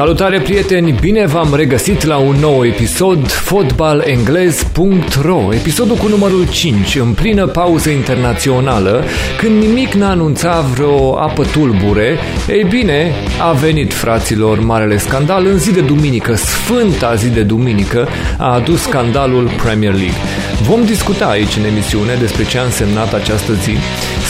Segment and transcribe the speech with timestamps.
[0.00, 7.12] Salutare prieteni, bine v-am regăsit la un nou episod fotbalenglez.ro Episodul cu numărul 5, în
[7.12, 9.04] plină pauză internațională,
[9.38, 12.18] când nimic n-a anunțat vreo apă tulbure,
[12.48, 18.08] ei bine, a venit fraților marele scandal în zi de duminică, sfânta zi de duminică,
[18.38, 20.18] a adus scandalul Premier League.
[20.62, 23.72] Vom discuta aici în emisiune despre ce a însemnat această zi.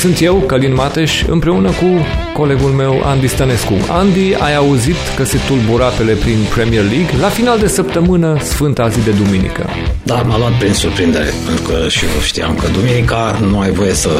[0.01, 1.87] Sunt eu, Călin Mateș, împreună cu
[2.33, 3.75] colegul meu Andy Stănescu.
[3.89, 8.89] Andy, ai auzit că se tulbura apele prin Premier League la final de săptămână, sfânta
[8.89, 9.67] zi de duminică.
[10.03, 13.95] Da, m-a luat prin surprindere, pentru că și eu știam că duminica nu ai voie
[13.95, 14.11] să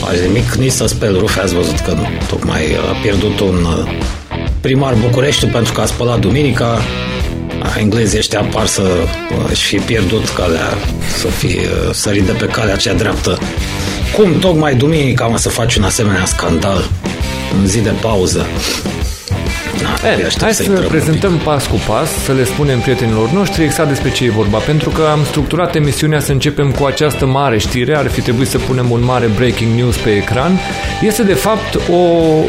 [0.00, 1.40] faci nimic, nici să speli rufe.
[1.40, 1.96] Ați văzut că
[2.28, 3.90] tocmai a pierdut un uh,
[4.60, 6.80] primar București pentru că a spălat duminica,
[7.78, 8.82] englezii ăștia apar să
[9.54, 10.68] și fi pierdut calea,
[11.18, 13.38] să fi uh, sărit de pe calea cea dreaptă.
[14.16, 16.84] Cum tocmai duminica mă să faci un asemenea scandal
[17.60, 18.46] în zi de pauză?
[19.82, 24.10] Da, e, hai să prezentăm pas cu pas, să le spunem prietenilor noștri exact despre
[24.10, 28.06] ce e vorba, pentru că am structurat emisiunea să începem cu această mare știre, ar
[28.06, 30.58] fi trebuit să punem un mare breaking news pe ecran.
[31.02, 32.44] Este de fapt o uh,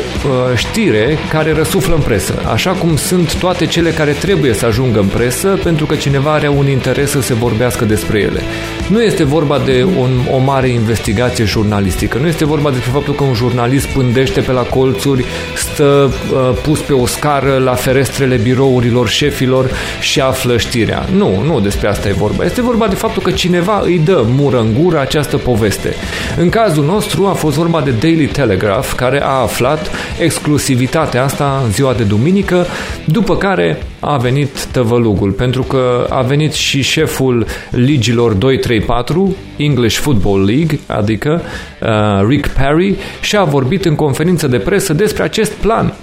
[0.55, 5.07] știre care răsuflă în presă, așa cum sunt toate cele care trebuie să ajungă în
[5.07, 8.41] presă pentru că cineva are un interes să se vorbească despre ele.
[8.89, 13.23] Nu este vorba de un, o mare investigație jurnalistică, nu este vorba despre faptul că
[13.23, 19.07] un jurnalist pândește pe la colțuri, stă uh, pus pe o scară la ferestrele birourilor
[19.07, 21.05] șefilor și află știrea.
[21.15, 22.43] Nu, nu despre asta e vorba.
[22.43, 25.93] Este vorba de faptul că cineva îi dă mură în gură această poveste.
[26.37, 31.71] În cazul nostru a fost vorba de Daily Telegraph, care a aflat exclusivitatea asta în
[31.71, 32.65] ziua de duminică,
[33.05, 40.45] după care a venit tăvălugul, pentru că a venit și șeful ligilor 234, English Football
[40.45, 41.41] League, adică
[41.81, 45.93] uh, Rick Perry, și a vorbit în conferință de presă despre acest plan.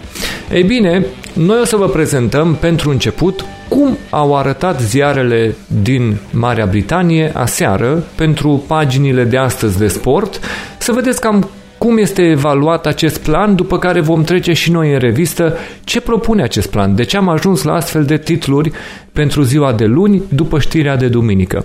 [0.53, 6.67] Ei bine, noi o să vă prezentăm pentru început cum au arătat ziarele din Marea
[6.67, 10.41] Britanie aseară pentru paginile de astăzi de sport,
[10.79, 14.99] să vedeți cam cum este evaluat acest plan, după care vom trece și noi în
[14.99, 18.71] revistă ce propune acest plan, de ce am ajuns la astfel de titluri
[19.13, 21.65] pentru ziua de luni după știrea de duminică.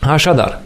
[0.00, 0.60] Așadar,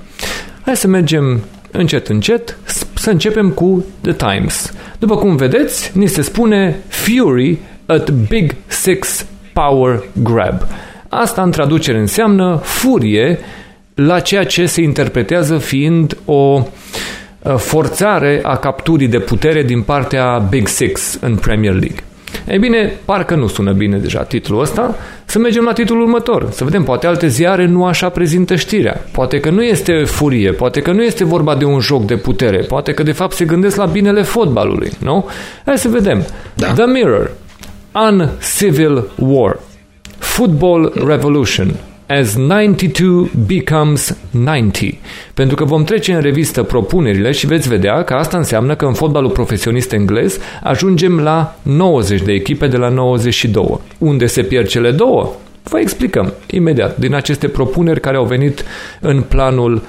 [0.64, 2.56] hai să mergem încet, încet,
[2.94, 4.72] să începem cu The Times.
[5.02, 10.62] După cum vedeți, ni se spune Fury at Big Six Power Grab.
[11.08, 13.38] Asta în traducere înseamnă furie
[13.94, 16.66] la ceea ce se interpretează fiind o
[17.56, 22.04] forțare a capturii de putere din partea Big Six în Premier League.
[22.48, 24.96] Ei bine, parcă nu sună bine deja titlul ăsta.
[25.24, 26.48] Să mergem la titlul următor.
[26.50, 29.04] Să vedem, poate alte ziare nu așa prezintă știrea.
[29.12, 32.58] Poate că nu este furie, poate că nu este vorba de un joc de putere,
[32.58, 35.28] poate că de fapt se gândesc la binele fotbalului, nu?
[35.66, 36.24] Hai să vedem.
[36.54, 36.72] Da.
[36.72, 37.30] The Mirror.
[37.92, 39.58] Uncivil War.
[40.18, 41.74] Football Revolution
[42.18, 44.98] as 92 becomes 90.
[45.34, 48.92] Pentru că vom trece în revistă propunerile și veți vedea că asta înseamnă că în
[48.92, 53.80] fotbalul profesionist englez ajungem la 90 de echipe de la 92.
[53.98, 55.32] Unde se pierd cele două?
[55.62, 58.64] Vă explicăm imediat din aceste propuneri care au venit
[59.00, 59.82] în planul uh,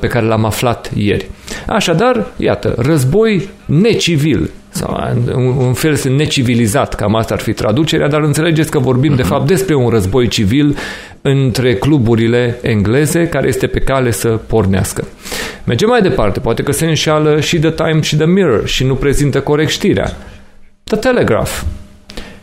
[0.00, 1.30] pe care l-am aflat ieri.
[1.66, 5.16] Așadar, iată, război necivil sau
[5.58, 9.74] un fel necivilizat, cam asta ar fi traducerea, dar înțelegeți că vorbim de fapt despre
[9.74, 10.76] un război civil
[11.22, 15.04] între cluburile engleze care este pe cale să pornească.
[15.64, 18.94] Mergem mai departe, poate că se înșală și The Times și The Mirror și nu
[18.94, 20.16] prezintă corect știrea.
[20.84, 21.60] The Telegraph.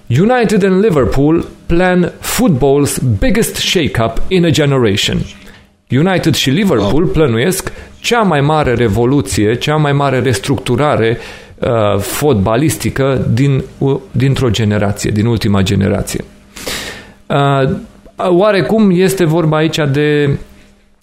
[0.07, 5.17] United and Liverpool plan football's biggest shake-up in a generation.
[5.89, 11.17] United și Liverpool plănuiesc cea mai mare revoluție, cea mai mare restructurare
[11.59, 16.23] uh, fotbalistică din, uh, dintr-o generație, din ultima generație.
[17.25, 17.69] Uh,
[18.15, 20.37] oarecum este vorba aici de,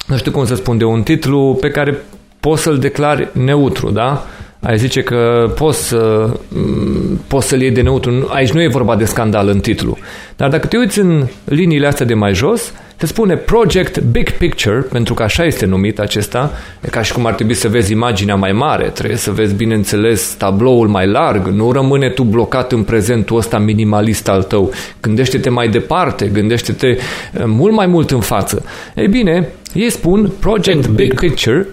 [0.07, 1.97] nu știu cum să spun, de un titlu pe care
[2.41, 4.27] poți să-l declari neutru, da?
[4.65, 8.29] Ai zice că poți, să, mm, poți să-l iei de neutru.
[8.33, 9.99] Aici nu e vorba de scandal în titlu.
[10.37, 14.81] Dar dacă te uiți în liniile astea de mai jos, se spune Project Big Picture,
[14.81, 18.35] pentru că așa este numit acesta, e ca și cum ar trebui să vezi imaginea
[18.35, 23.37] mai mare, trebuie să vezi, bineînțeles, tabloul mai larg, nu rămâne tu blocat în prezentul
[23.37, 24.73] ăsta minimalist al tău.
[25.01, 26.99] Gândește-te mai departe, gândește-te eh,
[27.47, 28.65] mult mai mult în față.
[28.95, 31.67] Ei bine, ei spun Project Big Picture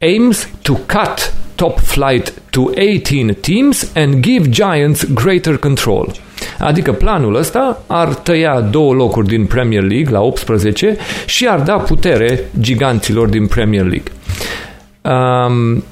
[0.00, 6.12] aims to cut top flight to 18 teams and give Giants greater control.
[6.58, 10.96] Adică planul ăsta ar tăia două locuri din Premier League la 18
[11.26, 14.12] și ar da putere giganților din Premier League.
[15.02, 15.84] Um,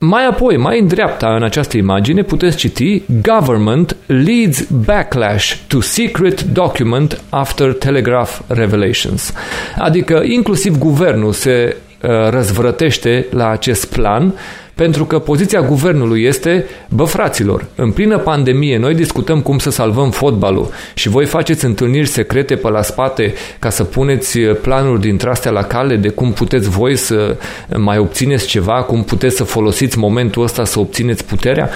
[0.00, 6.42] Mai apoi, mai în dreapta în această imagine, puteți citi Government leads backlash to secret
[6.42, 9.32] document after Telegraph revelations.
[9.78, 14.34] Adică inclusiv guvernul se uh, răzvrătește la acest plan
[14.78, 20.10] pentru că poziția guvernului este, bă fraților, în plină pandemie noi discutăm cum să salvăm
[20.10, 25.50] fotbalul și voi faceți întâlniri secrete pe la spate ca să puneți planuri dintre astea
[25.50, 27.36] la cale de cum puteți voi să
[27.76, 31.70] mai obțineți ceva, cum puteți să folosiți momentul ăsta să obțineți puterea.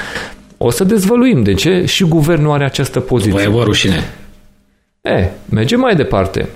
[0.58, 3.48] O să dezvăluim de ce și guvernul are această poziție.
[3.48, 4.10] Vă e rușine.
[5.00, 6.48] E, mergem mai departe.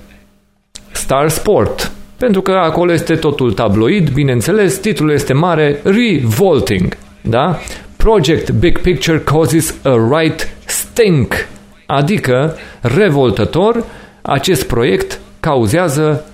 [0.92, 7.58] Star Sport pentru că acolo este totul tabloid, bineînțeles, titlul este mare, Revolting, da?
[7.96, 11.48] Project Big Picture causes a right stink,
[11.86, 13.84] adică revoltător,
[14.22, 16.24] acest proiect cauzează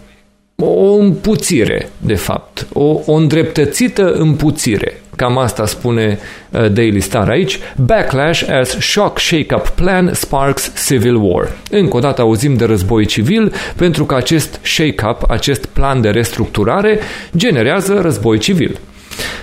[0.56, 5.01] o împuțire, de fapt, o, o îndreptățită împuțire.
[5.22, 6.18] Cam asta spune
[6.50, 7.58] uh, Daily Star aici.
[7.76, 11.52] Backlash as shock shake-up plan sparks civil war.
[11.70, 16.98] Încă o dată auzim de război civil pentru că acest shake-up, acest plan de restructurare
[17.36, 18.78] generează război civil.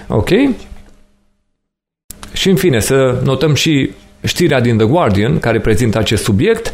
[0.07, 0.29] Ok?
[2.33, 3.91] Și în fine, să notăm și
[4.23, 6.71] știrea din The Guardian care prezintă acest subiect.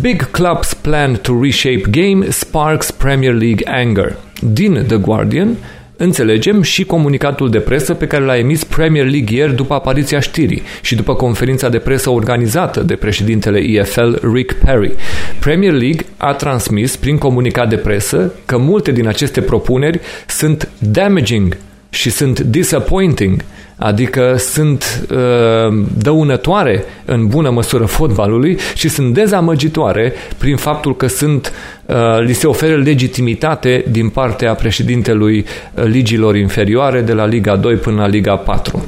[0.00, 4.16] Big clubs plan to reshape game sparks Premier League anger.
[4.40, 5.56] Din The Guardian
[5.96, 10.62] înțelegem și comunicatul de presă pe care l-a emis Premier League ieri după apariția știrii
[10.82, 14.92] și după conferința de presă organizată de președintele EFL Rick Perry.
[15.38, 21.56] Premier League a transmis prin comunicat de presă că multe din aceste propuneri sunt damaging
[21.90, 23.44] și sunt disappointing
[23.82, 31.52] adică sunt uh, dăunătoare în bună măsură fotbalului și sunt dezamăgitoare prin faptul că sunt
[31.86, 37.74] uh, li se oferă legitimitate din partea președintelui uh, ligilor inferioare de la Liga 2
[37.74, 38.86] până la Liga 4.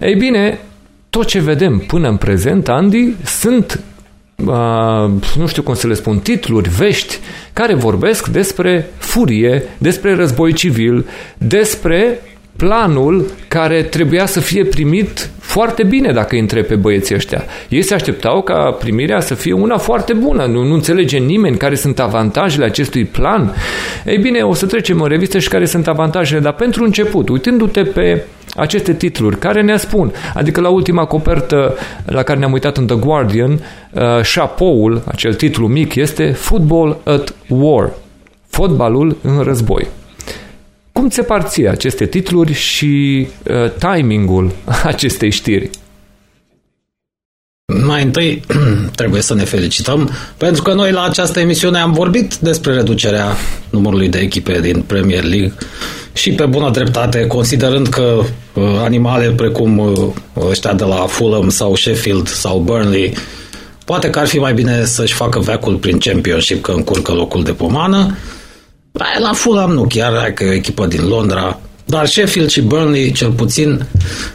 [0.00, 0.58] Ei bine,
[1.10, 3.80] tot ce vedem până în prezent, Andy, sunt
[4.46, 7.18] Uh, nu știu cum să le spun, titluri, vești
[7.52, 11.06] care vorbesc despre furie, despre război civil,
[11.38, 12.20] despre
[12.60, 17.44] planul care trebuia să fie primit foarte bine dacă îi întreb pe băieții ăștia.
[17.68, 20.44] Ei se așteptau ca primirea să fie una foarte bună.
[20.44, 23.54] Nu, nu înțelege nimeni care sunt avantajele acestui plan.
[24.06, 27.82] Ei bine, o să trecem în revistă și care sunt avantajele, dar pentru început, uitându-te
[27.82, 28.24] pe
[28.56, 32.96] aceste titluri care ne spun, adică la ultima copertă la care ne-am uitat în The
[32.96, 37.90] Guardian, uh, șapoul, acel titlu mic, este Football at War.
[38.48, 39.86] Fotbalul în război.
[40.92, 44.52] Cum ți se ție aceste titluri și uh, timingul
[44.92, 45.70] acestei știri?
[47.84, 48.42] Mai întâi
[48.96, 53.36] trebuie să ne felicităm pentru că noi la această emisiune am vorbit despre reducerea
[53.70, 55.52] numărului de echipe din Premier League
[56.12, 58.22] și pe bună dreptate, considerând că
[58.54, 59.94] uh, animale precum uh,
[60.48, 63.14] ăștia de la Fulham sau Sheffield sau Burnley
[63.84, 67.52] poate că ar fi mai bine să-și facă veacul prin Championship că încurcă locul de
[67.52, 68.16] pomană
[68.92, 73.30] la Fulham nu chiar, că e o echipă din Londra, dar Sheffield și Burnley, cel
[73.30, 73.86] puțin,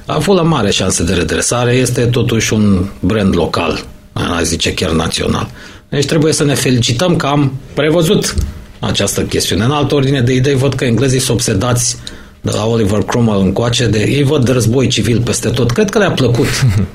[0.06, 5.50] a Fulham mare șanse de redresare, este totuși un brand local, a zice chiar național.
[5.90, 8.36] Deci trebuie să ne felicităm că am prevăzut
[8.80, 9.64] această chestiune.
[9.64, 11.98] În altă ordine de idei, văd că englezii sunt obsedați
[12.42, 15.72] de la Oliver Cromwell încoace, de, ei văd de război civil peste tot.
[15.72, 16.48] Cred că le-a plăcut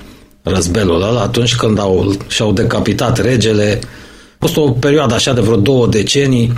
[0.42, 3.78] răzbelul ăla atunci când au, și-au decapitat regele.
[3.82, 6.52] A fost o perioadă așa de vreo două decenii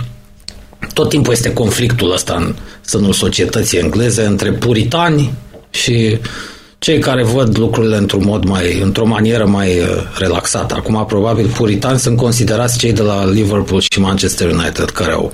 [0.93, 5.33] tot timpul este conflictul ăsta în sânul societății engleze între puritani
[5.69, 6.17] și
[6.83, 9.85] cei care văd lucrurile într-un mod mai, într-o manieră mai uh,
[10.17, 10.75] relaxată.
[10.75, 15.31] Acum, probabil, puritani sunt considerați cei de la Liverpool și Manchester United care au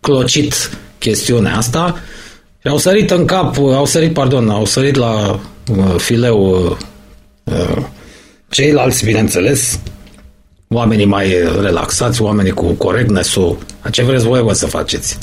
[0.00, 1.98] clocit chestiunea asta
[2.60, 5.40] și au sărit în cap, au sărit, pardon, au sărit la
[5.76, 6.66] uh, fileu
[7.44, 7.84] uh, uh
[8.48, 9.78] ceilalți, bineînțeles,
[10.68, 13.58] oamenii mai relaxați, oamenii cu corectness-ul,
[13.90, 15.18] ce vreți voi vă să faceți.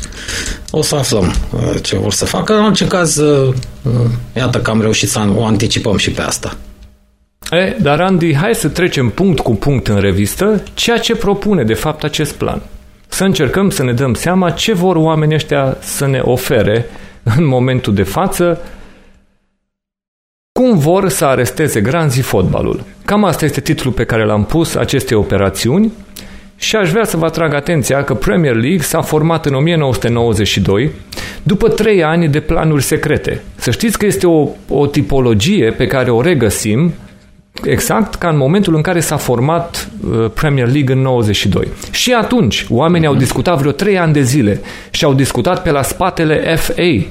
[0.72, 2.54] O să aflăm uh, ce vor să facă.
[2.54, 3.92] În orice caz, uh, uh,
[4.36, 6.58] iată că am reușit să o anticipăm și pe asta.
[7.52, 11.74] E, dar Andy, hai să trecem punct cu punct în revistă ceea ce propune de
[11.74, 12.62] fapt acest plan.
[13.08, 16.86] Să încercăm să ne dăm seama ce vor oamenii ăștia să ne ofere
[17.36, 18.62] în momentul de față
[20.52, 22.84] cum vor să aresteze granzii fotbalul.
[23.06, 25.92] Cam asta este titlul pe care l-am pus acestei operațiuni
[26.62, 30.92] și aș vrea să vă atrag atenția că Premier League s-a format în 1992
[31.44, 33.42] după trei ani de planuri secrete.
[33.56, 36.94] Să știți că este o, o tipologie pe care o regăsim
[37.64, 41.68] exact ca în momentul în care s-a format uh, Premier League în 92.
[41.92, 45.82] Și atunci oamenii au discutat vreo trei ani de zile și au discutat pe la
[45.82, 47.04] spatele FA uh,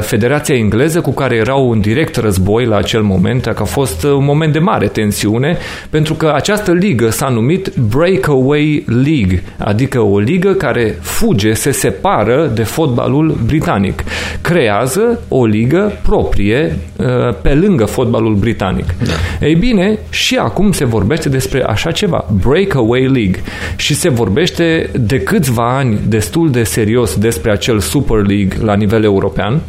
[0.00, 4.24] Federația Engleză cu care erau în direct război la acel moment, că a fost un
[4.24, 5.56] moment de mare tensiune,
[5.90, 12.50] pentru că această ligă s-a numit Breakaway League, adică o ligă care fuge, se separă
[12.54, 14.04] de fotbalul britanic.
[14.40, 17.06] Creează o ligă proprie uh,
[17.42, 18.94] pe lângă fotbalul britanic.
[19.04, 19.46] Da.
[19.46, 23.42] Ei bine, și acum se vorbește despre așa ceva, Breakaway League,
[23.76, 29.04] și se vorbește de câțiva ani destul de serios despre acel Super League la nivel
[29.04, 29.60] european, uh,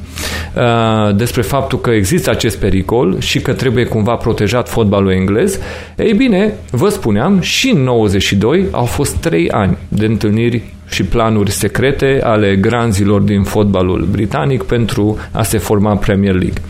[1.16, 5.60] despre faptul că există acest pericol și că trebuie cumva protejat fotbalul englez.
[5.98, 11.52] Ei bine, vă spuneam, și în 92 au fost trei ani de întâlniri și planuri
[11.52, 16.62] secrete ale granzilor din fotbalul britanic pentru a se forma Premier League.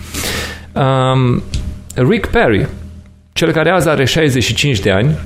[0.74, 1.44] Um,
[2.10, 2.68] Rick Perry,
[3.34, 5.18] cel care azi are 65 de ani,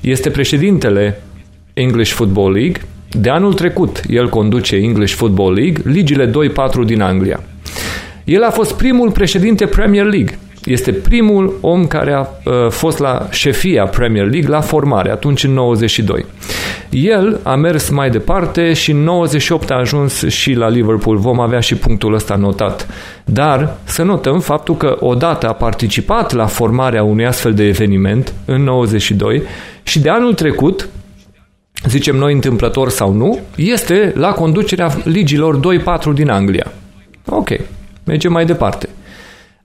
[0.00, 1.22] este președintele
[1.74, 2.80] English Football League.
[3.10, 6.30] De anul trecut, el conduce English Football League, ligile 2-4
[6.84, 7.40] din Anglia.
[8.28, 10.38] El a fost primul președinte Premier League.
[10.64, 15.52] Este primul om care a uh, fost la șefia Premier League la formare, atunci în
[15.52, 16.24] 92.
[16.90, 21.16] El a mers mai departe și în 98 a ajuns și la Liverpool.
[21.16, 22.86] Vom avea și punctul ăsta notat.
[23.24, 28.62] Dar să notăm faptul că odată a participat la formarea unui astfel de eveniment în
[28.62, 29.42] 92
[29.82, 30.88] și de anul trecut
[31.88, 35.60] zicem noi întâmplător sau nu, este la conducerea ligilor
[36.10, 36.72] 2-4 din Anglia.
[37.26, 37.50] Ok,
[38.08, 38.88] mergem mai departe.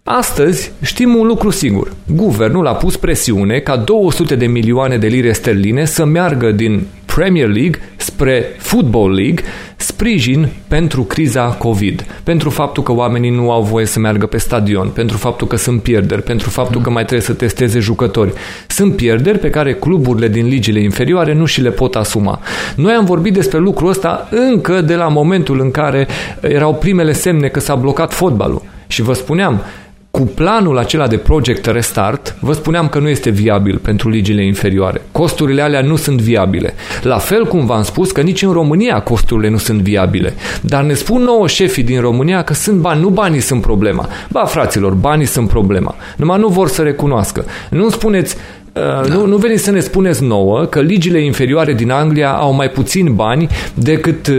[0.03, 1.91] Astăzi știm un lucru sigur.
[2.15, 7.47] Guvernul a pus presiune ca 200 de milioane de lire sterline să meargă din Premier
[7.47, 7.79] League
[8.23, 9.43] spre Football League,
[9.75, 14.87] sprijin pentru criza COVID, pentru faptul că oamenii nu au voie să meargă pe stadion,
[14.87, 18.33] pentru faptul că sunt pierderi, pentru faptul că mai trebuie să testeze jucători.
[18.67, 22.39] Sunt pierderi pe care cluburile din ligile inferioare nu și le pot asuma.
[22.75, 26.07] Noi am vorbit despre lucrul ăsta încă de la momentul în care
[26.41, 28.61] erau primele semne că s-a blocat fotbalul.
[28.87, 29.61] Și vă spuneam,
[30.17, 35.01] cu planul acela de Project Restart, vă spuneam că nu este viabil pentru ligile inferioare.
[35.11, 36.73] Costurile alea nu sunt viabile.
[37.01, 40.33] La fel cum v-am spus că nici în România costurile nu sunt viabile.
[40.61, 44.09] Dar ne spun nouă șefii din România că sunt bani, nu banii sunt problema.
[44.29, 45.95] Ba, fraților, banii sunt problema.
[46.17, 47.45] Numai nu vor să recunoască.
[47.69, 48.35] Nu spuneți,
[48.73, 49.13] da.
[49.13, 53.15] Nu, nu veniți să ne spuneți nouă că ligile inferioare din Anglia au mai puțin
[53.15, 54.35] bani decât uh,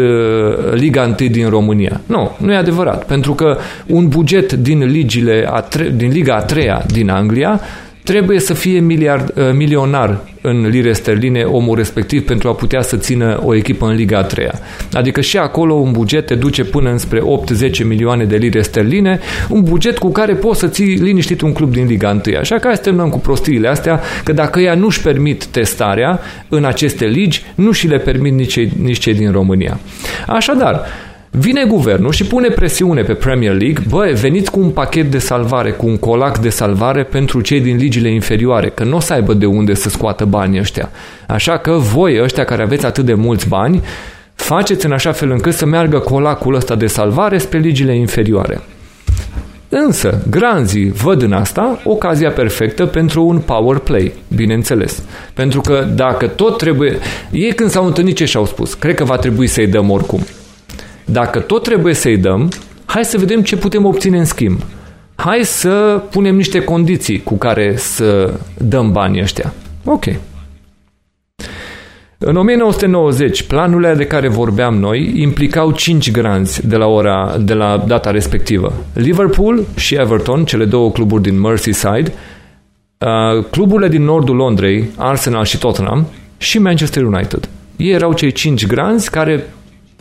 [0.72, 2.00] Liga 1 din România.
[2.06, 3.04] Nu, nu e adevărat.
[3.04, 7.60] Pentru că un buget din, ligile a tre- din Liga a treia din Anglia
[8.02, 12.96] trebuie să fie miliard, uh, milionar în lire sterline omul respectiv pentru a putea să
[12.96, 14.60] țină o echipă în Liga a treia.
[14.92, 19.62] Adică și acolo un buget te duce până înspre 8-10 milioane de lire sterline, un
[19.62, 22.36] buget cu care poți să ții liniștit un club din Liga 1.
[22.36, 26.64] Așa că hai să terminăm cu prostiile astea, că dacă ea nu-și permit testarea în
[26.64, 29.80] aceste ligi, nu și le permit nici cei, nici cei din România.
[30.26, 30.86] Așadar,
[31.38, 35.70] Vine guvernul și pune presiune pe Premier League, băi, veniți cu un pachet de salvare,
[35.70, 39.34] cu un colac de salvare pentru cei din ligile inferioare, că nu o să aibă
[39.34, 40.90] de unde să scoată banii ăștia.
[41.28, 43.82] Așa că voi, ăștia care aveți atât de mulți bani,
[44.34, 48.60] faceți în așa fel încât să meargă colacul ăsta de salvare spre ligile inferioare.
[49.68, 55.02] Însă, granzii văd în asta ocazia perfectă pentru un power play, bineînțeles.
[55.32, 56.98] Pentru că dacă tot trebuie...
[57.30, 58.74] Ei când s-au întâlnit ce și-au spus?
[58.74, 60.20] Cred că va trebui să-i dăm oricum.
[61.04, 62.48] Dacă tot trebuie să-i dăm,
[62.84, 64.60] hai să vedem ce putem obține în schimb.
[65.14, 69.52] Hai să punem niște condiții cu care să dăm banii ăștia.
[69.84, 70.04] Ok.
[72.18, 77.84] În 1990, planurile de care vorbeam noi implicau cinci granzi de la, ora, de la
[77.86, 78.72] data respectivă.
[78.92, 82.12] Liverpool și Everton, cele două cluburi din Merseyside,
[82.98, 86.06] uh, cluburile din nordul Londrei, Arsenal și Tottenham,
[86.38, 87.48] și Manchester United.
[87.76, 89.54] Ei erau cei cinci granzi care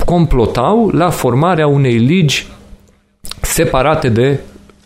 [0.06, 2.48] complotau la formarea unei ligi
[3.42, 4.40] separate de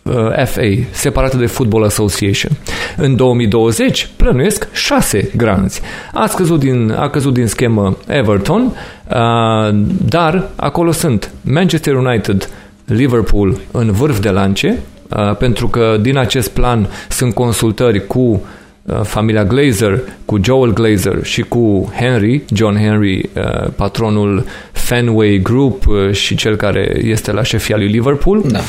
[0.03, 0.61] uh, FA,
[0.91, 2.51] separate de Football Association.
[2.97, 5.81] În 2020 plănuiesc șase granzi.
[6.13, 12.49] A căzut din, a căzut din schemă Everton, uh, dar acolo sunt Manchester United,
[12.85, 18.66] Liverpool în vârf de lance, uh, pentru că din acest plan sunt consultări cu Uh,
[19.03, 26.11] familia Glazer, cu Joel Glazer și cu Henry, John Henry, uh, patronul Fenway Group uh,
[26.11, 28.43] și cel care este la șefia lui Liverpool.
[28.47, 28.59] Da.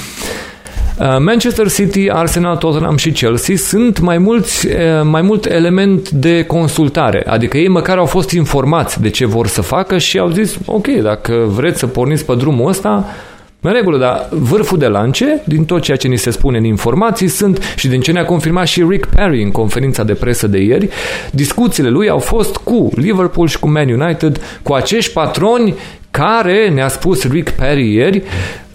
[1.18, 4.68] Manchester City, Arsenal, Tottenham și Chelsea sunt mai, mulți,
[5.02, 9.60] mai mult element de consultare, adică ei măcar au fost informați de ce vor să
[9.60, 13.06] facă și au zis, ok, dacă vreți să porniți pe drumul ăsta,
[13.60, 17.28] în regulă, dar vârful de lance, din tot ceea ce ni se spune în informații,
[17.28, 20.88] sunt, și din ce ne-a confirmat și Rick Perry în conferința de presă de ieri,
[21.32, 25.74] discuțiile lui au fost cu Liverpool și cu Man United, cu acești patroni
[26.10, 28.22] care, ne-a spus Rick Perry ieri,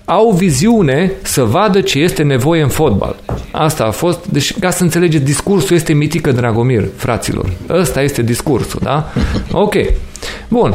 [0.06, 3.16] au viziune să vadă ce este nevoie în fotbal.
[3.52, 7.50] Asta a fost, deci ca să înțelegeți, discursul este mitică Dragomir, fraților.
[7.70, 9.12] Ăsta este discursul, da?
[9.52, 9.74] Ok.
[10.48, 10.74] Bun.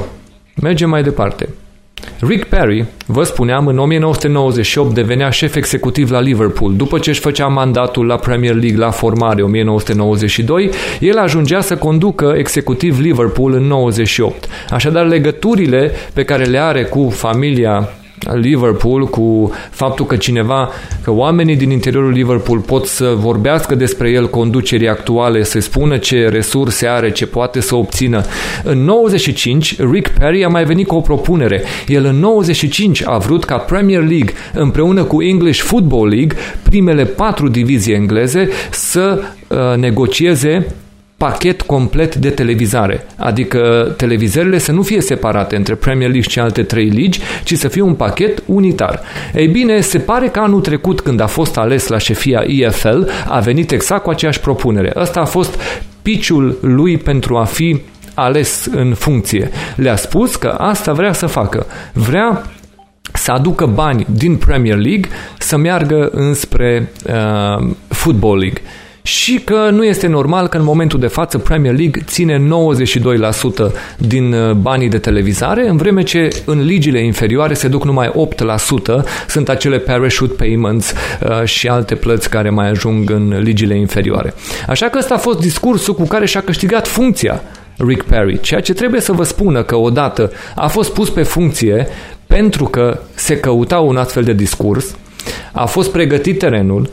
[0.63, 1.49] Mergem mai departe.
[2.21, 6.77] Rick Perry, vă spuneam, în 1998 devenea șef executiv la Liverpool.
[6.77, 12.35] După ce își făcea mandatul la Premier League la formare 1992, el ajungea să conducă
[12.37, 14.49] executiv Liverpool în 98.
[14.71, 17.89] Așadar, legăturile pe care le are cu familia
[18.35, 20.71] Liverpool cu faptul că cineva,
[21.03, 26.29] că oamenii din interiorul Liverpool pot să vorbească despre el conducerii actuale, să spună ce
[26.29, 28.25] resurse are, ce poate să obțină.
[28.65, 31.63] În 95, Rick Perry a mai venit cu o propunere.
[31.87, 37.49] El în 95 a vrut ca Premier League împreună cu English Football League, primele patru
[37.49, 40.67] divizii engleze, să uh, negocieze
[41.19, 46.63] pachet complet de televizare, adică televizările să nu fie separate între Premier League și alte
[46.63, 49.01] trei ligi, ci să fie un pachet unitar.
[49.35, 53.39] Ei bine, se pare că anul trecut, când a fost ales la șefia EFL, a
[53.39, 54.93] venit exact cu aceeași propunere.
[54.97, 55.61] Ăsta a fost
[56.03, 57.81] piciul lui pentru a fi
[58.15, 59.51] ales în funcție.
[59.77, 61.67] Le-a spus că asta vrea să facă.
[61.93, 62.43] Vrea
[63.13, 68.63] să aducă bani din Premier League să meargă înspre uh, Football League
[69.09, 72.49] și că nu este normal că în momentul de față Premier League ține
[73.71, 78.09] 92% din uh, banii de televizare, în vreme ce în ligile inferioare se duc numai
[78.09, 78.13] 8%,
[79.29, 84.35] sunt acele parachute payments uh, și alte plăți care mai ajung în ligile inferioare.
[84.67, 87.43] Așa că ăsta a fost discursul cu care și-a câștigat funcția
[87.77, 91.87] Rick Perry, ceea ce trebuie să vă spună că odată a fost pus pe funcție
[92.27, 94.97] pentru că se căuta un astfel de discurs,
[95.53, 96.91] a fost pregătit terenul,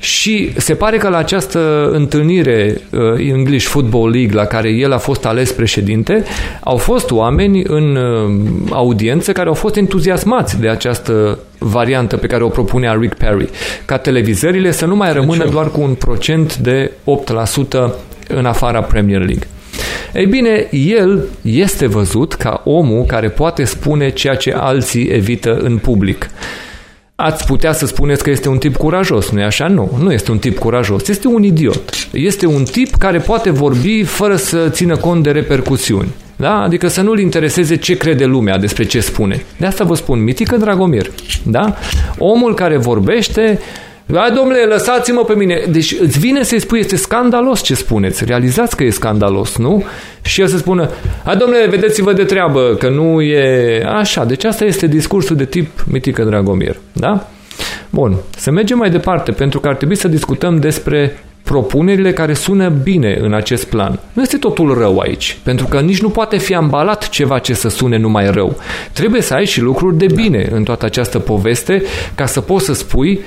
[0.00, 4.98] și se pare că la această întâlnire uh, English Football League la care el a
[4.98, 6.24] fost ales președinte,
[6.60, 12.42] au fost oameni în uh, audiență care au fost entuziasmați de această variantă pe care
[12.42, 13.48] o propunea Rick Perry,
[13.84, 16.90] ca televizările să nu mai rămână doar cu un procent de
[17.88, 17.90] 8%
[18.28, 19.48] în afara Premier League.
[20.14, 25.78] Ei bine, el este văzut ca omul care poate spune ceea ce alții evită în
[25.78, 26.30] public
[27.20, 29.68] ați putea să spuneți că este un tip curajos, nu-i așa?
[29.68, 32.08] Nu, nu este un tip curajos, este un idiot.
[32.12, 36.08] Este un tip care poate vorbi fără să țină cont de repercusiuni.
[36.36, 36.60] Da?
[36.60, 39.42] Adică să nu-l intereseze ce crede lumea despre ce spune.
[39.56, 41.10] De asta vă spun, mitică Dragomir.
[41.42, 41.76] Da?
[42.18, 43.58] Omul care vorbește
[44.12, 45.62] da, domnule, lăsați-mă pe mine.
[45.70, 48.24] Deci îți vine să-i spui, este scandalos ce spuneți.
[48.24, 49.84] Realizați că e scandalos, nu?
[50.22, 50.90] Și el să spună,
[51.24, 54.24] a, domnule, vedeți-vă de treabă, că nu e așa.
[54.24, 56.76] Deci asta este discursul de tip Mitică Dragomir.
[56.92, 57.28] Da?
[57.90, 62.68] Bun, să mergem mai departe, pentru că ar trebui să discutăm despre propunerile care sună
[62.68, 64.00] bine în acest plan.
[64.12, 67.68] Nu este totul rău aici, pentru că nici nu poate fi ambalat ceva ce să
[67.68, 68.56] sune numai rău.
[68.92, 71.82] Trebuie să ai și lucruri de bine în toată această poveste
[72.14, 73.20] ca să poți să spui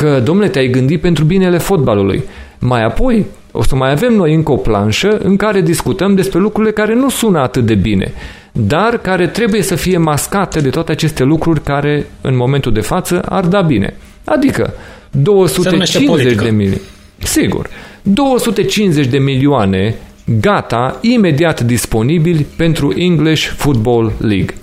[0.00, 2.22] că, domnule, te-ai gândit pentru binele fotbalului.
[2.58, 6.72] Mai apoi, o să mai avem noi încă o planșă în care discutăm despre lucrurile
[6.72, 8.12] care nu sună atât de bine,
[8.52, 13.22] dar care trebuie să fie mascate de toate aceste lucruri care, în momentul de față,
[13.28, 13.94] ar da bine.
[14.24, 14.74] Adică
[15.10, 16.80] 250 de milioane.
[17.18, 17.68] Sigur.
[18.02, 19.94] 250 de milioane
[20.40, 24.54] gata, imediat disponibili pentru English Football League.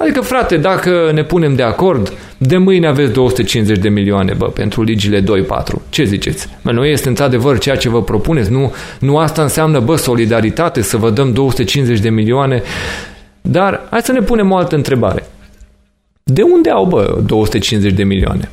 [0.00, 4.82] Adică, frate, dacă ne punem de acord, de mâine aveți 250 de milioane, bă, pentru
[4.82, 5.24] ligile 2-4.
[5.88, 6.48] Ce ziceți?
[6.62, 8.50] Mă, nu este într-adevăr ceea ce vă propuneți?
[8.50, 12.62] Nu, nu asta înseamnă, bă, solidaritate, să vă dăm 250 de milioane?
[13.40, 15.26] Dar hai să ne punem o altă întrebare.
[16.22, 18.50] De unde au, bă, 250 de milioane?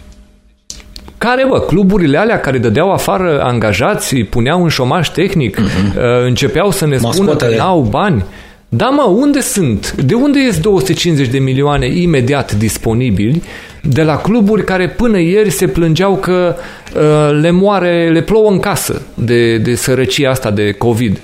[1.18, 6.24] Care, bă, cluburile alea care dădeau afară angajați, îi puneau în șomaj tehnic, uh-huh.
[6.26, 7.56] începeau să ne spună Mascotele.
[7.56, 8.26] că n-au bani?
[8.70, 9.92] Da, mă, unde sunt?
[9.92, 13.44] De unde ies 250 de milioane imediat disponibili
[13.82, 16.56] de la cluburi care până ieri se plângeau că
[16.96, 21.20] uh, le moare, le plouă în casă de, de sărăcia asta de COVID?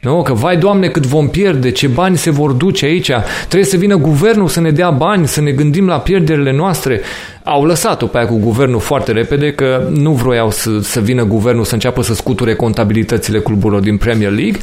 [0.00, 0.22] Nu?
[0.22, 3.96] Că vai doamne cât vom pierde, ce bani se vor duce aici, trebuie să vină
[3.96, 7.00] guvernul să ne dea bani, să ne gândim la pierderile noastre.
[7.44, 11.64] Au lăsat-o pe aia cu guvernul foarte repede că nu vroiau să, să vină guvernul
[11.64, 14.60] să înceapă să scuture contabilitățile cluburilor din Premier League,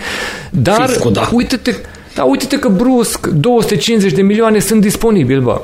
[0.49, 1.29] dar Fiscu, da.
[1.33, 1.73] uite-te,
[2.15, 5.61] dar uite-te că brusc 250 de milioane sunt disponibili, bă.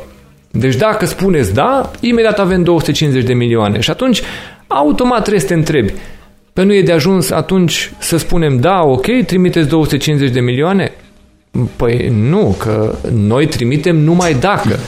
[0.52, 3.80] Deci dacă spuneți da, imediat avem 250 de milioane.
[3.80, 4.22] Și atunci,
[4.68, 5.94] automat trebuie să te întrebi.
[6.54, 10.92] Pe nu e de ajuns atunci să spunem da, ok, trimiteți 250 de milioane?
[11.76, 14.80] Păi nu, că noi trimitem numai dacă.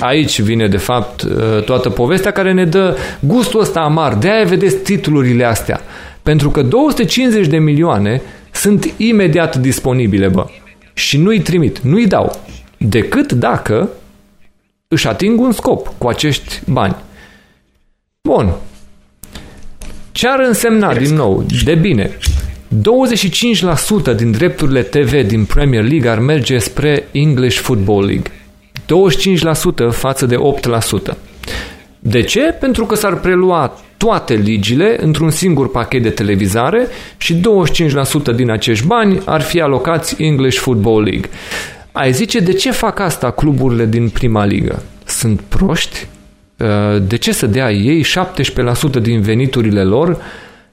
[0.00, 4.14] Aici vine, de fapt, ă, toată povestea care ne dă gustul ăsta amar.
[4.14, 5.80] De-aia vedeți titlurile astea.
[6.22, 8.22] Pentru că 250 de milioane
[8.56, 10.46] sunt imediat disponibile, bă.
[10.94, 12.40] Și nu-i trimit, nu-i dau.
[12.78, 13.88] Decât dacă
[14.88, 16.96] își ating un scop cu acești bani.
[18.22, 18.54] Bun.
[20.12, 22.18] Ce ar însemna, din nou, de bine,
[24.12, 28.30] 25% din drepturile TV din Premier League ar merge spre English Football League.
[29.90, 30.36] 25% față de
[31.12, 31.16] 8%.
[31.98, 32.40] De ce?
[32.40, 37.40] Pentru că s-ar prelua toate ligile într-un singur pachet de televizare și
[38.32, 41.30] 25% din acești bani ar fi alocați English Football League.
[41.92, 44.82] Ai zice, de ce fac asta cluburile din prima ligă?
[45.04, 46.06] Sunt proști?
[46.56, 46.66] Uh,
[47.06, 48.04] de ce să dea ei
[48.98, 50.18] 17% din veniturile lor?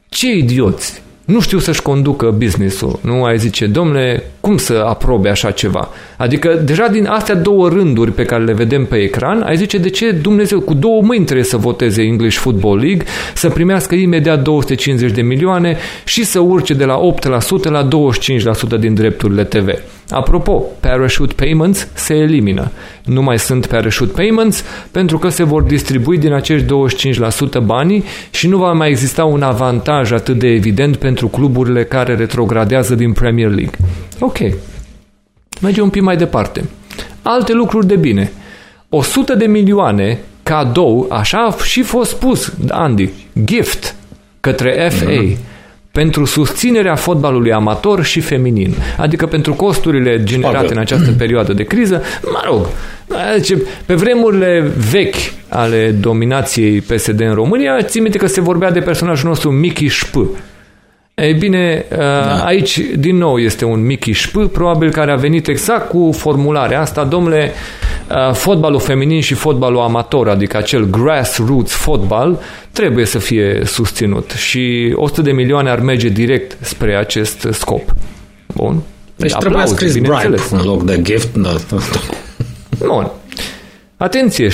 [0.09, 1.01] Ce idioți!
[1.25, 2.99] nu știu să-și conducă business-ul.
[3.01, 5.89] Nu ai zice, domnule, cum să aprobe așa ceva?
[6.17, 9.89] Adică deja din astea două rânduri pe care le vedem pe ecran, ai zice de
[9.89, 15.12] ce Dumnezeu cu două mâini trebuie să voteze English Football League, să primească imediat 250
[15.12, 16.99] de milioane și să urce de la
[17.67, 17.88] 8% la
[18.75, 19.69] 25% din drepturile TV.
[20.10, 22.71] Apropo, parachute payments se elimină.
[23.03, 26.67] Nu mai sunt parachute payments pentru că se vor distribui din acești
[27.60, 32.15] 25% banii și nu va mai exista un avantaj atât de evident pentru cluburile care
[32.15, 33.77] retrogradează din Premier League.
[34.19, 34.33] Ok.
[35.62, 36.63] Mergem un pic mai departe.
[37.22, 38.32] Alte lucruri de bine.
[38.89, 43.10] 100 de milioane cadou, așa a și fost spus, Andy,
[43.43, 43.96] gift
[44.39, 45.12] către FA.
[45.12, 45.52] Mm-hmm
[45.93, 50.74] pentru susținerea fotbalului amator și feminin, adică pentru costurile generate Spagă.
[50.74, 52.67] în această perioadă de criză, mă rog,
[53.38, 55.15] zice, pe vremurile vechi
[55.48, 60.15] ale dominației PSD în România, țin minte că se vorbea de personajul nostru Mickey Sp,
[61.15, 62.45] ei bine, uh, da.
[62.45, 67.04] aici din nou este un mic șp, probabil care a venit exact cu formularea asta,
[67.04, 67.52] domnule,
[68.10, 72.39] uh, fotbalul feminin și fotbalul amator, adică acel grassroots fotbal,
[72.71, 77.93] trebuie să fie susținut și 100 de milioane ar merge direct spre acest scop.
[78.56, 78.82] Bun.
[79.15, 81.36] Deci trebuie scris bribe în loc de gift.
[81.36, 81.56] Da.
[82.86, 83.12] Bun.
[83.97, 84.52] Atenție, 6%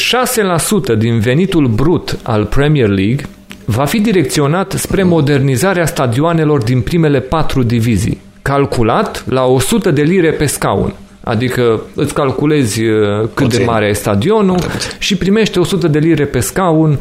[0.98, 3.26] din venitul brut al Premier League
[3.70, 10.32] va fi direcționat spre modernizarea stadioanelor din primele patru divizii, calculat la 100 de lire
[10.32, 10.94] pe scaun.
[11.30, 13.60] Adică îți calculezi uh, cât Puțin.
[13.60, 14.58] de mare e stadionul
[14.98, 17.00] și primești 100 de lire pe scaun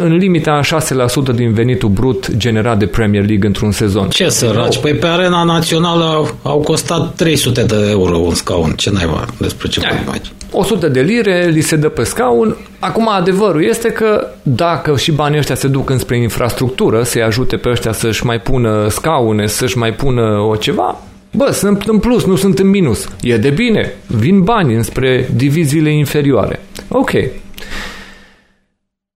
[0.00, 0.80] în limita a
[1.32, 4.08] 6% din venitul brut generat de Premier League într-un sezon.
[4.08, 4.78] Ce săraci?
[4.78, 8.72] Păi pe arena națională au costat 300 de euro un scaun.
[8.76, 10.32] Ce naiba despre ce vorbim aici?
[10.50, 12.56] 100 de lire li se dă pe scaun.
[12.78, 17.68] Acum adevărul este că dacă și banii ăștia se duc înspre infrastructură, să-i ajute pe
[17.68, 21.00] ăștia să-și mai pună scaune, să-și mai pună o ceva,
[21.36, 23.08] Bă, sunt în plus, nu sunt în minus.
[23.20, 23.92] E de bine.
[24.06, 26.60] Vin bani înspre diviziile inferioare.
[26.88, 27.10] Ok.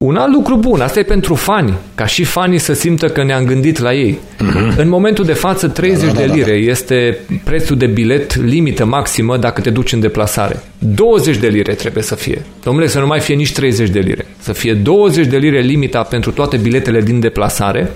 [0.04, 3.44] Un alt lucru bun, asta e pentru fani, ca și fanii să simtă că ne-am
[3.44, 4.18] gândit la ei.
[4.18, 4.76] Uh-huh.
[4.76, 6.70] În momentul de față, 30 da, da, da, de lire da.
[6.70, 10.62] este prețul de bilet limită maximă dacă te duci în deplasare.
[10.78, 12.42] 20 de lire trebuie să fie.
[12.62, 14.26] Domnule, să nu mai fie nici 30 de lire.
[14.38, 17.90] Să fie 20 de lire limita pentru toate biletele din deplasare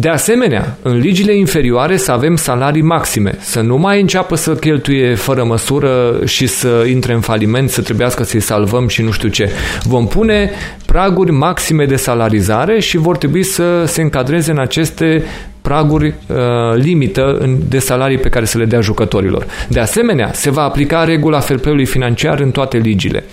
[0.00, 5.14] de asemenea, în ligile inferioare să avem salarii maxime, să nu mai înceapă să cheltuie
[5.14, 9.50] fără măsură și să intre în faliment, să trebuiască să-i salvăm și nu știu ce.
[9.82, 10.50] Vom pune
[10.86, 15.24] praguri maxime de salarizare și vor trebui să se încadreze în aceste
[15.62, 16.36] praguri uh,
[16.74, 19.46] limită de salarii pe care să le dea jucătorilor.
[19.68, 23.24] De asemenea, se va aplica regula fair play financiar în toate ligile.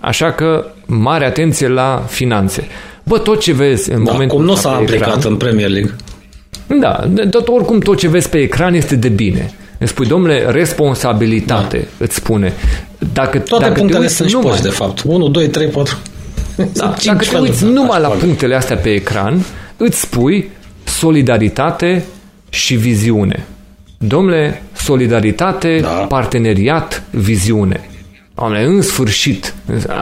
[0.00, 2.68] Așa că, mare atenție la finanțe.
[3.02, 5.94] Bă, tot ce vezi în da, momentul cum nu s-a aplicat ecran, în Premier League.
[6.80, 9.54] Da, tot, oricum tot ce vezi pe ecran este de bine.
[9.78, 12.04] Îți spui, domnule, responsabilitate, da.
[12.04, 12.52] îți spune.
[13.12, 15.02] Dacă, Toate dacă punctele sunt și numai, de fapt.
[15.06, 15.98] 1, 2, 3, 4.
[16.72, 19.44] Da, dacă te uiți numai la punctele astea pe ecran,
[19.76, 20.50] îți spui
[20.84, 22.04] solidaritate
[22.48, 23.46] și viziune.
[23.98, 25.88] Domnule, solidaritate, da.
[25.88, 27.80] parteneriat, viziune.
[28.34, 29.54] Doamne, în sfârșit,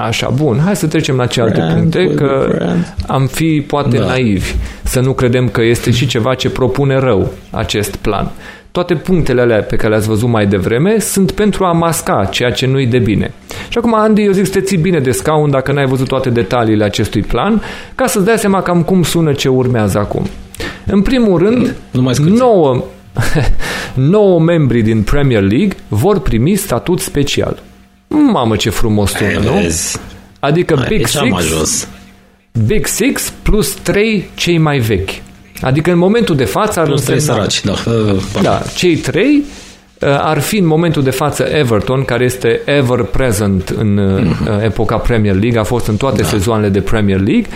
[0.07, 2.95] așa, bun, hai să trecem la celelalte brand, puncte, că brand.
[3.07, 4.05] am fi poate da.
[4.05, 8.31] naivi să nu credem că este și ceva ce propune rău acest plan.
[8.71, 12.67] Toate punctele alea pe care le-ați văzut mai devreme sunt pentru a masca ceea ce
[12.67, 13.33] nu-i de bine.
[13.69, 16.31] Și acum, Andy, eu zic să te ții bine de scaun dacă n-ai văzut toate
[16.31, 17.63] detaliile acestui plan,
[17.95, 20.27] ca să-ți dai seama cam cum sună ce urmează acum.
[20.87, 22.85] În primul rând, nu mai nouă,
[23.95, 27.63] nouă membri din Premier League vor primi statut special.
[28.11, 29.53] Mamă, ce frumos sună, nu?
[29.53, 29.99] Vezi.
[30.41, 31.89] Adică Ai, Big Six,
[32.67, 35.11] Big Six plus trei cei mai vechi.
[35.61, 37.75] Adică în momentul de față ar plus trei săraci, da.
[38.43, 39.45] Da, cei trei
[40.01, 44.63] uh, ar fi în momentul de față Everton, care este ever present în mm-hmm.
[44.63, 46.29] epoca Premier League, a fost în toate da.
[46.29, 47.47] sezoanele de Premier League,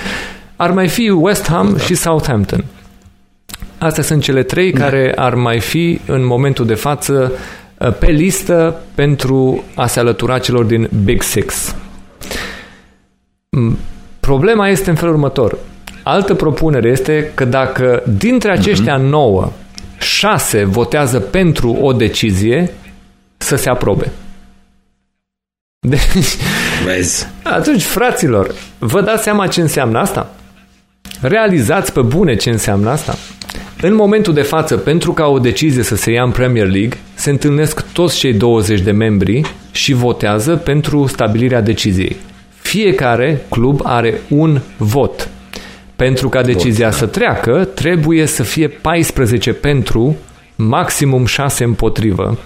[0.56, 1.84] ar mai fi West Ham da.
[1.84, 2.64] și Southampton.
[3.78, 4.84] Astea sunt cele trei da.
[4.84, 7.38] care ar mai fi în momentul de față Uh,
[7.90, 11.74] pe listă pentru a se alătura celor din Big Six.
[14.20, 15.58] Problema este în felul următor.
[16.02, 19.08] Altă propunere este că dacă dintre aceștia mm-hmm.
[19.08, 19.52] nouă,
[19.98, 22.70] șase votează pentru o decizie,
[23.36, 24.12] să se aprobe.
[25.78, 26.00] Deci,
[26.84, 27.26] Vezi.
[27.42, 30.30] atunci, fraților, vă dați seama ce înseamnă asta?
[31.20, 33.16] Realizați pe bune ce înseamnă asta?
[33.80, 37.30] În momentul de față, pentru ca o decizie să se ia în Premier League, se
[37.30, 42.16] întâlnesc toți cei 20 de membri și votează pentru stabilirea deciziei.
[42.60, 45.28] Fiecare club are un vot.
[45.96, 47.04] Pentru ca decizia vot, da.
[47.04, 50.16] să treacă, trebuie să fie 14 pentru,
[50.56, 52.38] maximum 6 împotrivă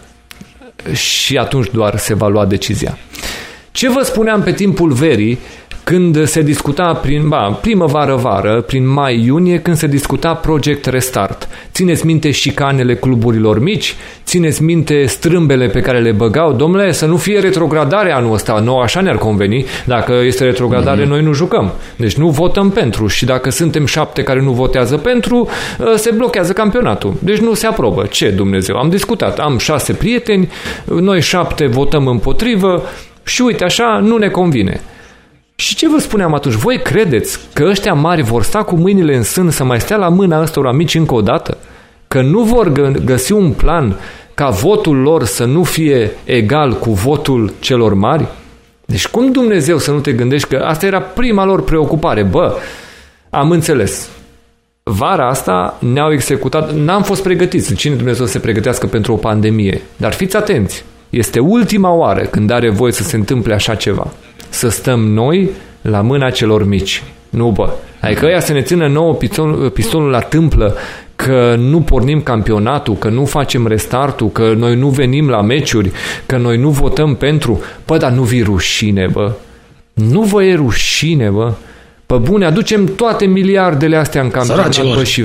[0.92, 2.98] și atunci doar se va lua decizia.
[3.70, 5.38] Ce vă spuneam pe timpul verii
[5.88, 11.48] când se discuta prin ba, primăvară-vară, prin mai-iunie, când se discuta Project Restart.
[11.72, 13.94] Țineți minte șicanele cluburilor mici?
[14.24, 16.52] Țineți minte strâmbele pe care le băgau?
[16.52, 18.60] Domnule, să nu fie retrogradare anul ăsta.
[18.64, 19.64] Nu așa ne-ar conveni.
[19.84, 21.08] Dacă este retrogradare, mm-hmm.
[21.08, 21.72] noi nu jucăm.
[21.96, 23.06] Deci nu votăm pentru.
[23.06, 25.48] Și dacă suntem șapte care nu votează pentru,
[25.92, 27.14] ă, se blochează campionatul.
[27.18, 28.06] Deci nu se aprobă.
[28.10, 28.76] Ce Dumnezeu?
[28.76, 29.38] Am discutat.
[29.38, 30.48] Am șase prieteni,
[30.84, 32.82] noi șapte votăm împotrivă
[33.24, 34.80] și uite așa, nu ne convine.
[35.60, 36.54] Și ce vă spuneam atunci?
[36.54, 40.08] Voi credeți că ăștia mari vor sta cu mâinile în sân să mai stea la
[40.08, 41.56] mâna ăstora mici încă o dată?
[42.08, 42.72] Că nu vor
[43.04, 43.96] găsi un plan
[44.34, 48.26] ca votul lor să nu fie egal cu votul celor mari?
[48.84, 52.22] Deci cum Dumnezeu să nu te gândești că asta era prima lor preocupare?
[52.22, 52.56] Bă,
[53.30, 54.08] am înțeles.
[54.82, 57.74] Vara asta ne-au executat, n-am fost pregătiți.
[57.74, 59.82] Cine Dumnezeu să se pregătească pentru o pandemie?
[59.96, 64.12] Dar fiți atenți, este ultima oară când are voie să se întâmple așa ceva
[64.48, 67.02] să stăm noi la mâna celor mici.
[67.30, 67.70] Nu, bă.
[68.00, 70.76] Adică ăia să ne țină nouă pistolul, pistolul la tâmplă
[71.16, 75.90] că nu pornim campionatul, că nu facem restartul, că noi nu venim la meciuri,
[76.26, 77.60] că noi nu votăm pentru.
[77.86, 79.32] Bă, dar nu vi rușine, bă.
[79.92, 81.52] Nu vă e rușine, bă.
[82.06, 85.24] Pe bune, aducem toate miliardele astea în campionat, bă, și...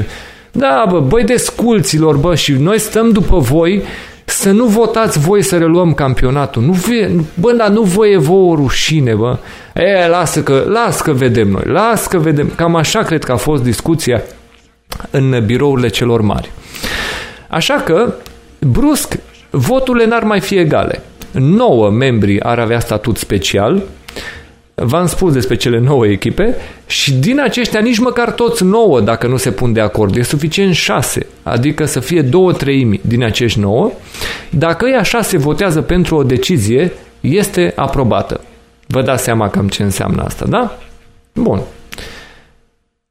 [0.52, 3.82] Da, bă, băi de sculților, bă, și noi stăm după voi
[4.26, 6.62] să nu votați voi să reluăm campionatul.
[6.62, 9.38] Nu vie, bă, dar nu vă e vouă rușine, bă.
[9.74, 12.52] E, lasă că, las că vedem noi, las că vedem.
[12.56, 14.22] Cam așa cred că a fost discuția
[15.12, 16.52] în birourile celor mari.
[17.48, 18.14] Așa că,
[18.60, 19.18] brusc,
[19.50, 21.02] voturile n-ar mai fi egale.
[21.32, 23.82] Nouă membri ar avea statut special,
[24.76, 26.56] V-am spus despre cele nouă echipe
[26.88, 30.16] și din aceștia nici măcar toți nouă, dacă nu se pun de acord.
[30.16, 33.92] E suficient șase, adică să fie două treimi din acești nouă.
[34.50, 38.42] Dacă ea șase votează pentru o decizie, este aprobată.
[38.88, 40.78] Vă dați seama cam ce înseamnă asta, da?
[41.34, 41.62] Bun.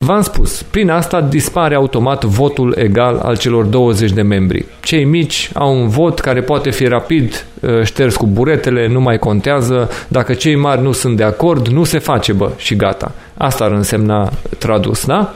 [0.04, 4.64] V-am spus, prin asta dispare automat votul egal al celor 20 de membri.
[4.80, 9.18] Cei mici au un vot care poate fi rapid uh, șters cu buretele, nu mai
[9.18, 9.90] contează.
[10.08, 13.12] Dacă cei mari nu sunt de acord, nu se face, bă, și gata.
[13.36, 15.34] Asta ar însemna tradus, da?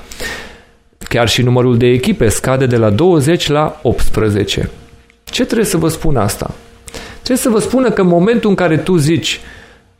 [0.98, 4.70] Chiar și numărul de echipe scade de la 20 la 18.
[5.24, 6.50] Ce trebuie să vă spun asta?
[7.12, 9.40] Trebuie să vă spună că în momentul în care tu zici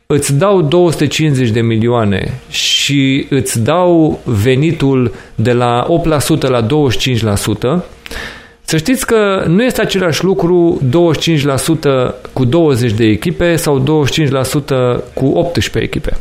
[0.07, 5.87] îți dau 250 de milioane și îți dau venitul de la
[6.37, 6.65] 8% la
[7.81, 7.83] 25%,
[8.61, 14.05] să știți că nu este același lucru 25% cu 20 de echipe sau
[14.99, 16.17] 25% cu 18 echipe.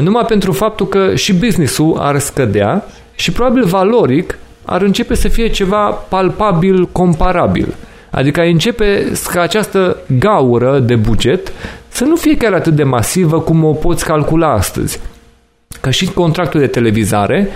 [0.00, 5.48] Numai pentru faptul că și businessul ar scădea și probabil valoric ar începe să fie
[5.48, 7.74] ceva palpabil, comparabil.
[8.10, 11.52] Adică începe ca această gaură de buget
[12.02, 15.00] să nu fie chiar atât de masivă cum o poți calcula astăzi.
[15.80, 17.48] Că și contractul de televizare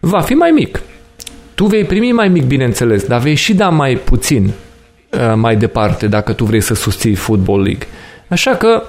[0.00, 0.80] va fi mai mic.
[1.54, 4.44] Tu vei primi mai mic, bineînțeles, dar vei și da mai puțin
[5.10, 7.86] uh, mai departe dacă tu vrei să susții Football League.
[8.28, 8.82] Așa că,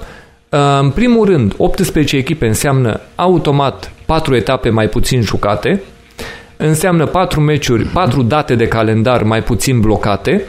[0.50, 5.82] uh, în primul rând, 18 echipe înseamnă automat 4 etape mai puțin jucate,
[6.58, 10.44] înseamnă 4 meciuri, 4 date de calendar mai puțin blocate,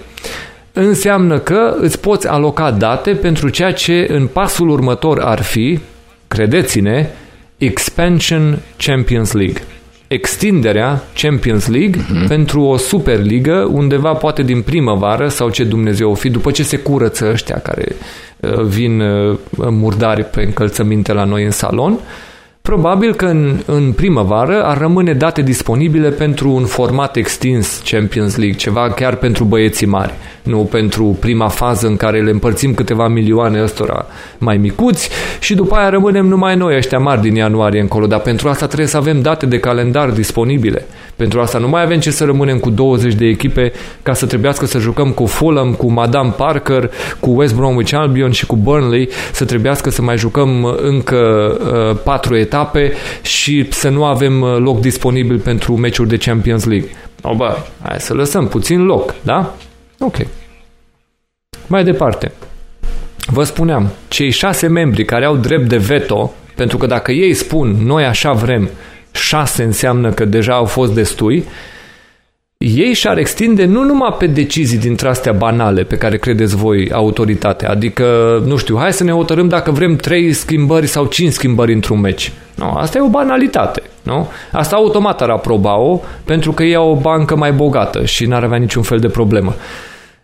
[0.72, 5.78] înseamnă că îți poți aloca date pentru ceea ce în pasul următor ar fi,
[6.28, 7.06] credeți-ne,
[7.58, 9.62] Expansion Champions League.
[10.08, 12.28] Extinderea Champions League uh-huh.
[12.28, 16.76] pentru o Superligă undeva poate din primăvară sau ce Dumnezeu o fi, după ce se
[16.76, 17.86] curăță ăștia care
[18.40, 22.00] uh, vin uh, murdari pe încălțăminte la noi în salon, uh,
[22.62, 28.56] Probabil că în, în primăvară ar rămâne date disponibile pentru un format extins Champions League,
[28.56, 33.62] ceva chiar pentru băieții mari, nu pentru prima fază în care le împărțim câteva milioane
[33.62, 34.06] ăstora
[34.38, 38.48] mai micuți și după aia rămânem numai noi ăștia mari din ianuarie încolo, dar pentru
[38.48, 40.86] asta trebuie să avem date de calendar disponibile.
[41.16, 43.72] Pentru asta nu mai avem ce să rămânem cu 20 de echipe
[44.02, 48.46] ca să trebuiască să jucăm cu Fulham, cu Madame Parker, cu West Bromwich Albion și
[48.46, 51.16] cu Burnley, să trebuiască să mai jucăm încă
[51.60, 56.64] uh, patru etape etape și să nu avem uh, loc disponibil pentru meciuri de Champions
[56.64, 56.88] League.
[57.22, 59.54] O, bă, hai să lăsăm puțin loc, da?
[59.98, 60.16] Ok.
[61.66, 62.32] Mai departe.
[63.26, 67.76] Vă spuneam, cei șase membri care au drept de veto, pentru că dacă ei spun
[67.84, 68.70] noi așa vrem,
[69.12, 71.44] șase înseamnă că deja au fost destui,
[72.62, 77.70] ei și-ar extinde nu numai pe decizii dintre astea banale pe care credeți voi autoritatea,
[77.70, 78.04] adică,
[78.46, 82.32] nu știu, hai să ne hotărâm dacă vrem trei schimbări sau cinci schimbări într-un meci.
[82.54, 84.28] Nu, asta e o banalitate, nu?
[84.52, 88.82] Asta automat ar aproba-o pentru că e o bancă mai bogată și n-ar avea niciun
[88.82, 89.54] fel de problemă.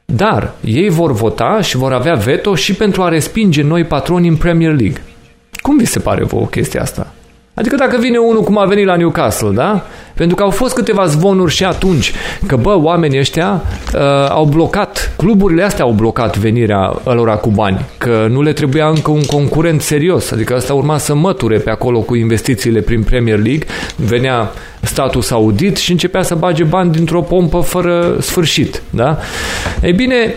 [0.05, 4.37] Dar ei vor vota și vor avea veto și pentru a respinge noi patroni în
[4.37, 5.03] Premier League.
[5.53, 7.13] Cum vi se pare vouă chestia asta?
[7.59, 9.87] Adică dacă vine unul cum a venit la Newcastle, da?
[10.15, 12.13] Pentru că au fost câteva zvonuri și atunci
[12.47, 13.63] că, bă, oamenii ăștia
[13.95, 18.89] uh, au blocat, cluburile astea au blocat venirea lor cu bani, că nu le trebuia
[18.89, 23.39] încă un concurent serios, adică asta urma să măture pe acolo cu investițiile prin Premier
[23.39, 23.67] League,
[23.97, 29.19] venea statul saudit și începea să bage bani dintr-o pompă fără sfârșit, da?
[29.83, 30.35] Ei bine,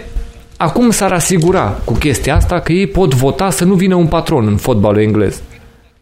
[0.58, 4.48] acum s-ar asigura cu chestia asta că ei pot vota să nu vină un patron
[4.48, 5.42] în fotbalul englez.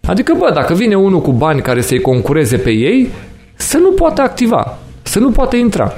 [0.10, 3.10] Adică, bă, dacă vine unul cu bani care să-i concureze pe ei,
[3.56, 5.94] să nu poată activa, să nu poată intra.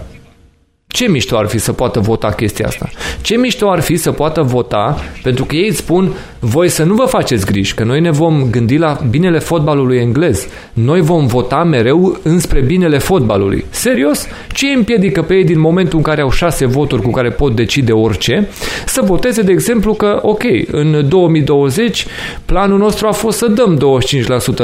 [0.92, 2.90] Ce mișto ar fi să poată vota chestia asta?
[3.22, 6.94] Ce mișto ar fi să poată vota pentru că ei îți spun voi să nu
[6.94, 10.48] vă faceți griji, că noi ne vom gândi la binele fotbalului englez.
[10.74, 13.66] Noi vom vota mereu înspre binele fotbalului.
[13.70, 14.28] Serios?
[14.54, 17.56] Ce îi împiedică pe ei din momentul în care au șase voturi cu care pot
[17.56, 18.48] decide orice
[18.86, 22.06] să voteze, de exemplu, că ok, în 2020
[22.46, 23.80] planul nostru a fost să dăm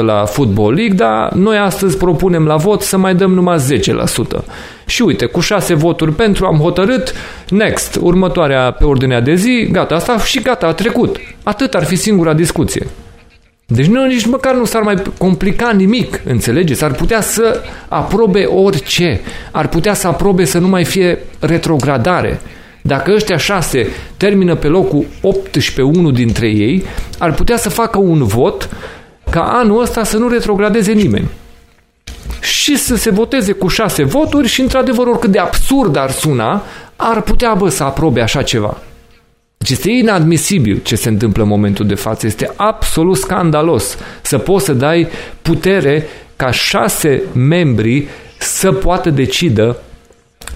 [0.00, 3.56] la Football League, dar noi astăzi propunem la vot să mai dăm numai
[4.38, 4.44] 10%.
[4.86, 7.14] Și uite, cu șase voturi pentru am hotărât,
[7.48, 11.16] next, următoarea pe ordinea de zi, gata, asta și gata, a trecut.
[11.42, 12.86] Atât ar fi singura discuție.
[13.66, 16.84] Deci nu, nici măcar nu s-ar mai complica nimic, înțelegeți?
[16.84, 19.20] Ar putea să aprobe orice.
[19.50, 22.40] Ar putea să aprobe să nu mai fie retrogradare.
[22.82, 26.84] Dacă ăștia șase termină pe locul 18 unul dintre ei,
[27.18, 28.68] ar putea să facă un vot
[29.30, 31.28] ca anul ăsta să nu retrogradeze nimeni
[32.40, 36.62] și să se voteze cu șase voturi și, într-adevăr, oricât de absurd ar suna,
[36.96, 38.78] ar putea, bă, să aprobe așa ceva.
[39.58, 42.26] Deci este inadmisibil ce se întâmplă în momentul de față.
[42.26, 45.08] Este absolut scandalos să poți să dai
[45.42, 49.76] putere ca șase membri să poată decidă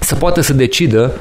[0.01, 1.13] să poată să decidă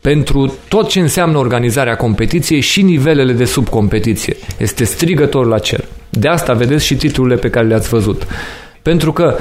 [0.00, 4.36] pentru tot ce înseamnă organizarea competiției și nivelele de subcompetiție.
[4.58, 5.84] Este strigător la cer.
[6.10, 8.26] De asta vedeți și titlurile pe care le-ați văzut.
[8.82, 9.36] Pentru că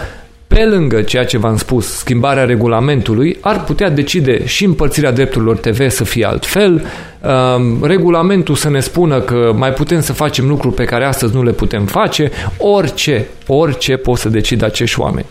[0.48, 5.90] pe lângă ceea ce v-am spus, schimbarea regulamentului, ar putea decide și împărțirea drepturilor TV
[5.90, 6.86] să fie altfel,
[7.22, 11.44] Um, regulamentul să ne spună că mai putem să facem lucruri pe care astăzi nu
[11.44, 15.26] le putem face, orice, orice pot să decidă acești oameni.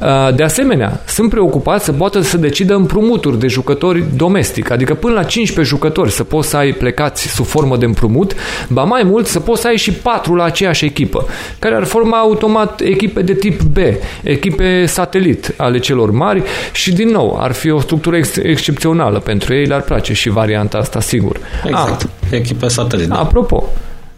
[0.00, 5.14] Uh, de asemenea, sunt preocupați să poată să decidă împrumuturi de jucători domestic, adică până
[5.14, 8.34] la 15 jucători să poți să ai plecați sub formă de împrumut,
[8.68, 11.26] ba mai mult să poți să ai și 4 la aceeași echipă,
[11.58, 13.76] care ar forma automat echipe de tip B,
[14.22, 19.54] echipe satelit ale celor mari și din nou ar fi o structură ex- excepțională pentru
[19.54, 21.38] ei, le-ar place și varianta asta, sigur sigur.
[21.64, 22.02] Exact.
[22.02, 23.10] A, Echipe satelit.
[23.10, 23.64] Apropo,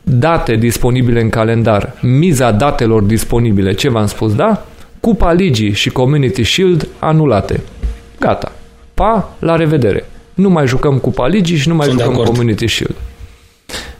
[0.02, 4.64] date disponibile în calendar, miza datelor disponibile, ce v-am spus, da?
[5.00, 7.60] Cupa Ligii și Community Shield anulate.
[8.18, 8.52] Gata.
[8.94, 10.08] Pa, la revedere.
[10.34, 12.94] Nu mai jucăm Cupa Ligii și nu mai Sunt jucăm Community Shield.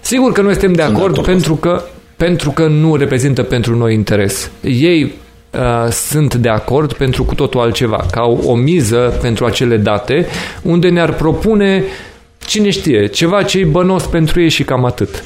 [0.01, 1.83] Sigur că noi suntem de acord, de acord pentru că
[2.17, 4.51] pentru că nu reprezintă pentru noi interes.
[4.63, 5.03] Ei
[5.51, 10.27] uh, sunt de acord pentru cu totul altceva, ca o, o miză pentru acele date,
[10.63, 12.10] unde ne-ar propune uh,
[12.51, 15.25] Cine știe, ceva ce e bănos pentru ei și cam atât.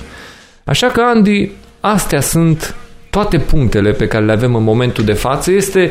[0.64, 2.76] Așa că, Andy, astea sunt
[3.10, 5.50] toate punctele pe care le avem în momentul de față.
[5.52, 5.90] Este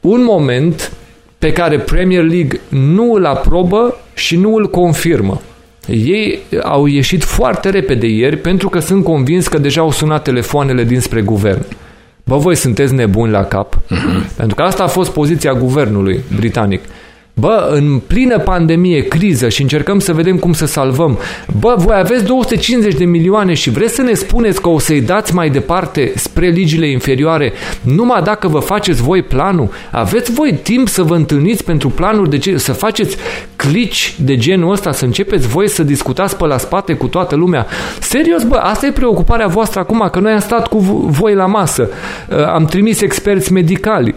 [0.00, 0.92] un moment
[1.38, 5.40] pe care Premier League nu îl aprobă și nu îl confirmă.
[5.88, 10.84] Ei au ieșit foarte repede ieri pentru că sunt convins că deja au sunat telefoanele
[10.84, 11.64] dinspre guvern.
[12.24, 13.76] Bă, voi sunteți nebuni la cap?
[13.76, 14.36] Uh-huh.
[14.36, 16.80] Pentru că asta a fost poziția guvernului britanic.
[17.40, 21.18] Bă, în plină pandemie, criză și încercăm să vedem cum să salvăm.
[21.58, 25.34] Bă, voi aveți 250 de milioane și vreți să ne spuneți că o să-i dați
[25.34, 29.70] mai departe spre ligile inferioare numai dacă vă faceți voi planul?
[29.90, 33.16] Aveți voi timp să vă întâlniți pentru planuri de ce, să faceți
[33.56, 37.66] clici de genul ăsta, să începeți voi să discutați pe la spate cu toată lumea?
[38.00, 41.88] Serios, bă, asta e preocuparea voastră acum, că noi am stat cu voi la masă,
[42.52, 44.14] am trimis experți medicali,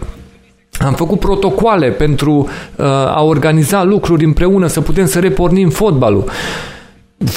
[0.78, 6.24] am făcut protocoale pentru uh, a organiza lucruri împreună, să putem să repornim fotbalul.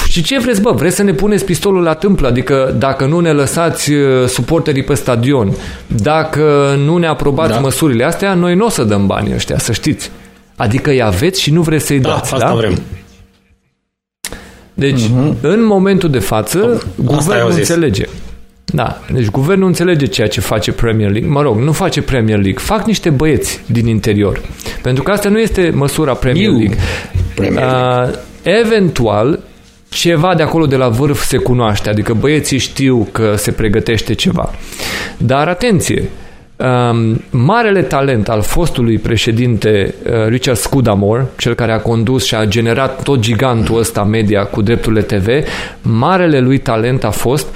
[0.07, 0.71] și ce vreți, bă?
[0.71, 2.27] Vreți să ne puneți pistolul la tâmplă?
[2.27, 5.51] Adică dacă nu ne lăsați uh, suporterii pe stadion,
[5.87, 7.59] dacă nu ne aprobați da.
[7.59, 10.11] măsurile astea, noi nu o să dăm banii ăștia, să știți.
[10.55, 12.53] Adică îi aveți și nu vreți să-i da, dați, asta da?
[12.53, 12.77] vrem.
[14.73, 15.41] Deci, uh-huh.
[15.41, 18.05] în momentul de față, guvernul înțelege.
[18.73, 21.29] Da, deci guvernul înțelege ceea ce face Premier League.
[21.29, 24.41] Mă rog, nu face Premier League, fac niște băieți din interior.
[24.81, 26.77] Pentru că asta nu este măsura Premier League.
[27.35, 28.11] Premier League.
[28.11, 29.39] Uh, eventual,
[29.89, 34.51] ceva de acolo de la vârf se cunoaște, adică băieții știu că se pregătește ceva.
[35.17, 36.09] Dar atenție,
[36.55, 42.45] um, marele talent al fostului președinte uh, Richard Scudamore, cel care a condus și a
[42.45, 45.27] generat tot gigantul ăsta media cu drepturile TV,
[45.81, 47.47] marele lui talent a fost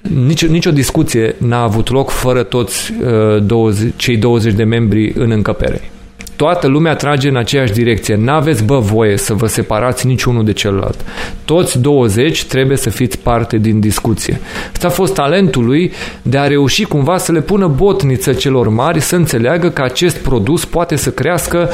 [0.00, 2.92] nicio, nicio discuție n-a avut loc fără toți
[3.36, 5.90] uh, 20, cei 20 de membri în încăpere.
[6.36, 8.14] Toată lumea trage în aceeași direcție.
[8.14, 11.04] N-aveți, bă, voie să vă separați niciunul de celălalt.
[11.44, 14.40] Toți 20 trebuie să fiți parte din discuție.
[14.72, 15.92] Asta a fost talentul lui
[16.22, 20.64] de a reuși cumva să le pună botniță celor mari să înțeleagă că acest produs
[20.64, 21.68] poate să crească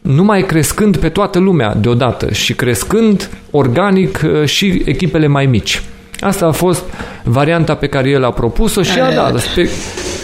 [0.00, 5.82] numai crescând pe toată lumea deodată și crescând organic uh, și echipele mai mici.
[6.20, 6.82] Asta a fost
[7.22, 9.68] varianta pe care el a propus-o și a dat, spe-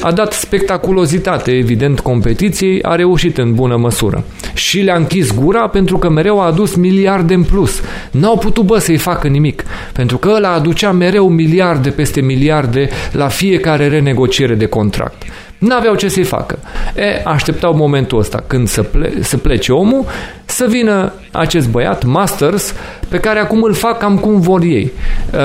[0.03, 4.24] a dat spectaculozitate, evident, competiției, a reușit în bună măsură.
[4.55, 7.80] Și le-a închis gura pentru că mereu a adus miliarde în plus.
[8.11, 13.28] N-au putut, bă, să-i facă nimic, pentru că ăla aducea mereu miliarde peste miliarde la
[13.28, 15.22] fiecare renegociere de contract.
[15.59, 16.59] N-aveau ce să-i facă.
[16.97, 20.05] E, așteptau momentul ăsta când să, ple- să plece omul,
[20.51, 22.74] să vină acest băiat, Masters,
[23.09, 24.92] pe care acum îl fac cam cum vor ei.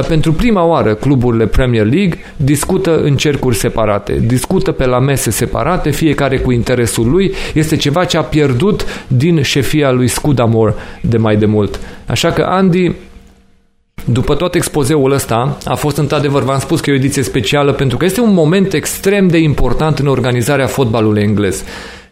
[0.07, 5.89] Pentru prima oară, cluburile Premier League discută în cercuri separate, discută pe la mese separate,
[5.89, 7.33] fiecare cu interesul lui.
[7.53, 11.79] Este ceva ce a pierdut din șefia lui Scudamore de mai de mult.
[12.05, 12.91] Așa că, Andy,
[14.05, 17.97] după tot expozeul ăsta, a fost într-adevăr, v-am spus că e o ediție specială pentru
[17.97, 21.63] că este un moment extrem de important în organizarea fotbalului englez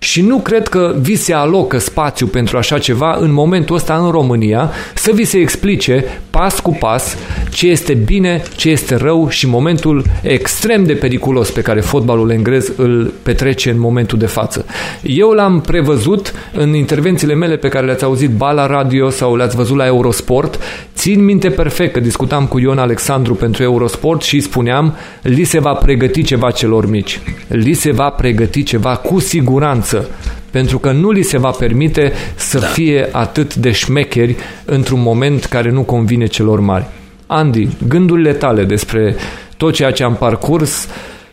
[0.03, 4.11] și nu cred că vi se alocă spațiu pentru așa ceva în momentul ăsta în
[4.11, 7.17] România să vi se explice pas cu pas
[7.49, 12.71] ce este bine, ce este rău și momentul extrem de periculos pe care fotbalul englez
[12.75, 14.65] îl petrece în momentul de față.
[15.01, 19.55] Eu l-am prevăzut în intervențiile mele pe care le-ați auzit ba la radio sau le-ați
[19.55, 20.59] văzut la Eurosport.
[20.95, 25.73] Țin minte perfect că discutam cu Ion Alexandru pentru Eurosport și spuneam li se va
[25.73, 27.19] pregăti ceva celor mici.
[27.47, 30.09] Li se va pregăti ceva cu siguranță viață,
[30.51, 32.65] pentru că nu li se va permite să da.
[32.65, 34.35] fie atât de șmecheri
[34.65, 36.85] într-un moment care nu convine celor mari.
[37.27, 39.15] Andy, gândurile tale despre
[39.57, 40.87] tot ceea ce am parcurs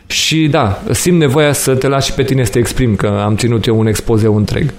[0.05, 3.65] și da, simt nevoia să te lași pe tine să te exprim, că am ținut
[3.65, 4.73] eu un expozeu întreg.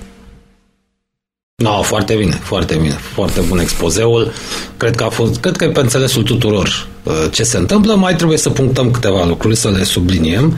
[1.57, 4.33] No, foarte bine, foarte bine, foarte bun expozeul.
[4.77, 7.95] Cred că a fost, cred că e pe înțelesul tuturor uh, ce se întâmplă.
[7.95, 10.57] Mai trebuie să punctăm câteva lucruri, să le subliniem.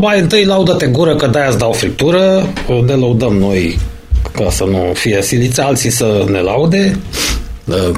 [0.00, 2.52] Mai întâi laudă-te gură că de-aia îți dau friptură,
[2.86, 3.78] ne laudăm noi
[4.32, 6.98] ca să nu fie siliți alții să ne laude,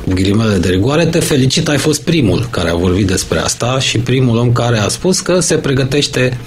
[0.04, 3.98] cu ghilimele de rigoare, te felicit, ai fost primul care a vorbit despre asta și
[3.98, 6.38] primul om care a spus că se pregătește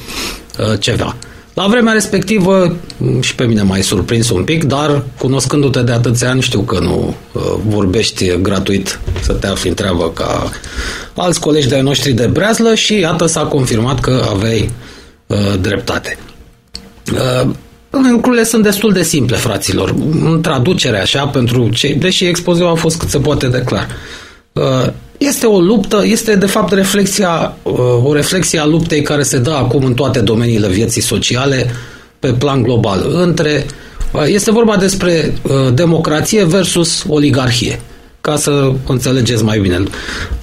[0.60, 1.16] uh, ceva.
[1.54, 2.76] La vremea respectivă
[3.20, 7.16] și pe mine m-ai surprins un pic, dar cunoscându-te de atâția ani știu că nu
[7.32, 10.50] uh, vorbești gratuit să te afli în treabă ca
[11.16, 14.70] alți colegi de-ai noștri de breazlă și iată s-a confirmat că aveai
[15.30, 16.18] Uh, dreptate.
[17.14, 17.50] Uh,
[18.12, 19.96] lucrurile sunt destul de simple, fraților.
[20.24, 23.88] În traducere așa, pentru cei, deși expoziul a fost cât se poate de clar.
[24.54, 27.74] Uh, este o luptă, este de fapt reflexia, uh,
[28.04, 31.72] o reflexie a luptei care se dă acum în toate domeniile vieții sociale
[32.20, 33.10] pe plan global.
[33.14, 33.66] Între,
[34.12, 37.80] uh, este vorba despre uh, democrație versus oligarhie
[38.22, 39.84] ca să înțelegeți mai bine.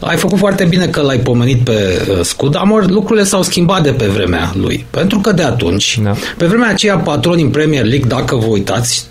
[0.00, 4.06] Ai făcut foarte bine că l-ai pomenit pe uh, Scudamor, lucrurile s-au schimbat de pe
[4.06, 4.86] vremea lui.
[4.90, 6.14] Pentru că de atunci, da.
[6.36, 9.06] pe vremea aceea patroni în Premier League, dacă vă uitați,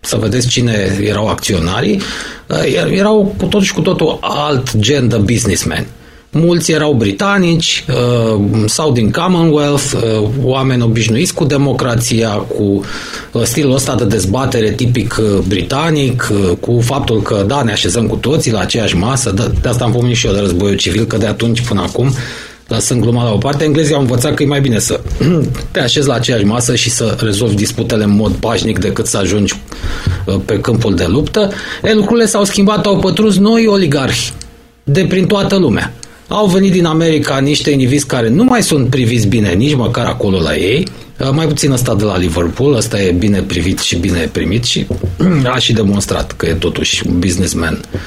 [0.00, 2.00] să vedeți cine erau acționarii,
[2.46, 5.86] uh, erau cu tot și cu totul alt gen de businessmen.
[6.32, 12.84] Mulți erau britanici uh, sau din Commonwealth, uh, oameni obișnuiți cu democrația, cu
[13.32, 18.52] uh, stilul ăsta de dezbatere tipic britanic, cu faptul că, da, ne așezăm cu toții
[18.52, 21.26] la aceeași masă, de, de asta am pomenit și eu de războiul civil, că de
[21.26, 22.14] atunci până acum
[22.68, 25.00] lăsând gluma la o parte, englezii au învățat că e mai bine să
[25.72, 29.54] te așezi la aceeași masă și să rezolvi disputele în mod pașnic decât să ajungi
[30.44, 31.50] pe câmpul de luptă.
[31.82, 34.32] E, lucrurile s-au schimbat, au pătruns noi oligarhi
[34.84, 35.94] de prin toată lumea.
[36.32, 40.40] Au venit din America niște indivizi care nu mai sunt priviți bine nici măcar acolo
[40.40, 40.86] la ei,
[41.18, 44.86] uh, mai puțin ăsta de la Liverpool, ăsta e bine privit și bine primit și
[45.54, 48.00] a și demonstrat că e totuși un businessman uh,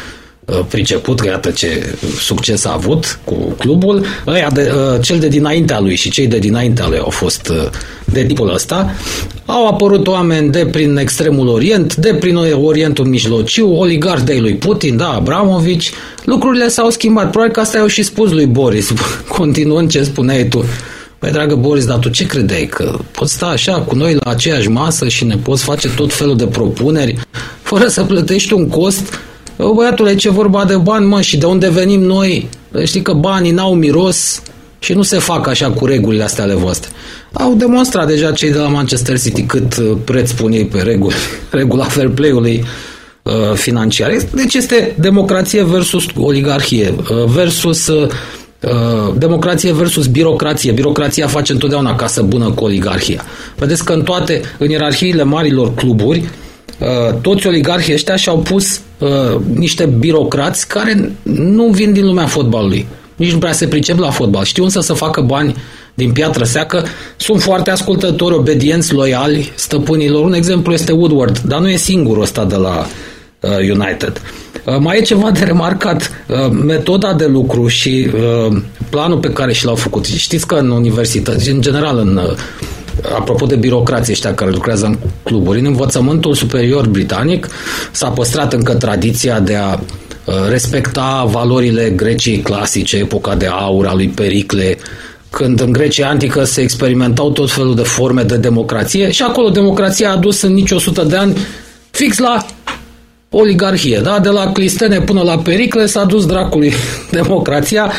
[0.68, 5.80] priceput că iată ce succes a avut cu clubul, ăia de, uh, cel de dinaintea
[5.80, 7.70] lui și cei de dinaintea lui au fost uh,
[8.06, 8.94] de tipul ăsta.
[9.46, 14.98] Au apărut oameni de prin extremul Orient, de prin Orientul Mijlociu, oligarhi de lui Putin,
[14.98, 15.92] da, Abramovici.
[16.26, 17.30] Lucrurile s-au schimbat.
[17.30, 18.92] Probabil că asta i-au și spus lui Boris,
[19.38, 20.66] continuând ce spuneai tu.
[21.20, 22.66] Păi, dragă Boris, dar tu ce credeai?
[22.66, 26.36] Că poți sta așa cu noi la aceeași masă și ne poți face tot felul
[26.36, 27.16] de propuneri
[27.62, 29.20] fără să plătești un cost?
[29.58, 32.50] Băiatule, ce vorba de bani, mă, și de unde venim noi?
[32.84, 34.42] Știi că banii n-au miros
[34.80, 36.90] și nu se fac așa cu regulile astea ale voastre.
[37.32, 41.16] Au demonstrat deja cei de la Manchester City cât uh, preț pun ei pe reguli,
[41.52, 42.64] regula fair play-ului
[43.24, 44.18] uh, financiar.
[44.34, 48.08] Deci este democrație versus oligarhie, uh, versus uh,
[48.64, 50.72] Uh, democrație versus birocrație.
[50.72, 53.24] Birocrația face întotdeauna casă bună cu oligarhia.
[53.56, 56.26] Vedeți că în toate, în ierarhiile marilor cluburi, uh,
[57.22, 59.10] toți oligarhii ăștia și-au pus uh,
[59.54, 62.88] niște birocrați care nu vin din lumea fotbalului.
[63.16, 64.44] Nici nu prea se pricep la fotbal.
[64.44, 65.56] Știu însă să facă bani
[65.94, 66.86] din piatră seacă.
[67.18, 70.24] Sunt foarte ascultători, obedienți, loiali stăpânilor.
[70.26, 72.86] Un exemplu este Woodward, dar nu e singurul ăsta de la
[73.72, 74.22] United.
[74.66, 76.12] Uh, mai e ceva de remarcat.
[76.28, 78.58] Uh, metoda de lucru și uh,
[78.90, 80.06] planul pe care și l-au făcut.
[80.06, 82.20] Știți că în universități, în general în
[83.16, 87.48] apropo de birocrații ăștia care lucrează în cluburi, în învățământul superior britanic
[87.92, 89.80] s-a păstrat încă tradiția de a
[90.50, 94.78] respecta valorile Greciei clasice, epoca de aur a lui Pericle,
[95.30, 100.12] când în Grecia antică se experimentau tot felul de forme de democrație și acolo democrația
[100.12, 101.38] a dus în nici 100 de ani
[101.92, 102.46] fix la
[103.36, 104.20] oligarhie, da?
[104.20, 106.74] De la Clistene până la Pericle s-a dus dracului
[107.12, 107.92] democrația.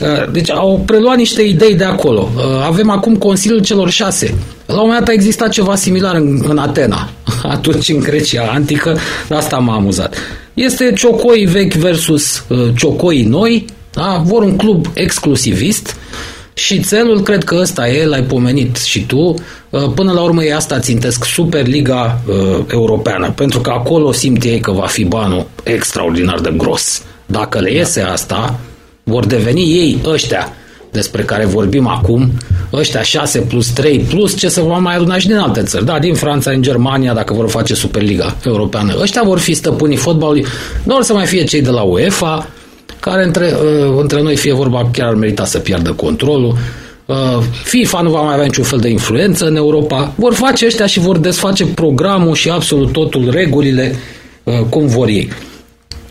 [0.00, 2.28] Uh, deci au preluat niște idei de acolo.
[2.36, 4.34] Uh, avem acum Consiliul celor șase.
[4.66, 7.10] La un moment dat a existat ceva similar în, în Atena,
[7.42, 10.16] atunci în Grecia antică, de asta m-a amuzat.
[10.54, 14.22] Este ciocoi vechi versus uh, ciocoi noi, da?
[14.24, 15.96] vor un club exclusivist,
[16.60, 19.34] și țelul, cred că ăsta e, l-ai pomenit și tu,
[19.70, 24.60] uh, până la urmă e asta țintesc Superliga uh, Europeană, pentru că acolo simt ei
[24.60, 27.02] că va fi banul extraordinar de gros.
[27.26, 28.12] Dacă le iese da.
[28.12, 28.60] asta,
[29.02, 30.52] vor deveni ei ăștia
[30.90, 32.30] despre care vorbim acum,
[32.72, 35.98] ăștia 6 plus 3 plus ce să vă mai aduna și din alte țări, da,
[35.98, 38.96] din Franța, din Germania, dacă vor face Superliga Europeană.
[39.00, 40.44] Ăștia vor fi stăpânii fotbalului,
[40.82, 42.48] nu or să mai fie cei de la UEFA,
[43.00, 46.56] care între, uh, între noi, fie vorba, chiar ar merita să piardă controlul.
[47.06, 47.16] Uh,
[47.64, 50.12] FIFA nu va mai avea niciun fel de influență în Europa.
[50.16, 53.94] Vor face ăștia și vor desface programul și absolut totul, regulile,
[54.42, 55.28] uh, cum vor ei.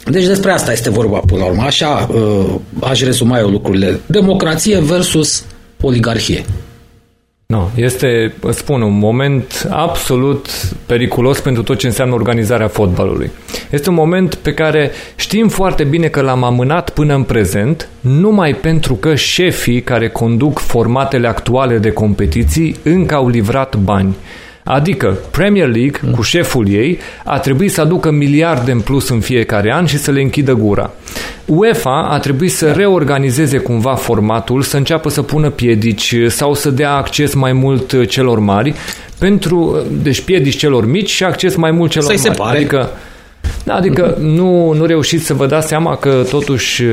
[0.05, 1.61] Deci despre asta este vorba până la urmă.
[1.61, 2.09] Așa
[2.79, 3.99] aș rezuma eu lucrurile.
[4.05, 5.43] Democrație versus
[5.81, 6.45] oligarhie.
[7.53, 10.47] No, este, spun, un moment absolut
[10.85, 13.31] periculos pentru tot ce înseamnă organizarea fotbalului.
[13.69, 18.53] Este un moment pe care știm foarte bine că l-am amânat până în prezent, numai
[18.53, 24.15] pentru că șefii care conduc formatele actuale de competiții încă au livrat bani.
[24.63, 29.73] Adică Premier League, cu șeful ei, a trebuit să aducă miliarde în plus în fiecare
[29.73, 30.91] an și să le închidă gura.
[31.45, 36.91] UEFA a trebuit să reorganizeze cumva formatul, să înceapă să pună piedici sau să dea
[36.91, 38.73] acces mai mult celor mari,
[39.19, 42.29] pentru, deci piedici celor mici și acces mai mult celor Să-i mari.
[42.35, 42.57] Separe.
[42.57, 42.89] Adică
[43.63, 46.83] da, adică nu, nu reușiți să vă dați seama că totuși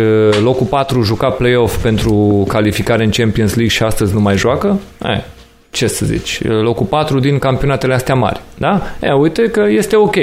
[0.43, 4.81] locul 4 juca play-off pentru calificare în Champions League și astăzi nu mai joacă?
[4.99, 5.25] Aia
[5.77, 8.41] ce să zici, locul 4 din campionatele astea mari.
[8.59, 8.83] Da?
[9.01, 10.17] E, uite că este ok.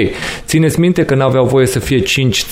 [0.46, 2.46] Țineți minte că n-aveau voie să fie 5,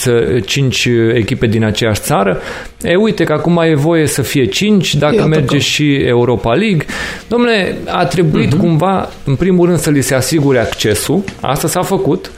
[0.46, 2.42] 5 echipe din aceeași țară?
[2.82, 5.62] E, uite că acum e voie să fie 5, dacă Iată merge că...
[5.62, 6.86] și Europa League.
[7.28, 8.60] Domnule, a trebuit uh-huh.
[8.60, 11.24] cumva, în primul rând, să li se asigure accesul.
[11.40, 12.32] Asta s-a făcut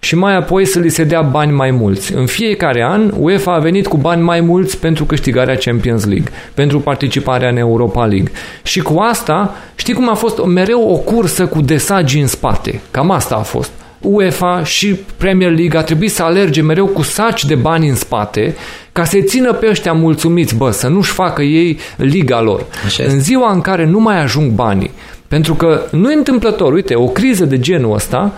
[0.00, 2.14] și mai apoi să li se dea bani mai mulți.
[2.14, 6.80] În fiecare an, UEFA a venit cu bani mai mulți pentru câștigarea Champions League, pentru
[6.80, 8.32] participarea în Europa League.
[8.62, 12.80] Și cu asta, știi cum a fost mereu o cursă cu desagi în spate.
[12.90, 13.70] Cam asta a fost.
[14.00, 18.56] UEFA și Premier League a trebuit să alerge mereu cu saci de bani în spate
[18.92, 22.64] ca să țină pe ăștia mulțumiți, bă, să nu-și facă ei liga lor.
[22.84, 24.90] Așa în ziua în care nu mai ajung banii,
[25.28, 28.32] pentru că nu e întâmplător, uite, o criză de genul ăsta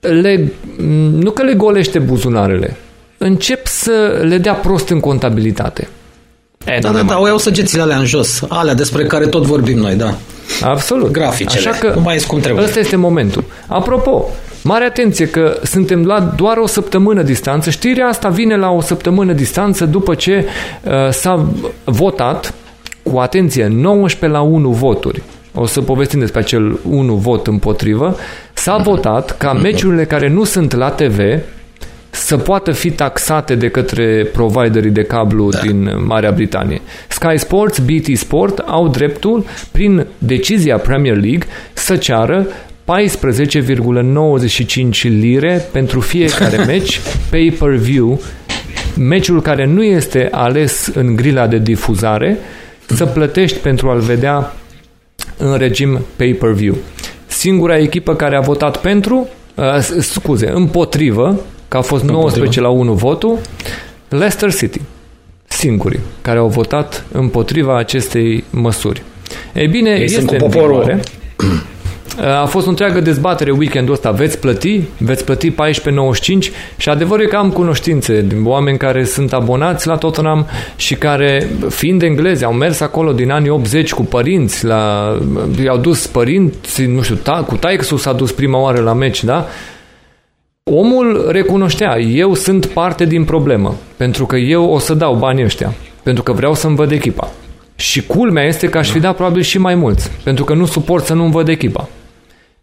[0.00, 0.52] le,
[1.10, 2.76] nu că le golește buzunarele,
[3.18, 5.88] încep să le dea prost în contabilitate.
[6.64, 9.78] E, da, da, da, o iau săgețile alea în jos, alea despre care tot vorbim
[9.78, 10.14] noi, da.
[10.62, 11.10] Absolut.
[11.10, 12.64] Graficele, Așa că nu mai cum trebuie.
[12.64, 13.44] Ăsta este momentul.
[13.66, 14.28] Apropo,
[14.62, 17.70] mare atenție că suntem la doar o săptămână distanță.
[17.70, 20.44] Știrea asta vine la o săptămână distanță după ce
[20.82, 21.48] uh, s-a
[21.84, 22.54] votat
[23.02, 25.22] cu atenție 19 la 1 voturi
[25.54, 28.16] o să povestim despre acel unu vot împotrivă,
[28.52, 31.20] s-a votat ca meciurile care nu sunt la TV
[32.10, 35.58] să poată fi taxate de către providerii de cablu da.
[35.58, 36.80] din Marea Britanie.
[37.08, 42.52] Sky Sports, BT Sport au dreptul, prin decizia Premier League, să ceară 14,95
[45.02, 48.20] lire pentru fiecare meci pay-per-view,
[48.98, 52.38] meciul care nu este ales în grila de difuzare,
[52.86, 54.54] să plătești pentru a-l vedea
[55.40, 56.74] în regim pay-per-view.
[57.26, 62.20] Singura echipă care a votat pentru, uh, scuze, împotrivă, că a fost împotrivă.
[62.20, 63.38] 19 la 1 votul,
[64.08, 64.80] Leicester City.
[65.44, 69.02] Singurii care au votat împotriva acestei măsuri.
[69.54, 71.00] Ei bine, Ei este în vigoare.
[72.18, 74.10] A fost o întreagă dezbatere weekendul ăsta.
[74.10, 74.82] Veți plăti?
[74.98, 75.54] Veți plăti 14.95?
[76.76, 80.46] Și adevărul e că am cunoștințe de oameni care sunt abonați la Tottenham
[80.76, 85.14] și care, fiind englezi, au mers acolo din anii 80 cu părinți, la,
[85.64, 89.46] i-au dus părinți, nu știu, ta, cu taixul s-a dus prima oară la meci, da?
[90.62, 95.74] Omul recunoștea, eu sunt parte din problemă, pentru că eu o să dau banii ăștia,
[96.02, 97.30] pentru că vreau să-mi văd echipa.
[97.74, 101.04] Și culmea este că aș fi dat probabil și mai mulți, pentru că nu suport
[101.04, 101.88] să nu-mi văd echipa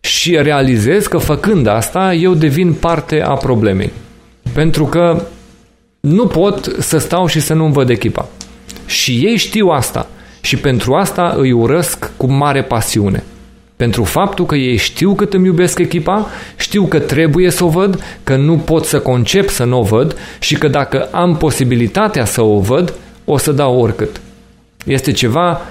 [0.08, 3.92] și realizez că făcând asta eu devin parte a problemei.
[4.54, 5.22] Pentru că
[6.00, 8.28] nu pot să stau și să nu-mi văd echipa.
[8.86, 10.08] Și ei știu asta
[10.42, 13.24] și pentru asta îi urăsc cu mare pasiune.
[13.76, 16.28] Pentru faptul că ei știu cât îmi iubesc echipa,
[16.58, 20.18] știu că trebuie să o văd, că nu pot să concep să nu o văd
[20.40, 22.94] și că dacă am posibilitatea să o văd,
[23.26, 24.22] o să dau oricât.
[24.86, 25.62] Este ceva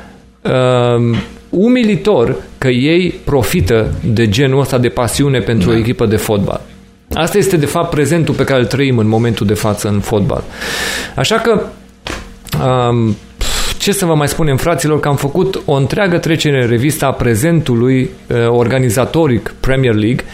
[0.43, 1.19] uh,
[1.51, 5.75] umilitor că ei profită de genul ăsta de pasiune pentru da.
[5.75, 6.61] o echipă de fotbal.
[7.15, 10.45] Asta este de fapt prezentul pe care îl trăim în momentul de față în fotbal.
[11.15, 11.63] Așa că
[12.65, 13.17] um,
[13.79, 18.11] ce să vă mai spunem, fraților, că am făcut o întreagă trecere în revista prezentului
[18.27, 20.25] uh, organizatoric Premier League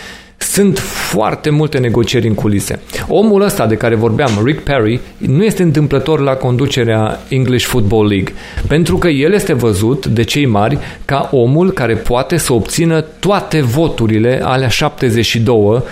[0.42, 2.80] sunt foarte multe negocieri în culise.
[3.08, 8.34] Omul ăsta de care vorbeam, Rick Perry, nu este întâmplător la conducerea English Football League,
[8.68, 13.60] pentru că el este văzut de cei mari ca omul care poate să obțină toate
[13.60, 15.82] voturile alea 72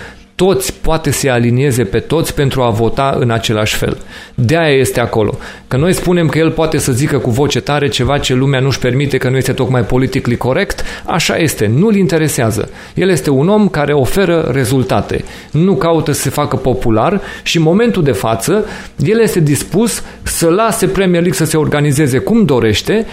[0.41, 3.97] toți poate să alinieze pe toți pentru a vota în același fel.
[4.35, 5.37] De aia este acolo.
[5.67, 8.79] Că noi spunem că el poate să zică cu voce tare ceva ce lumea nu-și
[8.79, 12.69] permite că nu este tocmai politically corect, așa este, nu-l interesează.
[12.93, 17.63] El este un om care oferă rezultate, nu caută să se facă popular și în
[17.63, 18.65] momentul de față
[18.97, 23.05] el este dispus să lase Premier League să se organizeze cum dorește,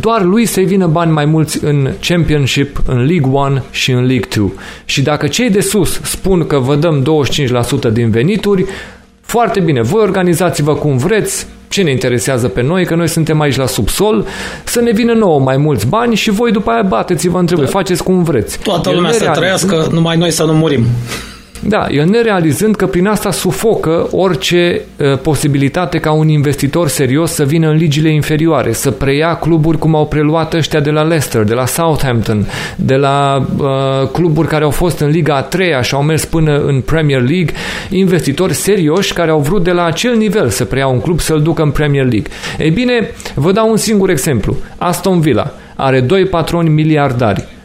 [0.00, 4.28] doar lui să-i vină bani mai mulți în Championship, în League One și în League
[4.28, 4.52] Two.
[4.84, 7.04] Și dacă cei de sus spun că vă dăm
[7.90, 8.64] 25% din venituri,
[9.20, 13.56] foarte bine, voi organizați-vă cum vreți, ce ne interesează pe noi, că noi suntem aici
[13.56, 14.26] la subsol,
[14.64, 17.66] să ne vină nouă mai mulți bani și voi după aia bateți-vă între da.
[17.66, 18.58] faceți cum vreți.
[18.58, 20.84] Toată lumea să trăiască, numai noi să nu murim.
[21.62, 27.44] Da, el nerealizând că prin asta sufocă orice uh, posibilitate ca un investitor serios să
[27.44, 31.54] vină în ligile inferioare, să preia cluburi cum au preluat ăștia de la Leicester, de
[31.54, 32.46] la Southampton,
[32.76, 36.58] de la uh, cluburi care au fost în Liga a treia și au mers până
[36.58, 37.52] în Premier League,
[37.90, 41.62] investitori serioși care au vrut de la acel nivel să preia un club să-l ducă
[41.62, 42.30] în Premier League.
[42.58, 44.56] Ei bine, vă dau un singur exemplu.
[44.78, 47.55] Aston Villa are doi patroni miliardari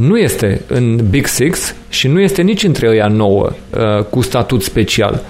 [0.00, 4.62] nu este în Big Six și nu este nici între ăia nouă uh, cu statut
[4.62, 5.22] special.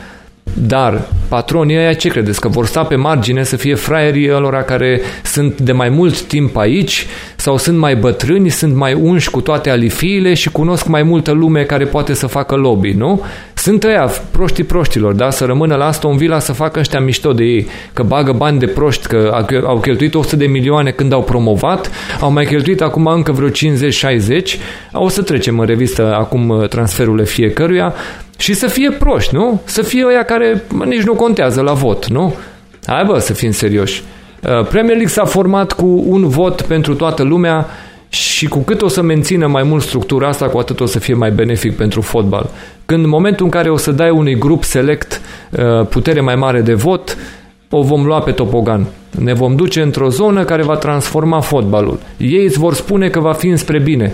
[0.52, 2.40] Dar patronii ăia ce credeți?
[2.40, 6.56] Că vor sta pe margine să fie fraierii ălora care sunt de mai mult timp
[6.56, 7.06] aici
[7.36, 11.62] sau sunt mai bătrâni, sunt mai unși cu toate alifiile și cunosc mai multă lume
[11.62, 13.22] care poate să facă lobby, nu?
[13.66, 15.30] Sunt ăia proștii proștilor, da?
[15.30, 18.66] Să rămână la Aston Villa să facă ăștia mișto de ei, că bagă bani de
[18.66, 21.90] proști, că au cheltuit 100 de milioane când au promovat,
[22.20, 23.52] au mai cheltuit acum încă vreo 50-60,
[24.92, 27.94] o să trecem în revistă acum uh, transferurile fiecăruia,
[28.38, 29.60] și să fie proști, nu?
[29.64, 32.34] Să fie ăia care nici nu contează la vot, nu?
[32.86, 34.02] Hai bă, să fim serioși.
[34.42, 37.66] Uh, Premier League s-a format cu un vot pentru toată lumea
[38.16, 41.14] și cu cât o să mențină mai mult structura asta, cu atât o să fie
[41.14, 42.50] mai benefic pentru fotbal.
[42.86, 46.60] Când în momentul în care o să dai unui grup select uh, putere mai mare
[46.60, 47.16] de vot,
[47.70, 48.86] o vom lua pe topogan.
[49.10, 51.98] Ne vom duce într-o zonă care va transforma fotbalul.
[52.16, 54.12] Ei îți vor spune că va fi înspre bine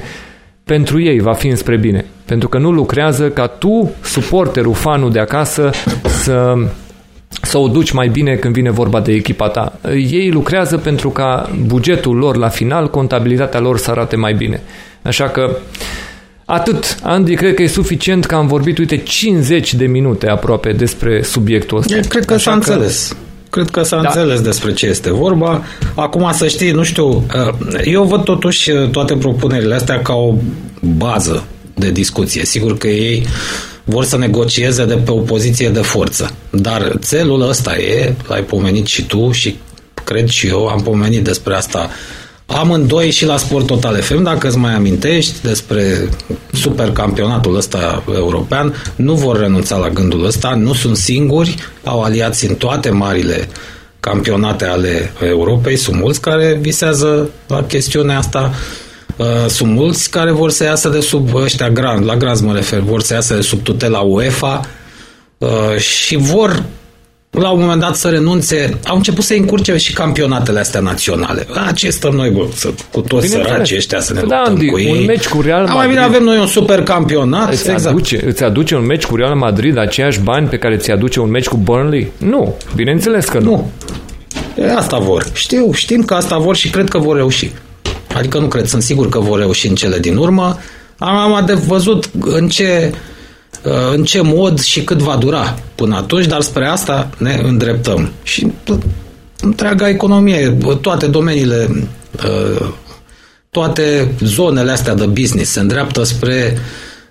[0.64, 2.04] pentru ei va fi înspre bine.
[2.24, 5.70] Pentru că nu lucrează ca tu, suporterul, fanul de acasă,
[6.04, 6.54] să,
[7.52, 9.78] să o duci mai bine când vine vorba de echipa ta.
[10.10, 14.62] Ei lucrează pentru ca bugetul lor la final, contabilitatea lor să arate mai bine.
[15.02, 15.56] Așa că
[16.44, 21.22] Atât, Andy, cred că e suficient că am vorbit, uite, 50 de minute aproape despre
[21.22, 21.94] subiectul ăsta.
[21.94, 22.56] Eu cred că Așa s-a că...
[22.56, 23.16] înțeles.
[23.50, 24.08] Cred că s-a da.
[24.08, 25.62] înțeles despre ce este vorba.
[25.94, 27.22] Acum să știi, nu știu, uh,
[27.84, 30.34] eu văd totuși uh, toate propunerile astea ca o
[30.80, 31.44] bază
[31.74, 32.44] de discuție.
[32.44, 33.26] Sigur că ei
[33.84, 36.30] vor să negocieze de pe o poziție de forță.
[36.50, 39.58] Dar țelul ăsta e, l-ai pomenit și tu și
[40.04, 41.90] cred și eu, am pomenit despre asta
[42.46, 46.08] amândoi și la Sport Total FM, dacă îți mai amintești despre
[46.52, 51.54] supercampionatul ăsta european, nu vor renunța la gândul ăsta, nu sunt singuri,
[51.84, 53.48] au aliați în toate marile
[54.00, 58.81] campionate ale Europei, sunt mulți care visează la chestiunea asta, uh,
[59.46, 63.02] sunt mulți care vor să iasă de sub ăștia grand, la Graz mă refer, vor
[63.02, 64.60] să iasă de sub tutela UEFA
[65.38, 66.62] uh, și vor
[67.30, 71.46] la un moment dat să renunțe, au început să încurce și campionatele astea naționale.
[71.54, 74.52] La ce stăm noi, bă, să, cu toți Bine săraci ăștia să ne da, luptăm
[74.52, 74.90] Andy, cu ei?
[74.90, 75.76] un meci cu Real Madrid.
[75.76, 77.52] Mai bine avem noi un super campionat.
[77.52, 77.94] Îți, exact.
[77.94, 81.30] aduce, îți aduce un meci cu Real Madrid aceiași bani pe care ți aduce un
[81.30, 82.12] meci cu Burnley?
[82.16, 83.50] Nu, bineînțeles că nu.
[83.50, 83.70] nu.
[84.62, 85.26] E, asta vor.
[85.32, 87.50] Știu, știm că asta vor și cred că vor reuși.
[88.14, 90.58] Adică nu cred, sunt sigur că vor reuși în cele din urmă.
[90.98, 92.92] Am, am de văzut în ce
[93.64, 98.12] Uh, în ce mod și cât va dura până atunci, dar spre asta ne îndreptăm.
[98.22, 98.52] Și
[99.40, 101.88] întreaga economie, toate domeniile,
[102.26, 102.68] uh,
[103.50, 106.58] toate zonele astea de business se îndreaptă spre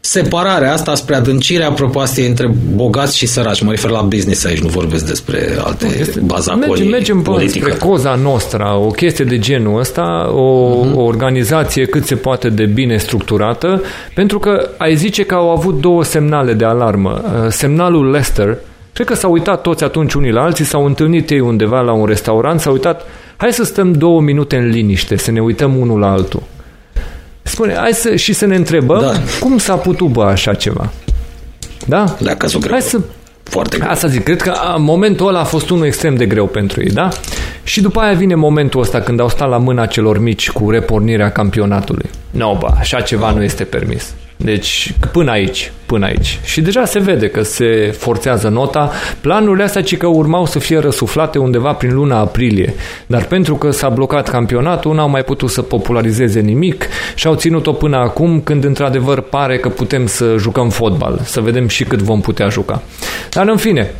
[0.02, 3.62] separarea asta spre adâncirea propoastiei între bogați și săraci.
[3.62, 8.16] Mă refer la business aici, nu vorbesc despre alte bazaconii Mergem, mergem până spre Coza
[8.16, 10.96] Nostra, o chestie de genul ăsta, o, uh-huh.
[10.96, 13.82] o organizație cât se poate de bine structurată,
[14.14, 17.22] pentru că ai zice că au avut două semnale de alarmă.
[17.24, 18.58] Uh, semnalul Lester,
[18.94, 22.06] cred că s-au uitat toți atunci unii la alții, s-au întâlnit ei undeva la un
[22.06, 23.06] restaurant, s-au uitat,
[23.38, 26.44] hai să stăm două minute în liniște, să ne uităm unul la altul.
[27.52, 29.14] Spune, hai să, și să ne întrebăm da.
[29.40, 30.92] cum s-a putut bă așa ceva.
[31.86, 32.16] Da?
[32.20, 32.72] Da, cazul greu.
[32.72, 33.00] Hai să
[33.44, 33.90] foarte greu.
[33.90, 37.10] Asta zic, cred că momentul ăla a fost unul extrem de greu pentru ei, da?
[37.64, 41.32] Și după aia vine momentul ăsta când au stat la mâna celor mici cu repornirea
[41.32, 42.10] campionatului.
[42.32, 43.36] Nu, no, bă, așa ceva no.
[43.36, 44.14] nu este permis.
[44.44, 46.40] Deci până aici, până aici.
[46.44, 48.92] Și deja se vede că se forțează nota.
[49.22, 52.74] Planurile astea ci că urmau să fie răsuflate undeva prin luna aprilie.
[53.08, 57.72] Dar pentru că s-a blocat campionatul, n-au mai putut să popularizeze nimic și au ținut-o
[57.72, 61.20] până acum când într-adevăr pare că putem să jucăm fotbal.
[61.24, 62.82] Să vedem și cât vom putea juca.
[63.30, 63.92] Dar în fine,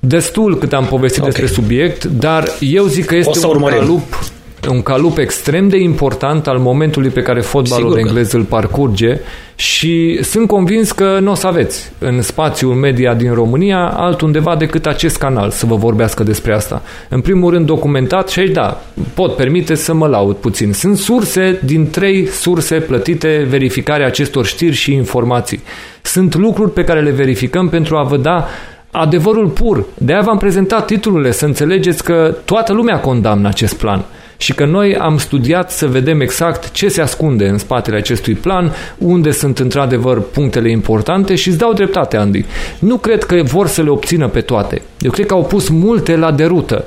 [0.00, 1.30] destul cât am povestit okay.
[1.30, 4.24] despre subiect, dar eu zic că este un calup
[4.68, 8.36] un calup extrem de important al momentului pe care fotbalul Sigur englez că.
[8.36, 9.20] îl parcurge
[9.54, 14.86] și sunt convins că nu o să aveți în spațiul media din România altundeva decât
[14.86, 16.82] acest canal să vă vorbească despre asta.
[17.08, 18.82] În primul rând documentat și aici da,
[19.14, 20.72] pot permite să mă laud puțin.
[20.72, 25.62] Sunt surse din trei surse plătite verificarea acestor știri și informații.
[26.02, 28.46] Sunt lucruri pe care le verificăm pentru a vă da
[28.90, 29.84] adevărul pur.
[29.98, 34.04] De-aia v-am prezentat titlurile, să înțelegeți că toată lumea condamnă acest plan
[34.42, 38.74] și că noi am studiat să vedem exact ce se ascunde în spatele acestui plan,
[38.98, 42.44] unde sunt într-adevăr punctele importante și îți dau dreptate, Andy.
[42.78, 44.82] Nu cred că vor să le obțină pe toate.
[45.00, 46.84] Eu cred că au pus multe la derută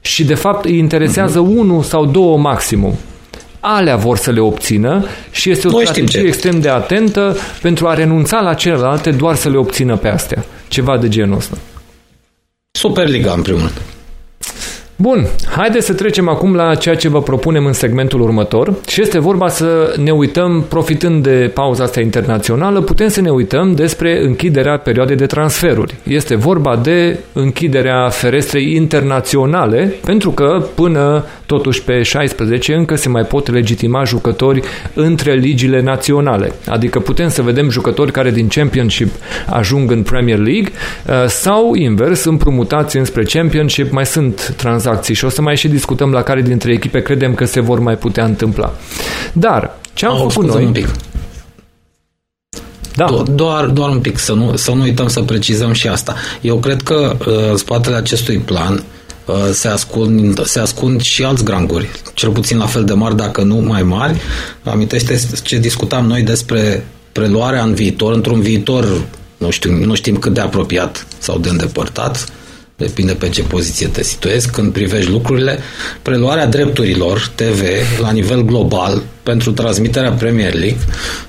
[0.00, 1.56] și de fapt îi interesează uh-huh.
[1.56, 2.94] unul sau două maximum
[3.60, 7.94] alea vor să le obțină și este o Noi strategie extrem de atentă pentru a
[7.94, 10.44] renunța la celelalte doar să le obțină pe astea.
[10.68, 11.58] Ceva de genul ăsta.
[12.70, 13.97] Superliga, în primul rând.
[15.00, 15.26] Bun,
[15.56, 19.48] haideți să trecem acum la ceea ce vă propunem în segmentul următor și este vorba
[19.48, 25.16] să ne uităm, profitând de pauza asta internațională, putem să ne uităm despre închiderea perioadei
[25.16, 25.94] de transferuri.
[26.02, 33.22] Este vorba de închiderea ferestrei internaționale, pentru că până totuși pe 16 încă se mai
[33.22, 34.60] pot legitima jucători
[34.94, 36.52] între ligile naționale.
[36.66, 39.14] Adică putem să vedem jucători care din Championship
[39.46, 40.72] ajung în Premier League
[41.06, 45.68] uh, sau invers, împrumutați înspre Championship, mai sunt tranzacții tranzacții și o să mai și
[45.68, 48.74] discutăm la care dintre echipe credem că se vor mai putea întâmpla.
[49.32, 50.64] Dar, ce am Au, făcut noi...
[50.64, 50.88] Un pic.
[52.94, 53.06] Da.
[53.06, 56.14] Do- doar, doar un pic, să nu, să nu uităm să precizăm și asta.
[56.40, 58.84] Eu cred că uh, în spatele acestui plan
[59.26, 63.42] uh, se, ascund, se ascund și alți granguri, cel puțin la fel de mari, dacă
[63.42, 64.20] nu mai mari.
[64.64, 68.84] Amintește ce discutam noi despre preluarea în viitor, într-un viitor,
[69.36, 72.26] nu, știu, nu știm cât de apropiat sau de îndepărtat,
[72.78, 75.58] depinde pe ce poziție te situezi, când privești lucrurile,
[76.02, 77.62] preluarea drepturilor TV
[78.00, 80.78] la nivel global pentru transmiterea Premier League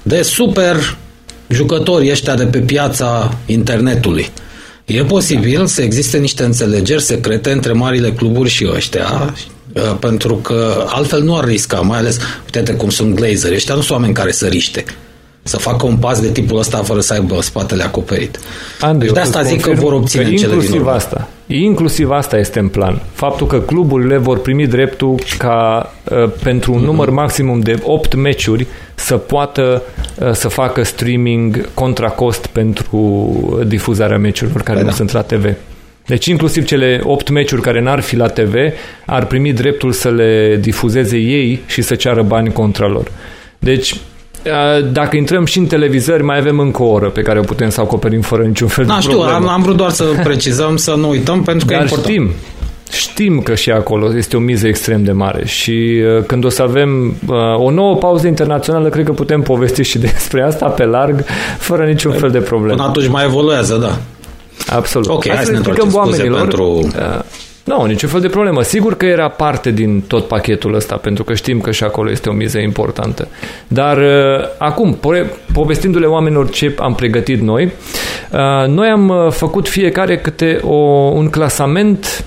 [0.02, 0.98] de super
[1.48, 4.30] jucători ăștia de pe piața internetului.
[4.86, 9.34] E posibil să existe niște înțelegeri secrete între marile cluburi și ăștia,
[9.74, 12.18] uh, pentru că altfel nu ar risca, mai ales,
[12.56, 14.86] uite cum sunt glazeri, ăștia nu sunt oameni care să riște
[15.44, 18.40] să facă un pas de tipul ăsta fără să aibă spatele acoperit.
[18.80, 20.92] Andrei, deci de asta zic că vor obține că cele din urmă.
[20.92, 21.28] asta.
[21.52, 23.02] Inclusiv asta este în plan.
[23.14, 26.84] Faptul că cluburile vor primi dreptul ca uh, pentru un mm-hmm.
[26.84, 29.84] număr maximum de 8 meciuri să poată
[30.20, 34.96] uh, să facă streaming contra cost pentru difuzarea meciurilor care păi nu da.
[34.96, 35.56] sunt la TV.
[36.06, 38.56] Deci inclusiv cele 8 meciuri care n-ar fi la TV
[39.06, 43.12] ar primi dreptul să le difuzeze ei și să ceară bani contra lor.
[43.60, 43.96] Deci
[44.92, 47.82] dacă intrăm și în televizări, mai avem încă o oră pe care o putem să
[47.82, 49.38] acoperim fără niciun fel da, de știu, problemă.
[49.38, 52.14] Am, am vrut doar să precizăm, să nu uităm, pentru că Dar e important.
[52.14, 52.32] știm,
[52.92, 56.62] știm că și acolo este o miză extrem de mare și uh, când o să
[56.62, 61.24] avem uh, o nouă pauză internațională, cred că putem povesti și despre asta pe larg,
[61.58, 62.76] fără niciun fel de problemă.
[62.76, 63.98] Până atunci mai evoluează, da.
[64.76, 65.08] Absolut.
[65.08, 66.64] Ok, hai, hai să ne întoarcem oamenilor, pentru...
[66.64, 67.20] Uh,
[67.70, 68.62] nu, niciun fel de problemă.
[68.62, 72.30] Sigur că era parte din tot pachetul ăsta, pentru că știm că și acolo este
[72.30, 73.28] o miză importantă.
[73.68, 75.00] Dar uh, acum,
[75.54, 77.72] povestindu-le oamenilor ce am pregătit noi,
[78.32, 80.76] uh, noi am uh, făcut fiecare câte o,
[81.14, 82.26] un clasament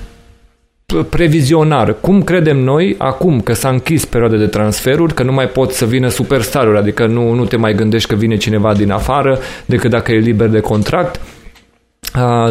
[1.09, 1.97] previzionar.
[2.01, 5.85] Cum credem noi, acum că s-a închis perioada de transferuri, că nu mai pot să
[5.85, 10.13] vină superstaruri, adică nu, nu te mai gândești că vine cineva din afară decât dacă
[10.13, 11.21] e liber de contract,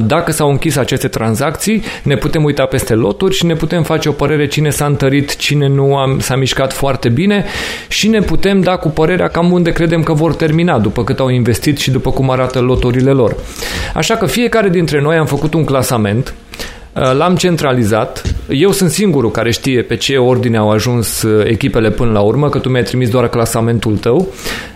[0.03, 4.11] dacă s-au închis aceste tranzacții, ne putem uita peste loturi și ne putem face o
[4.11, 7.45] părere cine s-a întărit, cine nu a, s-a mișcat foarte bine
[7.87, 11.29] și ne putem da cu părerea cam unde credem că vor termina după cât au
[11.29, 13.35] investit și după cum arată loturile lor.
[13.93, 16.50] Așa că fiecare dintre noi am făcut un clasament Uh,
[16.93, 18.35] l-am centralizat.
[18.49, 22.49] Eu sunt singurul care știe pe ce ordine au ajuns uh, echipele până la urmă,
[22.49, 24.27] că tu mi-ai trimis doar clasamentul tău.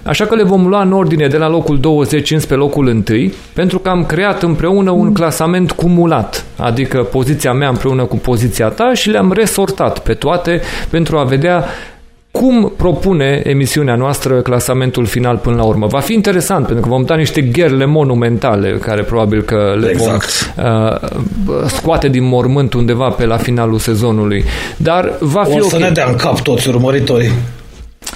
[0.04, 3.80] Așa că le vom lua în ordine de la locul 20 înspre locul 1, pentru
[3.80, 9.10] că am creat împreună un clasament cumulat, adică poziția mea împreună cu poziția ta și
[9.10, 11.66] le-am resortat pe toate pentru a vedea
[12.40, 15.88] cum propune emisiunea noastră clasamentul final până la urmă.
[15.88, 20.54] Va fi interesant, pentru că vom da niște gherle monumentale, care probabil că le exact.
[20.56, 24.44] vom uh, scoate din mormânt undeva pe la finalul sezonului.
[24.78, 25.88] Dar va fi o să okay.
[25.88, 27.32] ne dea în cap toți urmăritorii.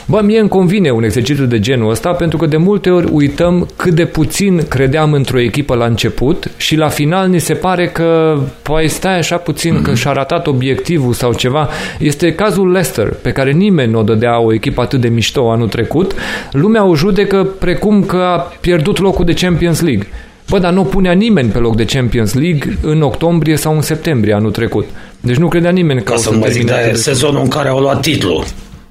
[0.05, 3.67] Bă, mie îmi convine un exercițiu de genul ăsta pentru că de multe ori uităm
[3.75, 8.39] cât de puțin credeam într-o echipă la început și la final ni se pare că
[8.61, 9.83] păi stai așa puțin mm-hmm.
[9.83, 11.69] că și-a ratat obiectivul sau ceva.
[11.99, 15.67] Este cazul Leicester, pe care nimeni nu o dădea o echipă atât de mișto anul
[15.67, 16.13] trecut.
[16.51, 20.07] Lumea o judecă precum că a pierdut locul de Champions League.
[20.49, 24.33] Bă, dar nu punea nimeni pe loc de Champions League în octombrie sau în septembrie
[24.33, 24.85] anul trecut.
[25.19, 27.69] Deci nu credea nimeni că Ca o să, să mă zic, de sezonul în care
[27.69, 28.43] au luat titlul.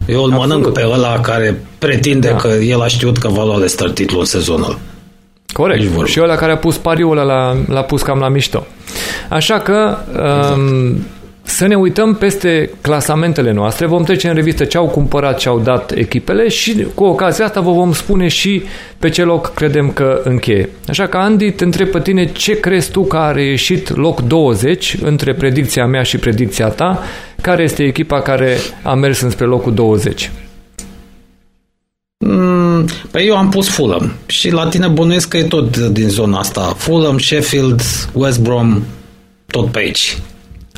[0.09, 0.49] Eu îl Absolut.
[0.49, 2.37] mănânc pe ăla care pretinde da.
[2.37, 4.79] că el a știut că va lua Leicester titlul în sezonul.
[5.53, 6.07] Corect.
[6.07, 8.67] Și ăla care a pus pariul ăla l-a pus cam la mișto.
[9.29, 10.57] Așa că exact.
[10.57, 11.07] um,
[11.49, 15.59] să ne uităm peste clasamentele noastre, vom trece în revistă ce au cumpărat, ce au
[15.59, 18.63] dat echipele și cu ocazia asta vă vom spune și
[18.99, 20.69] pe ce loc credem că încheie.
[20.87, 24.97] Așa că, Andy, te întreb pe tine ce crezi tu că a reieșit loc 20
[25.03, 27.03] între predicția mea și predicția ta?
[27.41, 30.31] Care este echipa care a mers înspre locul 20?
[32.27, 36.39] Mm, păi eu am pus Fulham și la tine bănuiesc că e tot din zona
[36.39, 36.75] asta.
[36.77, 37.81] Fulham, Sheffield,
[38.13, 38.83] West Brom,
[39.47, 40.19] tot pe aici.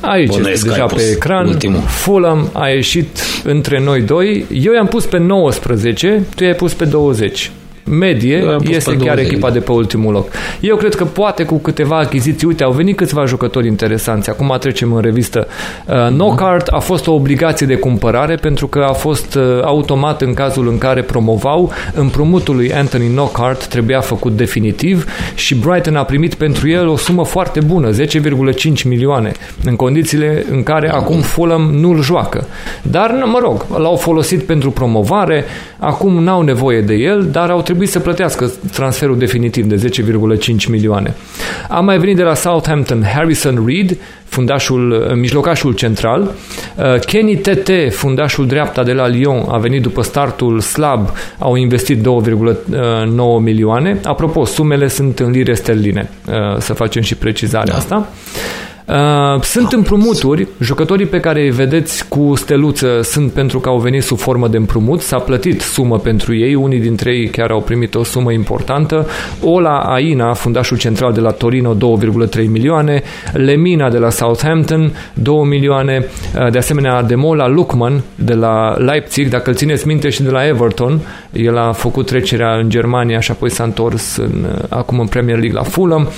[0.01, 1.47] Aici Bănesc este deja pe ecran.
[1.47, 1.81] Ultimul.
[1.81, 4.45] Fulham a ieșit între noi doi.
[4.51, 7.51] Eu i-am pus pe 19, tu i-ai pus pe 20
[7.83, 10.27] medie este chiar echipa de pe ultimul loc.
[10.59, 14.29] Eu cred că poate cu câteva achiziții, uite, au venit câțiva jucători interesanți.
[14.29, 15.47] Acum trecem în revistă.
[15.87, 20.33] Uh, Knockout a fost o obligație de cumpărare pentru că a fost uh, automat în
[20.33, 21.71] cazul în care promovau.
[21.93, 25.05] Împrumutul lui Anthony Knockout trebuia făcut definitiv
[25.35, 29.31] și Brighton a primit pentru el o sumă foarte bună, 10,5 milioane,
[29.65, 32.47] în condițiile în care acum Fulham nu-l joacă.
[32.81, 35.45] Dar, mă rog, l-au folosit pentru promovare,
[35.77, 39.89] acum n-au nevoie de el, dar au trebuit să plătească transferul definitiv de
[40.55, 41.15] 10,5 milioane.
[41.69, 46.21] A mai venit de la Southampton Harrison Reed, fundașul, uh, mijlocașul central.
[46.21, 51.09] Uh, Kenny Tete, fundașul dreapta de la Lyon, a venit după startul slab,
[51.39, 53.99] au investit 2,9 milioane.
[54.03, 57.79] Apropo, sumele sunt în lire sterline, uh, să facem și precizarea da.
[57.79, 58.09] asta.
[58.87, 64.03] Uh, sunt împrumuturi, jucătorii pe care îi vedeți cu steluță sunt pentru că au venit
[64.03, 67.95] sub formă de împrumut, s-a plătit sumă pentru ei, unii dintre ei chiar au primit
[67.95, 69.07] o sumă importantă.
[69.43, 73.01] Ola Aina, fundașul central de la Torino, 2,3 milioane,
[73.33, 76.05] Lemina de la Southampton, 2 milioane,
[76.35, 80.47] uh, de asemenea Ademola Lukman de la Leipzig, dacă îl țineți minte și de la
[80.47, 80.99] Everton,
[81.31, 85.37] el a făcut trecerea în Germania și apoi s-a întors în, uh, acum în Premier
[85.37, 86.09] League la Fulham.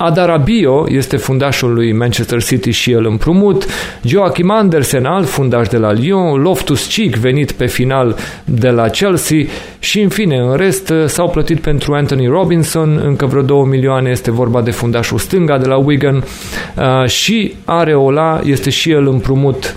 [0.00, 3.66] Adarabio este fundașul lui Manchester City și el împrumut,
[4.02, 9.38] Joachim Andersen, alt fundaș de la Lyon, Loftus Cheek, venit pe final de la Chelsea.
[9.78, 14.30] Și în fine, în rest s-au plătit pentru Anthony Robinson, încă vreo 2 milioane este
[14.30, 16.16] vorba de fundașul stânga de la Wigan.
[16.16, 19.76] Uh, și Areola este și el împrumut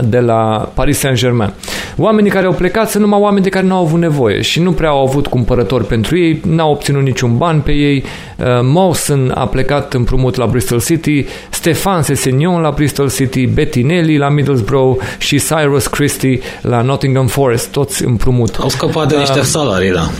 [0.00, 1.52] de la Paris Saint-Germain.
[1.96, 4.72] oamenii care au plecat sunt numai oameni de care nu au avut nevoie și nu
[4.72, 8.04] prea au avut cumpărători pentru ei, n-au obținut niciun ban pe ei.
[8.36, 14.28] Uh, Mawson a plecat împrumut la Bristol City, Stefan Sessignon la Bristol City, Bettinelli la
[14.28, 18.56] Middlesbrough și Cyrus Christie la Nottingham Forest, toți împrumut.
[18.60, 20.10] Au scăpat de niște uh, salarii, da.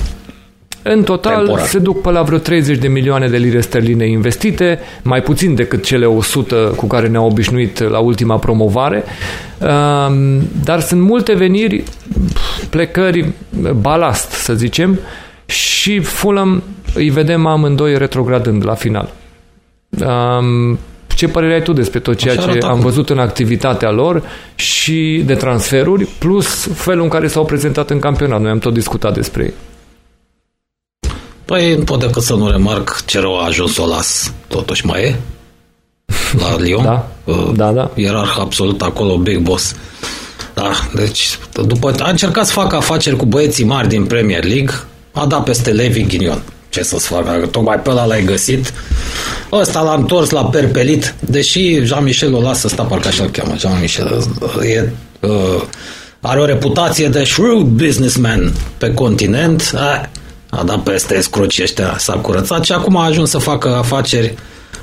[0.86, 1.66] În total Temporar.
[1.66, 5.84] se duc pe la vreo 30 de milioane de lire sterline investite, mai puțin decât
[5.84, 9.04] cele 100 cu care ne-au obișnuit la ultima promovare,
[10.64, 11.82] dar sunt multe veniri,
[12.70, 13.32] plecări,
[13.80, 14.98] balast, să zicem,
[15.46, 16.62] și Fulham
[16.94, 19.12] îi vedem amândoi retrogradând la final.
[21.14, 24.22] Ce părere ai tu despre tot ceea ce am văzut în activitatea lor
[24.54, 28.40] și de transferuri, plus felul în care s-au prezentat în campionat?
[28.40, 29.52] Noi am tot discutat despre ei.
[31.44, 34.32] Păi nu pot decât să nu remarc ce rău a ajuns o las.
[34.48, 35.16] Totuși mai e
[36.38, 36.82] la Lyon.
[36.82, 37.90] Da, uh, da, da.
[37.94, 39.74] Ierarh absolut acolo, big boss.
[40.54, 44.74] Da, deci după a încercat să facă afaceri cu băieții mari din Premier League,
[45.12, 46.42] a dat peste Levi Ghinion.
[46.68, 47.48] Ce să-ți facă?
[47.50, 48.72] Tocmai pe ăla l-ai găsit.
[49.52, 54.26] Ăsta l-a întors la perpelit, deși Jean-Michel o lasă, sta parcă așa-l cheamă, Jean-Michel.
[54.62, 54.88] E,
[55.20, 55.62] uh,
[56.20, 59.70] are o reputație de shrewd businessman pe continent.
[59.74, 60.02] Uh,
[60.56, 64.34] a dat peste scrucii ăștia, s-a curățat și acum a ajuns să facă afaceri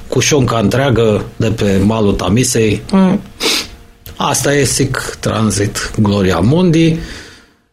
[0.07, 2.81] cu șonca întreagă de pe malul Tamisei.
[2.91, 3.21] Mm.
[4.15, 6.97] Asta e SIC Transit Gloria Mundi.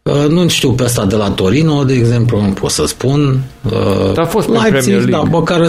[0.01, 3.41] Uh, nu știu pe asta de la Torino, de exemplu, nu pot să spun.
[3.71, 5.67] Uh, a fost pe Leipzig, da, măcar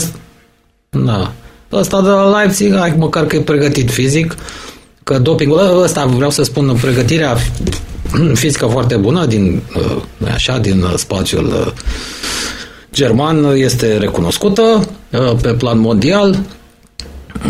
[0.89, 1.33] da.
[1.73, 4.37] Ăsta de la Leipzig, hai, măcar că e pregătit fizic,
[5.05, 7.37] că dopingul ăsta, vreau să spun, pregătirea
[8.35, 10.03] fizică foarte bună din, uh,
[10.33, 11.73] așa, din spațiul uh,
[12.93, 16.39] german este recunoscută uh, pe plan mondial.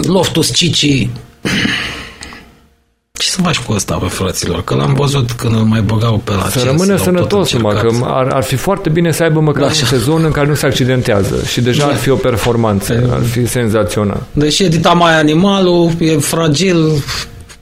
[0.02, 1.08] Loftus Cici
[3.20, 4.64] ce să faci cu ăsta, bă, fraților?
[4.64, 8.26] Că l-am văzut când îl mai băgau pe la Să rămână sănătos, mă, că ar,
[8.26, 11.34] ar fi foarte bine să aibă măcar da, un sezon în care nu se accidentează
[11.46, 11.92] și deja da.
[11.92, 14.22] ar fi o performanță, e, ar fi senzațional.
[14.32, 17.04] Deși edita mai animalul, e fragil,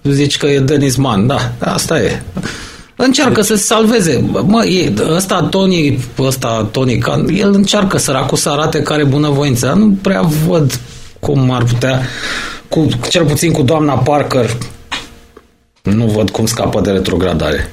[0.02, 2.22] zici că e Denis Mann, da, asta e.
[3.00, 3.44] Încearcă deci...
[3.44, 4.24] să se salveze.
[4.46, 9.72] Mă, e, ăsta Tony, ăsta Tony Khan, el încearcă săracul să arate care bunăvoință.
[9.76, 10.80] Nu prea văd
[11.20, 12.00] cum ar putea,
[12.68, 14.56] cu, cel puțin cu doamna Parker,
[15.82, 17.70] nu văd cum scapă de retrogradare.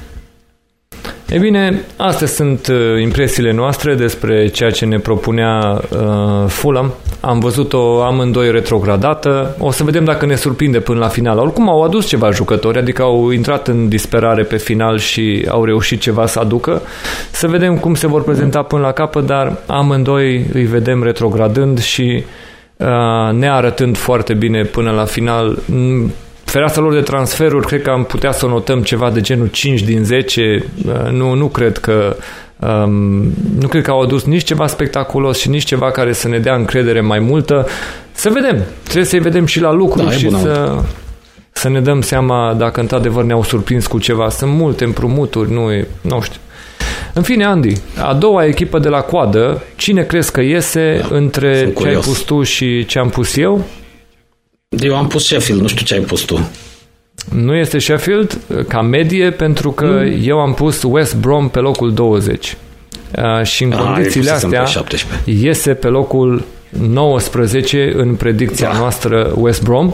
[1.29, 6.93] E bine, astea sunt uh, impresiile noastre despre ceea ce ne propunea uh, Fulham.
[7.25, 9.55] Am văzut-o amândoi retrogradată.
[9.59, 11.37] O să vedem dacă ne surprinde până la final.
[11.37, 15.99] Oricum au adus ceva jucători, adică au intrat în disperare pe final și au reușit
[15.99, 16.81] ceva să aducă.
[17.31, 22.23] Să vedem cum se vor prezenta până la capăt, dar amândoi îi vedem retrogradând și
[22.77, 25.57] uh, ne arătând foarte bine până la final
[26.43, 29.81] fereastra lor de transferuri, cred că am putea să o notăm ceva de genul 5
[29.81, 30.65] din 10.
[30.85, 32.15] Uh, nu, nu cred că
[32.59, 36.39] Um, nu cred că au adus nici ceva spectaculos și nici ceva care să ne
[36.39, 37.67] dea încredere mai multă.
[38.11, 38.63] Să vedem.
[38.83, 40.77] Trebuie să-i vedem și la lucru da, și să,
[41.51, 44.29] să ne dăm seama dacă într-adevăr ne-au surprins cu ceva.
[44.29, 46.39] Sunt multe împrumuturi, nu e, nu știu.
[47.13, 51.73] În fine, Andy, a doua echipă de la coadă, cine crezi că iese da, între
[51.79, 53.65] ce ai pus tu și ce am pus eu?
[54.69, 56.49] Eu am pus Sheffield, nu știu ce ai pus tu.
[57.31, 58.37] Nu este Sheffield
[58.67, 60.21] ca medie pentru că mm.
[60.21, 62.57] eu am pus West Brom pe locul 20.
[63.17, 66.43] Uh, și în A, condițiile astea pe iese pe locul
[66.89, 68.77] 19 în predicția da.
[68.77, 69.93] noastră West Brom.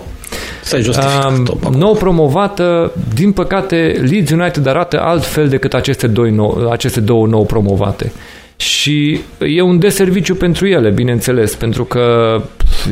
[0.73, 7.27] Uh, nou promovată, din păcate Leeds United arată altfel decât aceste, doi nou, aceste două
[7.27, 8.11] nou promovate.
[8.55, 12.35] Și e un deserviciu pentru ele, bineînțeles, pentru că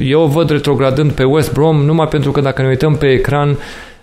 [0.03, 3.57] eu văd retrogradând pe West Brom numai pentru că dacă ne uităm pe ecran,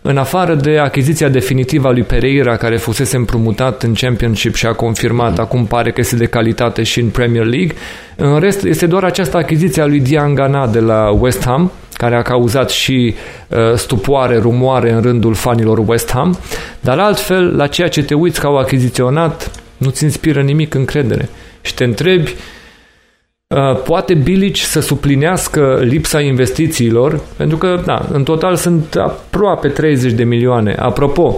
[0.09, 4.73] în afară de achiziția definitivă a lui Pereira, care fusese împrumutat în Championship și a
[4.73, 7.75] confirmat, acum pare că este de calitate și în Premier League,
[8.17, 12.23] în rest este doar această achiziție a lui Diangana de la West Ham, care a
[12.23, 13.15] cauzat și
[13.49, 16.39] uh, stupoare, rumoare în rândul fanilor West Ham,
[16.81, 21.29] dar altfel, la ceea ce te uiți că au achiziționat, nu-ți inspiră nimic încredere.
[21.61, 22.56] Și te întrebi, Uh,
[23.85, 30.25] poate Bilici să suplinească lipsa investițiilor, pentru că, da, în total sunt aproape 30 de
[30.25, 30.75] milioane.
[30.79, 31.37] Apropo,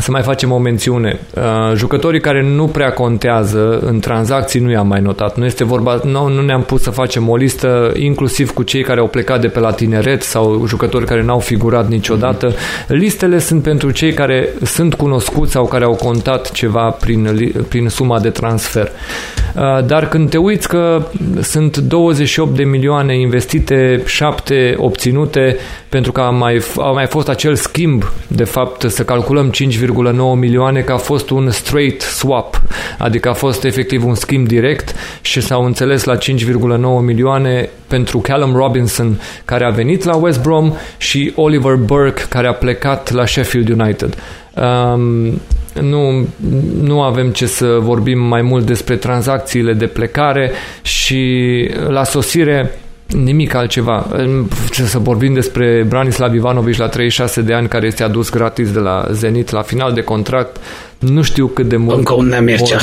[0.00, 1.20] să mai facem o mențiune.
[1.34, 1.42] Uh,
[1.74, 5.36] jucătorii care nu prea contează în tranzacții nu i-am mai notat.
[5.36, 9.00] Nu este vorba, nu, nu ne-am pus să facem o listă inclusiv cu cei care
[9.00, 12.54] au plecat de pe la tineret sau jucători care n-au figurat niciodată.
[12.86, 18.20] Listele sunt pentru cei care sunt cunoscuți sau care au contat ceva prin, prin suma
[18.20, 18.90] de transfer.
[19.56, 21.06] Uh, dar când te uiți că
[21.40, 25.56] sunt 28 de milioane investite, 7 obținute,
[25.88, 29.78] pentru că a mai, a mai fost acel schimb, de fapt, să calculăm 5,
[30.36, 32.62] milioane că a fost un straight swap,
[32.98, 36.18] adică a fost efectiv un schimb direct și s-au înțeles la 5,9
[37.02, 42.52] milioane pentru Callum Robinson care a venit la West Brom și Oliver Burke care a
[42.52, 44.16] plecat la Sheffield United.
[44.54, 45.40] Um,
[45.80, 46.26] nu,
[46.82, 50.50] nu avem ce să vorbim mai mult despre tranzacțiile de plecare
[50.82, 51.20] și
[51.88, 52.78] la sosire
[53.12, 54.06] nimic altceva.
[54.70, 58.78] Ce să vorbim despre Branislav Ivanovic la 36 de ani care este adus gratis de
[58.78, 60.56] la Zenit la final de contract.
[60.98, 61.96] Nu știu cât de mult...
[61.96, 62.78] Încă un Nemircea.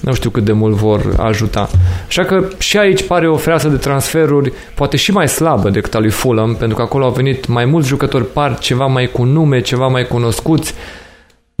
[0.00, 1.68] Nu știu cât de mult vor ajuta.
[2.08, 5.98] Așa că și aici pare o freasă de transferuri poate și mai slabă decât a
[5.98, 9.60] lui Fulham, pentru că acolo au venit mai mulți jucători par ceva mai cu nume,
[9.60, 10.74] ceva mai cunoscuți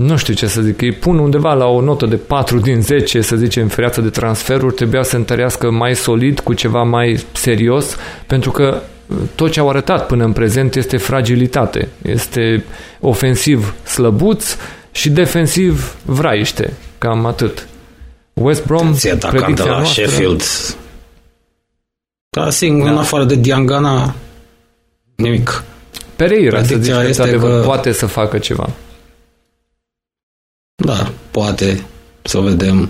[0.02, 3.20] nu știu ce să zic, îi pun undeva la o notă de 4 din 10,
[3.20, 7.96] să zicem, fereață de transferuri, trebuia să întărească mai solid, cu ceva mai serios,
[8.26, 11.88] pentru că uh, tot ce au arătat până în prezent este fragilitate.
[12.02, 12.64] Este
[13.00, 14.56] ofensiv slăbuț
[14.90, 16.72] și defensiv vraiște.
[16.98, 17.68] Cam atât.
[18.32, 18.94] West Brom,
[19.30, 20.42] predicția de la noastră, Sheffield.
[22.30, 22.92] Da, singur, da.
[22.92, 24.14] în afară de Diangana,
[25.14, 25.64] nimic.
[26.16, 27.62] Pereira, să zic, este că...
[27.64, 28.70] poate să facă ceva.
[30.88, 31.84] Da, poate
[32.22, 32.88] să vedem.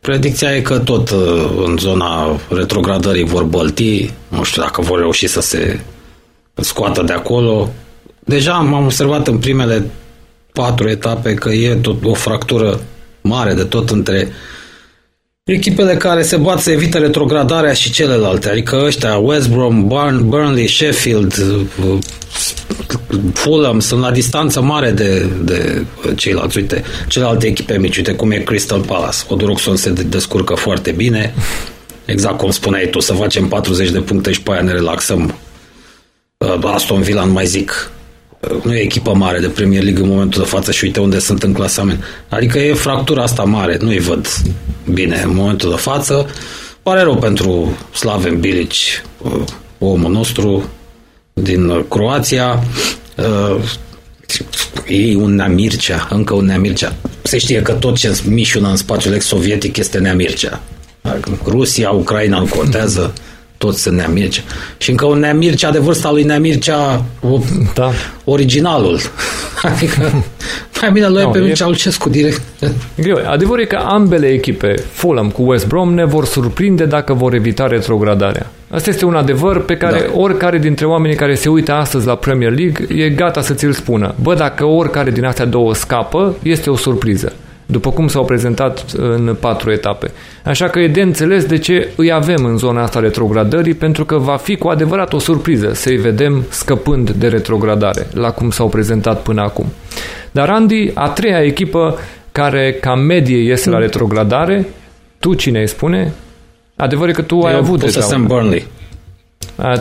[0.00, 5.26] Predicția e că tot uh, în zona retrogradării vor bălti, nu știu dacă vor reuși
[5.26, 5.80] să se
[6.54, 7.72] scoată de acolo.
[8.20, 9.90] Deja am observat în primele
[10.52, 12.80] patru etape că e tot o fractură
[13.20, 14.28] mare de tot între
[15.52, 20.68] echipele care se bat să evită retrogradarea și celelalte, adică ăștia West Brom, Burn, Burnley,
[20.68, 21.36] Sheffield,
[21.84, 21.98] uh,
[23.32, 25.84] Fulham sunt la distanță mare de, de
[26.16, 26.56] ceilalți.
[26.56, 29.16] Uite, celelalte echipe mici, uite cum e Crystal Palace.
[29.28, 31.34] Oduruxon se descurcă foarte bine.
[32.04, 35.34] Exact cum spuneai tu, să facem 40 de puncte și pe aia ne relaxăm.
[36.36, 37.93] Uh, Aston Villa, nu mai zic, uh,
[38.62, 41.42] nu e echipă mare de Premier League în momentul de față și uite unde sunt
[41.42, 42.04] în clasament.
[42.28, 44.26] Adică e fractura asta mare, nu-i văd
[44.92, 46.26] bine în momentul de față.
[46.82, 48.72] Pare rău pentru Slaven Bilic,
[49.22, 49.44] uh,
[49.78, 50.68] omul nostru,
[51.32, 52.62] din Croația.
[53.16, 53.62] Uh,
[54.88, 56.96] e un Neamircea, încă un Neamircea.
[57.22, 60.62] Se știe că tot ce mișună în spațiul ex-sovietic este Neamircea.
[61.46, 63.12] Rusia, Ucraina nu contează,
[63.58, 64.42] toți sunt Neamircea.
[64.78, 67.04] Și încă un Neamircea de vârsta lui Neamircea
[67.74, 67.90] da.
[68.24, 68.98] originalul.
[69.62, 70.24] Adică
[70.80, 72.40] mai bine lui no, pe Mircea Lucescu direct.
[72.96, 73.18] Greu.
[73.26, 77.66] Adevărul e că ambele echipe, Fulham cu West Brom, ne vor surprinde dacă vor evita
[77.66, 78.50] retrogradarea.
[78.70, 80.18] Asta este un adevăr pe care da.
[80.18, 84.14] oricare dintre oamenii care se uită astăzi la Premier League e gata să ți-l spună.
[84.22, 87.32] Bă, dacă oricare din astea două scapă, este o surpriză
[87.66, 90.10] după cum s-au prezentat în patru etape.
[90.44, 94.18] Așa că e de înțeles de ce îi avem în zona asta retrogradării, pentru că
[94.18, 99.22] va fi cu adevărat o surpriză să-i vedem scăpând de retrogradare, la cum s-au prezentat
[99.22, 99.66] până acum.
[100.30, 101.98] Dar Andy, a treia echipă
[102.32, 104.66] care ca medie iese la retrogradare,
[105.18, 106.12] tu cine îi spune?
[106.76, 108.00] Adevărul e că tu Eu ai avut deja.
[108.00, 108.66] Să Burnley.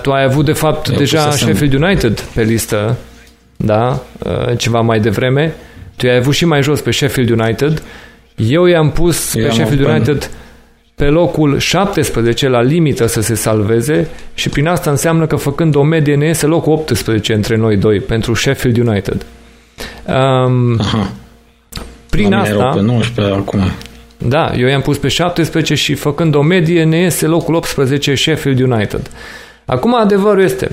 [0.02, 2.96] Tu ai avut de fapt Eu deja Sheffield United pe listă,
[3.58, 4.00] da,
[4.58, 5.56] ceva mai devreme.
[5.96, 7.84] Tu ai avut și mai jos pe Sheffield United.
[8.36, 10.30] Eu i-am pus Eu pe Sheffield United
[10.96, 15.84] pe locul 17 la limită să se salveze și prin asta înseamnă că făcând o
[15.84, 19.26] medie ne iese locul 18 între noi doi pentru Sheffield United.
[20.06, 21.12] Um, Aha.
[22.10, 22.70] Prin la asta...
[22.76, 23.60] pe 19 acum.
[24.18, 28.60] Da, eu i-am pus pe 17 și făcând o medie ne iese locul 18 Sheffield
[28.60, 29.10] United.
[29.66, 30.72] Acum adevărul este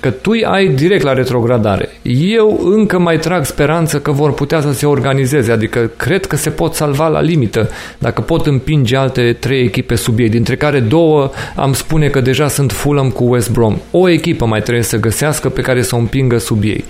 [0.00, 1.88] că tu ai direct la retrogradare.
[2.02, 6.50] Eu încă mai trag speranță că vor putea să se organizeze, adică cred că se
[6.50, 11.30] pot salva la limită dacă pot împinge alte trei echipe sub ei, dintre care două
[11.56, 13.76] am spune că deja sunt Fulham cu West Brom.
[13.90, 16.84] O echipă mai trebuie să găsească pe care să o împingă sub ei.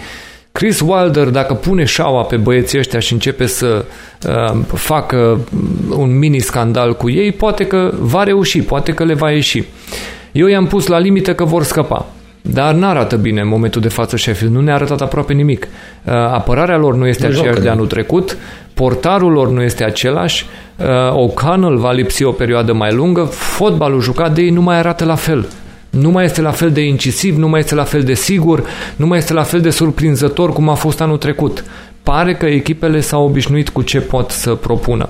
[0.53, 3.85] Chris Wilder, dacă pune șaua pe băieții ăștia și începe să
[4.27, 5.41] uh, facă
[5.97, 9.65] un mini scandal cu ei, poate că va reuși, poate că le va ieși.
[10.33, 12.07] Eu i-am pus la limită că vor scăpa.
[12.43, 14.55] Dar nu arată bine în momentul de față Sheffield.
[14.55, 15.65] Nu ne-a arătat aproape nimic.
[16.05, 18.37] Uh, apărarea lor nu este aceeași de anul trecut,
[18.75, 20.47] portarul lor nu este același,
[20.77, 25.05] uh, O'Connell va lipsi o perioadă mai lungă, fotbalul jucat de ei nu mai arată
[25.05, 25.49] la fel.
[25.91, 28.65] Nu mai este la fel de incisiv, nu mai este la fel de sigur,
[28.97, 31.65] nu mai este la fel de surprinzător cum a fost anul trecut.
[32.03, 35.09] Pare că echipele s-au obișnuit cu ce pot să propună.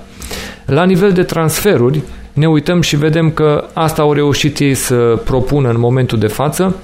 [0.65, 2.01] La nivel de transferuri,
[2.33, 6.75] ne uităm și vedem că asta au reușit ei să propună în momentul de față.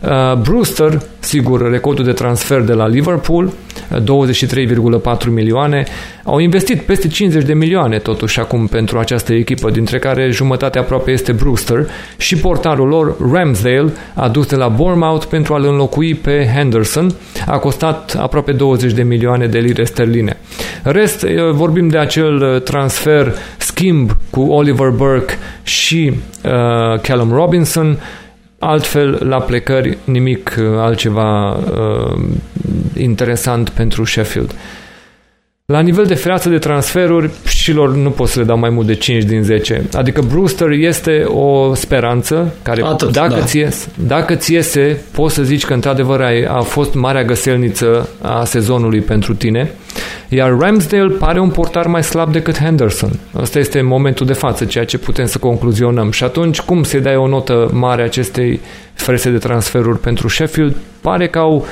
[0.00, 3.52] Uh, Brewster, sigur, recordul de transfer de la Liverpool,
[3.94, 5.84] 23,4 milioane.
[6.24, 11.10] Au investit peste 50 de milioane totuși acum pentru această echipă, dintre care jumătate aproape
[11.10, 11.86] este Brewster
[12.16, 17.14] și portarul lor, Ramsdale, adus de la Bournemouth pentru a-l înlocui pe Henderson,
[17.46, 20.36] a costat aproape 20 de milioane de lire sterline.
[20.82, 26.12] Rest, uh, vorbim de acel uh, transfer schimb cu Oliver Burke și
[26.44, 27.98] uh, Callum Robinson,
[28.58, 32.22] altfel la plecări nimic altceva uh,
[32.96, 34.54] interesant pentru Sheffield.
[35.72, 38.86] La nivel de fereastră de transferuri, și lor nu pot să le dau mai mult
[38.86, 39.84] de 5 din 10.
[39.92, 43.40] Adică Brewster este o speranță care Atât, dacă, da.
[43.40, 48.08] ți iese, dacă ți iese, poți să zici că într-adevăr a, a fost marea găselniță
[48.22, 49.70] a sezonului pentru tine.
[50.28, 53.10] Iar Ramsdale pare un portar mai slab decât Henderson.
[53.32, 56.10] Asta este momentul de față, ceea ce putem să concluzionăm.
[56.10, 58.60] Și atunci, cum se dai o notă mare acestei
[58.94, 60.76] frese de transferuri pentru Sheffield?
[61.00, 61.66] Pare că au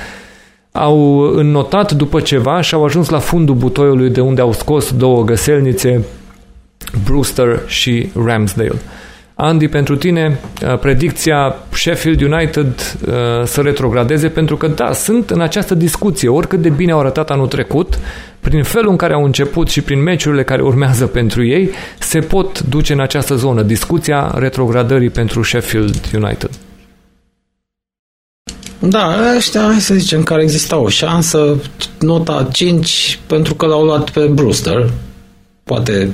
[0.73, 5.25] au înnotat după ceva și au ajuns la fundul butoiului de unde au scos două
[5.25, 6.05] găselnițe,
[7.05, 8.81] Brewster și Ramsdale.
[9.35, 13.13] Andy, pentru tine, uh, predicția Sheffield United uh,
[13.45, 17.47] să retrogradeze, pentru că, da, sunt în această discuție, oricât de bine au arătat anul
[17.47, 17.99] trecut,
[18.41, 22.61] prin felul în care au început și prin meciurile care urmează pentru ei, se pot
[22.61, 26.51] duce în această zonă, discuția retrogradării pentru Sheffield United.
[28.89, 31.61] Da, ăștia, hai să zicem, care exista o șansă,
[32.01, 34.91] nota 5, pentru că l-au luat pe Brewster.
[35.65, 36.11] Poate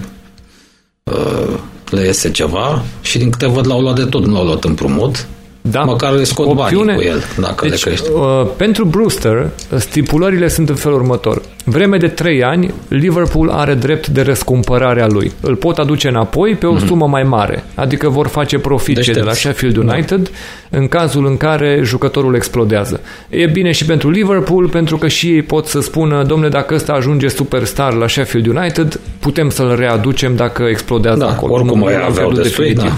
[1.03, 1.59] uh,
[1.91, 5.27] le iese ceva și din câte văd l-au luat de tot, nu l-au luat împrumut.
[5.71, 5.83] Da.
[5.83, 6.93] Măcar le scot Opțiune.
[6.93, 8.11] banii cu el, dacă deci, le crește.
[8.11, 11.41] Uh, pentru Brewster, stipulările sunt în felul următor.
[11.65, 15.33] Vreme de 3 ani, Liverpool are drept de răscumpărare a lui.
[15.41, 16.87] Îl pot aduce înapoi pe o mm-hmm.
[16.87, 19.93] sumă mai mare, adică vor face profit de la Sheffield da.
[19.93, 20.79] United da.
[20.79, 23.01] în cazul în care jucătorul explodează.
[23.29, 26.93] E bine și pentru Liverpool, pentru că și ei pot să spună, domnule, dacă ăsta
[26.93, 31.53] ajunge superstar la Sheffield United, putem să-l readucem dacă explodează da, acolo.
[31.53, 32.93] Oricum mai aveau destui, da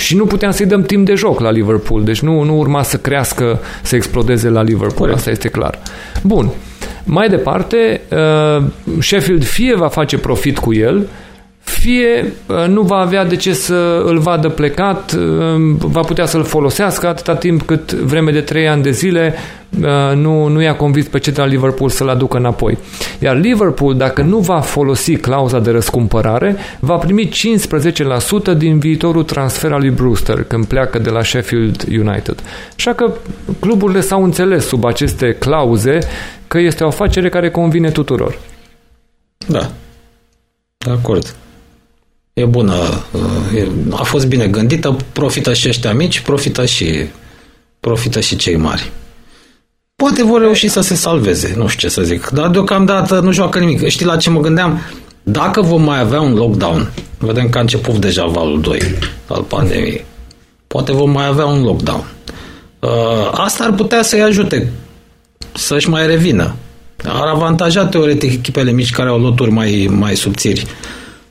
[0.00, 2.96] și nu puteam să-i dăm timp de joc la Liverpool, deci nu, nu urma să
[2.96, 5.16] crească, să explodeze la Liverpool, Corect.
[5.16, 5.78] asta este clar.
[6.22, 6.50] Bun,
[7.04, 8.64] mai departe, uh,
[9.00, 11.08] Sheffield fie va face profit cu el,
[11.70, 16.44] fie uh, nu va avea de ce să îl vadă plecat, uh, va putea să-l
[16.44, 19.34] folosească atâta timp cât vreme de 3 ani de zile
[19.80, 22.78] uh, nu, nu i-a convins pe cei de la Liverpool să-l aducă înapoi.
[23.18, 27.30] Iar Liverpool, dacă nu va folosi clauza de răscumpărare, va primi
[28.52, 32.42] 15% din viitorul transfer al lui Brewster când pleacă de la Sheffield United.
[32.76, 33.12] Așa că
[33.60, 35.98] cluburile s-au înțeles sub aceste clauze
[36.48, 38.38] că este o afacere care convine tuturor.
[39.46, 39.70] Da.
[40.78, 41.34] De acord
[42.32, 42.74] e bună,
[43.12, 47.04] uh, a fost bine gândită, profită și ăștia mici, profită și,
[47.80, 48.90] profită și cei mari.
[49.96, 53.58] Poate vor reuși să se salveze, nu știu ce să zic, dar deocamdată nu joacă
[53.58, 53.88] nimic.
[53.88, 54.80] Știi la ce mă gândeam?
[55.22, 58.80] Dacă vom mai avea un lockdown, vedem că a început deja valul 2
[59.26, 60.04] al pandemiei,
[60.66, 62.04] poate vom mai avea un lockdown.
[62.78, 62.88] Uh,
[63.32, 64.72] asta ar putea să-i ajute
[65.54, 66.54] să-și mai revină.
[67.04, 70.66] Ar avantaja teoretic echipele mici care au loturi mai, mai subțiri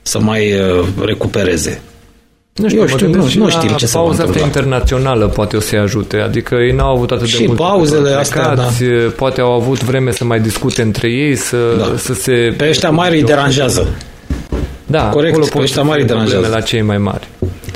[0.09, 1.81] să mai uh, recupereze.
[2.55, 5.79] Nu știu, Eu știu, nu, nu știm ce să Pauza asta internațională poate o să-i
[5.79, 8.67] ajute, adică ei n-au avut atât și de mult pauzele astea, da.
[9.15, 11.97] poate au avut vreme să mai discute între ei, să, da.
[11.97, 12.53] să se...
[12.57, 13.87] Pe ăștia mari îi deranjează.
[14.85, 16.47] Da, Corect, acolo pe ăștia mari îi deranjează.
[16.47, 17.27] la cei mai mari.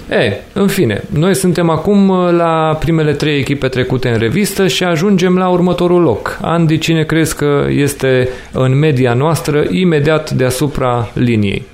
[0.10, 5.38] E, în fine, noi suntem acum la primele trei echipe trecute în revistă și ajungem
[5.38, 6.40] la următorul loc.
[6.42, 11.72] Andy, cine crezi că este în media noastră imediat deasupra liniei?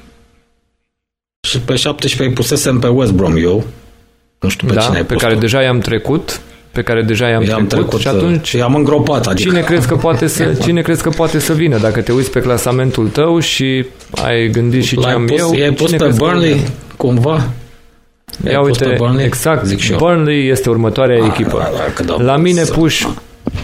[1.41, 3.63] Și pe 17 pusesem pe West Brom eu.
[4.39, 6.41] Nu știu pe da, cine ai pe care deja i-am trecut
[6.71, 9.27] pe care deja i-am trecut, trecut și atunci i-am îngropat.
[9.27, 9.49] Adică.
[9.49, 11.77] Cine, crezi că poate să, cine crezi că poate să vină?
[11.77, 13.85] Dacă te uiți pe clasamentul tău și
[14.23, 15.53] ai gândit și ce am pus, eu...
[15.53, 16.61] I-ai pus pe Burnley
[16.97, 17.49] cumva?
[18.49, 19.25] Ia uite, Burnley?
[19.25, 21.71] exact, Burnley este următoarea a, ah, echipă.
[21.95, 23.07] Da, da, la mine puși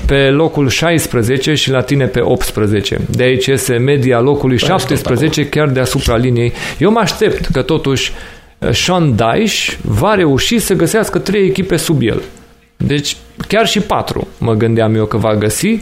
[0.06, 3.00] pe locul 16 și la tine pe 18.
[3.10, 6.54] De aici este media locului 17 chiar deasupra liniei.
[6.78, 8.12] Eu mă aștept că totuși
[8.58, 12.22] uh, Sean Dyche va reuși să găsească trei echipe sub el.
[12.78, 13.18] Deci
[13.48, 15.80] chiar și patru mă gândeam eu că va găsi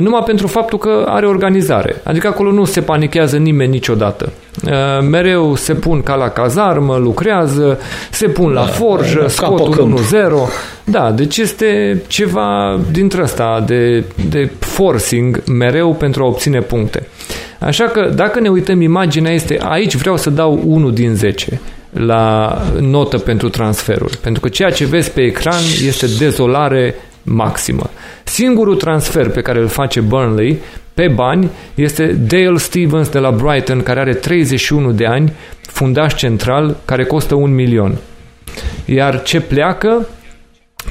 [0.00, 2.00] numai pentru faptul că are organizare.
[2.02, 4.32] Adică acolo nu se panichează nimeni niciodată.
[4.64, 7.78] Uh, mereu se pun ca la cazarmă, lucrează,
[8.10, 9.82] se pun la da, forjă, da, scot 1-0.
[10.84, 17.06] Da, deci este ceva dintre asta de, de forcing mereu pentru a obține puncte.
[17.58, 21.60] Așa că dacă ne uităm, imaginea este aici vreau să dau 1 din 10
[21.90, 24.16] la notă pentru transferuri.
[24.16, 27.90] Pentru că ceea ce vezi pe ecran este dezolare maximă.
[28.24, 30.58] Singurul transfer pe care îl face Burnley
[30.94, 36.76] pe bani este Dale Stevens de la Brighton, care are 31 de ani, fundaș central,
[36.84, 37.98] care costă un milion.
[38.84, 40.08] Iar ce pleacă?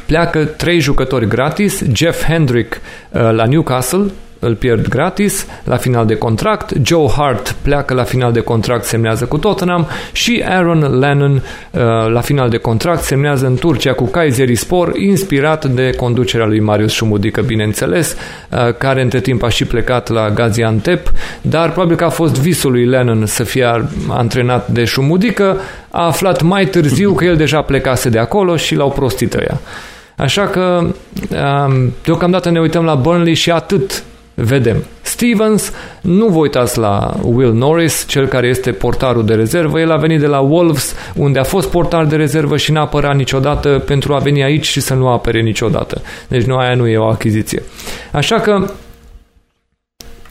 [0.05, 4.11] Pleacă trei jucători gratis, Jeff Hendrick uh, la Newcastle,
[4.43, 9.25] îl pierd gratis la final de contract, Joe Hart pleacă la final de contract, semnează
[9.25, 14.97] cu Tottenham și Aaron Lennon uh, la final de contract semnează în Turcia cu Kayserispor,
[14.97, 18.15] inspirat de conducerea lui Marius Șumudică, bineînțeles,
[18.49, 21.11] uh, care între timp a și plecat la Gaziantep,
[21.41, 25.57] dar probabil că a fost visul lui Lennon să fie antrenat de Șumudică,
[25.89, 29.59] a aflat mai târziu că el deja plecase de acolo și l-au prostit ăia.
[30.17, 34.03] Așa că um, deocamdată ne uităm la Burnley și atât
[34.33, 34.83] vedem.
[35.01, 39.79] Stevens, nu vă uitați la Will Norris, cel care este portarul de rezervă.
[39.79, 43.15] El a venit de la Wolves, unde a fost portar de rezervă și n-a apărat
[43.15, 46.01] niciodată pentru a veni aici și să nu apere niciodată.
[46.27, 47.63] Deci nu, aia nu e o achiziție.
[48.11, 48.65] Așa că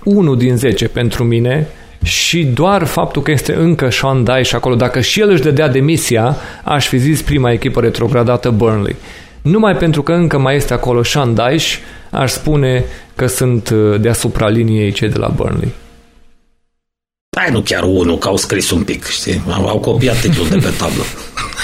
[0.05, 1.69] 1 din 10 pentru mine
[2.03, 6.37] și doar faptul că este încă Sean Dyche acolo, dacă și el își dădea demisia,
[6.65, 8.97] aș fi zis prima echipă retrogradată Burnley.
[9.43, 11.79] Numai pentru că încă mai este acolo Sean Dyche,
[12.11, 15.72] aș spune că sunt uh, deasupra liniei cei de la Burnley.
[17.36, 19.43] Hai, nu chiar unul, că au scris un pic, știi?
[19.48, 21.02] Au, au copiat titlul de pe tablă.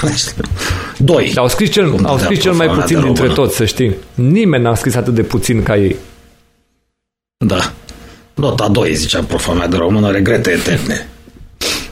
[0.99, 1.33] Doi.
[1.37, 3.97] Au scris cel, au scris cel mai puțin dintre toți, să știi.
[4.15, 5.97] Nimeni n-a scris atât de puțin ca ei.
[7.47, 7.73] Da.
[8.35, 11.09] Nota 2, zicea profa mea de română, regrete eterne.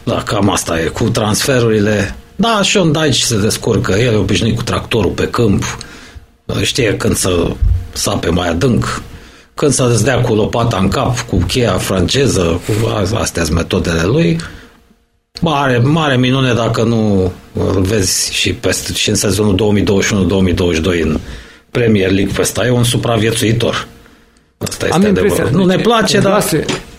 [0.05, 0.85] Da, cam asta e.
[0.85, 5.79] Cu transferurile, da, Sean Dyche se descurcă, el e obișnuit cu tractorul pe câmp,
[6.63, 7.51] știe când să
[7.93, 9.03] sape mai adânc,
[9.57, 14.39] când să îți dea cu lopata în cap, cu cheia franceză, cu astea metodele lui.
[15.41, 19.85] Mare, mare minune dacă nu îl vezi și, peste, și în sezonul
[20.99, 21.19] 2021-2022 în
[21.71, 22.67] Premier League pe ăsta.
[22.67, 23.87] E un supraviețuitor.
[24.59, 25.51] Asta este Am adevărat.
[25.51, 26.45] Nu ne place, dar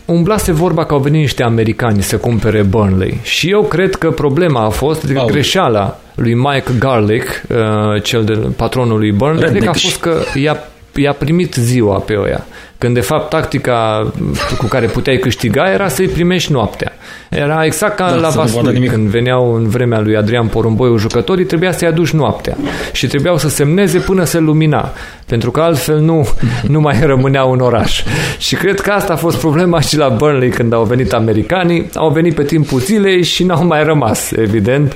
[0.05, 4.65] umblase vorba că au venit niște americani să cumpere Burnley și eu cred că problema
[4.65, 9.61] a fost, adică greșeala lui Mike Garlic, uh, cel de patronul lui Burnley, Redneck.
[9.61, 10.57] cred că a fost că i-a,
[10.98, 12.45] i-a primit ziua pe oia.
[12.78, 14.11] Când de fapt tactica
[14.57, 16.91] cu care puteai câștiga era să-i primești noaptea.
[17.30, 21.72] Era exact ca da, la Vaslui, când veneau în vremea lui Adrian Porumboiu jucătorii, trebuia
[21.72, 22.57] să-i aduci noaptea
[22.91, 24.91] și trebuiau să semneze până se lumina,
[25.26, 26.28] pentru că altfel nu,
[26.74, 28.03] nu mai rămâneau în oraș.
[28.38, 32.10] Și cred că asta a fost problema și la Burnley când au venit americanii, au
[32.10, 34.95] venit pe timpul zilei și n-au mai rămas, evident.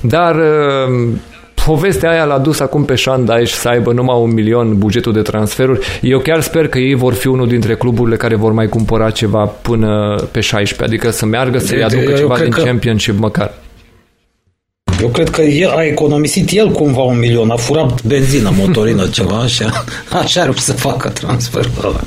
[0.00, 0.36] Dar
[1.68, 5.86] povestea aia l-a dus acum pe Shandaish să aibă numai un milion bugetul de transferuri.
[6.02, 9.44] Eu chiar sper că ei vor fi unul dintre cluburile care vor mai cumpăra ceva
[9.44, 12.62] până pe 16, adică să meargă să-i aducă ceva din că...
[12.62, 13.54] Championship măcar.
[15.02, 19.36] Eu cred că el a economisit el cumva un milion, a furat benzină, motorină, ceva
[19.36, 19.84] așa,
[20.20, 22.00] așa ar să facă transferul ăla.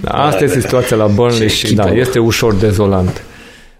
[0.00, 3.24] Da, asta este situația la Burnley și da, este ușor dezolant.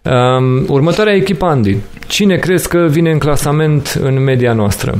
[0.03, 1.77] Um, următoarea echipă, Andy.
[2.07, 4.99] Cine crezi că vine în clasament în media noastră?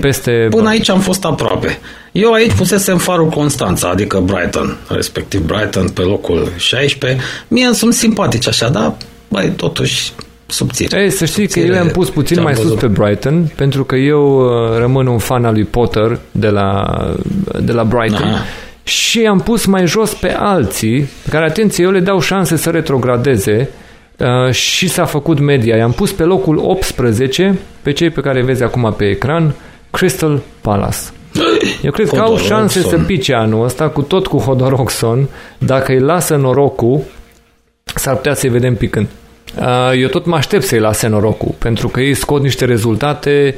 [0.00, 0.46] Peste...
[0.50, 1.78] Până aici am fost aproape.
[2.12, 7.20] Eu aici pusesem farul Constanța, adică Brighton, respectiv Brighton pe locul 16.
[7.48, 8.94] Mie îmi sunt simpatici așa, dar
[9.28, 10.12] băi, totuși
[10.46, 11.00] subțire.
[11.00, 12.70] Ei, să știi că eu le-am pus puțin mai văzut.
[12.70, 16.96] sus pe Brighton, pentru că eu uh, rămân un fan al lui Potter de la,
[17.60, 18.26] de la Brighton.
[18.26, 18.44] Aha.
[18.84, 23.68] Și am pus mai jos pe alții, care, atenție, eu le dau șanse să retrogradeze,
[23.68, 23.81] Uh,
[24.50, 25.76] și s-a făcut media.
[25.76, 29.54] I-am pus pe locul 18 pe cei pe care vezi acum pe ecran,
[29.90, 30.98] Crystal Palace.
[31.82, 35.28] Eu cred că au șanse să pice anul ăsta, cu tot cu Hodoroxon.
[35.58, 37.00] Dacă îi lasă norocul,
[37.84, 39.08] s-ar putea să-i vedem picând.
[39.58, 43.54] Uh, eu tot mă aștept să-i lase norocul, pentru că ei scot niște rezultate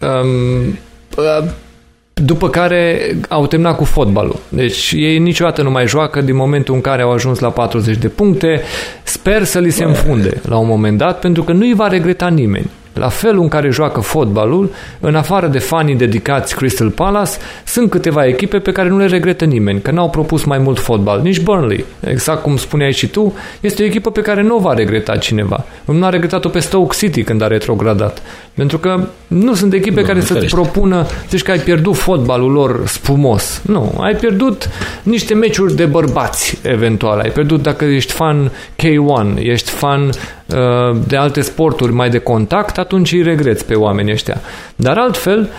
[0.00, 0.78] um,
[1.16, 1.50] uh,
[2.14, 4.36] după care au terminat cu fotbalul.
[4.48, 8.08] Deci ei niciodată nu mai joacă din momentul în care au ajuns la 40 de
[8.08, 8.62] puncte.
[9.02, 12.28] Sper să li se înfunde la un moment dat, pentru că nu îi va regreta
[12.28, 14.70] nimeni la felul în care joacă fotbalul,
[15.00, 17.30] în afară de fanii dedicați Crystal Palace,
[17.64, 21.20] sunt câteva echipe pe care nu le regretă nimeni, că n-au propus mai mult fotbal.
[21.20, 24.74] Nici Burnley, exact cum spuneai și tu, este o echipă pe care nu o va
[24.74, 25.64] regreta cineva.
[25.84, 28.22] Nu a regretat-o pe Stoke City când a retrogradat.
[28.54, 32.86] Pentru că nu sunt echipe nu, care să-ți propună, zici că ai pierdut fotbalul lor
[32.86, 33.62] spumos.
[33.66, 34.68] Nu, ai pierdut
[35.02, 37.18] niște meciuri de bărbați, eventual.
[37.18, 38.50] Ai pierdut dacă ești fan
[38.82, 44.12] K1, ești fan uh, de alte sporturi mai de contact, atunci îi regreți pe oamenii
[44.12, 44.40] ăștia.
[44.76, 45.50] Dar altfel,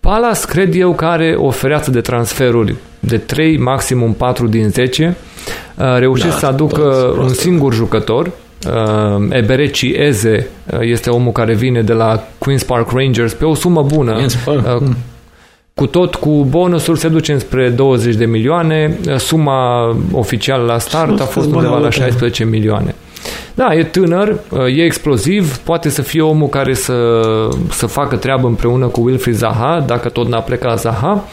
[0.00, 5.16] Palace cred eu că are o fereață de transferuri de 3, maximum 4 din 10.
[5.76, 8.30] Uh, reușesc da, să aducă un singur jucător,
[8.66, 13.54] uh, Ebereci Eze uh, este omul care vine de la Queen's Park Rangers pe o
[13.54, 14.26] sumă bună.
[14.46, 14.88] Uh,
[15.74, 18.98] cu tot cu bonusuri se duce spre 20 de milioane.
[19.16, 22.94] Suma oficială la start a fost undeva la 16 milioane.
[23.54, 24.40] Da, e tânăr,
[24.76, 26.94] e exploziv, poate să fie omul care să,
[27.70, 31.24] să facă treabă împreună cu Wilfried Zaha, dacă tot n-a plecat Zaha.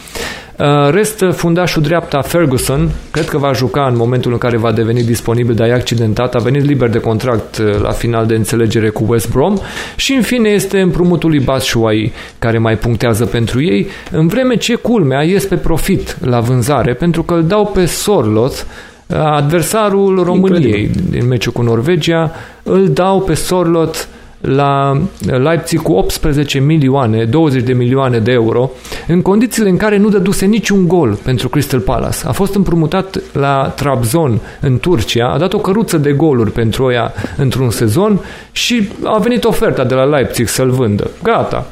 [0.59, 5.03] Uh, rest, fundașul dreapta Ferguson, cred că va juca în momentul în care va deveni
[5.03, 9.05] disponibil, dar e accidentat, a venit liber de contract uh, la final de înțelegere cu
[9.07, 9.57] West Brom
[9.95, 14.75] și în fine este împrumutul lui Batshuayi, care mai punctează pentru ei, în vreme ce
[14.75, 18.61] culmea ies pe profit la vânzare, pentru că îl dau pe Sorloth,
[19.07, 22.31] uh, adversarul României din meciul cu Norvegia,
[22.63, 23.99] îl dau pe Sorloth
[24.41, 28.71] la Leipzig cu 18 milioane, 20 de milioane de euro,
[29.07, 32.17] în condițiile în care nu dăduse niciun gol pentru Crystal Palace.
[32.25, 37.13] A fost împrumutat la Trabzon în Turcia, a dat o căruță de goluri pentru ea
[37.37, 38.19] într-un sezon
[38.51, 41.11] și a venit oferta de la Leipzig să-l vândă.
[41.23, 41.67] Gata.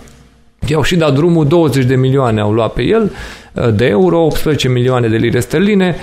[0.68, 3.12] I-au și dat drumul, 20 de milioane au luat pe el
[3.74, 5.96] de euro, 18 milioane de lire sterline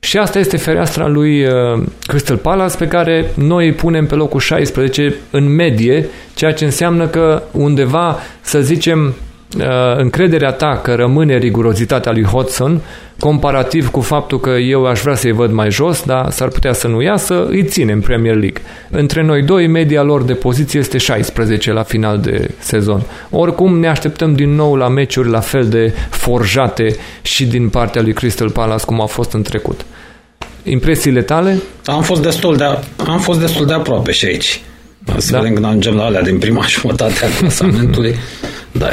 [0.00, 4.40] și asta este fereastra lui uh, Crystal Palace pe care noi îi punem pe locul
[4.40, 9.14] 16 în medie, ceea ce înseamnă că undeva, să zicem, uh,
[9.96, 12.80] încrederea ta că rămâne rigurozitatea lui Hodgson,
[13.18, 16.88] comparativ cu faptul că eu aș vrea să-i văd mai jos, dar s-ar putea să
[16.88, 18.62] nu iasă, îi ține în Premier League.
[18.90, 23.02] Între noi doi, media lor de poziție este 16 la final de sezon.
[23.30, 28.12] Oricum, ne așteptăm din nou la meciuri la fel de forjate și din partea lui
[28.12, 29.84] Crystal Palace cum a fost în trecut.
[30.62, 31.62] Impresiile tale?
[31.84, 32.64] Am fost destul de,
[33.06, 34.62] am fost destul de aproape și aici.
[35.16, 35.38] Să da.
[35.38, 38.14] vedem când ajungem la alea din prima jumătate a clasamentului.
[38.72, 38.88] Da,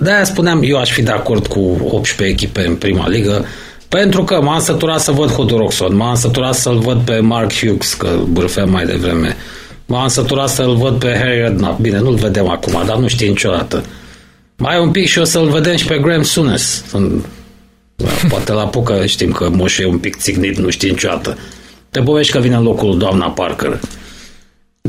[0.00, 1.60] de-aia spuneam, eu aș fi de acord cu
[1.90, 3.44] 18 echipe în prima ligă,
[3.88, 8.08] pentru că m-am săturat să văd Hodoroxon, m-am săturat să-l văd pe Mark Hughes, că
[8.28, 9.36] bârfeam mai devreme,
[9.86, 13.84] m-am săturat să-l văd pe Harry Redknapp, bine, nu-l vedem acum, dar nu știi niciodată.
[14.56, 16.84] Mai un pic și o să-l vedem și pe Graham Sunes.
[18.28, 21.38] Poate la Pucă știm că moșul e un pic țignit, nu știi niciodată.
[21.90, 23.80] Te povești că vine în locul doamna Parker.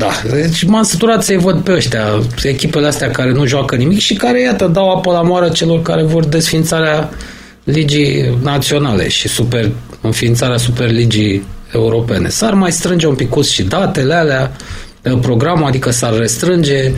[0.02, 4.14] Da, deci m-am săturat să-i văd pe ăștia, echipele astea care nu joacă nimic și
[4.14, 7.10] care, iată, dau apă la moară celor care vor desfințarea
[7.64, 9.70] ligii naționale și super,
[10.00, 11.42] înființarea Superligii
[11.72, 12.28] europene.
[12.28, 14.52] S-ar mai strânge un pic și datele alea,
[15.20, 16.90] programul, adică s-ar restrânge,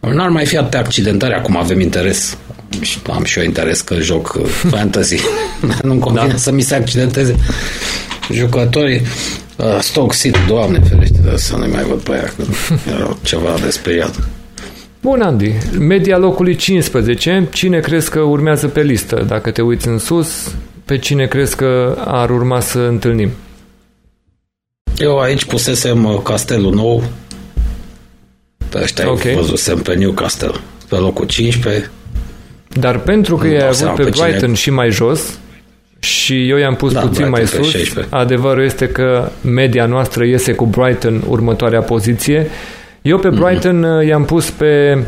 [0.00, 2.36] n-ar mai fi atâtea accidentare, acum avem interes
[3.12, 5.20] am și eu interes că joc uh, fantasy.
[5.82, 6.36] Nu-mi convine da.
[6.36, 7.36] să mi se accidenteze
[8.32, 9.00] jucătorii.
[9.56, 12.44] Uh, Stock City, doamne ferește, dar să nu mai văd pe aia, că
[12.90, 14.28] era ceva de speriat.
[15.02, 15.52] Bun, Andy.
[15.78, 17.48] Media locului 15.
[17.52, 19.24] Cine crezi că urmează pe listă?
[19.28, 20.54] Dacă te uiți în sus,
[20.84, 23.30] pe cine crezi că ar urma să întâlnim?
[24.98, 27.02] Eu aici pusesem uh, castelul nou.
[28.68, 29.34] Pe ăștia okay.
[29.34, 30.52] văzusem pe Newcastle.
[30.88, 31.90] Pe locul 15.
[32.68, 34.54] Dar pentru că i-ai avut pe, pe Brighton cine...
[34.54, 35.38] și mai jos
[36.00, 38.14] și eu i-am pus da, puțin Brighton mai sus, 16.
[38.14, 42.46] adevărul este că media noastră iese cu Brighton următoarea poziție.
[43.02, 43.40] Eu pe mhm.
[43.40, 44.06] Brighton mm-hmm.
[44.06, 44.98] i-am pus pe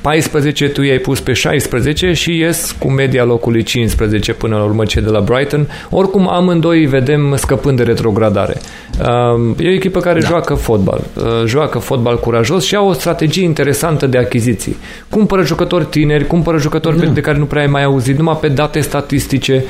[0.00, 4.84] 14, tu i-ai pus pe 16 și ies cu media locului 15 până la urmă
[4.84, 5.68] ce de la Brighton.
[5.90, 8.60] Oricum amândoi vedem scăpând de retrogradare.
[8.98, 10.26] Um, e o echipă care da.
[10.26, 14.76] joacă fotbal, uh, joacă fotbal curajos și au o strategie interesantă de achiziții.
[15.08, 17.06] Cumpără jucători tineri, cumpără jucători da.
[17.06, 19.64] de care nu prea ai mai auzit, numai pe date statistice.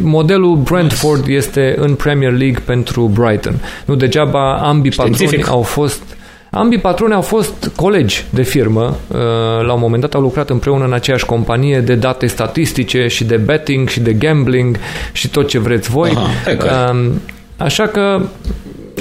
[0.00, 3.54] Modelul Brentford este în Premier League pentru Brighton.
[3.84, 6.02] Nu degeaba ambii patroni au fost
[6.50, 9.18] Ambii patroni au fost colegi de firmă, uh,
[9.66, 13.36] la un moment dat au lucrat împreună în aceeași companie de date statistice și de
[13.36, 14.76] betting și de gambling
[15.12, 16.10] și tot ce vreți voi.
[16.10, 17.20] Aha, um,
[17.58, 18.20] Așa că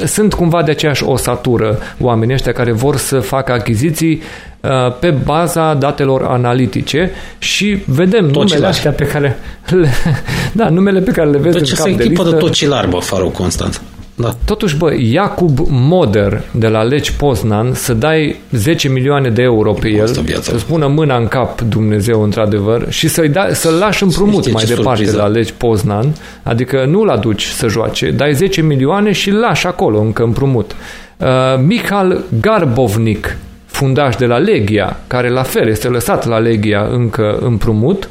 [0.05, 4.21] sunt cumva de aceeași osatură oamenii ăștia care vor să facă achiziții
[4.61, 8.49] uh, pe baza datelor analitice și vedem tocilari.
[8.49, 9.37] numele astea pe care
[9.69, 9.89] le,
[10.59, 12.29] da, numele pe care le vezi deci în cap de listă.
[12.29, 13.81] de tocilari, bă, Faru Constant.
[14.19, 14.35] Da.
[14.45, 19.89] Totuși, bă, Iacob Moder de la Leci Poznan să dai 10 milioane de euro pe
[19.89, 20.07] el,
[20.41, 24.83] să spună mâna în cap Dumnezeu într-adevăr și să-i da, să-l lași împrumut mai departe
[25.03, 25.17] surpriză.
[25.17, 29.99] la Leci Poznan, adică nu-l aduci să joace, dai 10 milioane și îl lași acolo
[29.99, 30.75] încă împrumut.
[31.17, 31.27] Uh,
[31.65, 38.09] Michal Garbovnik, fundaș de la Legia, care la fel este lăsat la Legia încă împrumut,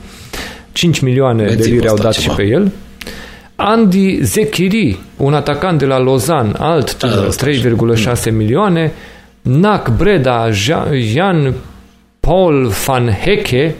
[0.73, 2.33] 5 milioane Veți de lire au dat ceva.
[2.33, 2.73] și pe el.
[3.57, 8.93] Andy Zechiri, un atacant de la Lausanne, alt 3,6 da, milioane,
[9.43, 10.51] Nac Breda,
[10.93, 11.55] Jean
[12.21, 13.75] Paul van Hecke,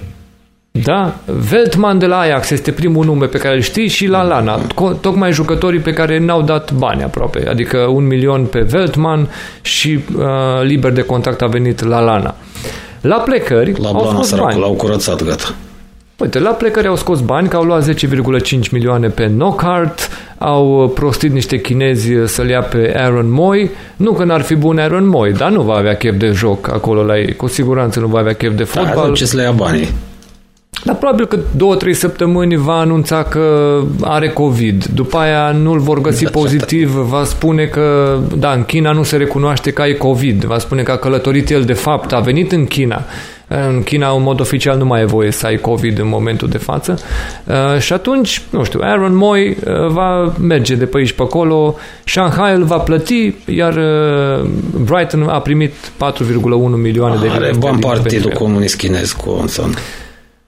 [0.85, 1.15] da?
[1.51, 4.61] Veltman de la Ajax este primul nume pe care îl știi și la Lana.
[5.01, 7.49] Tocmai jucătorii pe care n-au dat bani aproape.
[7.49, 9.29] Adică un milion pe Veltman
[9.63, 10.25] și uh,
[10.63, 12.35] liber de contact a venit la Lana.
[13.01, 14.61] La plecări la au fost bani.
[14.61, 15.55] L-au curățat, gata.
[16.19, 20.91] Uite, la plecări au scos bani, că au luat 10,5 milioane pe Knockhart, au uh,
[20.95, 23.71] prostit niște chinezi uh, să-l ia pe Aaron Moy.
[23.97, 27.03] Nu că n-ar fi bun Aaron Moy, dar nu va avea chef de joc acolo
[27.03, 27.35] la ei.
[27.35, 29.09] Cu siguranță nu va avea chef de da, fotbal.
[29.09, 29.89] Da, ce să le ia banii.
[30.85, 34.85] Dar probabil că două, trei săptămâni va anunța că are COVID.
[34.85, 39.17] După aia nu-l vor găsi da, pozitiv, va spune că, da, în China nu se
[39.17, 40.45] recunoaște că ai COVID.
[40.45, 43.05] Va spune că a călătorit el de fapt, a venit în China.
[43.49, 46.59] În China, în mod oficial, nu mai e voie să ai COVID în momentul de
[46.59, 46.99] față.
[47.45, 49.57] Uh, și atunci, nu știu, Aaron Moy uh,
[49.89, 54.49] va merge de pe aici pe acolo, Shanghai îl va plăti, iar uh,
[54.85, 56.31] Brighton a primit 4,1
[56.77, 57.45] milioane de lire.
[57.45, 59.75] Are bani Partidul Comunist Chinez cu Onson.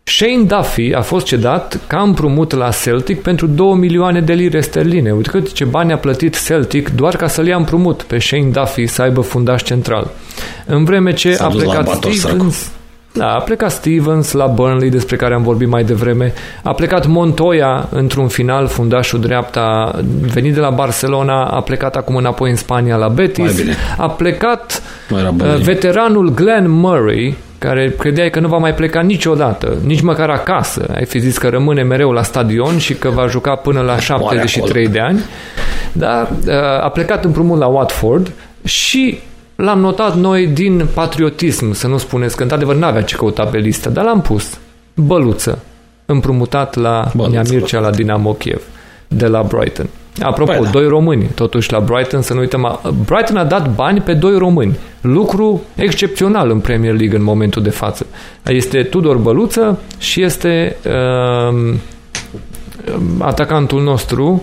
[0.03, 5.11] Shane Duffy a fost cedat ca împrumut la Celtic pentru 2 milioane de lire sterline.
[5.11, 8.87] Uite cât ce bani a plătit Celtic doar ca să-l ia împrumut pe Shane Duffy
[8.87, 10.11] să aibă fundaș central.
[10.67, 12.71] În vreme ce a plecat Stevens...
[13.13, 16.33] Da, a plecat Stevens la Burnley, despre care am vorbit mai devreme.
[16.63, 19.99] A plecat Montoya într-un final, fundașul dreapta,
[20.33, 23.61] venit de la Barcelona, a plecat acum înapoi în Spania la Betis.
[23.97, 30.01] A plecat uh, veteranul Glenn Murray, care credeai că nu va mai pleca niciodată, nici
[30.01, 30.87] măcar acasă.
[30.95, 34.89] Ai fi zis că rămâne mereu la stadion și că va juca până la 73
[34.89, 35.21] de ani.
[35.93, 38.33] Da, uh, a plecat împrumut la Watford
[38.65, 39.19] și
[39.63, 43.89] l-am notat noi din patriotism, să nu spuneți că într-adevăr n-avea ce căuta pe listă,
[43.89, 44.59] dar l-am pus.
[44.95, 45.59] Băluță,
[46.07, 48.63] împrumutat la Băluță, Mircea la Dinamo Kiev,
[49.09, 49.89] de la Brighton.
[50.21, 50.71] Apropo, păi da.
[50.71, 54.77] doi români, totuși la Brighton, să nu uităm, Brighton a dat bani pe doi români.
[55.01, 58.07] Lucru excepțional în Premier League în momentul de față.
[58.45, 61.75] Este Tudor Băluță și este uh,
[63.19, 64.43] atacantul nostru.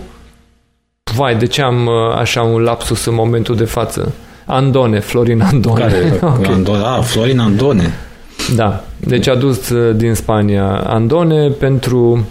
[1.16, 4.14] Vai, de ce am uh, așa un lapsus în momentul de față?
[4.46, 5.80] Andone, Florin Andone.
[5.80, 6.18] Care?
[6.34, 6.52] okay.
[6.52, 6.82] Andone.
[6.82, 7.94] Ah, Florin Andone.
[8.54, 12.26] Da, deci a dus uh, din Spania Andone pentru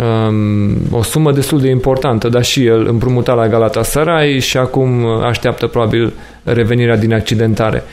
[0.00, 5.66] um, o sumă destul de importantă, dar și el împrumutat la Galatasaray și acum așteaptă
[5.66, 6.12] probabil
[6.42, 7.84] revenirea din accidentare.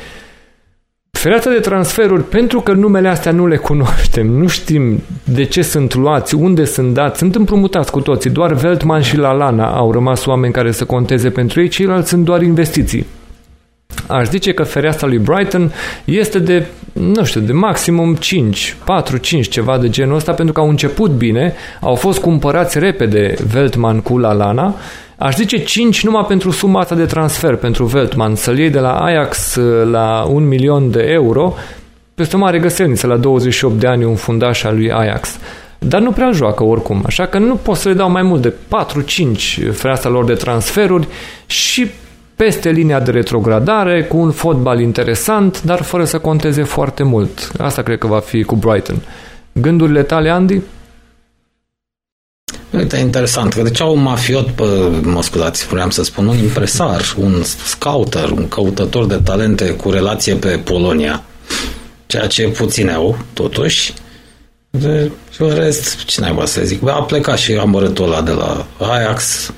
[1.11, 5.95] Fereața de transferuri, pentru că numele astea nu le cunoaștem, nu știm de ce sunt
[5.95, 8.29] luați, unde sunt dați, sunt împrumutați cu toții.
[8.29, 12.41] Doar Veltman și Lalana au rămas oameni care să conteze pentru ei, ceilalți sunt doar
[12.41, 13.05] investiții.
[14.09, 15.71] Aș zice că fereastra lui Brighton
[16.05, 20.59] este de, nu știu, de maximum 5, 4, 5, ceva de genul ăsta, pentru că
[20.59, 24.75] au început bine, au fost cumpărați repede Veltman cu Lalana,
[25.17, 28.91] Aș zice 5 numai pentru suma asta de transfer pentru Veltman, să-l iei de la
[28.91, 29.59] Ajax
[29.91, 31.53] la un milion de euro,
[32.15, 35.39] peste o mare găselniță la 28 de ani un fundaș al lui Ajax.
[35.79, 38.53] Dar nu prea joacă oricum, așa că nu pot să le dau mai mult de
[39.69, 41.07] 4-5 fereastra lor de transferuri
[41.45, 41.87] și
[42.43, 47.51] peste linia de retrogradare, cu un fotbal interesant, dar fără să conteze foarte mult.
[47.57, 49.01] Asta cred că va fi cu Brighton.
[49.53, 50.61] Gândurile tale, Andy?
[52.71, 54.63] Uite, interesant, că deci au un mafiot, pe,
[55.01, 60.35] mă scuzați, vreau să spun, un impresar, un scouter, un căutător de talente cu relație
[60.35, 61.23] pe Polonia,
[62.05, 63.93] ceea ce puțin au, totuși.
[64.69, 68.65] De, și în rest, ce naiba să zic, a plecat și amărâtul ăla de la
[68.77, 69.51] Ajax,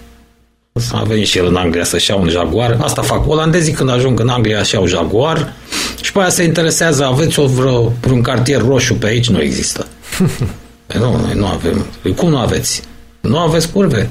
[0.92, 2.78] a venit și el în Anglia să-și ia un Jaguar.
[2.82, 5.54] Asta fac olandezii când ajung în Anglia și iau Jaguar
[6.02, 9.30] și pe aia se interesează, aveți o vreo, vreun cartier roșu pe aici?
[9.30, 9.88] Nu există.
[10.88, 11.86] Păi nu, noi nu avem.
[12.02, 12.82] Păi cum nu aveți?
[13.20, 14.10] Nu aveți curve?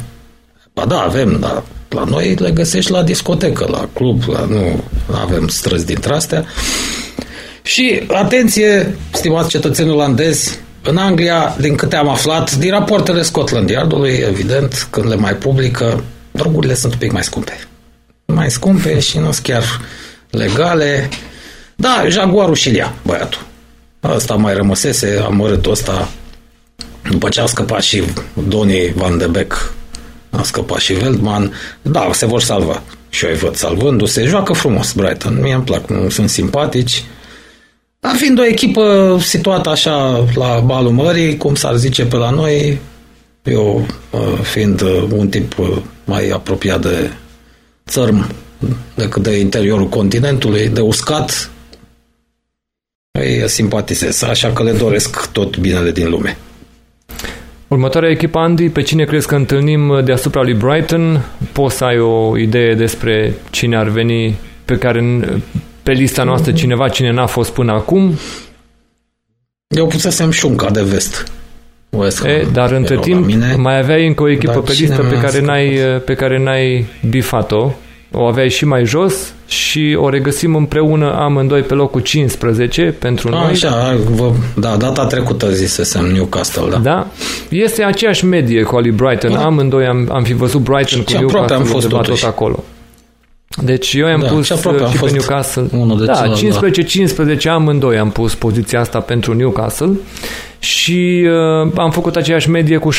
[0.73, 5.49] Ba da, avem, dar la noi le găsești la discotecă, la club, la, nu avem
[5.49, 6.45] străzi dintre astea.
[7.63, 14.25] Și, atenție, stimați cetățeni olandezi, în Anglia, din câte am aflat, din rapoartele Scotland Yardului,
[14.29, 17.59] evident, când le mai publică, drogurile sunt un pic mai scumpe.
[18.27, 19.65] Mai scumpe și nu sunt chiar
[20.31, 21.09] legale.
[21.77, 23.47] Da, Jaguarul și ia, băiatul.
[24.01, 26.09] Asta mai rămăsese, amărâtul ăsta,
[27.11, 28.03] după ce a scăpat și
[28.49, 29.73] Donny Van de Beek,
[30.31, 31.53] a scăpat și Veldman,
[31.83, 32.83] da, se vor salva.
[33.09, 34.25] Și eu îi văd salvându-se.
[34.25, 35.41] Joacă frumos Brighton.
[35.41, 37.05] Mie îmi plac, sunt simpatici.
[38.01, 42.79] Dar fiind o echipă situată așa la balul mării, cum s-ar zice pe la noi,
[43.43, 43.87] eu
[44.43, 44.81] fiind
[45.11, 45.55] un tip
[46.11, 47.11] mai apropiat de
[47.89, 48.35] țărm
[48.95, 51.51] decât de interiorul continentului, de uscat,
[53.19, 56.39] îi simpatizez, așa că le doresc tot binele din lume.
[57.69, 61.25] Următoarea echipă, Andy, pe cine crezi că întâlnim deasupra lui Brighton?
[61.53, 65.01] Poți să ai o idee despre cine ar veni pe care
[65.83, 68.19] pe lista noastră cineva, cine n-a fost până acum?
[69.69, 71.33] Eu pusesem șunca de vest.
[71.91, 72.31] West Ham.
[72.31, 75.79] E, dar între timp mine, mai aveai încă o echipă pe listă pe care, n-ai,
[76.05, 77.73] pe care n-ai bifat-o.
[78.13, 83.31] O aveai și mai jos și o regăsim împreună amândoi pe locul 15 pentru A,
[83.31, 83.51] noi.
[83.51, 86.79] Așa, vă, da, data trecută zisesem Newcastle, da.
[86.79, 87.07] Da,
[87.49, 89.33] este aceeași medie cu Ali Brighton.
[89.33, 89.45] Da.
[89.45, 92.65] Amândoi am, am fi văzut Brighton cu Newcastle am fost tot acolo.
[93.63, 95.67] Deci eu am da, pus și, și pe Newcastle.
[95.79, 96.33] Unul de da,
[97.39, 99.93] 15-15 amândoi am pus poziția asta pentru Newcastle
[100.61, 101.27] și
[101.63, 102.97] uh, am făcut aceeași medie cu 16-14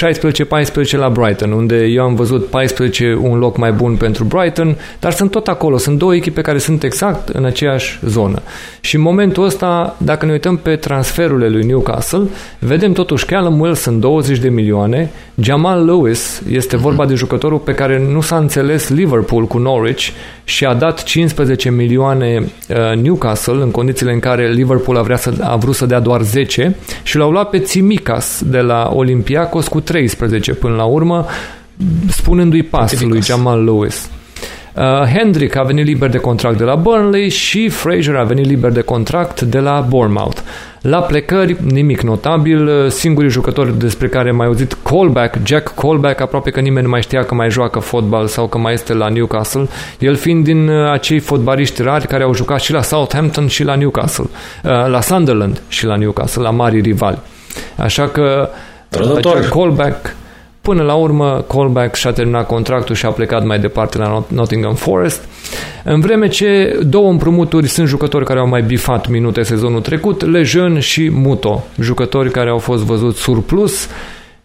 [0.89, 5.31] la Brighton, unde eu am văzut 14 un loc mai bun pentru Brighton, dar sunt
[5.31, 8.41] tot acolo, sunt două echipe care sunt exact în aceeași zonă.
[8.79, 12.23] Și în momentul ăsta, dacă ne uităm pe transferurile lui Newcastle,
[12.59, 18.07] vedem totuși Callum Wilson 20 de milioane, Jamal Lewis este vorba de jucătorul pe care
[18.11, 20.07] nu s-a înțeles Liverpool cu Norwich
[20.43, 25.33] și a dat 15 milioane uh, Newcastle în condițiile în care Liverpool a, vrea să,
[25.41, 29.79] a vrut să dea doar 10 și l-au luat pe Tsimikas de la Olympiacos cu
[29.79, 31.25] 13 până la urmă,
[32.09, 33.09] spunându-i pas Tsimikas.
[33.09, 34.09] lui Jamal Lewis.
[34.75, 38.71] Uh, Hendrick a venit liber de contract de la Burnley și Fraser a venit liber
[38.71, 40.37] de contract de la Bournemouth.
[40.81, 46.49] La plecări, nimic notabil, uh, singurii jucători despre care mai auzit Colback, Jack Colback, aproape
[46.49, 49.67] că nimeni nu mai știa că mai joacă fotbal sau că mai este la Newcastle,
[49.99, 53.75] el fiind din uh, acei fotbaliști rari care au jucat și la Southampton și la
[53.75, 54.25] Newcastle,
[54.63, 57.19] uh, la Sunderland și la Newcastle, la mari rivali.
[57.77, 58.49] Așa că
[59.21, 60.15] Jack Colback
[60.61, 65.23] Până la urmă, Colback și-a terminat contractul și a plecat mai departe la Nottingham Forest.
[65.83, 70.79] În vreme ce două împrumuturi sunt jucători care au mai bifat minute sezonul trecut, Lejeune
[70.79, 73.87] și Muto, jucători care au fost văzuți surplus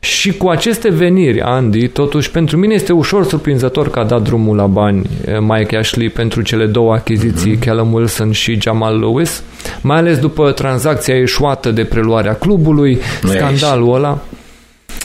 [0.06, 4.56] și cu aceste veniri, Andy, totuși pentru mine este ușor surprinzător că a dat drumul
[4.56, 7.64] la bani eh, Mike Ashley pentru cele două achiziții, mm-hmm.
[7.64, 9.42] Callum Wilson și Jamal Lewis,
[9.80, 14.18] mai ales după tranzacția eșuată de preluarea clubului, nu scandalul ăla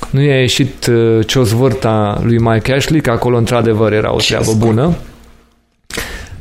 [0.10, 4.96] nu i-a ieșit uh, ciozvârta lui Mike Ashley, că acolo într-adevăr era o treabă bună.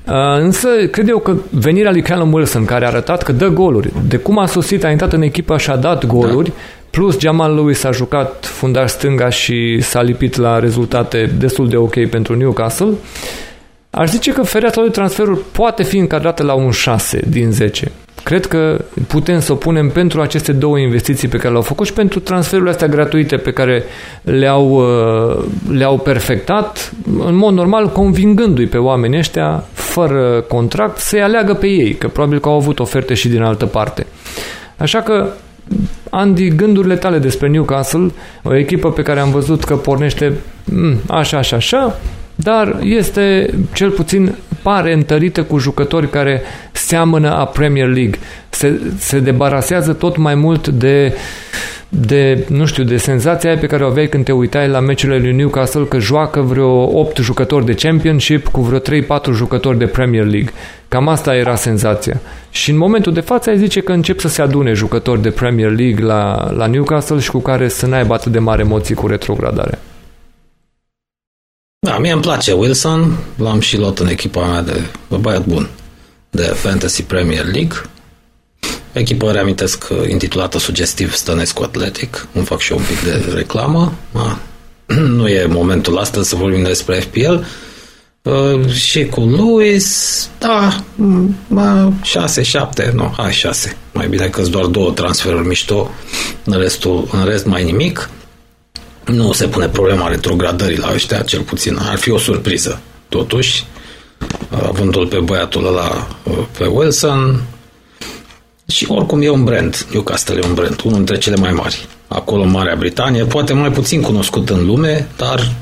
[0.06, 3.92] Uh, însă, cred eu că venirea lui Callum Wilson, care a arătat că dă goluri,
[4.08, 6.54] de cum a sosit, a intrat în echipă și a dat goluri, da.
[6.90, 12.06] Plus Jamal Lewis a jucat fundaș stânga și s-a lipit la rezultate destul de ok
[12.06, 12.92] pentru Newcastle,
[13.90, 17.92] aș zice că fereastra de transferuri poate fi încadrată la un 6 din 10.
[18.22, 21.92] Cred că putem să o punem pentru aceste două investiții pe care le-au făcut și
[21.92, 23.84] pentru transferurile astea gratuite pe care
[24.22, 31.54] le-au, uh, le-au perfectat, în mod normal convingându-i pe oamenii ăștia, fără contract, să-i aleagă
[31.54, 34.06] pe ei, că probabil că au avut oferte și din altă parte.
[34.76, 35.28] Așa că
[36.10, 38.10] Andy, gândurile tale despre Newcastle,
[38.42, 40.32] o echipă pe care am văzut că pornește
[40.64, 41.98] mm, așa, așa, așa,
[42.34, 46.42] dar este cel puțin pare întărită cu jucători care
[46.72, 48.18] seamănă a Premier League.
[48.48, 51.14] Se, se debarasează tot mai mult de
[51.92, 55.32] de, nu știu, de senzația pe care o aveai când te uitai la meciurile lui
[55.32, 58.82] Newcastle că joacă vreo 8 jucători de Championship cu vreo 3-4
[59.32, 60.52] jucători de Premier League.
[60.88, 62.20] Cam asta era senzația.
[62.50, 65.70] Și în momentul de față ai zice că încep să se adune jucători de Premier
[65.70, 69.78] League la, la Newcastle și cu care să n-aibă atât de mare emoții cu retrogradare.
[71.86, 74.80] Da, mie îmi place Wilson, l-am și luat în echipa mea de
[75.20, 75.68] băiat bun
[76.30, 77.76] de Fantasy Premier League.
[78.92, 82.26] Echipă, reamintesc, intitulată sugestiv Stănescu Athletic.
[82.32, 83.92] Îmi fac și eu un pic de reclamă.
[84.12, 84.38] Da.
[85.18, 87.34] Nu e momentul astăzi să vorbim despre FPL.
[88.22, 90.84] Uh, și cu Luis, da,
[92.02, 93.76] 6, 7, nu, hai 6.
[93.92, 95.90] Mai bine că doar două transferuri mișto,
[96.44, 98.10] în, restul, în rest mai nimic
[99.04, 101.78] nu se pune problema retrogradării la ăștia, cel puțin.
[101.80, 103.64] Ar fi o surpriză, totuși,
[104.50, 106.08] avându-l pe băiatul ăla,
[106.58, 107.42] pe Wilson.
[108.70, 111.88] Și oricum e un brand, Newcastle e un brand, unul dintre cele mai mari.
[112.08, 115.52] Acolo în Marea Britanie, poate mai puțin cunoscut în lume, dar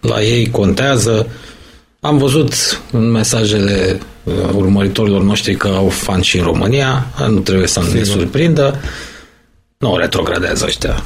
[0.00, 1.26] la ei contează.
[2.00, 2.52] Am văzut
[2.90, 8.02] în mesajele uh, urmăritorilor noștri că au fan și în România, nu trebuie să ne
[8.02, 8.80] surprindă.
[9.76, 11.02] Nu retrogradează ăștia,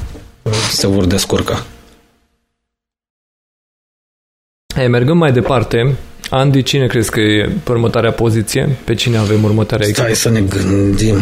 [0.71, 1.65] se vor descurca.
[4.75, 5.97] Hey, mergând mai departe,
[6.29, 8.77] Andy, cine crezi că e pe următoarea poziție?
[8.83, 10.01] Pe cine avem următoarea echipă?
[10.01, 11.17] Stai să ne gândim.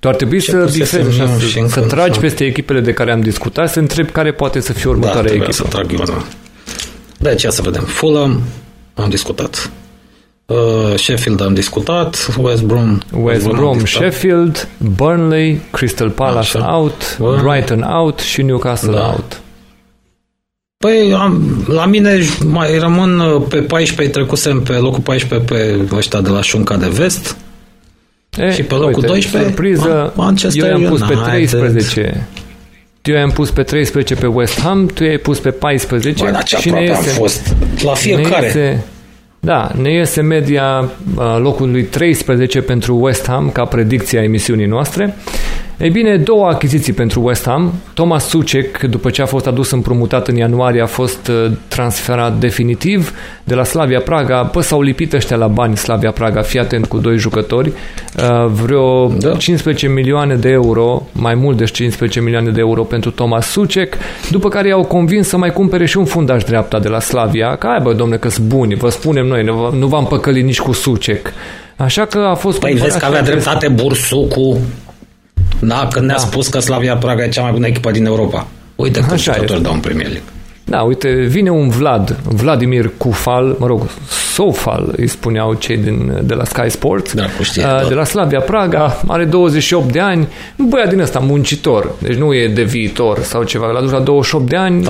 [0.00, 2.20] Tu ar trebui Ce să, diferi, să, să, să tragi sau...
[2.20, 5.52] peste echipele de care am discutat, să întreb care poate să fie următoarea da, echipă.
[5.52, 6.24] să trag eu, da.
[7.18, 7.82] Deci, să vedem.
[7.82, 8.42] Fulham,
[8.94, 9.70] am discutat.
[10.46, 12.98] Uh, Sheffield am discutat, West Brom.
[13.22, 16.76] West Brom, Sheffield, Burnley, Crystal Palace Așa.
[16.76, 19.06] out, Brighton out și Newcastle da.
[19.06, 19.40] out.
[20.84, 26.20] Păi, am, la mine mai rămân uh, pe 14, trecusem pe locul 14 pe ăștia
[26.20, 27.36] de la Șunca de Vest.
[28.36, 32.28] E, și pe locul uite, 12, surpriză, Manchester eu i-am pus pe 13.
[33.02, 36.24] Eu i-am pus pe 13 pe West Ham, tu i-ai pus pe 14.
[36.24, 37.56] Băi, și ne iese, fost.
[37.84, 38.40] La fiecare.
[38.40, 38.84] Ne iese,
[39.40, 45.16] da, ne iese media uh, locului 13 pentru West Ham ca predicția emisiunii noastre.
[45.80, 47.72] Ei bine, două achiziții pentru West Ham.
[47.94, 53.14] Thomas Sucek, după ce a fost adus împrumutat în ianuarie, a fost uh, transferat definitiv
[53.44, 54.44] de la Slavia Praga.
[54.44, 57.68] Pă, s-au lipit ăștia la bani Slavia Praga, fii atent cu doi jucători.
[57.68, 59.32] Uh, vreo da.
[59.36, 63.96] 15 milioane de euro, mai mult de 15 milioane de euro pentru Thomas Sucek,
[64.30, 67.66] după care i-au convins să mai cumpere și un fundaș dreapta de la Slavia, că
[67.66, 69.44] ai bă, domne, că sunt buni, vă spunem noi,
[69.78, 71.32] nu v-am păcălit nici cu Sucek.
[71.76, 72.58] Așa că a fost...
[72.58, 74.58] Păi vezi că avea dreptate Bursucu
[75.60, 76.20] da, când ne-a da.
[76.20, 78.46] spus că Slavia Praga e cea mai bună echipă din Europa.
[78.76, 80.28] Uite cât jucători dau în Premier League.
[80.70, 83.86] Da, uite, vine un Vlad, Vladimir Kufal, mă rog,
[84.32, 88.40] Sofal, îi spuneau cei din, de la Sky Sports, da, știe, uh, de la Slavia
[88.40, 93.42] Praga, are 28 de ani, băiat din ăsta, muncitor, deci nu e de viitor sau
[93.42, 94.84] ceva, l-a dus la 28 de ani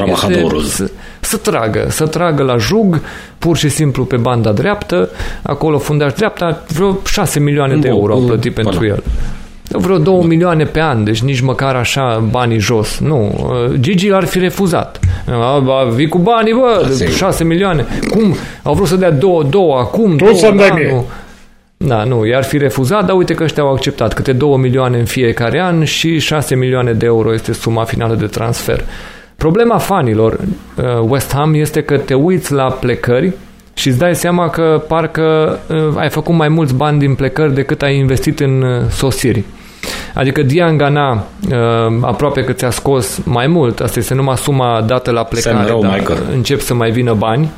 [0.68, 3.00] să, să tragă, să tragă la jug,
[3.38, 5.08] pur și simplu pe banda dreaptă,
[5.42, 9.02] acolo fundaș dreapta, vreo 6 milioane de euro au plătit pentru el
[9.78, 12.98] vreo 2 milioane pe an, deci nici măcar așa banii jos.
[12.98, 15.00] Nu, Gigi l-ar fi refuzat.
[15.94, 17.86] Vii cu banii, bă, 6 milioane.
[18.10, 18.34] Cum?
[18.62, 21.04] Au vrut să dea două, două acum, tu să da, nu.
[21.76, 25.04] Da, nu, i-ar fi refuzat, dar uite că ăștia au acceptat câte 2 milioane în
[25.04, 28.84] fiecare an și 6 milioane de euro este suma finală de transfer.
[29.36, 33.32] Problema fanilor uh, West Ham este că te uiți la plecări
[33.74, 37.82] și îți dai seama că parcă uh, ai făcut mai mulți bani din plecări decât
[37.82, 39.44] ai investit în uh, sosiri.
[40.14, 41.56] Adică Diangana uh,
[42.00, 46.60] aproape că ți-a scos mai mult, asta este numai suma dată la plecare, dar încep
[46.60, 47.50] să mai vină bani.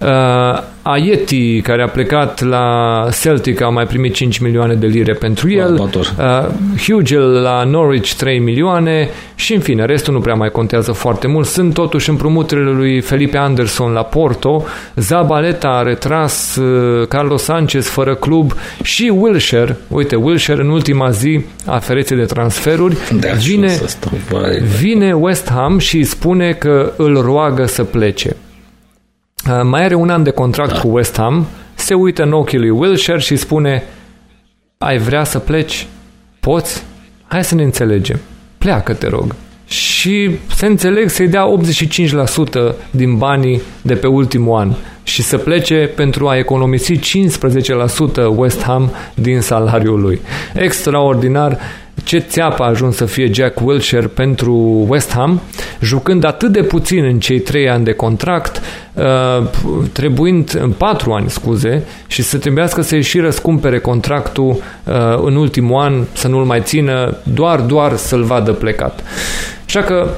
[0.00, 5.50] Uh, Aieti, care a plecat la Celtic, a mai primit 5 milioane de lire pentru
[5.50, 5.76] el.
[6.18, 6.46] Uh,
[6.86, 11.46] Hugel la Norwich 3 milioane și în fine, restul nu prea mai contează foarte mult.
[11.46, 14.64] Sunt totuși împrumuturile lui Felipe Anderson la Porto,
[14.96, 18.52] Zabaleta a retras uh, Carlos Sanchez fără club
[18.82, 23.78] și Wilshere, uite, Wilshere în ultima zi a fereței de transferuri, de vine,
[24.78, 28.36] vine West Ham și îi spune că îl roagă să plece.
[29.48, 30.80] Uh, mai are un an de contract da.
[30.80, 33.82] cu West Ham, se uită în ochii lui Wilshire și spune
[34.78, 35.86] ai vrea să pleci?
[36.40, 36.84] Poți?
[37.26, 38.20] Hai să ne înțelegem.
[38.58, 39.34] Pleacă, te rog.
[39.66, 41.44] Și se înțeleg să-i dea
[42.72, 47.00] 85% din banii de pe ultimul an și să plece pentru a economisi 15%
[48.36, 50.20] West Ham din salariul lui.
[50.54, 51.58] Extraordinar
[52.10, 54.54] ce țeapă a ajuns să fie Jack Wilshere pentru
[54.88, 55.40] West Ham,
[55.80, 58.60] jucând atât de puțin în cei trei ani de contract,
[58.94, 59.46] uh,
[59.92, 65.80] trebuind în patru ani, scuze, și să trebuiască să-i și răscumpere contractul uh, în ultimul
[65.80, 69.02] an, să nu-l mai țină, doar, doar să-l vadă plecat.
[69.66, 70.08] Așa că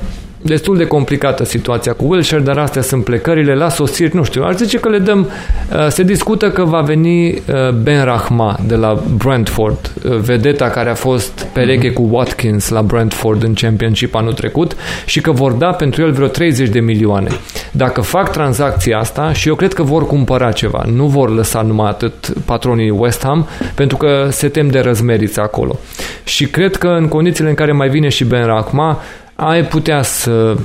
[0.42, 4.54] destul de complicată situația cu Wilshire, dar astea sunt plecările la sosiri, nu știu, aș
[4.54, 5.28] zice că le dăm,
[5.72, 7.38] uh, se discută că va veni uh,
[7.82, 11.94] Ben Rahma de la Brentford, uh, vedeta care a fost pereche mm-hmm.
[11.94, 16.26] cu Watkins la Brentford în Championship anul trecut și că vor da pentru el vreo
[16.26, 17.28] 30 de milioane.
[17.72, 21.88] Dacă fac tranzacția asta și eu cred că vor cumpăra ceva, nu vor lăsa numai
[21.88, 25.78] atât patronii West Ham, pentru că se tem de răzmeriță acolo.
[26.24, 29.00] Și cred că în condițiile în care mai vine și Ben Rahma,
[29.34, 30.56] ai putea să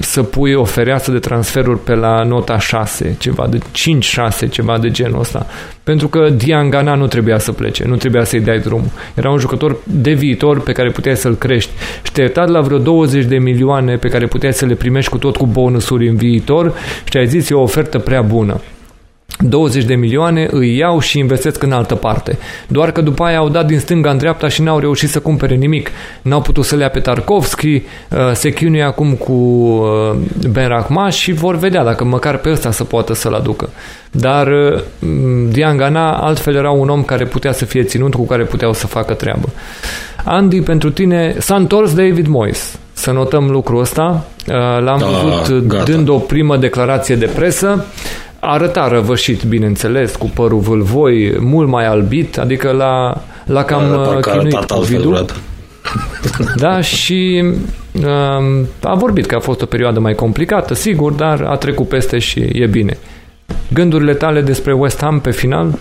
[0.00, 3.58] să pui o fereastră de transferuri pe la nota 6, ceva de
[4.46, 5.46] 5-6, ceva de genul ăsta.
[5.82, 8.90] Pentru că Diangana nu trebuia să plece, nu trebuia să-i dai drumul.
[9.14, 11.70] Era un jucător de viitor pe care puteai să-l crești.
[12.02, 15.36] Și te-ai la vreo 20 de milioane pe care puteai să le primești cu tot
[15.36, 16.74] cu bonusuri în viitor
[17.04, 18.60] și ai zis e o ofertă prea bună.
[19.36, 22.38] 20 de milioane îi iau și investesc în altă parte.
[22.68, 25.54] Doar că după aia au dat din stânga în dreapta și n-au reușit să cumpere
[25.54, 25.90] nimic.
[26.22, 27.82] N-au putut să le ia pe Tarkovski, uh,
[28.32, 30.16] se chinuie acum cu uh,
[30.50, 33.68] Ben Rahma și vor vedea dacă măcar pe ăsta să poată să-l aducă.
[34.10, 34.80] Dar uh,
[35.48, 39.14] Diangana altfel era un om care putea să fie ținut, cu care puteau să facă
[39.14, 39.48] treabă.
[40.24, 42.78] Andy, pentru tine, s-a întors David Moyes.
[42.92, 44.24] Să notăm lucrul ăsta.
[44.80, 45.82] L-am da, văzut gata.
[45.84, 47.84] dând o primă declarație de presă
[48.40, 54.64] arăta răvășit, bineînțeles, cu părul vâlvoi, mult mai albit, adică la, la cam uh, chinuit
[54.64, 55.34] covid
[56.56, 57.44] Da, și
[57.92, 62.18] um, a vorbit că a fost o perioadă mai complicată, sigur, dar a trecut peste
[62.18, 62.98] și e bine.
[63.72, 65.78] Gândurile tale despre West Ham pe final?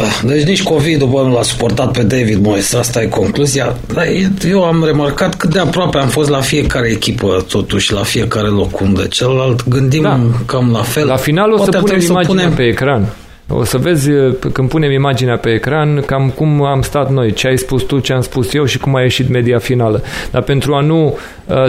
[0.00, 3.76] Da, deci nici COVID-ul bă, nu l-a suportat pe David Moyes, asta e concluzia.
[3.94, 4.06] Dar
[4.48, 8.80] eu am remarcat cât de aproape am fost la fiecare echipă, totuși, la fiecare loc
[8.80, 10.20] unde celălalt gândim da.
[10.46, 11.06] cam la fel.
[11.06, 12.54] La final o Poate să punem imaginea punem...
[12.54, 13.14] pe ecran.
[13.52, 14.10] O să vezi
[14.52, 18.12] când punem imaginea pe ecran cam cum am stat noi, ce ai spus tu, ce
[18.12, 20.02] am spus eu și cum a ieșit media finală.
[20.30, 21.18] Dar pentru a nu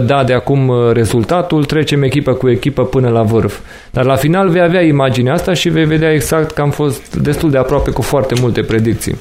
[0.05, 3.59] da de acum rezultatul, trecem echipă cu echipă până la vârf.
[3.91, 7.51] Dar la final vei avea imaginea asta și vei vedea exact că am fost destul
[7.51, 9.17] de aproape cu foarte multe predicții.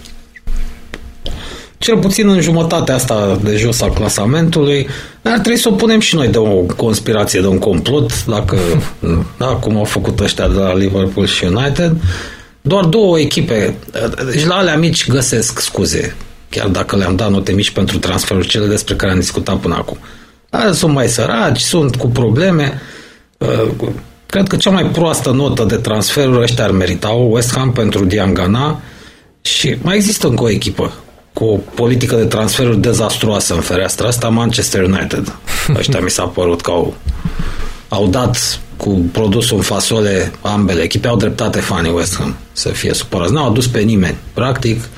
[1.79, 4.89] cel puțin în jumătatea asta de jos a clasamentului,
[5.23, 8.59] ar trebui să o punem și noi de o conspirație, de un complot, dacă,
[9.39, 11.97] da, cum au făcut ăștia de la Liverpool și United.
[12.61, 13.75] Doar două echipe,
[14.31, 16.17] deci la alea mici găsesc scuze,
[16.49, 19.99] chiar dacă le-am dat note mici pentru transferuri, cele despre care am discutat până acum.
[20.51, 22.81] Dar sunt mai săraci, sunt cu probleme.
[24.27, 28.81] Cred că cea mai proastă notă de transferuri ăștia ar merita West Ham pentru Diangana
[29.41, 30.93] și mai există încă o echipă
[31.33, 35.37] cu o politică de transferuri dezastruoasă în fereastra asta, Manchester United.
[35.77, 36.95] Ăștia mi s-a părut că au,
[37.89, 42.93] au dat cu produsul în fasole ambele echipe, au dreptate fanii West Ham să fie
[42.95, 43.33] supărați.
[43.33, 44.89] N-au adus pe nimeni, practic,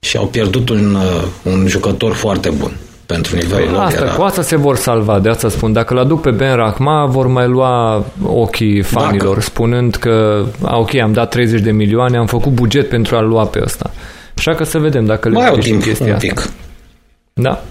[0.00, 2.72] și au pierdut un, uh, un jucător foarte bun
[3.06, 3.82] pentru nivelul păi lor.
[3.82, 4.12] Asta, era...
[4.12, 5.72] Cu asta se vor salva, de asta spun.
[5.72, 9.40] Dacă l aduc pe Ben Rahma, vor mai lua ochii fanilor, Dacă.
[9.40, 13.60] spunând că, ok, am dat 30 de milioane, am făcut buget pentru a lua pe
[13.62, 13.90] ăsta.
[14.36, 16.38] Așa că să vedem dacă le Mai au timp chestia un pic.
[16.38, 16.50] Asta.
[17.32, 17.62] Da.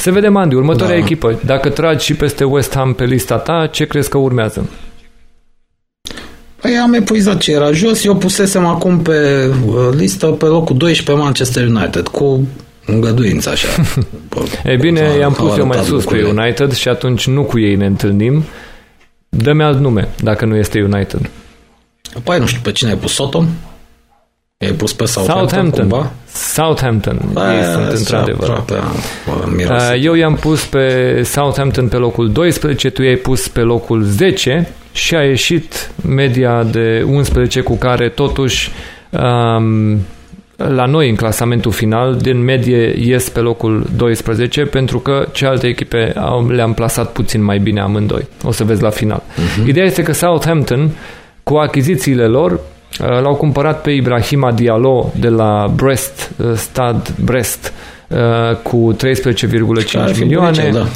[0.00, 1.02] Să vedem, Andy, următoarea da.
[1.02, 1.40] echipă.
[1.44, 4.68] Dacă tragi și peste West Ham pe lista ta, ce crezi că urmează?
[6.60, 8.04] Păi am epuizat ce era jos.
[8.04, 12.48] Eu pusesem acum pe uh, listă pe locul 12 Manchester United cu
[12.86, 13.68] îngăduință așa.
[14.72, 17.86] e bine, i-am pus eu mai sus pe United și atunci nu cu ei ne
[17.86, 18.44] întâlnim.
[19.28, 21.30] Dă-mi alt nume, dacă nu este United.
[22.24, 23.46] Păi nu știu pe cine ai pus Sotom?
[24.64, 25.88] Ai pus pe Southampton, Southampton.
[25.88, 26.12] cumva?
[26.32, 27.20] Southampton.
[27.32, 28.64] Da, ei sunt într-adevăr.
[30.00, 35.14] Eu i-am pus pe Southampton pe locul 12, tu i-ai pus pe locul 10 și
[35.14, 38.70] a ieșit media de 11 cu care totuși
[39.10, 39.98] um,
[40.56, 46.12] la noi în clasamentul final, din medie ies pe locul 12 pentru că cealaltă echipe
[46.16, 48.26] au, le-am plasat puțin mai bine amândoi.
[48.42, 49.22] O să vezi la final.
[49.22, 49.66] Uh-huh.
[49.66, 50.90] Ideea este că Southampton,
[51.42, 52.58] cu achizițiile lor, uh,
[53.06, 57.72] l-au cumpărat pe Ibrahima Diallo de la Brest, uh, Stad Brest,
[58.08, 60.68] uh, cu 13,5 milioane.
[60.70, 60.86] Bunice, da.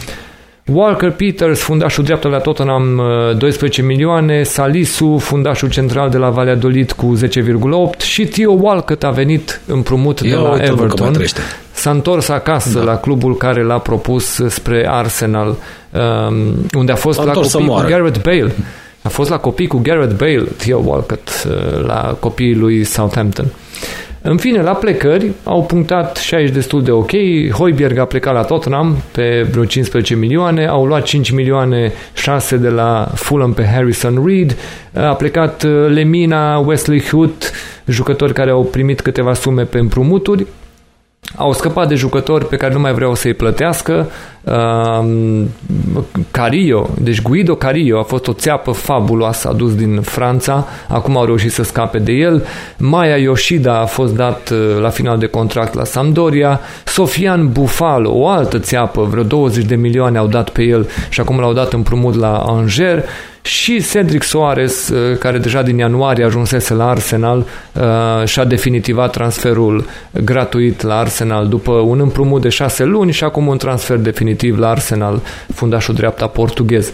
[0.72, 3.02] Walker Peters, fundașul dreaptă la Tottenham,
[3.38, 7.18] 12 uh, milioane, Salisu, fundașul central de la Valladolid cu
[7.96, 11.16] 10,8 și Theo Walcott a venit împrumut de la Everton.
[11.72, 12.84] S-a întors acasă da.
[12.84, 16.34] la clubul care l-a propus spre Arsenal, um,
[16.74, 18.52] unde a fost a la copii cu Gareth Bale.
[19.04, 23.46] A fost la copii cu Gareth Bale, Theo Walcott, uh, la copiii lui Southampton.
[24.22, 27.10] În fine, la plecări au punctat și aici destul de ok.
[27.52, 32.68] Hoiberg a plecat la Tottenham pe vreo 15 milioane, au luat 5 milioane 6 de
[32.68, 34.56] la Fulham pe Harrison Reed,
[34.94, 37.52] a plecat uh, Lemina, Wesley Hood,
[37.86, 40.46] jucători care au primit câteva sume pe împrumuturi.
[41.36, 44.10] Au scăpat de jucători pe care nu mai vreau să-i plătească.
[44.44, 45.44] Uh,
[46.30, 51.52] Carillo, deci Guido Carillo a fost o țeapă fabuloasă adus din Franța, acum au reușit
[51.52, 52.46] să scape de el.
[52.78, 56.60] Maya Yoshida a fost dat uh, la final de contract la Sampdoria.
[56.84, 61.38] Sofian Bufalo, o altă țeapă, vreo 20 de milioane au dat pe el și acum
[61.38, 63.04] l-au dat împrumut la Angers
[63.44, 67.38] și Cedric Soares, uh, care deja din ianuarie ajunsese la Arsenal
[67.72, 69.86] uh, și-a definitivat transferul
[70.24, 74.68] gratuit la Arsenal după un împrumut de șase luni și acum un transfer definitiv la
[74.68, 75.22] Arsenal,
[75.54, 76.92] fundașul dreapta portughez.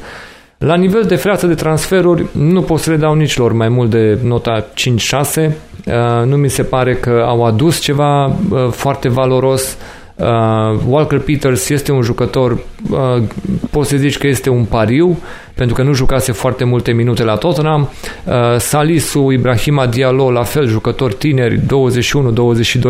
[0.58, 3.90] La nivel de freață de transferuri, nu pot să le dau nici lor mai mult
[3.90, 5.50] de nota 5-6.
[5.86, 8.36] Uh, nu mi se pare că au adus ceva
[8.70, 9.76] foarte valoros
[10.20, 12.52] Uh, Walker Peters este un jucător,
[12.90, 13.22] uh,
[13.70, 15.18] poți să zici că este un pariu,
[15.54, 17.88] pentru că nu jucase foarte multe minute la Tottenham.
[18.24, 21.60] Uh, Salisu, Ibrahima Diallo, la fel, jucători tineri,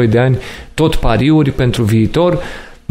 [0.06, 0.38] 21-22 de ani,
[0.74, 2.38] tot pariuri pentru viitor.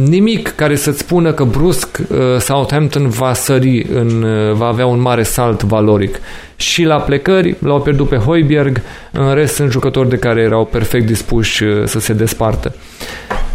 [0.07, 5.01] Nimic care să-ți spună că brusc uh, Southampton va sări, în, uh, va avea un
[5.01, 6.19] mare salt valoric.
[6.55, 8.81] Și la plecări l-au pierdut pe Hoiberg,
[9.11, 12.75] în rest sunt jucători de care erau perfect dispuși uh, să se despartă.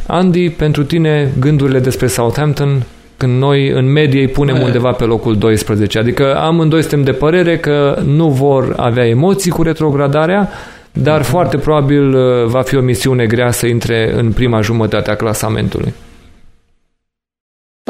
[0.07, 2.83] Andy, pentru tine gândurile despre Southampton
[3.16, 5.99] când noi în medie îi punem undeva pe locul 12.
[5.99, 10.49] Adică amândoi suntem de părere că nu vor avea emoții cu retrogradarea,
[10.93, 11.29] dar mm-hmm.
[11.29, 15.95] foarte probabil uh, va fi o misiune grea să intre în prima jumătate a clasamentului.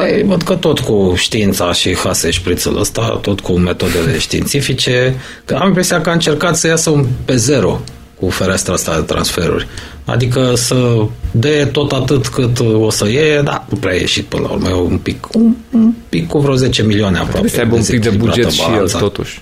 [0.00, 5.14] Păi, văd că tot cu știința și hase șprițul ăsta, tot cu metodele științifice,
[5.44, 7.80] că am impresia că a încercat să iasă un pe zero
[8.20, 9.66] cu fereastra asta de transferuri.
[10.04, 14.50] Adică să de tot atât cât o să iei, da, nu prea ieșit până la
[14.50, 17.30] urmă, e un pic, un, un pic cu vreo 10 milioane aproape.
[17.30, 19.40] Trebuie să aibă un pic de buget și el, totuși.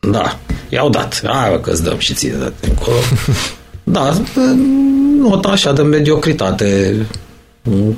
[0.00, 0.38] Da,
[0.68, 1.22] i-au dat.
[1.26, 2.96] Hai că îți dăm și ție de încolo.
[3.84, 4.12] da,
[5.18, 6.94] nota așa de mediocritate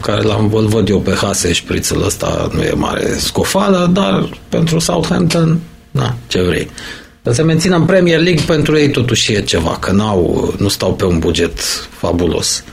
[0.01, 4.79] care l-am văd eu pe Hase și prițul ăsta nu e mare scofală, dar pentru
[4.79, 5.59] Southampton,
[5.91, 6.71] na, ce vrei.
[7.23, 10.95] Să se mențină în Premier League pentru ei totuși e ceva, că n-au, nu stau
[10.95, 11.59] pe un buget
[11.91, 12.65] fabulos.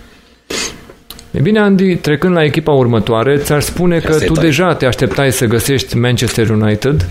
[1.32, 5.46] E bine, Andy, trecând la echipa următoare, ți-ar spune că tu deja te așteptai să
[5.46, 7.10] găsești Manchester United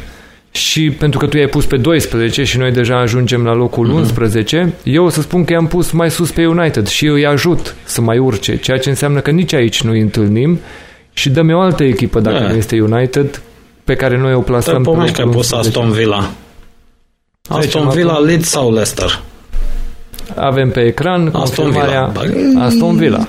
[0.52, 3.94] și pentru că tu i-ai pus pe 12 și noi deja ajungem la locul uh-huh.
[3.94, 7.26] 11, eu o să spun că i-am pus mai sus pe United și eu îi
[7.26, 10.60] ajut să mai urce, ceea ce înseamnă că nici aici nu îi întâlnim
[11.12, 12.56] și dăm o altă echipă dacă yeah.
[12.56, 13.42] este United
[13.84, 16.30] pe care noi o plasăm Dar pe că ai pus Aston Villa.
[17.48, 19.20] Aston Villa, Leeds sau Leicester?
[20.34, 22.12] Avem pe ecran Aston Villa.
[22.58, 23.26] Aston Villa.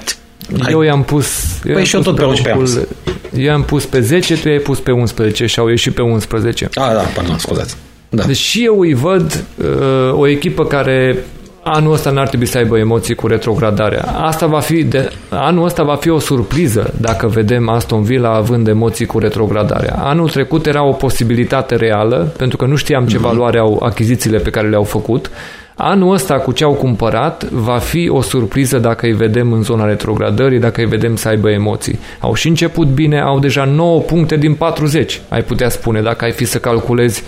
[0.69, 1.27] Eu i-am pus...
[1.65, 2.87] Eu păi și eu tot pe 11
[3.35, 6.65] Eu am pus pe 10, tu i-ai pus pe 11 și au ieșit pe 11.
[6.65, 7.75] Ah, da, pardon, scuzați.
[8.09, 8.23] Da.
[8.23, 9.65] Deci și eu îi văd uh,
[10.11, 11.25] o echipă care
[11.63, 14.01] anul ăsta n-ar trebui să aibă emoții cu retrogradarea.
[14.01, 18.67] Asta va fi de, anul ăsta va fi o surpriză dacă vedem Aston Villa având
[18.67, 19.95] emoții cu retrogradarea.
[19.95, 23.25] Anul trecut era o posibilitate reală, pentru că nu știam ce mhm.
[23.25, 25.31] valoare au achizițiile pe care le-au făcut.
[25.75, 29.85] Anul ăsta cu ce au cumpărat va fi o surpriză dacă îi vedem în zona
[29.85, 31.99] retrogradării, dacă îi vedem să aibă emoții.
[32.19, 36.31] Au și început bine, au deja 9 puncte din 40, ai putea spune, dacă ai
[36.31, 37.27] fi să calculezi um,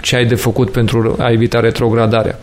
[0.00, 2.38] ce ai de făcut pentru a evita retrogradarea.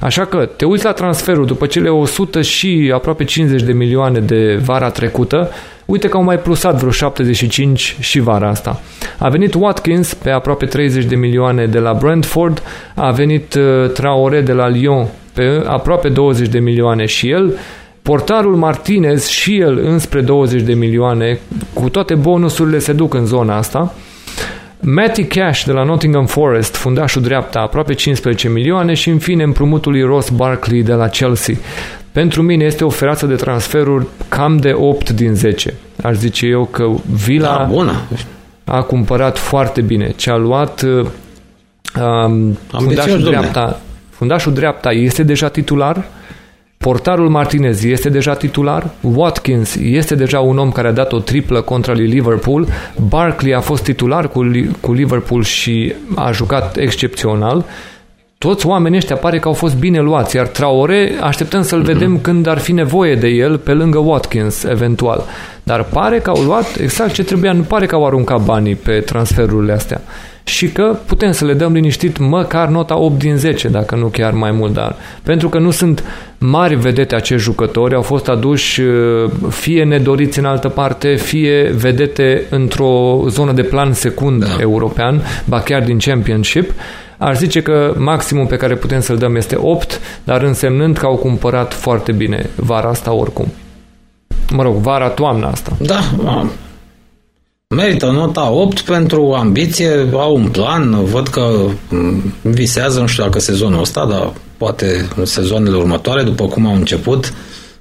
[0.00, 4.60] Așa că te uiți la transferul după cele 100 și aproape 50 de milioane de
[4.64, 5.50] vara trecută,
[5.84, 8.80] uite că au mai plusat vreo 75 și vara asta.
[9.18, 12.62] A venit Watkins pe aproape 30 de milioane de la Brentford,
[12.94, 17.58] a venit uh, Traore de la Lyon pe aproape 20 de milioane și el,
[18.02, 21.38] Portarul Martinez și el înspre 20 de milioane,
[21.72, 23.94] cu toate bonusurile se duc în zona asta.
[24.80, 29.92] Matty Cash de la Nottingham Forest, fundașul dreapta, aproape 15 milioane și în fine împrumutul
[29.92, 31.54] lui Ross Barkley de la Chelsea.
[32.12, 35.74] Pentru mine este o fereață de transferuri cam de 8 din 10.
[36.02, 36.90] Aș zice eu că
[37.24, 38.00] Villa da, bună.
[38.64, 40.12] a cumpărat foarte bine.
[40.16, 41.06] Ce a luat uh,
[42.26, 43.80] um, fundașul dreapta,
[44.10, 46.04] fundașul dreapta este deja titular,
[46.78, 51.60] Portarul Martinez este deja titular, Watkins este deja un om care a dat o triplă
[51.60, 52.66] contra lui Liverpool,
[53.08, 54.50] Barkley a fost titular cu,
[54.80, 57.64] cu Liverpool și a jucat excepțional,
[58.38, 62.46] toți oamenii ăștia pare că au fost bine luați, iar Traore așteptăm să-l vedem când
[62.46, 65.24] ar fi nevoie de el pe lângă Watkins, eventual.
[65.62, 69.00] Dar pare că au luat exact ce trebuia, nu pare că au aruncat banii pe
[69.00, 70.00] transferurile astea
[70.48, 74.32] și că putem să le dăm liniștit măcar nota 8 din 10, dacă nu chiar
[74.32, 76.04] mai mult, dar pentru că nu sunt
[76.38, 82.44] mari vedete acești jucători, au fost aduși uh, fie nedoriți în altă parte, fie vedete
[82.50, 84.56] într-o zonă de plan secund da.
[84.60, 86.72] european, ba chiar din Championship,
[87.20, 91.16] Aș zice că maximum pe care putem să-l dăm este 8, dar însemnând că au
[91.16, 93.52] cumpărat foarte bine vara asta oricum.
[94.52, 95.72] Mă rog, vara, toamna asta.
[95.78, 96.00] Da,
[97.74, 103.38] Merită nota 8 pentru ambiție, au un plan, văd că mm, visează, nu știu dacă
[103.38, 107.32] sezonul ăsta, dar poate în sezoanele următoare, după cum au început,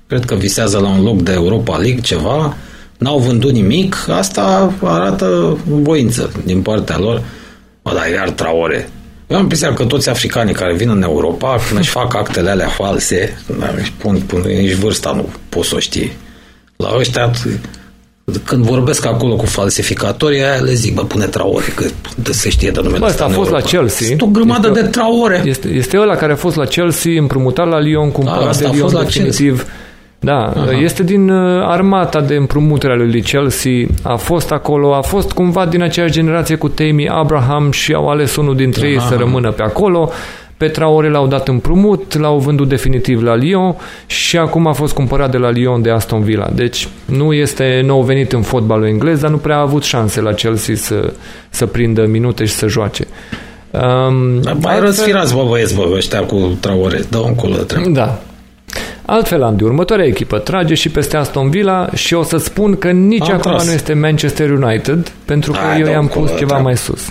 [0.08, 2.58] cred că visează la un loc de Europa League ceva,
[2.98, 7.24] n-au vândut nimic, asta arată voință din partea lor.
[7.82, 8.90] Bă, dar iar Traore.
[9.28, 12.68] Eu am impresia că toți africanii care vin în Europa, când își fac actele alea
[12.68, 13.42] false,
[13.78, 16.12] își pun, pun, nici vârsta nu poți să o știi.
[16.76, 17.32] La ăștia
[18.46, 21.86] când vorbesc acolo cu falsificatorii, aia le zic, bă, pune traore, că
[22.32, 23.58] se știe de numele ăsta a fost Europa.
[23.58, 24.08] la Chelsea.
[24.12, 25.42] Este o grămadă este, de traore.
[25.46, 28.92] Este, este ăla care a fost la Chelsea, împrumutat la Lyon, cumpărat da, de Lyon
[29.04, 29.66] definitiv.
[30.20, 30.72] Da, Aha.
[30.72, 33.72] este din uh, armata de împrumutere a lui Chelsea,
[34.02, 38.36] a fost acolo, a fost cumva din aceeași generație cu Tammy Abraham și au ales
[38.36, 40.12] unul dintre ei să rămână pe acolo.
[40.58, 43.76] Pe Traore l-au dat împrumut, l-au vândut definitiv la Lyon
[44.06, 46.50] și acum a fost cumpărat de la Lyon de Aston Villa.
[46.54, 50.32] Deci nu este nou venit în fotbalul englez, dar nu prea a avut șanse la
[50.32, 51.14] Chelsea să,
[51.50, 53.08] să prindă minute și să joace.
[53.72, 57.00] Um, Dar mai răsfirați, bă, băieți, bă, ăștia cu Traore.
[57.10, 57.90] Dă un colo de treabă.
[57.90, 58.20] Da.
[59.06, 63.30] Altfel, Andy, următoarea echipă trage și peste Aston Villa și o să spun că nici
[63.30, 66.64] acum nu este Manchester United, pentru că Hai, eu i-am pus ceva treabă.
[66.64, 67.02] mai sus.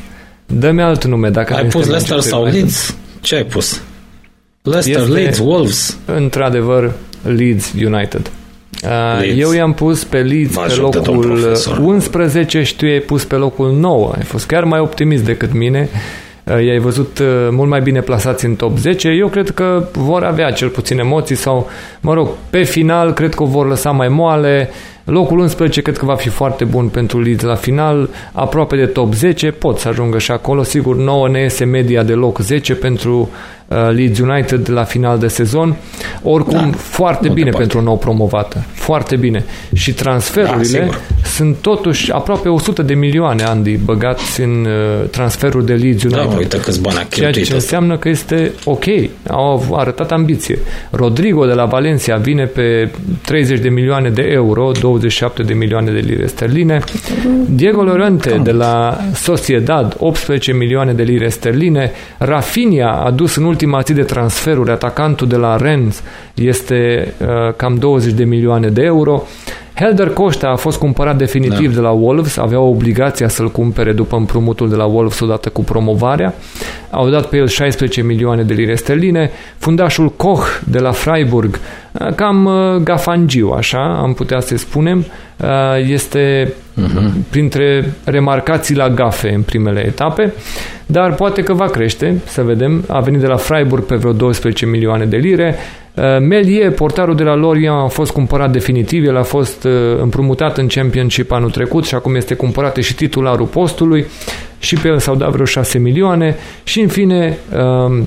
[0.46, 2.96] Dă-mi alt nume dacă Ai pus Leicester sau Leeds?
[3.26, 3.82] Ce ai pus?
[4.62, 5.98] Leicester, este, Leeds, Wolves.
[6.04, 6.92] Într-adevăr,
[7.22, 8.30] Leeds United.
[8.84, 9.40] Uh, Leeds.
[9.40, 14.12] Eu i-am pus pe Leeds pe locul 11 și tu i-ai pus pe locul 9.
[14.16, 15.88] Ai fost chiar mai optimist decât mine.
[16.44, 19.08] Uh, i-ai văzut uh, mult mai bine plasați în top 10.
[19.08, 21.68] Eu cred că vor avea cel puțin emoții sau,
[22.00, 24.70] mă rog, pe final cred că o vor lăsa mai moale.
[25.06, 29.14] Locul 11 cred că va fi foarte bun pentru Leeds la final, aproape de top
[29.14, 33.28] 10, pot să ajungă și acolo, sigur 9 ne iese media de loc 10 pentru
[33.68, 35.76] uh, Leeds United la final de sezon,
[36.22, 39.44] oricum da, foarte bine pentru o nou promovată, foarte bine.
[39.72, 40.96] Și transferurile da,
[41.36, 46.28] sunt totuși aproape 100 de milioane, Andy, băgați în uh, transferul de Leeds United.
[46.28, 48.84] Da, uite câți bani a Ceea ce înseamnă că este ok.
[49.28, 50.58] Au arătat ambiție.
[50.90, 52.90] Rodrigo de la Valencia vine pe
[53.24, 56.80] 30 de milioane de euro, 27 de milioane de lire sterline.
[57.48, 61.90] Diego Lorente de la Sociedad, 18 milioane de lire sterline.
[62.18, 66.02] Rafinha a dus în ultima zi de transferuri atacantul de la Rennes
[66.34, 69.26] este uh, cam 20 de milioane de euro.
[69.78, 71.74] Helder Costa a fost cumpărat definitiv da.
[71.74, 76.34] de la Wolves, avea obligația să-l cumpere după împrumutul de la Wolves odată cu promovarea.
[76.90, 79.30] Au dat pe el 16 milioane de lire sterline.
[79.58, 81.60] Fundașul Koch de la Freiburg,
[81.92, 84.98] uh, cam uh, gafangiu, așa am putea să spunem,
[85.36, 85.46] uh,
[85.88, 87.10] este uh-huh.
[87.30, 90.32] printre remarcații la gafe în primele etape,
[90.86, 92.84] dar poate că va crește, să vedem.
[92.88, 95.56] A venit de la Freiburg pe vreo 12 milioane de lire.
[95.96, 100.58] Uh, Melie, portarul de la Lorient, a fost cumpărat definitiv, el a fost uh, împrumutat
[100.58, 104.06] în Championship anul trecut și acum este cumpărat și titularul postului.
[104.58, 106.36] Și pe el s-au dat vreo 6 milioane.
[106.64, 108.06] Și în fine um,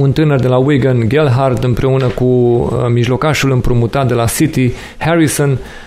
[0.00, 5.50] un tânăr de la Wigan, Gelhard, împreună cu uh, mijlocașul împrumutat de la City, Harrison,
[5.50, 5.85] Uh,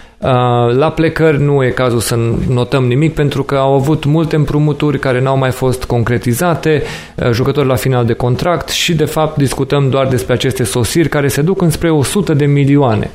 [0.72, 2.18] la plecări nu e cazul să
[2.50, 6.84] notăm nimic pentru că au avut multe împrumuturi care n-au mai fost concretizate,
[7.16, 11.28] uh, jucători la final de contract și de fapt discutăm doar despre aceste sosiri care
[11.28, 13.12] se duc înspre 100 de milioane.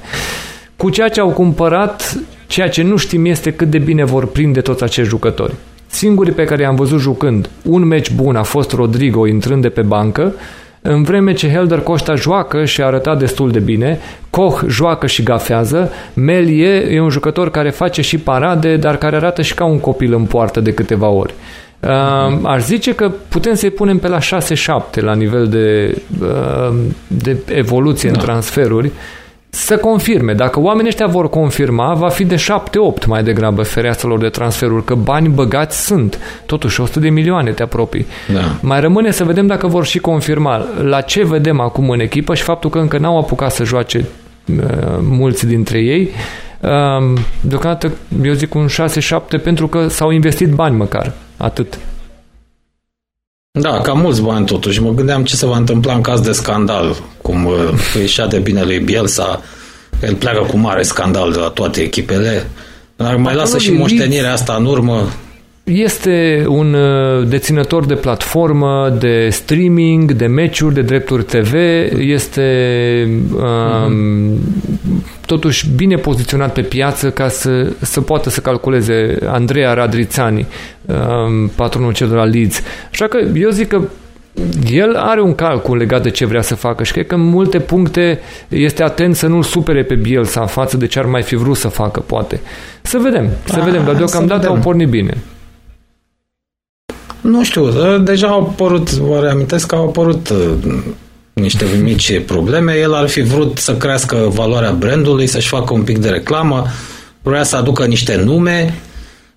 [0.77, 2.17] Cu ceea ce au cumpărat,
[2.47, 5.55] ceea ce nu știm este cât de bine vor prinde toți acești jucători.
[5.87, 9.83] Singurii pe care i-am văzut jucând un meci bun a fost Rodrigo intrând de pe
[9.83, 10.35] bancă,
[10.87, 13.99] în vreme ce Helder Costa joacă și a arătat destul de bine,
[14.31, 19.43] Koch joacă și gafează, Melie e un jucător care face și parade, dar care arată
[19.43, 21.35] și ca un copil în poartă de câteva ori.
[21.81, 24.21] Uh, aș zice că putem să-i punem pe la 6-7
[24.95, 26.75] la nivel de, uh,
[27.07, 28.19] de evoluție da.
[28.19, 28.91] în transferuri
[29.55, 30.33] să confirme.
[30.33, 34.95] Dacă oamenii ăștia vor confirma, va fi de 7-8 mai degrabă fereastrelor de transferuri, că
[34.95, 36.19] bani băgați sunt.
[36.47, 38.07] Totuși, 100 de milioane te apropii.
[38.33, 38.41] Da.
[38.61, 40.67] Mai rămâne să vedem dacă vor și confirma.
[40.83, 44.57] La ce vedem acum în echipă și faptul că încă n-au apucat să joace uh,
[45.01, 46.11] mulți dintre ei,
[46.61, 48.67] uh, deocamdată eu zic un
[49.39, 51.13] 6-7 pentru că s-au investit bani măcar.
[51.37, 51.79] Atât.
[53.61, 54.83] Da, cam mulți bani totuși.
[54.83, 57.55] Mă gândeam ce se va întâmpla în caz de scandal, cum uh,
[58.01, 59.43] ieșea de bine lui Bielsa,
[60.03, 62.47] el pleacă cu mare scandal de la toate echipele,
[62.97, 65.09] dar mai lasă și moștenirea asta în urmă.
[65.65, 71.55] Este un uh, deținător de platformă, de streaming, de meciuri, de drepturi TV,
[71.99, 73.09] este
[73.87, 74.39] um,
[75.27, 80.47] totuși bine poziționat pe piață ca să, să poată să calculeze Andreea Radrițani,
[80.87, 82.61] um, patronul cel de la Leeds.
[82.91, 83.81] Așa că eu zic că
[84.71, 87.61] el are un calcul legat de ce vrea să facă și cred că în multe
[87.61, 91.57] puncte este atent să nu-l supere pe Bielsa față de ce ar mai fi vrut
[91.57, 92.41] să facă, poate.
[92.83, 95.17] Să vedem, să A, vedem, dar deocamdată au pornit bine.
[97.21, 100.75] Nu știu, deja au apărut, vă reamintesc că au apărut uh,
[101.35, 102.73] niște mici probleme.
[102.73, 106.67] El ar fi vrut să crească valoarea brandului, să-și facă un pic de reclamă,
[107.23, 108.75] vrea să aducă niște nume,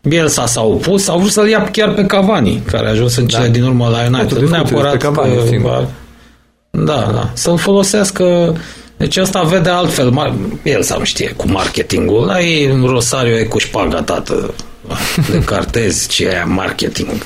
[0.01, 3.45] Bielsa s-a opus, au vrut să-l ia chiar pe Cavani, care a ajuns în cele
[3.45, 3.51] da.
[3.51, 4.37] din urmă la United.
[4.37, 5.85] Nu neapărat Cavani, că,
[6.69, 8.55] da, da, să-l folosească
[8.97, 10.37] deci asta vede altfel.
[10.63, 12.25] El sau știe cu marketingul.
[12.25, 14.53] La ei în Rosario e cu șpaga, tată.
[15.31, 17.25] De cartezi, ce e marketing.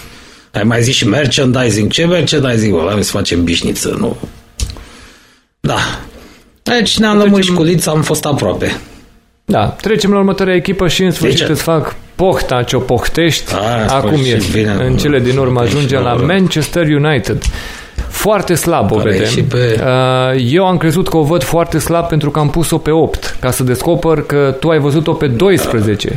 [0.52, 1.92] Ai mai zis și merchandising.
[1.92, 2.74] Ce merchandising?
[2.74, 4.18] Bă, să facem bișniță, nu?
[5.74, 6.00] Da.
[6.74, 8.76] Deci ne-am lămurit și cu Lița, am fost aproape.
[9.46, 13.54] Da, trecem la următoarea echipă și în sfârșit deci, îți fac pohta ce o pohtești.
[13.54, 17.44] A, Acum e, bine, în cele din urmă ajunge la Manchester United.
[18.10, 19.26] Foarte slab o vedem.
[19.26, 19.84] Și pe...
[19.84, 23.38] Uh, eu am crezut că o văd foarte slab pentru că am pus-o pe 8,
[23.40, 26.08] ca să descoper că tu ai văzut-o pe 12.
[26.10, 26.16] Da.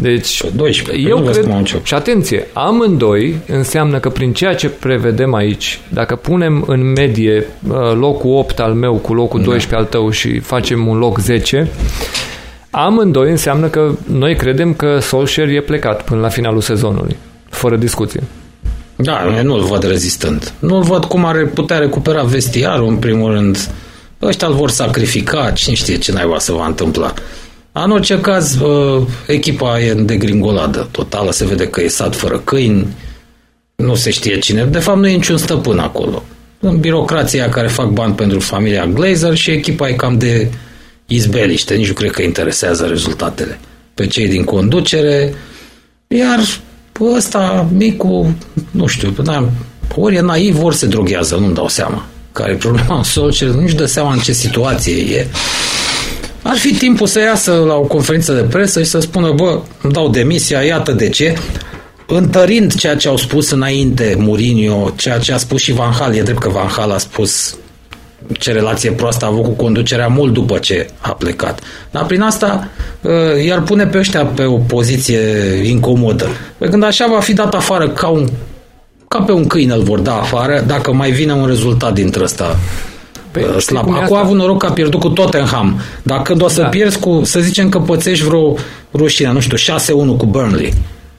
[0.00, 5.80] Deci, pe 12, eu cred, și atenție, amândoi înseamnă că prin ceea ce prevedem aici,
[5.88, 9.76] dacă punem în medie uh, locul 8 al meu cu locul 12 da.
[9.76, 11.68] al tău și facem un loc 10,
[12.70, 17.16] Amândoi înseamnă că noi credem că Solskjaer e plecat până la finalul sezonului,
[17.48, 18.22] fără discuție.
[18.96, 20.52] Da, eu nu-l văd rezistent.
[20.58, 23.70] Nu văd cum ar putea recupera vestiarul, în primul rând.
[24.22, 27.14] Ăștia îl vor sacrifica, cine știe ce naiba se va întâmpla.
[27.84, 32.38] În orice caz, uh, echipa e în degringoladă totală, se vede că e sat fără
[32.38, 32.86] câini,
[33.76, 34.64] nu se știe cine.
[34.64, 36.22] De fapt, nu e niciun stăpân acolo.
[36.60, 40.50] În birocrația care fac bani pentru familia Glazer și echipa e cam de
[41.06, 43.58] izbeliște, nici nu cred că interesează rezultatele
[43.94, 45.34] pe cei din conducere,
[46.06, 46.38] iar
[47.16, 48.34] ăsta micu,
[48.70, 49.48] nu știu, da,
[49.94, 52.06] ori e naiv, ori se droghează, nu-mi dau seama.
[52.32, 55.26] Care e problema în Solskjaer, nu-și dă seama în ce situație e.
[56.48, 59.92] Ar fi timpul să iasă la o conferință de presă și să spună, bă, îmi
[59.92, 61.38] dau demisia, iată de ce,
[62.06, 66.22] întărind ceea ce au spus înainte Mourinho, ceea ce a spus și Van Hal, e
[66.22, 67.56] drept că Van Hal a spus
[68.32, 71.60] ce relație proastă a avut cu conducerea mult după ce a plecat.
[71.90, 72.68] Dar prin asta
[73.00, 75.20] uh, i-ar pune pe ăștia pe o poziție
[75.64, 76.28] incomodă.
[76.58, 78.28] Pe când așa va fi dat afară ca un
[79.08, 82.56] ca pe un câine îl vor da afară dacă mai vine un rezultat dintre ăsta
[83.30, 83.90] Păi, uh, slab.
[83.92, 85.80] Acum a avut noroc că a pierdut cu Tottenham.
[86.02, 86.68] Dacă când o să da.
[86.68, 88.54] pierzi cu, să zicem că pățești vreo
[88.94, 89.56] rușine, nu știu,
[90.14, 90.72] 6-1 cu Burnley.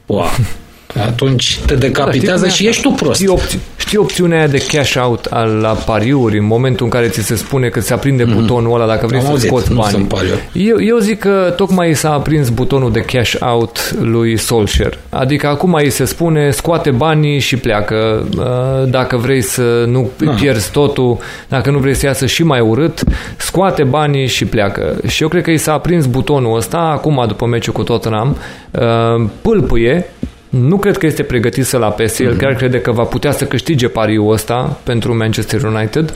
[0.05, 0.25] Wow.
[0.95, 3.15] atunci te decapitează da, și ești tu prost.
[3.15, 7.07] Știi, opți- știi opțiunea aia de cash out al, la pariuri în momentul în care
[7.07, 8.33] ți se spune că se aprinde mm-hmm.
[8.33, 10.07] butonul ăla dacă vrei Am să auzit, scoți bani.
[10.51, 14.97] Eu, eu zic că tocmai s-a aprins butonul de cash out lui Solskjaer.
[15.09, 18.27] Adică acum îi se spune scoate banii și pleacă.
[18.37, 20.31] Uh, dacă vrei să nu da.
[20.31, 21.17] pierzi totul,
[21.47, 23.03] dacă nu vrei să iasă și mai urât,
[23.37, 24.97] scoate banii și pleacă.
[25.07, 28.37] Și eu cred că i s-a aprins butonul ăsta acum după meciul cu Tottenham.
[28.71, 30.05] Uh, pâlpâie
[30.49, 32.23] nu cred că este pregătit să-l apese.
[32.23, 32.37] El mm-hmm.
[32.37, 36.13] chiar crede că va putea să câștige pariul ăsta pentru Manchester United.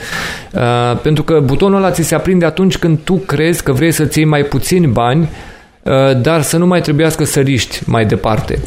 [0.53, 0.61] Uh,
[1.01, 4.27] pentru că butonul ăla ți se aprinde atunci când tu crezi că vrei să-ți iei
[4.27, 5.30] mai puțini bani,
[5.84, 8.60] uh, dar să nu mai trebuiască să riști mai departe.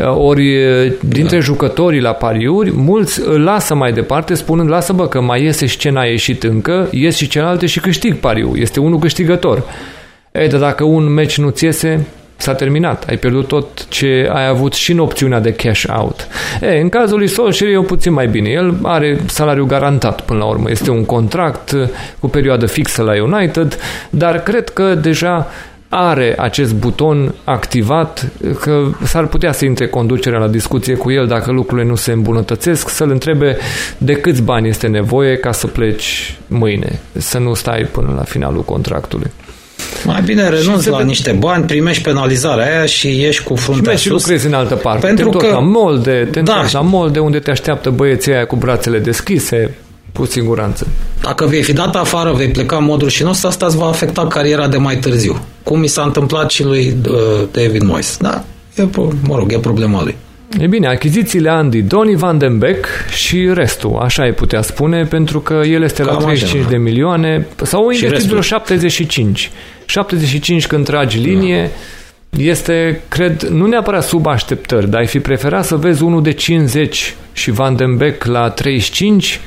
[0.00, 1.42] Uh, ori uh, dintre da.
[1.42, 5.78] jucătorii la pariuri, mulți îl lasă mai departe spunând lasă bă că mai iese și
[5.78, 8.58] ce n-a ieșit încă, ies și celelalte și câștig pariul.
[8.58, 9.62] Este unul câștigător.
[10.32, 12.06] Ei, dar dacă un meci nu-ți iese,
[12.40, 13.08] s-a terminat.
[13.08, 16.26] Ai pierdut tot ce ai avut și în opțiunea de cash out.
[16.60, 18.48] E, în cazul lui Solskjaer e puțin mai bine.
[18.48, 20.70] El are salariu garantat până la urmă.
[20.70, 21.74] Este un contract
[22.18, 23.78] cu perioadă fixă la United,
[24.10, 25.46] dar cred că deja
[25.92, 28.30] are acest buton activat,
[28.60, 32.88] că s-ar putea să intre conducerea la discuție cu el dacă lucrurile nu se îmbunătățesc,
[32.88, 33.56] să-l întrebe
[33.98, 38.62] de câți bani este nevoie ca să pleci mâine, să nu stai până la finalul
[38.62, 39.30] contractului.
[40.10, 44.22] Mai bine renunți la niște bani, primești penalizarea aia și ieși cu fruntea și sus.
[44.22, 45.06] Și lucrezi în altă parte.
[45.06, 45.52] Pentru te că...
[45.52, 46.64] la molde, te da.
[46.72, 49.74] la molde unde te așteaptă băieții aia cu brațele deschise,
[50.14, 50.86] cu siguranță.
[51.22, 54.26] Dacă vei fi dat afară, vei pleca în modul și nostru, asta îți va afecta
[54.26, 55.40] cariera de mai târziu.
[55.62, 57.16] Cum mi s-a întâmplat și lui uh,
[57.50, 58.16] David Moyes.
[58.20, 58.88] Da, e,
[59.22, 60.16] mă rog, e problema lui.
[60.58, 65.40] E bine, achizițiile Andy, Donny Van Den Beek și restul, așa ai putea spune, pentru
[65.40, 69.50] că el este Cam la 35 așa, de milioane, sau investit vreo 75.
[69.90, 71.70] 75 când tragi linie,
[72.30, 72.42] da.
[72.42, 77.14] este, cred, nu neapărat sub așteptări, dar ai fi preferat să vezi unul de 50
[77.32, 79.40] și Van Den Beek la 35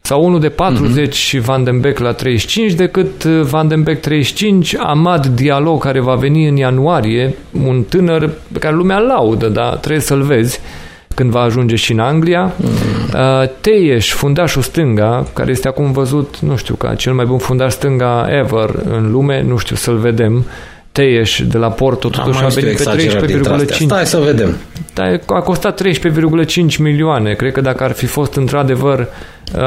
[0.00, 1.18] sau unul de 40 uh-huh.
[1.18, 6.00] și Van den Beek la 35 decât uh, Van den Beek 35, Amad Dialog care
[6.00, 7.34] va veni în ianuarie,
[7.64, 10.60] un tânăr pe care lumea laudă, dar trebuie să-l vezi
[11.20, 12.52] când va ajunge și în Anglia.
[12.52, 13.50] Uh-huh.
[13.60, 18.26] Teieș, fundașul stânga, care este acum văzut, nu știu, ca cel mai bun fundaș stânga
[18.30, 20.46] ever în lume, nu știu, să-l vedem.
[20.92, 23.08] Teieș de la Porto totuși a venit pe
[23.66, 23.68] 13,5.
[23.68, 24.56] Stai să vedem.
[24.94, 27.32] Da, a costat 13,5 milioane.
[27.32, 29.08] Cred că dacă ar fi fost într-adevăr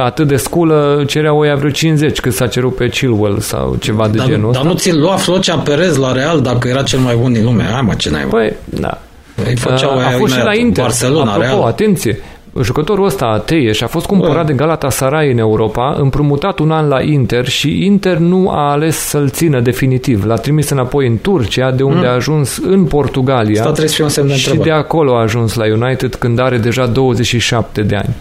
[0.03, 4.07] atât de sculă, cerea o ia vreo 50 cât s-a cerut pe Chilwell sau ceva
[4.07, 4.63] de dar, genul ăsta.
[4.63, 7.63] Dar nu ți-l lua Flocea Perez la Real dacă era cel mai bun din lume?
[7.71, 9.01] Hai mă, ce n-ai Păi, da.
[9.35, 10.83] Păi, a, a fost și la Inter.
[10.83, 11.61] Barcelona, Apropo, Real.
[11.61, 12.19] atenție,
[12.61, 14.47] jucătorul ăsta, Teie, și a fost cumpărat Bă.
[14.47, 19.29] de Galatasaray în Europa, împrumutat un an la Inter și Inter nu a ales să-l
[19.29, 20.25] țină definitiv.
[20.25, 22.11] L-a trimis înapoi în Turcia, de unde mm.
[22.11, 23.61] a ajuns în Portugalia.
[23.61, 26.39] Asta trebuie să fie un semn de și de acolo a ajuns la United când
[26.39, 28.15] are deja 27 de ani.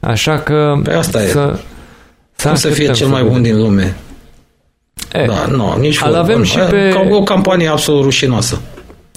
[0.00, 0.80] Așa că...
[0.82, 1.30] Pe asta să, e.
[2.36, 3.96] Să Cum să fie cel mai bun din lume?
[5.12, 6.90] E, da, nu, nici Al avem și pe...
[6.92, 8.60] Ca o campanie absolut rușinoasă.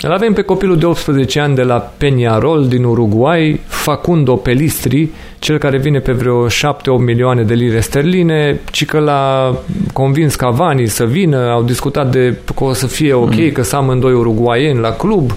[0.01, 5.09] Îl avem pe copilul de 18 ani de la Peñarol din Uruguay, Facundo Pelistri,
[5.39, 6.49] cel care vine pe vreo 7-8
[6.97, 9.55] milioane de lire sterline, ci că l-a
[9.93, 13.51] convins Cavani să vină, au discutat de că o să fie ok, mm.
[13.51, 15.31] că să amândoi uruguaieni la club.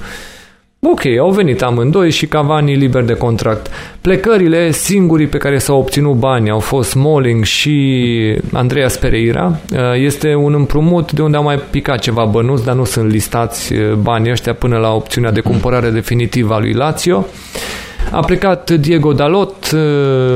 [0.82, 3.70] Ok, au venit amândoi și Cavani liber de contract.
[4.00, 9.58] Plecările, singurii pe care s-au obținut bani au fost Smalling și Andreas Pereira.
[9.72, 13.72] Uh, este un împrumut de unde au mai picat ceva bănuți, dar nu sunt listați
[13.72, 17.26] uh, banii ăștia până la opțiunea de cumpărare definitivă a lui Lazio.
[18.10, 19.80] A plecat Diego Dalot, uh,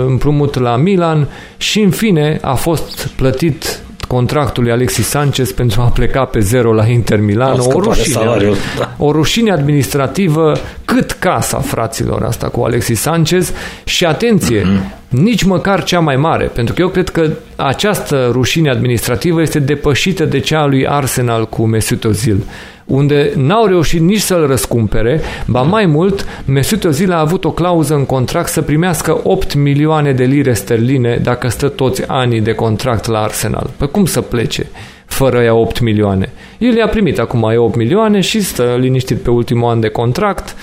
[0.07, 5.85] împrumut la Milan și în fine a fost plătit contractul lui Alexis Sanchez pentru a
[5.85, 7.59] pleca pe zero la Inter Milan.
[7.59, 8.95] O rușine, da.
[8.99, 10.53] o rușine administrativă
[10.85, 13.53] cât casa fraților asta cu Alexis Sanchez
[13.85, 15.09] și atenție, mm-hmm.
[15.09, 20.25] nici măcar cea mai mare, pentru că eu cred că această rușine administrativă este depășită
[20.25, 22.45] de cea a lui Arsenal cu Mesut Özil
[22.85, 27.95] unde n-au reușit nici să-l răscumpere, ba mai mult, Mesut Özil a avut o clauză
[27.95, 33.07] în contract să primească 8 milioane de lire sterline dacă stă toți anii de contract
[33.07, 33.71] la Arsenal.
[33.77, 34.67] Păi cum să plece?
[35.15, 36.33] fără ea 8 milioane.
[36.59, 40.57] El i-a primit acum ai 8 milioane și stă liniștit pe ultimul an de contract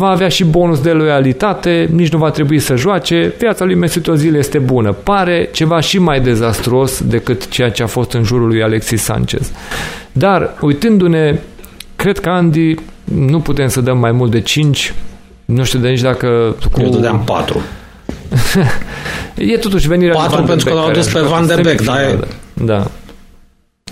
[0.00, 4.06] va avea și bonus de loialitate, nici nu va trebui să joace, viața lui Mesut
[4.06, 4.92] Ozil este bună.
[4.92, 9.50] Pare ceva și mai dezastruos decât ceea ce a fost în jurul lui Alexis Sanchez.
[10.12, 11.38] Dar, uitându-ne,
[11.96, 12.74] cred că Andy
[13.04, 14.94] nu putem să dăm mai mult de 5,
[15.44, 16.56] nu știu de nici dacă...
[16.72, 16.80] Cu...
[16.80, 17.60] Eu dădeam 4.
[19.52, 21.94] e totuși venirea 4 pentru că l-au adus pe Van de Beek, da,
[22.54, 22.86] da.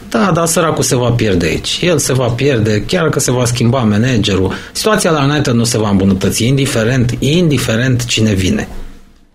[0.08, 1.78] Da, dar săracul se va pierde aici.
[1.82, 4.52] El se va pierde, chiar că se va schimba managerul.
[4.72, 8.68] Situația la United nu se va îmbunătăți, indiferent, indiferent cine vine.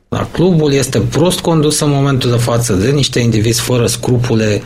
[0.09, 4.63] La clubul este prost condus în momentul de față de niște indivizi fără scrupule.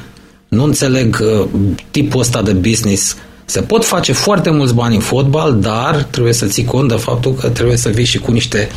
[0.48, 1.48] Nu înțeleg uh,
[1.92, 3.16] tipul ăsta de business.
[3.46, 7.34] Se pot face foarte mulți bani în fotbal, dar trebuie să ții cont de faptul
[7.34, 8.70] că trebuie să vii și cu niște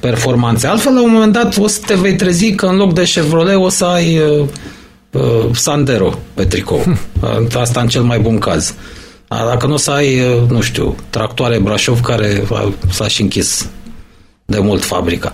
[0.00, 0.66] performanțe.
[0.66, 3.56] Altfel, la un moment dat, o să te vei trezi că în loc de Chevrolet
[3.56, 4.20] o să ai
[5.12, 6.78] uh, uh, Sandero pe tricou.
[6.78, 6.98] Hm.
[7.60, 8.74] Asta în cel mai bun caz.
[9.28, 12.42] Dacă nu o să ai, uh, nu știu, tractoare Brașov care
[12.90, 13.68] s-a și închis
[14.44, 15.32] de mult fabrica.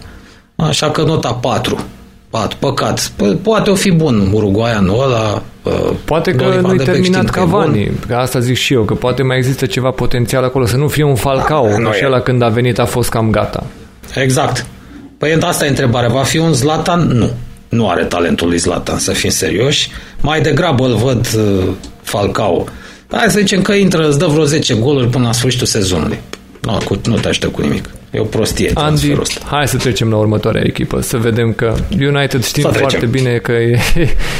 [0.56, 1.84] Așa că nota 4.
[2.30, 2.56] 4.
[2.60, 3.00] Păcat.
[3.00, 5.42] P- poate o fi bun uruguaianul ăla.
[5.62, 7.90] Uh, poate că nu-i terminat Cavani.
[8.06, 10.66] Că asta zic și eu, că poate mai există ceva potențial acolo.
[10.66, 11.68] Să nu fie un Falcao.
[11.82, 13.66] Da, și ăla când a venit a fost cam gata.
[14.14, 14.66] Exact.
[15.18, 16.08] Păi asta e întrebarea.
[16.08, 17.00] Va fi un Zlatan?
[17.00, 17.30] Nu
[17.68, 19.90] nu are talentul lui Zlatan, să fim serioși.
[20.20, 21.68] Mai degrabă îl văd uh,
[22.02, 22.64] Falcao.
[23.10, 26.18] Hai să zicem că intră, îți dă vreo 10 goluri până la sfârșitul sezonului.
[26.62, 27.90] Nu, nu te aștept cu nimic.
[28.16, 32.62] E o prostie Andy, hai să trecem la următoarea echipă, să vedem că United știm
[32.62, 33.10] să foarte trecem.
[33.10, 33.78] bine că e,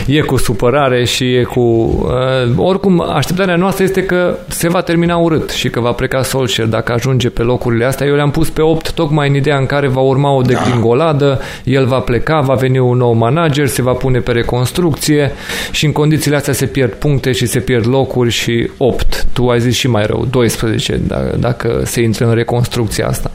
[0.19, 1.61] e cu supărare și e cu...
[1.61, 6.69] Uh, oricum, așteptarea noastră este că se va termina urât și că va pleca Solskjaer
[6.69, 8.07] dacă ajunge pe locurile astea.
[8.07, 11.71] Eu le-am pus pe 8 tocmai în ideea în care va urma o declingoladă, da.
[11.71, 15.33] el va pleca, va veni un nou manager, se va pune pe reconstrucție
[15.71, 19.27] și în condițiile astea se pierd puncte și se pierd locuri și 8.
[19.33, 23.31] Tu ai zis și mai rău, 12 dacă, dacă se intră în reconstrucția asta.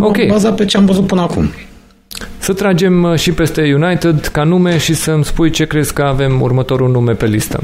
[0.00, 0.26] Ok.
[0.26, 1.50] Baza pe ce am văzut până acum.
[2.38, 6.40] Să tragem uh, și peste United ca nume și să-mi spui ce crezi că avem
[6.40, 7.62] următorul nume pe listă.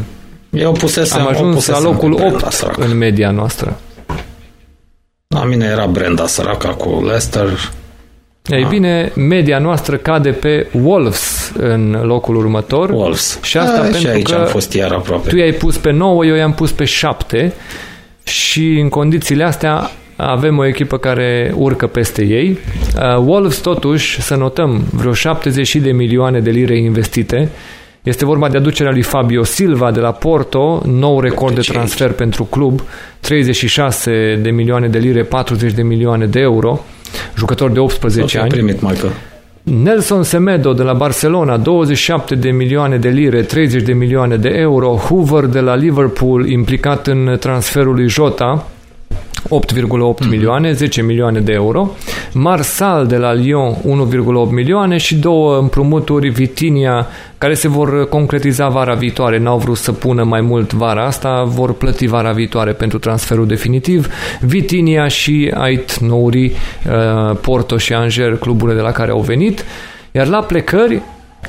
[0.50, 3.80] Eu pusesem, Am ajuns pusesem la locul 8 în media noastră.
[5.34, 7.70] La mine era Brenda săraca cu Leicester.
[8.46, 8.68] Ei ah.
[8.68, 12.90] bine, media noastră cade pe Wolves în locul următor.
[12.90, 13.38] Wolves.
[13.42, 15.28] Și asta A, pentru și aici că am fost iar aproape.
[15.28, 17.52] tu i-ai pus pe 9, eu i-am pus pe 7
[18.22, 19.90] și în condițiile astea
[20.26, 22.58] avem o echipă care urcă peste ei.
[22.96, 27.48] Uh, Wolves, totuși, să notăm, vreo 70 de milioane de lire investite.
[28.02, 32.44] Este vorba de aducerea lui Fabio Silva de la Porto, nou record de transfer pentru
[32.44, 32.82] club,
[33.20, 36.84] 36 de milioane de lire, 40 de milioane de euro,
[37.36, 38.48] jucător de 18 ani.
[38.48, 39.12] primit, Michael.
[39.62, 44.88] Nelson Semedo de la Barcelona, 27 de milioane de lire, 30 de milioane de euro.
[44.96, 48.66] Hoover de la Liverpool, implicat în transferul lui Jota,
[49.48, 50.28] 8,8 mm-hmm.
[50.28, 51.90] milioane, 10 milioane de euro.
[52.32, 57.06] Marsal de la Lyon 1,8 milioane și două împrumuturi Vitinia
[57.38, 59.38] care se vor concretiza vara viitoare.
[59.38, 64.08] N-au vrut să pună mai mult vara asta, vor plăti vara viitoare pentru transferul definitiv.
[64.40, 69.64] Vitinia și Ait Nouri, uh, Porto și Anger, cluburile de la care au venit.
[70.12, 71.02] Iar la plecări,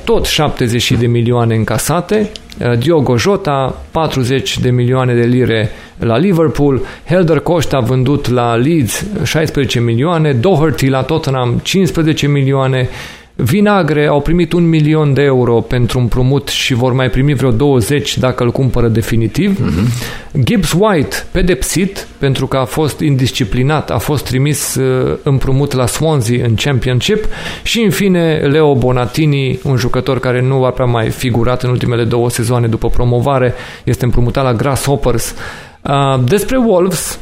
[0.04, 6.82] tot 70 de milioane încasate, uh, Diogo Jota 40 de milioane de lire la Liverpool,
[7.04, 12.88] Helder Costa vândut la Leeds 16 milioane, Doherty la Tottenham 15 milioane,
[13.34, 17.50] Vinagre au primit un milion de euro pentru un promut și vor mai primi vreo
[17.50, 19.58] 20 dacă îl cumpără definitiv.
[19.58, 20.40] Mm-hmm.
[20.42, 26.44] Gibbs White pedepsit pentru că a fost indisciplinat, a fost trimis uh, împrumut la Swansea
[26.44, 27.24] în Championship
[27.62, 32.04] și în fine Leo Bonatini, un jucător care nu a prea mai figurat în ultimele
[32.04, 33.54] două sezoane după promovare,
[33.84, 35.34] este împrumutat la Grasshoppers.
[35.82, 37.18] Uh, despre Wolves,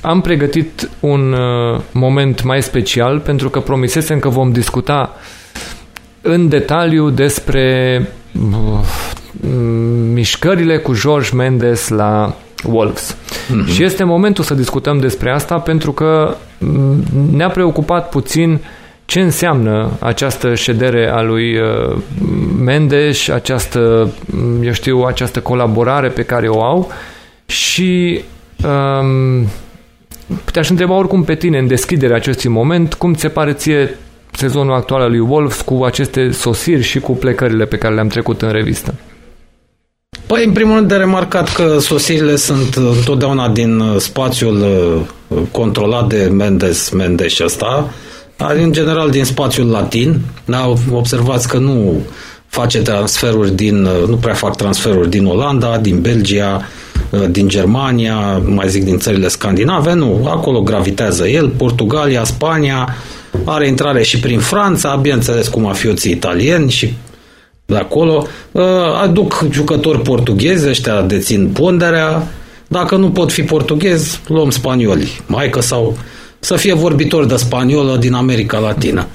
[0.00, 5.14] am pregătit un uh, moment mai special pentru că promisesem că vom discuta
[6.26, 8.00] în detaliu despre
[8.32, 8.80] uh,
[10.12, 13.16] mișcările cu George Mendes la Wolves.
[13.16, 13.72] Mm-hmm.
[13.72, 18.60] Și este momentul să discutăm despre asta pentru că mm, ne-a preocupat puțin
[19.04, 21.96] ce înseamnă această ședere a lui uh,
[22.58, 26.90] Mendes, această, mm, eu știu, această colaborare pe care o au
[27.46, 28.20] și
[28.64, 29.46] um,
[30.52, 33.96] te-aș întreba oricum pe tine în deschiderea acestui moment, cum ți se pare ție
[34.36, 38.42] sezonul actual al lui Wolves cu aceste sosiri și cu plecările pe care le-am trecut
[38.42, 38.94] în revistă?
[40.26, 44.60] Păi, în primul rând de remarcat că sosirile sunt întotdeauna din uh, spațiul
[45.28, 47.90] uh, controlat de Mendes, Mendes și ăsta,
[48.36, 50.20] în general din spațiul latin.
[50.44, 52.00] Da, observați că nu
[52.46, 56.68] face transferuri din, nu prea fac transferuri din Olanda, din Belgia,
[57.30, 62.96] din Germania, mai zic din țările scandinave, nu, acolo gravitează el, Portugalia, Spania,
[63.44, 66.94] are intrare și prin Franța, bineînțeles cu mafioții italieni și
[67.66, 68.26] de acolo,
[69.02, 72.26] aduc jucători portughezi, ăștia dețin ponderea,
[72.68, 75.98] dacă nu pot fi portughezi, luăm spanioli, maică sau
[76.38, 79.06] să fie vorbitori de spaniolă din America Latină.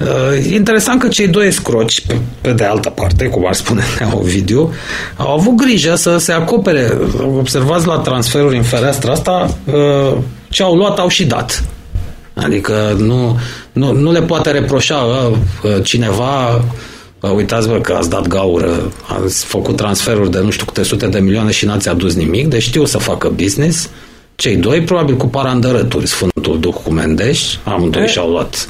[0.00, 3.82] Uh, interesant că cei doi escroci, pe, pe de altă parte, cum ar spune
[4.20, 4.72] Ovidiu,
[5.16, 6.98] au avut grijă să se acopere.
[7.38, 10.16] Observați la transferuri în fereastra asta, uh,
[10.48, 11.64] ce au luat au și dat.
[12.34, 13.38] Adică nu,
[13.72, 16.60] nu, nu le poate reproșa uh, cineva
[17.28, 18.92] uitați-vă că ați dat gaură,
[19.22, 22.62] ați făcut transferuri de nu știu câte sute de milioane și n-ați adus nimic, deci
[22.62, 23.90] știu să facă business.
[24.34, 28.68] Cei doi, probabil cu parandărături, Sfântul Duh cu Mendeș, amândoi și-au luat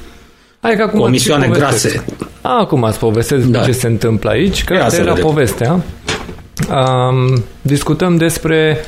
[0.61, 2.05] Hai că acum comisioane grase.
[2.41, 3.63] Acum ați povestesc da.
[3.63, 5.85] ce se întâmplă aici, că asta era povestea.
[6.71, 8.85] Um, discutăm despre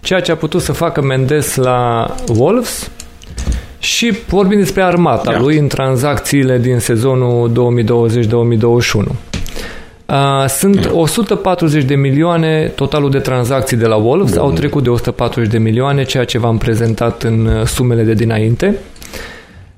[0.00, 2.90] ceea ce a putut să facă Mendes la Wolves
[3.84, 5.38] și vorbim despre armata da.
[5.38, 9.14] lui în tranzacțiile din sezonul 2020-2021.
[10.06, 10.94] Uh, sunt da.
[10.94, 14.40] 140 de milioane totalul de tranzacții de la Wolves, Bun.
[14.40, 18.74] au trecut de 140 de milioane, ceea ce v-am prezentat în uh, sumele de dinainte.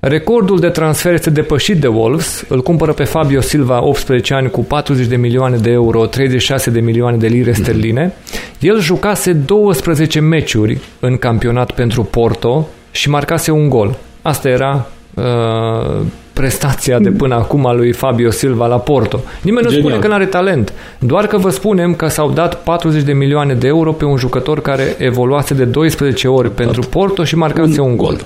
[0.00, 4.64] Recordul de transfer este depășit de Wolves, îl cumpără pe Fabio Silva 18 ani cu
[4.64, 8.12] 40 de milioane de euro, 36 de milioane de lire sterline.
[8.60, 13.97] El jucase 12 meciuri în campionat pentru Porto și marcase un gol.
[14.23, 16.01] Asta era uh,
[16.32, 19.20] prestația de până acum a lui Fabio Silva la Porto.
[19.43, 19.82] Nimeni Genial.
[19.82, 23.12] nu spune că nu are talent, doar că vă spunem că s-au dat 40 de
[23.12, 27.81] milioane de euro pe un jucător care evoluase de 12 ori pentru Porto și marcase
[27.81, 28.20] un, un gol.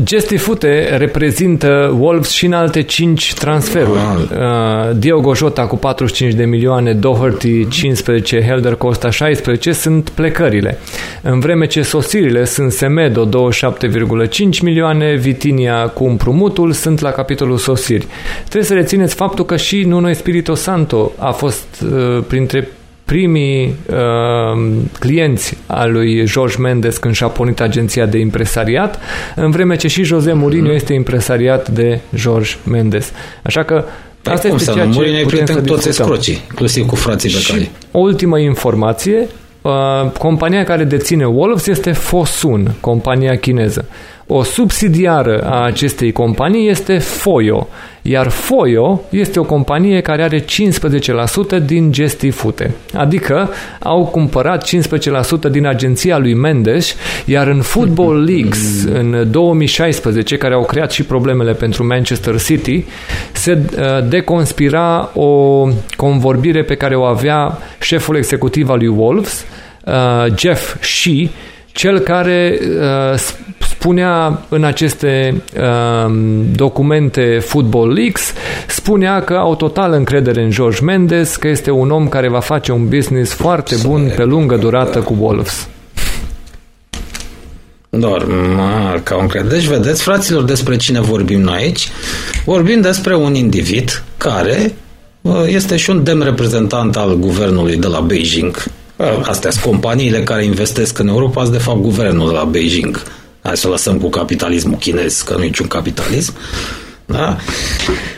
[0.00, 3.98] Gestifute reprezintă Wolves și în alte 5 transferuri.
[3.98, 10.78] Uh, Diogo Jota cu 45 de milioane, Doherty 15, Helder Costa 16 sunt plecările.
[11.22, 18.06] În vreme ce sosirile sunt Semedo 27,5 milioane, Vitinia cu împrumutul sunt la capitolul sosiri.
[18.42, 22.68] Trebuie să rețineți faptul că și Nuno Espirito Santo a fost uh, printre
[23.12, 28.98] primii uh, clienți al lui George Mendes când și-a pornit agenția de impresariat,
[29.36, 30.74] în vreme ce și Jose Mourinho mm.
[30.74, 33.12] este impresariat de George Mendes.
[33.42, 33.84] Așa că
[34.22, 37.70] Păi Asta cum este ceea ce putem să toți escrocii, inclusiv cu frații pe care.
[37.90, 39.28] O ultimă informație,
[39.62, 39.72] uh,
[40.18, 43.84] compania care deține Wolves este Fosun, compania chineză.
[44.34, 47.68] O subsidiară a acestei companii este Foyo,
[48.02, 50.44] iar Foyo este o companie care are 15%
[51.64, 54.68] din Gestifute, adică au cumpărat
[55.48, 61.02] 15% din agenția lui Mendes, iar în Football Leagues în 2016, care au creat și
[61.02, 62.84] problemele pentru Manchester City,
[63.32, 69.44] se uh, deconspira o convorbire pe care o avea șeful executiv al lui Wolves,
[69.84, 71.28] uh, Jeff Shee,
[71.72, 73.18] cel care uh,
[73.82, 76.14] spunea în aceste uh,
[76.54, 78.32] documente Football Leaks,
[78.68, 82.72] spunea că au total încredere în George Mendes, că este un om care va face
[82.72, 85.68] un business foarte bun pe lungă durată cu Wolves.
[87.88, 88.26] Doar,
[89.02, 89.54] ca încredere.
[89.54, 91.88] Deci, vedeți, fraților, despre cine vorbim noi aici?
[92.44, 94.74] Vorbim despre un individ care
[95.20, 98.64] uh, este și un demn reprezentant al guvernului de la Beijing.
[98.96, 103.02] Uh, astea sunt companiile care investesc în Europa, sunt de fapt guvernul de la Beijing
[103.42, 106.34] Hai să lăsăm cu capitalismul chinez, că nu e niciun capitalism.
[107.06, 107.36] Da?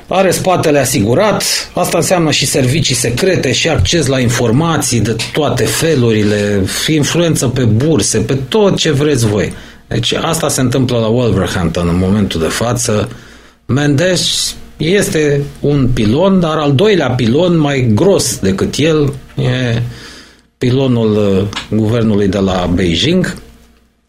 [0.09, 1.42] Are spatele asigurat,
[1.74, 8.18] asta înseamnă și servicii secrete și acces la informații de toate felurile, influență pe burse,
[8.18, 9.52] pe tot ce vreți voi.
[9.88, 13.09] Deci asta se întâmplă la Wolverhampton în momentul de față.
[13.66, 19.82] Mendes este un pilon, dar al doilea pilon mai gros decât el e
[20.59, 23.36] pilonul uh, guvernului de la Beijing,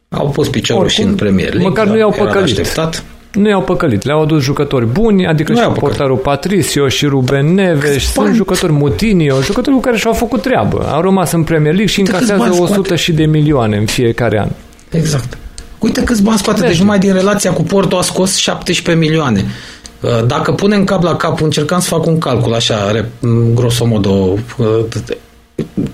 [0.10, 1.68] au pus piciorul Oricum, și în Premier League.
[1.68, 2.60] Măcar nu i-au păcălit.
[2.60, 3.03] Așteptat.
[3.34, 4.03] Nu i-au păcălit.
[4.03, 8.11] Le-au adus jucători buni, adică nu și portarul Patricio și Ruben Neves.
[8.11, 10.88] Sunt jucători Mutinio, jucători care și-au făcut treabă.
[10.91, 14.49] Au rămas în Premier League și încasează 100 și de milioane în fiecare an.
[14.90, 15.38] Exact.
[15.80, 16.65] Uite câți bani scoate.
[16.65, 19.45] Deci numai din relația cu Porto a scos 17 milioane.
[20.02, 23.06] Uh, dacă punem cap la cap, încercam să fac un calcul așa,
[23.53, 24.68] grosomodo, uh,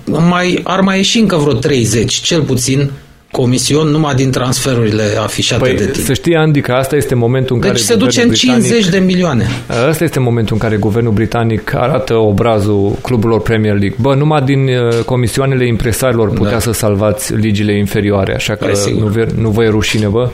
[0.06, 2.90] mai, ar mai ieși încă vreo 30, cel puțin,
[3.32, 6.04] comision numai din transferurile afișate păi, de tine.
[6.04, 8.98] Să știi, Andy, că asta este momentul în deci care se duce în 50 de
[8.98, 9.46] milioane.
[9.88, 13.96] Asta este momentul în care guvernul britanic arată obrazul cluburilor Premier League.
[14.00, 16.58] Bă, numai din uh, comisioanele impresarilor putea da.
[16.58, 20.30] să salvați ligile inferioare, așa că păi, nu, nu vă e rușine, bă.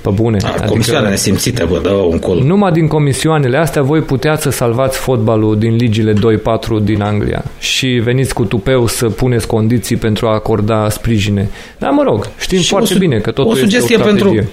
[0.00, 0.36] Pe bune.
[0.42, 2.40] A, adică, comisioane nesimțite, vă dă un col.
[2.44, 6.16] Numai din comisioanele astea voi puteați să salvați fotbalul din ligile 2-4
[6.82, 11.48] din Anglia și veniți cu tupeu să puneți condiții pentru a acorda sprijine.
[11.78, 14.44] Dar mă rog, știm și foarte su- bine că totul o sugestie este o pentru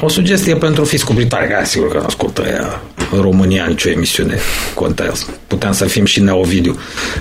[0.00, 2.80] o sugestie pentru fiscul britanic, da, sigur că ascultă ea
[3.12, 4.38] în România nicio emisiune
[4.74, 5.26] contează.
[5.46, 6.76] Puteam să fim și neovidiu.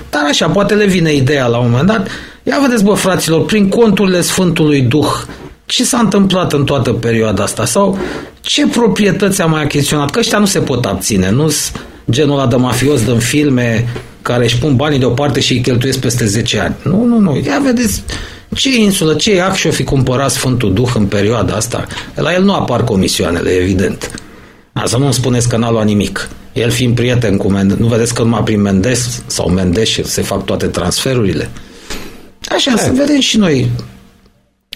[0.10, 2.08] Dar așa, poate le vine ideea la un moment dat.
[2.44, 5.12] Ia vedeți, bă, fraților, prin conturile Sfântului Duh,
[5.68, 7.66] ce s-a întâmplat în toată perioada asta?
[7.66, 7.98] Sau
[8.42, 10.12] ce proprietăți a mai achiziționat?
[10.12, 11.52] Că ăștia nu se pot abține, nu
[12.12, 13.88] genul ăla de mafios din filme
[14.22, 16.76] care își pun banii deoparte și îi cheltuiesc peste 10 ani.
[16.84, 17.42] Nu, nu, nu.
[17.46, 18.04] Ia vedeți
[18.56, 21.88] ce insulă, ce iac și-o fi cumpărat Sfântul Duh în perioada asta.
[22.16, 24.12] La el nu apar comisioanele, evident.
[24.74, 26.30] Asta nu-mi spuneți că n-a luat nimic.
[26.54, 30.46] El fiind prieten cu Mendes, nu vedeți că numai prin Mendes sau Mendes se fac
[30.46, 31.50] toate transferurile?
[32.50, 32.78] Așa, e.
[32.78, 33.70] să vedem și noi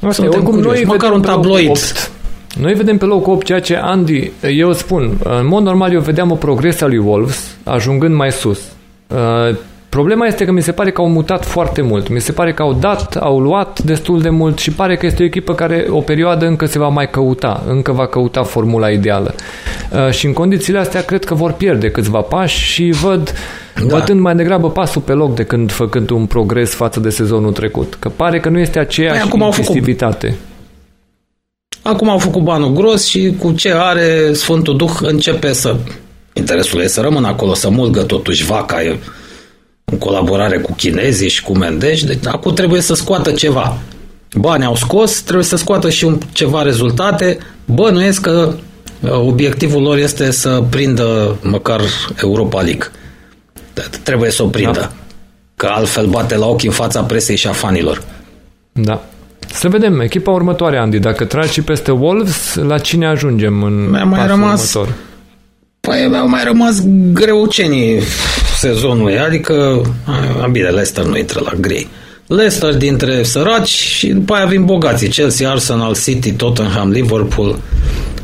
[0.01, 1.69] Asta Suntem oricum noi măcar un tabloid.
[1.69, 2.11] 8.
[2.59, 6.31] Noi vedem pe loc 8 ceea ce Andy, eu spun, în mod normal eu vedeam
[6.31, 8.59] o progresie a lui Wolves ajungând mai sus.
[9.07, 9.55] Uh,
[9.89, 12.09] problema este că mi se pare că au mutat foarte mult.
[12.09, 15.21] Mi se pare că au dat, au luat destul de mult și pare că este
[15.21, 19.35] o echipă care o perioadă încă se va mai căuta, încă va căuta formula ideală.
[19.91, 23.33] Uh, și în condițiile astea cred că vor pierde câțiva pași și văd
[23.87, 23.97] da.
[23.97, 27.95] bătând mai degrabă pasul pe loc decât făcând un progres față de sezonul trecut.
[27.99, 30.27] Că pare că nu este aceeași păi, acum intensivitate.
[30.27, 30.49] Făcut...
[31.83, 35.75] Acum au făcut banul gros și cu ce are Sfântul Duh începe să...
[36.33, 38.99] Interesul e să rămână acolo, să mulgă totuși vaca e
[39.91, 43.77] în colaborare cu chinezii și cu mendești, deci acum trebuie să scoată ceva.
[44.35, 47.37] Banii au scos, trebuie să scoată și un, ceva rezultate.
[47.65, 48.53] Bănuiesc că
[48.99, 51.81] uh, obiectivul lor este să prindă măcar
[52.21, 52.91] Europa League.
[54.03, 54.79] Trebuie să o prindă.
[54.79, 54.91] Da.
[55.55, 58.01] Că altfel bate la ochi în fața presei și a fanilor.
[58.71, 59.03] Da.
[59.53, 64.03] Să vedem, echipa următoare, Andy, dacă tragi și peste Wolves, la cine ajungem în Mi-a
[64.03, 64.95] mai rămas, următor?
[65.79, 66.83] Păi mi-au mai rămas
[67.13, 68.01] greucenii
[68.59, 69.81] sezonului, adică
[70.41, 71.87] a, bine, Leicester nu intră la grei.
[72.27, 77.59] Leicester dintre săraci și după aia vin bogații, Chelsea, Arsenal, City, Tottenham, Liverpool,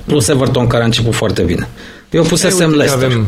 [0.06, 1.68] plus Everton care a început foarte bine.
[2.10, 3.06] Eu pusesem Leicester.
[3.06, 3.28] Avem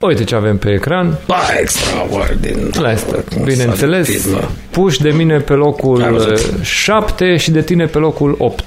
[0.00, 1.18] Uite ce avem pe ecran.
[1.26, 2.76] Ba, extraordinar.
[2.80, 4.28] Leicester, bineînțeles.
[4.70, 8.64] Puși de mine pe locul 7 și de tine pe locul 8.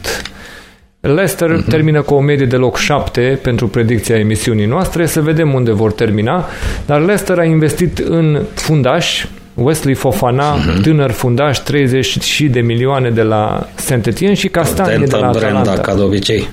[0.99, 1.69] Leicester uh-huh.
[1.69, 5.91] termină cu o medie de loc 7 pentru predicția emisiunii noastre, să vedem unde vor
[5.91, 6.45] termina,
[6.85, 10.81] dar Leicester a investit în fundaș, Wesley Fofana, uh-huh.
[10.81, 15.61] tânăr fundaș, 30 de milioane de la Saint Etienne și Castanie de la Atalanta.
[15.61, 16.47] Brenda, ca de obicei.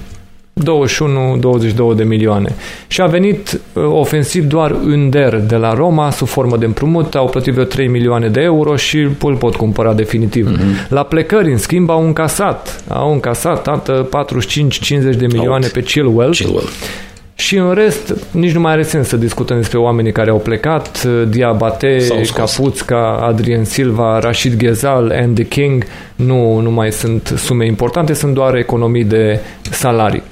[0.64, 2.54] 21-22 de milioane.
[2.86, 7.28] Și a venit uh, ofensiv doar Under de la Roma sub formă de împrumut, au
[7.28, 10.50] plătit vreo 3 milioane de euro și îl pot cumpăra definitiv.
[10.50, 10.88] Mm-hmm.
[10.88, 15.72] La plecări, în schimb, au încasat, au încasat, tată, 45-50 de milioane Out.
[15.72, 16.30] pe Chilwell.
[16.30, 16.68] Chilwell.
[17.34, 21.06] Și în rest, nici nu mai are sens să discutăm despre oamenii care au plecat,
[21.06, 25.84] uh, Diabate, Capuțca, Adrien Silva, Rashid Ghezal, Andy King,
[26.16, 30.22] nu, nu mai sunt sume importante, sunt doar economii de salarii.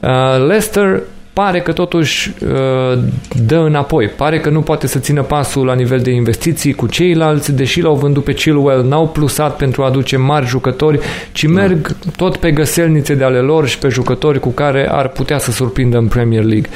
[0.00, 1.02] Uh, Leicester
[1.32, 2.98] pare că totuși uh,
[3.46, 4.08] dă înapoi.
[4.08, 7.94] Pare că nu poate să țină pasul la nivel de investiții cu ceilalți, deși l-au
[7.94, 10.98] vândut pe Chilwell, n-au plusat pentru a aduce mari jucători,
[11.32, 11.52] ci da.
[11.52, 15.50] merg tot pe găselnițe de ale lor și pe jucători cu care ar putea să
[15.50, 16.70] surprindă în Premier League.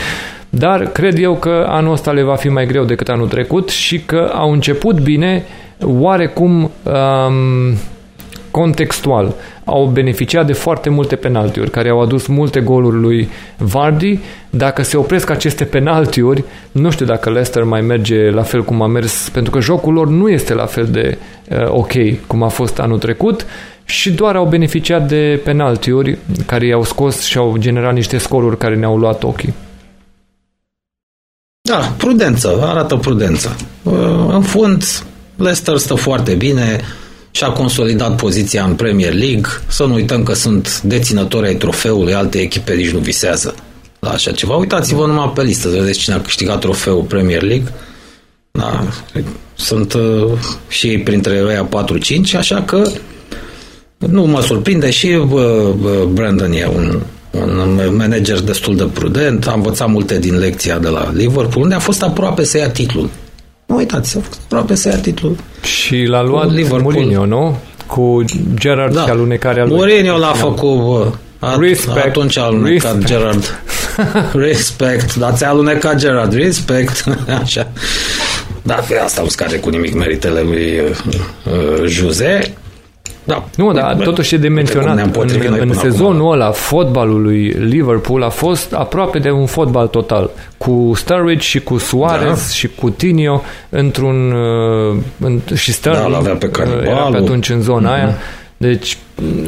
[0.49, 4.01] Dar cred eu că anul ăsta le va fi mai greu decât anul trecut și
[4.01, 5.44] că au început bine,
[5.81, 7.77] oarecum um,
[8.52, 9.34] contextual.
[9.64, 14.18] Au beneficiat de foarte multe penaltiuri care au adus multe goluri lui Vardy.
[14.50, 18.86] Dacă se opresc aceste penaltiuri, nu știu dacă Leicester mai merge la fel cum a
[18.86, 21.18] mers, pentru că jocul lor nu este la fel de
[21.50, 21.92] uh, ok
[22.26, 23.46] cum a fost anul trecut
[23.84, 28.76] și doar au beneficiat de penaltiuri care i-au scos și au generat niște scoruri care
[28.76, 29.54] ne-au luat ochii.
[31.68, 33.56] Da, prudență, arată prudență.
[33.82, 33.92] Uh,
[34.28, 34.84] în fund,
[35.36, 36.80] Leicester stă foarte bine,
[37.32, 39.50] și-a consolidat poziția în Premier League.
[39.68, 43.54] Să nu uităm că sunt deținători ai trofeului, alte echipe nici nu visează.
[43.98, 44.54] la așa ceva.
[44.54, 47.72] Uitați-vă numai pe listă, să vedeți cine a câștigat trofeul Premier League.
[48.50, 48.84] Da,
[49.54, 50.32] sunt uh,
[50.68, 52.82] și ei printre ăia 4-5, așa că
[53.98, 57.00] nu mă surprinde și uh, Brandon e un,
[57.30, 61.78] un manager destul de prudent, a învățat multe din lecția de la Liverpool, unde a
[61.78, 63.10] fost aproape să ia titlul.
[63.73, 65.36] Nu uitați, a fost aproape să ia titlul.
[65.62, 66.82] Și l-a luat Liverpool.
[66.82, 67.59] Mourinho, nu?
[67.86, 68.24] Cu
[68.55, 69.03] Gerard da.
[69.03, 69.74] și alunecarea lui.
[69.74, 71.12] Mourinho l-a făcut, bă.
[71.39, 72.07] At, respect.
[72.07, 73.07] Atunci a alunecat respect.
[73.07, 73.61] Gerard.
[74.47, 75.15] respect.
[75.15, 76.35] Dar ți-a alunecat Gerard.
[76.35, 77.05] Respect.
[77.43, 77.73] Așa.
[78.62, 81.15] Da, pe asta nu scade cu nimic meritele lui uh,
[81.53, 82.55] uh, Jose.
[83.24, 83.44] Da.
[83.57, 85.11] Nu, dar totuși e de menționat.
[85.16, 86.31] În, în sezonul acum.
[86.31, 90.31] ăla, fotbalul lui Liverpool a fost aproape de un fotbal total.
[90.59, 92.53] Cu Sturridge și cu Suarez da.
[92.53, 94.32] și cu Tinio într-un...
[94.32, 97.94] Uh, în, și Sterling da, avea pe uh, era pe atunci în zona uh-huh.
[97.94, 98.16] aia.
[98.57, 98.99] Deci,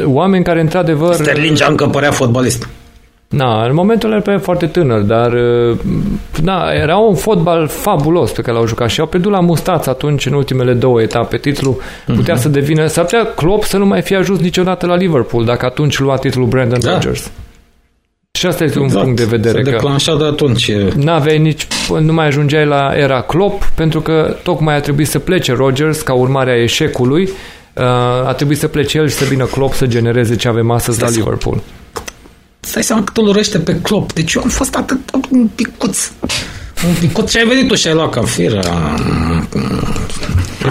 [0.05, 1.15] oameni care într-adevăr...
[1.15, 2.69] Sterling încă părea fotbalist.
[3.36, 5.32] Na, în momentul ăla era foarte tânăr, dar
[6.43, 10.27] da, era un fotbal fabulos pe care l-au jucat și au pierdut la mustață atunci
[10.27, 11.36] în ultimele două etape.
[11.36, 12.39] Titlul putea uh-huh.
[12.39, 15.98] să devină, s-ar putea Klopp să nu mai fie ajuns niciodată la Liverpool dacă atunci
[15.98, 16.90] lua titlul Brandon da.
[16.90, 17.31] Rodgers.
[18.39, 19.01] Și asta este exact.
[19.01, 19.62] un punct de vedere.
[19.62, 20.73] Se declanșa de atunci.
[20.97, 21.66] N-aveai nici,
[22.01, 26.15] nu mai ajungeai la era Klopp, pentru că tocmai a trebuit să plece Rodgers ca
[26.15, 27.23] urmare a eșecului.
[27.23, 27.82] Uh,
[28.27, 31.11] a trebuit să plece el și să vină Klopp să genereze ce avem astăzi Stai
[31.11, 31.61] la Liverpool.
[32.65, 34.12] Să stai seama cât îl urăște pe Klopp.
[34.12, 34.99] Deci eu am fost atât
[35.31, 36.11] un picuț.
[36.86, 38.61] Un picuț și ai venit tu și ai luat ca firă.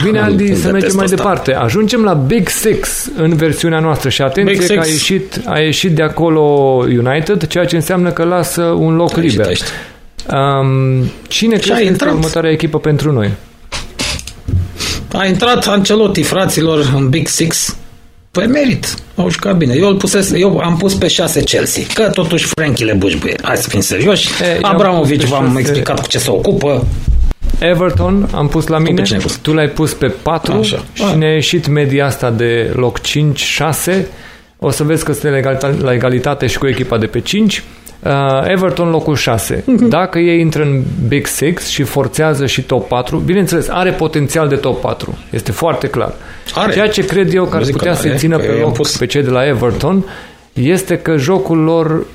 [0.04, 1.54] Bine, Andy, să mergem mai departe.
[1.54, 6.02] Ajungem la Big Six în versiunea noastră și atenție că a ieșit, a ieșit de
[6.02, 6.42] acolo
[6.78, 9.58] United, ceea ce înseamnă că lasă un loc liber.
[10.34, 13.32] Um, cine crezi că este următoarea echipă pentru noi?
[15.12, 17.76] A intrat Ancelotti, fraților, în Big Six
[18.38, 18.96] Păi merit.
[19.16, 19.74] Au jucat bine.
[19.76, 21.84] Eu, îl pusese, eu am pus pe 6 Chelsea.
[21.94, 23.36] Că totuși Frankie le bușbuie.
[23.42, 24.30] Hai să fim serioși.
[24.44, 25.60] E, Abramovic v-am 6...
[25.60, 26.88] explicat cu ce se ocupă.
[27.60, 29.36] Everton am pus la mine, tu, pus?
[29.36, 30.84] tu l-ai pus pe 4 Așa.
[30.94, 31.16] și A.
[31.16, 33.04] ne-a ieșit media asta de loc 5-6.
[34.60, 37.64] O să vezi că suntem la egalitate și cu echipa de pe 5.
[38.06, 39.64] Uh, Everton locul 6.
[39.66, 39.88] Mhm.
[39.88, 44.56] Dacă ei intră în Big Six și forțează și top 4, bineînțeles, are potențial de
[44.56, 45.18] top 4.
[45.30, 46.14] Este foarte clar.
[46.56, 46.74] Are.
[46.74, 48.98] Ceea ce cred eu că ar putea să țină pe loc pus...
[48.98, 50.06] pe cei de la Everton
[50.54, 52.06] este că jocul lor uh,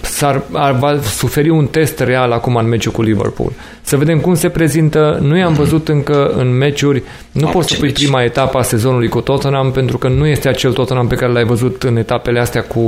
[0.00, 3.52] s-ar, ar, va suferi un test real acum în meciul cu Liverpool.
[3.82, 5.18] Să vedem cum se prezintă.
[5.22, 7.02] Nu i-am văzut încă în meciuri.
[7.32, 10.72] Nu poți să pui prima etapă a sezonului cu Tottenham pentru că nu este acel
[10.72, 12.80] Tottenham pe care l-ai văzut în etapele astea cu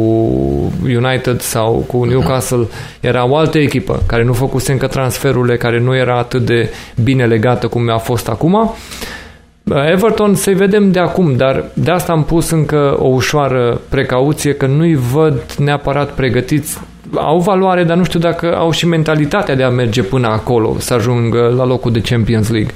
[0.82, 2.66] United sau cu Newcastle.
[3.01, 6.70] Era o altă echipă care nu făcuse încă transferurile, care nu era atât de
[7.02, 8.74] bine legată cum a fost acum.
[9.74, 14.66] Everton să-i vedem de acum, dar de asta am pus încă o ușoară precauție că
[14.66, 16.78] nu-i văd neapărat pregătiți.
[17.14, 20.95] Au valoare, dar nu știu dacă au și mentalitatea de a merge până acolo, să
[20.95, 22.70] ajungă la locul de Champions League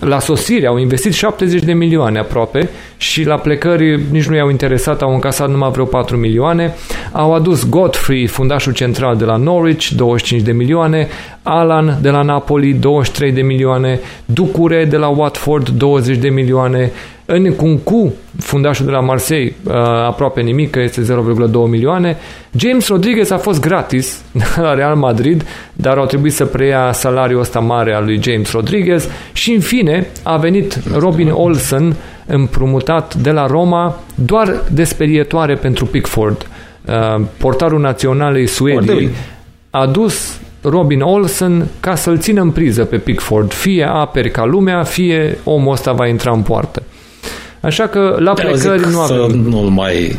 [0.00, 5.02] la sosire au investit 70 de milioane aproape și la plecări nici nu i-au interesat,
[5.02, 6.74] au încasat numai vreo 4 milioane.
[7.12, 11.08] Au adus Godfrey, fundașul central de la Norwich, 25 de milioane,
[11.42, 16.92] Alan de la Napoli, 23 de milioane, Ducure de la Watford, 20 de milioane,
[17.26, 19.72] în Cuncu, fundașul de la Marseille, uh,
[20.06, 22.16] aproape nimic, că este 0,2 milioane.
[22.56, 24.22] James Rodriguez a fost gratis
[24.56, 29.08] la Real Madrid, dar au trebuit să preia salariul ăsta mare al lui James Rodriguez
[29.32, 31.96] și în fine a venit Robin Olsen
[32.26, 36.46] împrumutat de la Roma doar desperietoare pentru Pickford.
[36.86, 39.10] Uh, portarul național Suediei
[39.70, 43.52] a dus Robin Olsen ca să-l țină în priză pe Pickford.
[43.52, 46.82] Fie aperi ca lumea, fie omul ăsta va intra în poartă.
[47.64, 49.30] Așa că la plecări nu avem...
[49.30, 50.18] nu mai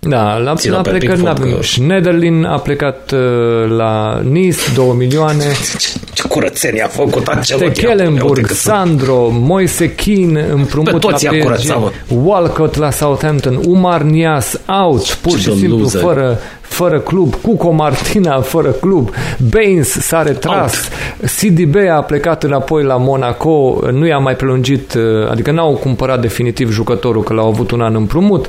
[0.00, 1.52] da, la, la plecări nu avem.
[1.52, 1.62] Că...
[1.62, 5.44] Schneiderlin a plecat uh, la Nice, 2 milioane.
[5.78, 7.60] Ce, ce curățenie a făcut acela.
[7.60, 11.32] Tekelenburg, Sandro, Moise Keane, împrumut la PSG,
[12.24, 16.00] Walcott la Southampton, Umar Nias, out, pur și simplu, loser.
[16.00, 19.10] fără, fără club, Cuco Martina fără club,
[19.50, 20.88] Baines s-a retras,
[21.20, 21.30] Out.
[21.38, 26.70] CDB a plecat înapoi la Monaco, nu i-a mai prelungit, uh, adică n-au cumpărat definitiv
[26.70, 28.48] jucătorul, că l-au avut un an împrumut,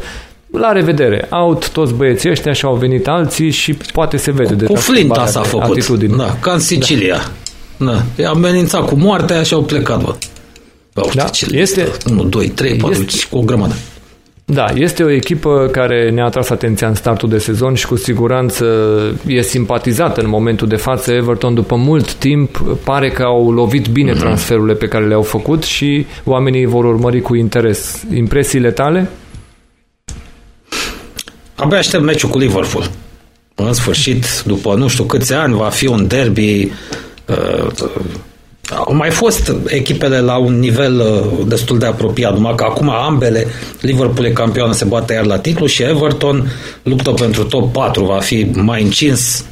[0.51, 4.65] la revedere, out toți băieții ăștia și au venit alții și poate se vede de
[4.65, 6.15] Cu Flinta s-a făcut, atitudine.
[6.15, 7.31] da, ca în Sicilia.
[7.77, 7.85] Da.
[7.85, 8.03] Da.
[8.15, 10.15] I-a amenințat cu moartea și au plecat, bă.
[11.13, 11.25] da.
[11.51, 13.75] este, 1, 2, 3, 4, este, o grămadă.
[14.45, 18.65] Da, este o echipă care ne-a atras atenția în startul de sezon și cu siguranță
[19.27, 21.11] e simpatizată în momentul de față.
[21.11, 24.19] Everton după mult timp pare că au lovit bine mm-hmm.
[24.19, 28.03] transferurile pe care le-au făcut și oamenii vor urmări cu interes.
[28.13, 29.09] Impresiile tale?
[31.59, 32.89] Abia aștept meciul cu Liverpool.
[33.55, 36.71] în sfârșit, după nu știu câți ani, va fi un derby.
[38.69, 43.47] Au mai fost echipele la un nivel destul de apropiat, numai că acum ambele,
[43.81, 46.51] Liverpool e campioană, se bate iar la titlu și Everton
[46.83, 49.45] luptă pentru top 4, va fi mai încins.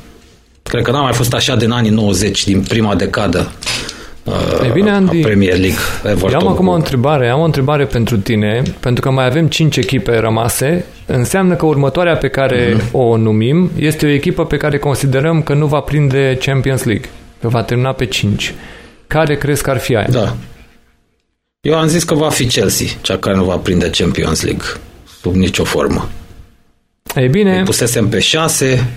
[0.63, 3.51] Cred că n-a mai fost așa din anii 90, din prima decadă
[4.63, 5.79] e bine, Andy, Premier League.
[6.03, 9.47] Everton eu am acum o întrebare, am o întrebare pentru tine, pentru că mai avem
[9.47, 12.91] 5 echipe rămase, înseamnă că următoarea pe care mm-hmm.
[12.91, 17.09] o numim este o echipă pe care considerăm că nu va prinde Champions League,
[17.41, 18.53] că va termina pe 5.
[19.07, 20.07] Care crezi că ar fi aia?
[20.09, 20.35] Da.
[21.61, 24.65] Eu am zis că va fi Chelsea, cea care nu va prinde Champions League,
[25.21, 26.09] sub nicio formă.
[27.15, 27.61] Ei bine...
[27.63, 28.87] pusesem pe 6.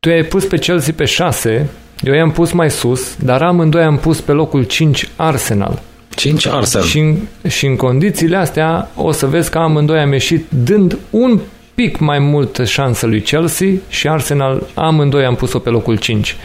[0.00, 1.68] Tu ai pus pe Chelsea pe 6
[2.02, 5.82] eu i-am pus mai sus, dar amândoi am pus pe locul 5 Arsenal.
[6.14, 6.86] 5 Arsenal.
[6.86, 7.16] Și în,
[7.48, 11.40] și în condițiile astea o să vezi că amândoi am ieșit dând un
[11.74, 16.36] pic mai multă șansă lui Chelsea și Arsenal amândoi am pus-o pe locul 5.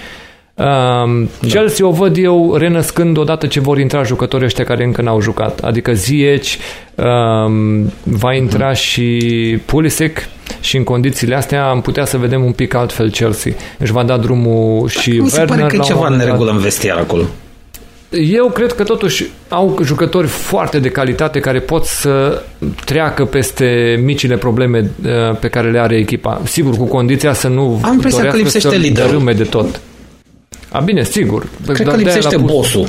[0.56, 1.48] Um, da.
[1.48, 5.60] Chelsea o văd eu renăscând odată ce vor intra jucătorii ăștia care încă n-au jucat.
[5.60, 6.54] Adică Ziyech,
[6.96, 8.80] um, va intra uh-huh.
[8.80, 10.28] și Pulisic
[10.60, 13.52] și în condițiile astea am putea să vedem un pic altfel Chelsea.
[13.80, 16.58] Își va da drumul și Mi se Werner pare că e ceva în regulă în
[16.58, 17.24] vestiar acolo.
[18.10, 22.42] Eu cred că totuși au jucători foarte de calitate care pot să
[22.86, 26.42] treacă peste micile probleme uh, pe care le are echipa.
[26.44, 29.34] Sigur, cu condiția să nu Am impresia că lipsește liderul.
[29.36, 29.82] de tot.
[30.74, 31.48] A, bine, sigur.
[31.66, 32.88] Cred că lipsește bossul.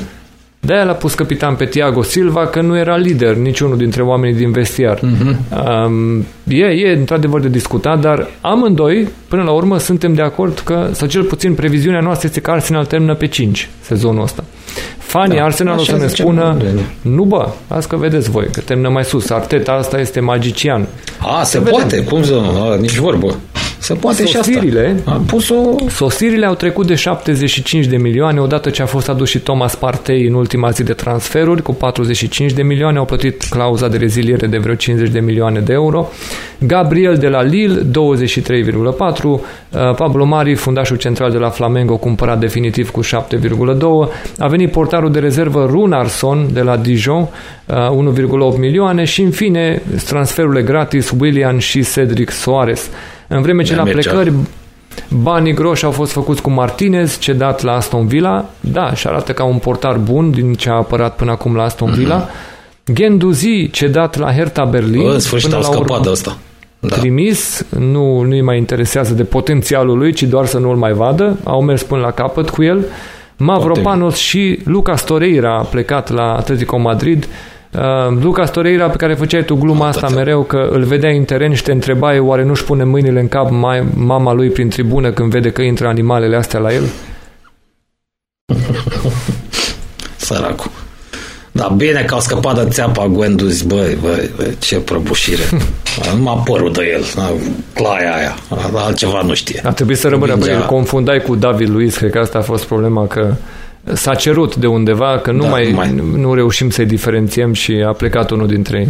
[0.60, 4.52] De-aia l-a pus capitan pe Tiago Silva că nu era lider niciunul dintre oamenii din
[4.52, 4.98] vestiar.
[4.98, 5.36] Uh-huh.
[5.86, 10.88] Um, e, e într-adevăr de discutat, dar amândoi, până la urmă, suntem de acord că,
[10.92, 14.44] sau cel puțin previziunea noastră este că Arsenal termină pe 5 sezonul ăsta.
[14.98, 16.56] Fanii da, Arsenal o să ne spună
[17.00, 19.30] nu bă, azi că vedeți voi, că termină mai sus.
[19.30, 20.88] Arteta asta este magician.
[21.18, 22.04] A, se, se poate, vedem.
[22.04, 23.36] cum să nu, nici vorbă.
[23.84, 25.22] Se poate sosirile, și asta.
[25.26, 25.54] pus-o...
[25.88, 30.26] Sosirile au trecut de 75 de milioane odată ce a fost adus și Thomas Partey
[30.26, 34.58] în ultima zi de transferuri cu 45 de milioane, au plătit clauza de reziliere de
[34.58, 36.08] vreo 50 de milioane de euro.
[36.66, 39.40] Gabriel de la Lille 23,4, uh,
[39.96, 45.18] Pablo Mari, fundașul central de la Flamengo, cumpărat definitiv cu 7,2, a venit portarul de
[45.18, 47.28] rezervă Runarson de la Dijon,
[47.66, 47.72] 1,8
[48.30, 52.90] uh, milioane și în fine transferurile gratis William și Cedric Soares.
[53.28, 54.32] În vreme ce la plecări
[55.08, 59.44] banii groși au fost făcuți cu Martinez, cedat la Aston Villa, da, și arată ca
[59.44, 61.98] un portar bun din ce a apărat până acum la Aston mhm.
[61.98, 62.26] Villa.
[62.26, 62.52] Mm-hmm.
[62.92, 65.08] Genduzi, cedat la Hertha Berlin.
[65.08, 66.38] În sfârșit până au scăpat de asta.
[66.88, 66.96] Da.
[66.96, 71.38] Trimis, nu, nu-i mai interesează de potențialul lui, ci doar să nu-l mai vadă.
[71.44, 72.84] Au mers până la capăt cu el.
[73.36, 77.28] Mavropanos și Lucas Torreira a plecat la Atletico Madrid.
[77.72, 81.54] Uh, Lucas Torreira, pe care făceai tu gluma asta mereu, că îl vedeai în teren
[81.54, 85.30] și te întrebai oare nu-și pune mâinile în cap mai, mama lui prin tribună când
[85.30, 86.84] vede că intră animalele astea la el?
[90.16, 90.83] Săracul.
[91.56, 95.42] Da, bine că au scăpat de țeapa Gwenduz, băi, băi, băi, ce prăbușire.
[96.16, 97.04] nu m-a părut de el,
[97.72, 98.34] claia aia,
[98.74, 99.60] altceva nu știe.
[99.64, 102.64] A trebuit să rămână, băi, îl confundai cu David Luiz, cred că asta a fost
[102.64, 103.34] problema, că
[103.92, 107.92] s-a cerut de undeva că nu da, mai, mai nu reușim să-i diferențiem și a
[107.92, 108.88] plecat unul dintre ei.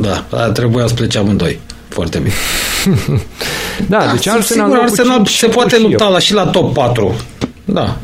[0.00, 1.58] Da, trebuia să plece amândoi.
[1.88, 2.34] Foarte bine.
[3.88, 7.14] da, da, deci Arsenal, sigur, Arsenal se poate lupta la, și la top 4.
[7.64, 7.96] Da.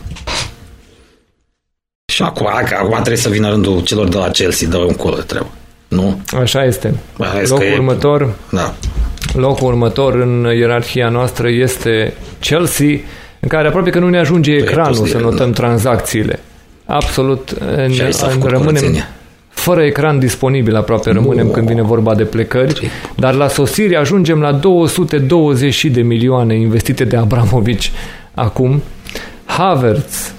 [2.21, 2.47] Și acum,
[2.79, 5.49] acum trebuie să vină rândul celor de la Chelsea, dă un col de treabă.
[5.89, 6.21] Nu?
[6.41, 6.95] Așa este.
[7.17, 7.73] Ba, locul e...
[7.73, 8.75] următor, da.
[9.33, 12.87] locul următor în ierarhia noastră este Chelsea,
[13.41, 15.53] în care aproape că nu ne ajunge păi ecranul să notăm da.
[15.53, 16.41] tranzacțiile.
[16.85, 18.11] Absolut ne,
[18.43, 19.05] rămânem
[19.49, 21.53] fără ecran disponibil aproape rămânem oh.
[21.53, 27.17] când vine vorba de plecări, dar la sosire ajungem la 220 de milioane investite de
[27.17, 27.93] Abramovici
[28.35, 28.83] acum.
[29.57, 30.35] Havertz,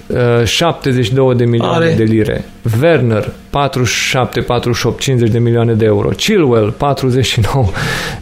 [0.46, 1.94] 72 uh, de milioane Are.
[1.98, 2.46] de lire.
[2.82, 6.10] Werner, 47, 48, 50 de milioane de euro.
[6.10, 7.66] Chilwell, 49.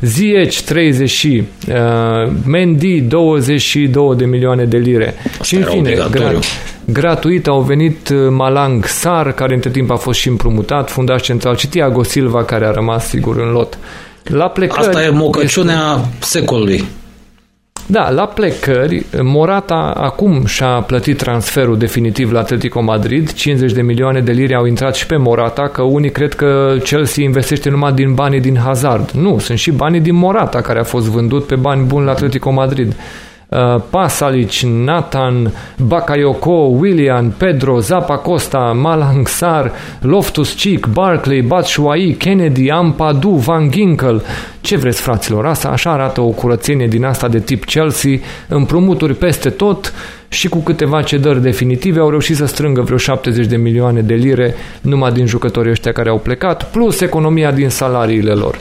[0.01, 1.23] Ziyech, 30.
[1.23, 1.43] Uh,
[2.45, 5.15] Mendy, 22 de milioane de lire.
[5.31, 6.39] Asta și în fine, gra-
[6.85, 11.55] gratuit au venit uh, Malang Sar, care între timp a fost și împrumutat, fundaș central,
[11.55, 13.77] și Tiago Silva, care a rămas sigur în lot.
[14.23, 16.25] La plecări, Asta e mocăciunea este...
[16.25, 16.83] secolului.
[17.91, 24.19] Da, la plecări, Morata acum și-a plătit transferul definitiv la Atletico Madrid, 50 de milioane
[24.19, 28.13] de lire au intrat și pe Morata, că unii cred că Chelsea investește numai din
[28.13, 29.11] banii din Hazard.
[29.11, 32.51] Nu, sunt și banii din Morata, care a fost vândut pe bani buni la Atletico
[32.51, 32.95] Madrid.
[33.49, 39.71] Uh, Pasalic, Nathan, Bakayoko, William, Pedro, Zapa Costa, Malang Sar,
[40.01, 44.23] Loftus Cheek, Barclay, Batshuayi, Kennedy, Ampadu, Van Ginkel.
[44.61, 45.45] Ce vreți, fraților?
[45.45, 48.11] Asta așa arată o curățenie din asta de tip Chelsea,
[48.47, 49.93] împrumuturi peste tot
[50.27, 54.55] și cu câteva cedări definitive au reușit să strângă vreo 70 de milioane de lire
[54.81, 58.57] numai din jucătorii ăștia care au plecat, plus economia din salariile lor.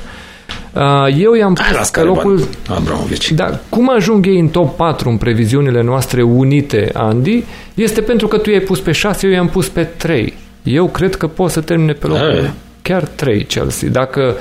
[0.78, 2.48] Uh, eu i-am pus pe locul...
[2.68, 3.32] Abramovici.
[3.32, 8.38] Da, cum ajung ei în top 4 în previziunile noastre unite, Andy, este pentru că
[8.38, 10.34] tu i-ai pus pe 6, eu i-am pus pe 3.
[10.62, 12.54] Eu cred că pot să termine pe locul A.
[12.82, 13.88] chiar 3 Chelsea.
[13.88, 14.34] Dacă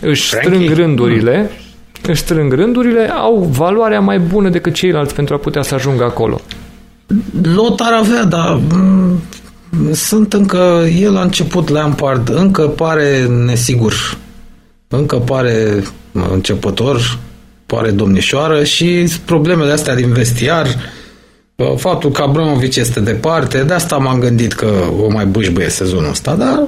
[0.00, 0.50] își Frankie?
[0.50, 2.10] strâng rândurile, mm.
[2.10, 6.40] își strâng rândurile, au valoarea mai bună decât ceilalți pentru a putea să ajungă acolo.
[7.54, 9.20] Lot ar avea, dar mm,
[9.92, 13.94] sunt încă, el a început Lampard, încă pare nesigur
[14.88, 15.82] încă pare
[16.12, 17.18] începător,
[17.66, 20.66] pare domnișoară și problemele astea din vestiar,
[21.76, 26.34] faptul că Abramovic este departe, de asta m-am gândit că o mai bâșbăie sezonul ăsta,
[26.34, 26.66] dar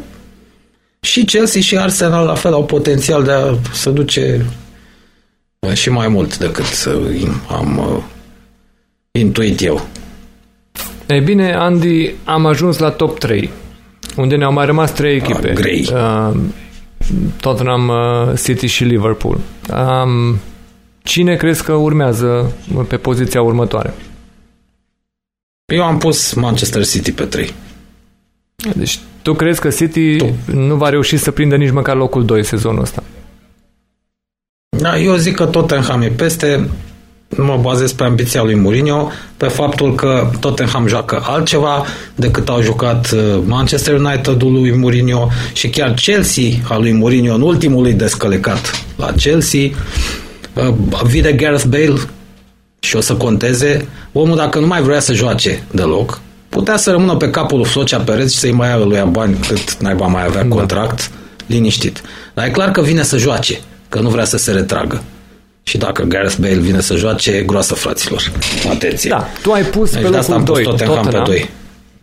[1.00, 4.46] și Chelsea și Arsenal la fel au potențial de a să duce
[5.72, 6.64] și mai mult decât
[7.48, 8.02] am uh,
[9.10, 9.86] intuit eu.
[11.06, 13.50] Ei bine, Andy, am ajuns la top 3,
[14.16, 15.48] unde ne-au mai rămas trei echipe.
[15.48, 15.88] Ah, grei.
[15.92, 16.36] Uh,
[17.40, 19.38] Tottenham, uh, City și Liverpool.
[19.70, 20.38] Um,
[21.02, 22.52] cine crezi că urmează
[22.88, 23.94] pe poziția următoare?
[25.72, 27.54] Eu am pus Manchester City pe 3.
[28.74, 30.34] Deci tu crezi că City tu.
[30.52, 33.02] nu va reuși să prindă nici măcar locul 2 sezonul ăsta?
[34.68, 36.68] Da, eu zic că Tottenham e peste
[37.36, 41.84] mă bazez pe ambiția lui Mourinho, pe faptul că Tottenham joacă altceva
[42.14, 47.40] decât au jucat uh, Manchester United-ul lui Mourinho și chiar Chelsea al lui Mourinho în
[47.40, 49.60] ultimul lui descălecat la Chelsea.
[50.52, 50.74] Uh,
[51.04, 52.00] vide Gareth Bale
[52.80, 53.88] și o să conteze.
[54.12, 57.98] Omul dacă nu mai vrea să joace deloc, putea să rămână pe capul lui Flocea
[57.98, 60.48] Perez și să-i mai ia lui bani cât naiba mai avea da.
[60.48, 61.10] contract,
[61.46, 62.02] liniștit.
[62.34, 63.58] Dar e clar că vine să joace,
[63.88, 65.02] că nu vrea să se retragă.
[65.68, 68.32] Și dacă Gareth Bale vine să joace, e groasă, fraților.
[68.70, 69.10] Atenție.
[69.10, 71.50] Da, tu ai pus deci pe locul am 2, pus Tottenham, Tottenham pe 2.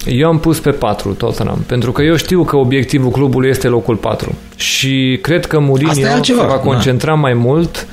[0.06, 3.95] Eu am pus pe 4 Tottenham, pentru că eu știu că obiectivul clubului este locul
[3.95, 6.53] 4 și cred că Mourinho se va da.
[6.53, 7.18] concentra da.
[7.18, 7.88] mai mult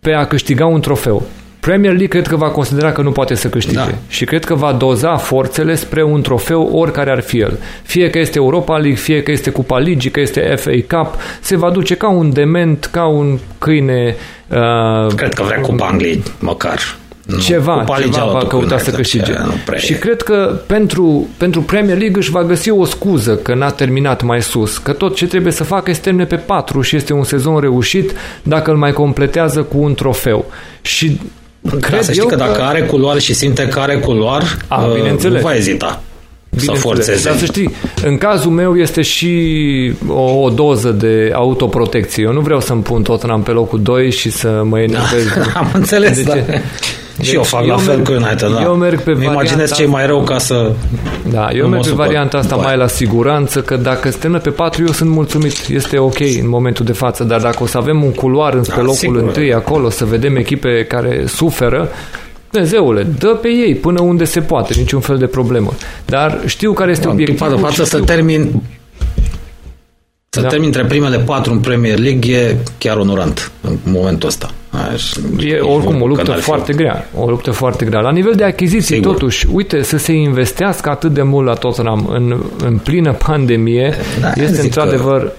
[0.00, 1.26] pe a câștiga un trofeu.
[1.68, 3.88] Premier League cred că va considera că nu poate să câștige da.
[4.08, 7.58] și cred că va doza forțele spre un trofeu oricare ar fi el.
[7.82, 11.56] Fie că este Europa League, fie că este Cupa Ligii, că este FA Cup, se
[11.56, 14.16] va duce ca un dement, ca un câine.
[14.48, 16.78] Uh, cred că vrea Cupa Angliei, măcar.
[17.26, 19.32] Nu, ceva, ceva va căuta să câștige.
[19.76, 24.22] Și cred că pentru, pentru Premier League își va găsi o scuză că n-a terminat
[24.22, 27.24] mai sus, că tot ce trebuie să facă este termine pe 4 și este un
[27.24, 30.50] sezon reușit dacă îl mai completează cu un trofeu.
[30.80, 31.20] Și
[31.80, 35.22] Cred să știi că, că dacă are culoare și simte că are culoare, A, uh,
[35.22, 36.02] nu va ezita
[36.56, 37.28] să forțeze.
[37.28, 42.22] Dar să știi, în cazul meu este și o, o doză de autoprotecție.
[42.22, 45.26] Eu nu vreau să-mi pun Tottenham pe locul 2 și să mă enervez.
[45.36, 46.58] Da, am înțeles, de da.
[47.18, 48.62] Deci, și eu fac eu la fel cu United, da.
[48.62, 50.72] Eu merg pe Imaginez ce e mai rău ca să...
[51.30, 54.92] Da, eu merg pe varianta asta mai la siguranță, că dacă suntem pe 4, eu
[54.92, 55.66] sunt mulțumit.
[55.68, 58.82] Este ok în momentul de față, dar dacă o să avem un culoar înspre da,
[58.82, 59.16] locul sigur.
[59.16, 61.88] întâi acolo, să vedem echipe care suferă,
[62.50, 65.72] Dumnezeule, dă pe ei până unde se poate, niciun fel de problemă.
[66.04, 67.54] Dar știu care este da, obiectivul.
[67.54, 68.62] De față să termin
[70.30, 70.48] să da.
[70.48, 74.50] termin între primele patru în Premier League e chiar onorant în momentul ăsta.
[74.92, 77.08] Aș, e oricum o luptă foarte grea.
[77.14, 78.00] O luptă foarte grea.
[78.00, 79.12] La nivel de achiziții, Sigur.
[79.12, 84.32] totuși, uite, să se investească atât de mult la Tottenham în, în plină pandemie, da,
[84.36, 85.32] este într-adevăr că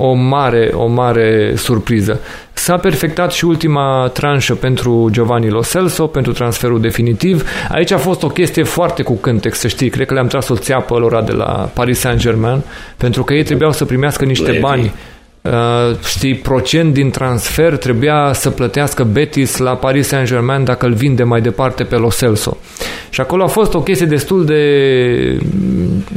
[0.00, 2.20] o mare, o mare surpriză.
[2.52, 7.48] S-a perfectat și ultima tranșă pentru Giovanni Lo Celso, pentru transferul definitiv.
[7.68, 9.88] Aici a fost o chestie foarte cu cântec, să știi.
[9.88, 12.60] Cred că le-am tras o țeapă lor de la Paris Saint-Germain,
[12.96, 14.60] pentru că ei trebuiau să primească niște Levi.
[14.60, 14.92] bani
[15.42, 21.22] Uh, știi, procent din transfer trebuia să plătească Betis la Paris Saint-Germain dacă îl vinde
[21.22, 22.56] mai departe pe Lo Celso.
[23.10, 25.38] Și acolo a fost o chestie destul de,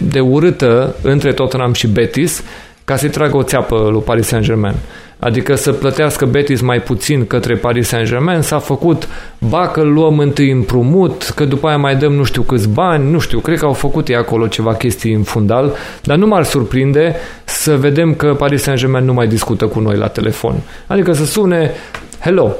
[0.09, 2.43] de urâtă între Tottenham și Betis,
[2.85, 4.75] ca să-i tragă o țeapă lui Paris Saint-Germain.
[5.19, 9.07] Adică să plătească Betis mai puțin către Paris Saint-Germain, s-a făcut,
[9.39, 13.19] ba că luăm întâi împrumut, că după aia mai dăm nu știu câți bani, nu
[13.19, 17.15] știu, cred că au făcut ei acolo ceva chestii în fundal, dar nu m-ar surprinde
[17.43, 20.55] să vedem că Paris Saint-Germain nu mai discută cu noi la telefon.
[20.87, 21.71] Adică să sune,
[22.19, 22.51] hello,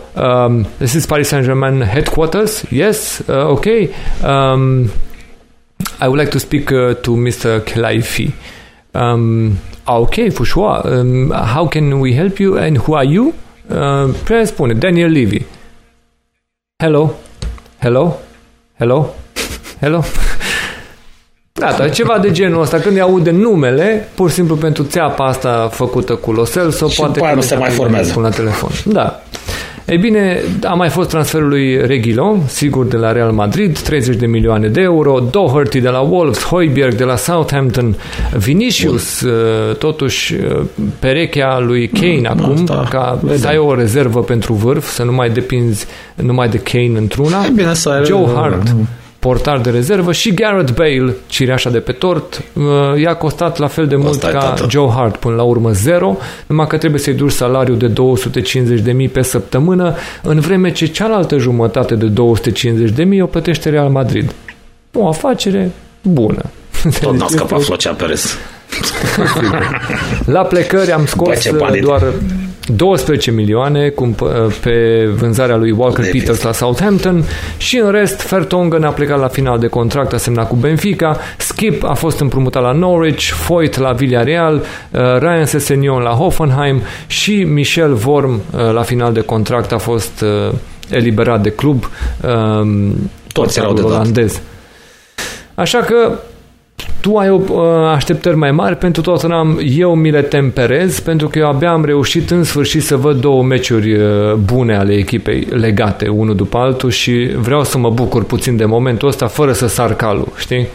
[0.47, 4.89] um, this is Paris Saint-Germain headquarters, yes, uh, ok, um,
[6.01, 7.63] I would like to speak uh, to Mr.
[7.63, 8.33] Kelaifi.
[8.93, 10.81] Um, okay, for sure.
[10.85, 13.33] Um, how can we help you and who are you?
[13.69, 14.13] Uh,
[14.45, 15.45] spune, Daniel Levy.
[16.77, 17.15] Hello.
[17.79, 18.19] Hello?
[18.77, 19.13] Hello?
[19.79, 20.03] Hello?
[21.53, 22.79] Gata, ceva de genul ăsta.
[22.79, 27.19] Când îi aude numele, pur și simplu pentru țeapa asta făcută cu Losel, sau poate
[27.19, 28.19] că nu se mai formează.
[28.19, 28.69] La telefon.
[28.85, 29.21] Da.
[29.85, 34.25] Ei bine, a mai fost transferul lui Reguilo, sigur de la Real Madrid, 30 de
[34.25, 37.95] milioane de euro, Doherty de la Wolves, Hoiberg de la Southampton,
[38.37, 39.31] Vinicius, Bun.
[39.31, 40.61] Uh, totuși uh,
[40.99, 43.37] perechea lui Kane mm, acum, asta, ca vedem.
[43.37, 45.85] să ai o rezervă pentru vârf, să nu mai depinzi
[46.15, 47.47] numai de Kane într-una.
[47.55, 48.75] bine să Joe Hart,
[49.21, 52.63] portar de rezervă și Garrett Bale, cireașa de pe tort, uh,
[53.01, 54.65] i-a costat la fel de mult ca tată.
[54.69, 56.17] Joe Hart până la urmă zero,
[56.47, 57.91] numai că trebuie să-i duci salariul de
[59.05, 62.11] 250.000 pe săptămână, în vreme ce cealaltă jumătate de
[63.15, 64.33] 250.000 o plătește Real Madrid.
[64.93, 66.41] O afacere bună.
[67.01, 68.37] Tot n-a scăpat Flocea Perez.
[70.25, 71.49] La plecări am scos
[71.81, 72.13] doar
[72.75, 73.93] 12 milioane
[74.61, 77.23] pe vânzarea lui Walker Peters la Southampton
[77.57, 81.83] și în rest Fertongen a plecat la final de contract, a semnat cu Benfica, Skip
[81.83, 87.93] a fost împrumutat la Norwich, Foyt la Villarreal, uh, Ryan Sessegnon la Hoffenheim și Michel
[87.93, 90.53] Vorm uh, la final de contract a fost uh,
[90.89, 91.89] eliberat de club.
[92.61, 94.41] Um, Toți erau de olandez.
[95.55, 96.19] Așa că
[97.01, 97.43] tu ai uh,
[97.93, 102.31] așteptări mai mari pentru Tottenham, eu mi le temperez pentru că eu abia am reușit
[102.31, 107.29] în sfârșit să văd două meciuri uh, bune ale echipei legate unul după altul și
[107.35, 110.67] vreau să mă bucur puțin de momentul ăsta fără să sar calul, știi?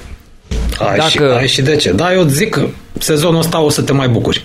[0.78, 1.08] Ai, Dacă...
[1.08, 1.92] și, ai și de ce.
[1.92, 2.66] Da, eu zic că
[2.98, 4.44] sezonul ăsta o să te mai bucuri.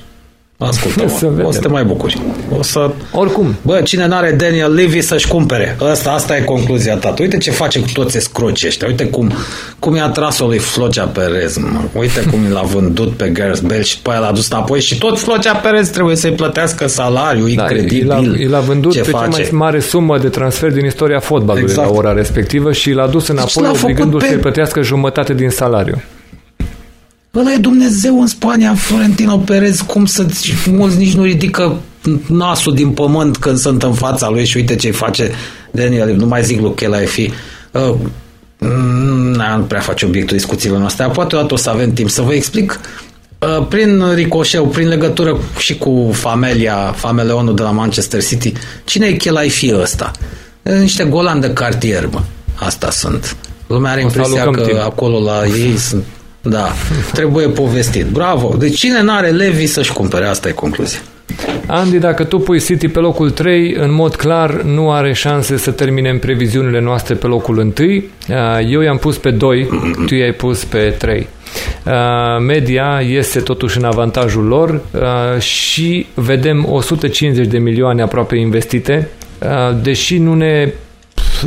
[0.67, 2.21] Ascultă, să o să te mai bucuri.
[2.57, 2.91] O să...
[3.13, 3.55] Oricum.
[3.61, 5.77] Bă, cine n-are Daniel Levy să-și cumpere.
[5.91, 7.13] Asta, asta e concluzia ta.
[7.19, 8.87] Uite ce face cu toți escroci ăștia.
[8.87, 9.33] Uite cum,
[9.79, 11.57] cum i-a tras-o lui Flocea Perez.
[11.57, 11.79] Mă.
[11.93, 15.19] Uite cum l-a vândut pe Gareth Bale și pe aia l-a dus înapoi și tot
[15.19, 18.07] Flocea Perez trebuie să-i plătească salariu da, incredibil.
[18.07, 19.23] l-a, l-a vândut ce pe face.
[19.23, 21.89] cea mai mare sumă de transfer din istoria fotbalului exact.
[21.89, 24.27] la ora respectivă și l-a dus înapoi deci obligându-l pe...
[24.27, 26.01] să-i plătească jumătate din salariu.
[27.35, 30.25] Ăla e Dumnezeu în Spania, Florentino Perez, cum să
[30.69, 31.79] mulți nici nu ridică
[32.27, 35.31] nasul din pământ când sunt în fața lui și uite ce face
[35.71, 37.31] Daniel, nu mai zic lui Chelaefi.
[37.71, 37.95] Uh,
[39.57, 42.79] nu prea face obiectul discuțiilor noastre, poate odată o să avem timp să vă explic
[43.39, 48.53] uh, prin ricoșeu, prin legătură și cu familia, fameleonul de la Manchester City,
[48.83, 50.11] cine e Chelaefi ăsta?
[50.61, 52.21] Niște golan de cartier, mă.
[52.55, 53.35] Asta sunt.
[53.67, 54.79] Lumea are impresia că timp.
[54.79, 56.03] acolo la ei sunt
[56.41, 56.67] da,
[57.13, 58.05] trebuie povestit.
[58.05, 58.55] Bravo!
[58.57, 60.25] Deci cine n-are Levi să-și cumpere?
[60.25, 60.99] Asta e concluzia.
[61.67, 65.71] Andy, dacă tu pui City pe locul 3, în mod clar nu are șanse să
[65.71, 67.73] termine în previziunile noastre pe locul 1.
[68.69, 69.67] Eu i-am pus pe 2,
[70.07, 71.27] tu i-ai pus pe 3.
[72.47, 74.81] Media este totuși în avantajul lor
[75.39, 79.09] și vedem 150 de milioane aproape investite,
[79.81, 80.73] deși nu ne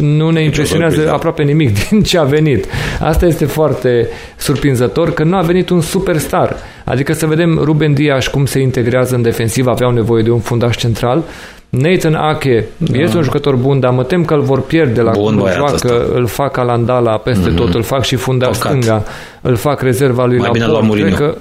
[0.01, 2.67] nu ne impresionează aproape nimic din ce a venit.
[3.01, 6.57] Asta este foarte surprinzător că nu a venit un superstar.
[6.85, 10.77] Adică să vedem Ruben Dias cum se integrează în defensivă, aveau nevoie de un fundaș
[10.77, 11.25] central.
[11.69, 12.99] Nathan Ake da.
[12.99, 16.07] este un jucător bun, dar mă tem că îl vor pierde la bun, cum joacă,
[16.13, 17.57] îl fac Alandala peste mm-hmm.
[17.57, 18.71] tot, îl fac și fundaș Păcat.
[18.71, 19.05] stânga,
[19.41, 21.37] îl fac rezerva lui Mai la bine Cred că,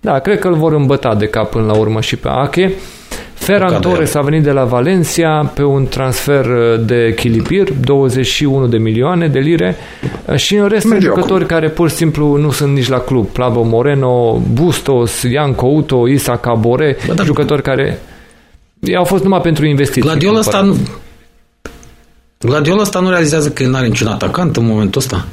[0.00, 2.72] da, cred că îl vor îmbăta de cap până la urmă și pe Ake.
[3.42, 8.78] Ferran Torres a venit de la Valencia pe un transfer uh, de echilibir, 21 de
[8.78, 9.76] milioane de lire
[10.26, 13.26] uh, și în rest jucători care pur și simplu nu sunt nici la club.
[13.26, 17.26] Plabo Moreno, Bustos, Ian Couto, Isa Cabore, Bă, dar...
[17.26, 17.98] jucători care
[18.96, 20.02] au fost numai pentru investiții.
[20.02, 20.76] Gladiola ăsta nu...
[22.38, 25.26] Gladiola ăsta nu realizează că el nu are niciun atacant în momentul ăsta.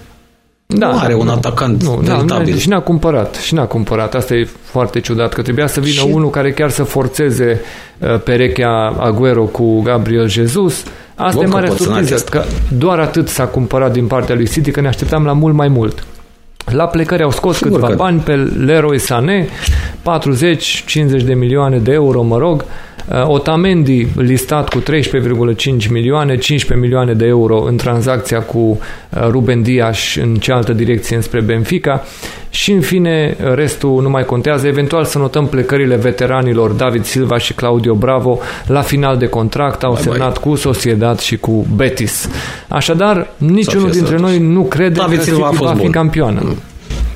[0.77, 3.35] Da, nu are un nu, atacant nu, da, și n-a cumpărat.
[3.35, 4.15] Și n-a cumpărat.
[4.15, 6.07] Asta e foarte ciudat, că trebuia să vină și...
[6.11, 7.61] unul care chiar să forțeze
[7.98, 10.83] uh, perechea Aguero cu Gabriel Jesus.
[11.15, 12.43] Asta Bun, e mare surpriză, că
[12.77, 16.06] doar atât s-a cumpărat din partea lui City, că ne așteptam la mult mai mult.
[16.72, 17.95] La plecări au scos Sigur câțiva că...
[17.95, 19.49] bani pe Leroy Sané, 40-50
[21.25, 22.65] de milioane de euro, mă rog,
[23.09, 28.77] Uh, Otamendi listat cu 13,5 milioane, 15 milioane de euro în tranzacția cu uh,
[29.30, 32.03] Ruben Dias în cealaltă direcție înspre Benfica
[32.50, 34.68] și în fine restul nu mai contează.
[34.68, 39.94] Eventual să notăm plecările veteranilor David Silva și Claudio Bravo la final de contract au
[39.94, 40.50] bye semnat bye.
[40.50, 42.30] cu Sociedad și cu Betis.
[42.68, 45.92] Așadar, niciunul dintre noi nu crede David că Silva City va fi bun.
[45.92, 46.42] campioană.
[46.44, 46.58] Mm.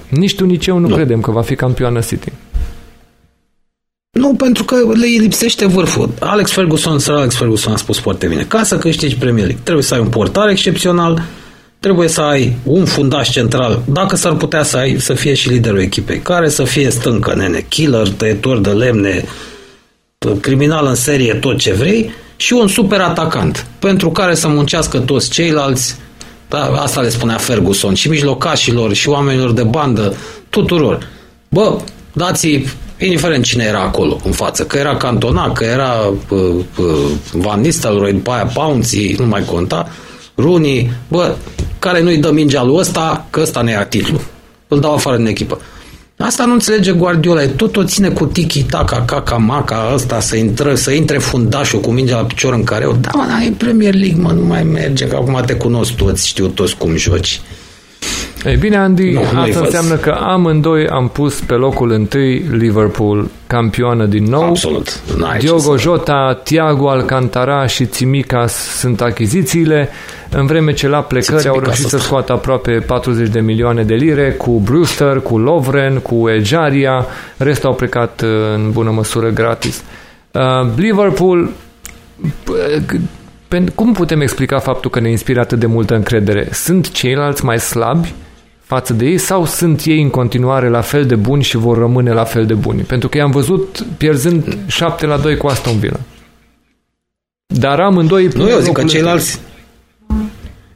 [0.09, 2.31] Nici tu, nici eu nu, nu credem că va fi campioană City.
[4.11, 6.09] Nu, pentru că le lipsește vârful.
[6.19, 8.45] Alex Ferguson, Sir Alex Ferguson a spus foarte bine.
[8.47, 11.23] Ca să câștigi Premier League, trebuie să ai un portar excepțional,
[11.83, 15.79] trebuie să ai un fundaș central, dacă s-ar putea să ai, să fie și liderul
[15.79, 19.23] echipei, care să fie stâncă, nene, killer, tăietor de lemne,
[20.41, 25.29] criminal în serie, tot ce vrei, și un super atacant, pentru care să muncească toți
[25.29, 25.95] ceilalți.
[26.49, 27.93] Da, asta le spunea Ferguson.
[27.93, 30.15] Și mijlocașilor și oamenilor de bandă,
[30.49, 31.07] tuturor.
[31.49, 31.77] Bă,
[32.13, 32.63] dați
[32.97, 36.39] indiferent cine era acolo în față, că era Cantona, că era uh,
[36.77, 39.89] uh, Van Nistelrooy, după aia Pouncy, nu mai conta,
[40.35, 41.35] Rooney, bă,
[41.83, 44.21] care nu-i dă mingea lui ăsta, că ăsta ne ia titlu.
[44.67, 45.61] Îl dau afară din echipă.
[46.17, 51.17] Asta nu înțelege Guardiola, tot o ține cu tiki-taka, caca-maca, ăsta să intre, să intre
[51.17, 54.63] fundașul cu mingea la picior în care, da, mă, e Premier League, mă, nu mai
[54.63, 57.41] merge, că acum te cunosc toți, știu toți cum joci.
[58.45, 64.05] Ei bine, Andy, nu, asta înseamnă că amândoi am pus pe locul întâi Liverpool campioană
[64.05, 64.43] din nou.
[64.43, 65.01] Absolut.
[65.39, 69.89] Diogo Jota, Thiago Alcantara și Tsimikas sunt achizițiile,
[70.33, 74.31] în vreme ce la plecări au reușit să scoată aproape 40 de milioane de lire
[74.31, 77.05] cu Brewster, cu Lovren, cu Ejaria,
[77.37, 79.83] restul au plecat uh, în bună măsură gratis.
[80.31, 80.41] Uh,
[80.75, 81.49] Liverpool
[83.75, 86.47] cum putem explica faptul că ne inspiră atât de multă încredere?
[86.51, 88.13] Sunt ceilalți mai slabi
[88.61, 92.11] față de ei sau sunt ei în continuare la fel de buni și vor rămâne
[92.11, 92.81] la fel de buni?
[92.81, 95.99] Pentru că i-am văzut pierzând 7 la 2 cu Aston Villa.
[97.45, 98.27] Dar amândoi...
[98.35, 99.39] Nu, eu zic că ceilalți...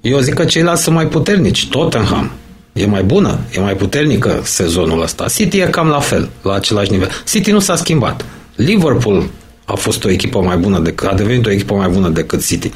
[0.10, 1.68] Eu zic că ceilalți sunt mai puternici.
[1.68, 2.32] Tottenham
[2.74, 5.26] e mai bună, e mai puternică sezonul ăsta.
[5.28, 7.10] City e cam la fel, la același nivel.
[7.30, 8.26] City nu s-a schimbat.
[8.56, 9.30] Liverpool
[9.66, 12.72] a fost o echipă mai bună decât, a devenit o echipă mai bună decât City.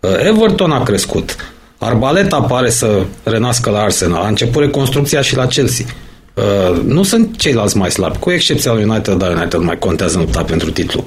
[0.00, 1.36] Uh, Everton a crescut.
[1.78, 4.22] Arbaleta pare să renască la Arsenal.
[4.22, 5.86] A început reconstrucția și la Chelsea.
[6.34, 10.20] Uh, nu sunt ceilalți mai slabi, cu excepția lui United, dar United mai contează în
[10.20, 11.04] lupta pentru titlu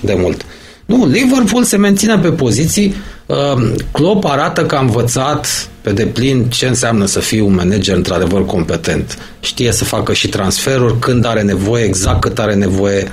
[0.00, 0.44] de mult.
[0.86, 2.94] Nu, Liverpool se menține pe poziții.
[3.26, 8.46] Uh, Klopp arată că a învățat pe deplin ce înseamnă să fii un manager într-adevăr
[8.46, 9.18] competent.
[9.40, 13.12] Știe să facă și transferuri când are nevoie, exact cât are nevoie,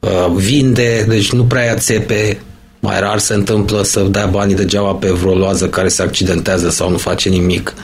[0.00, 2.40] uh, vinde, deci nu prea ia țepe,
[2.80, 6.90] mai rar se întâmplă să dea banii degeaba pe vreo loază care se accidentează sau
[6.90, 7.74] nu face nimic.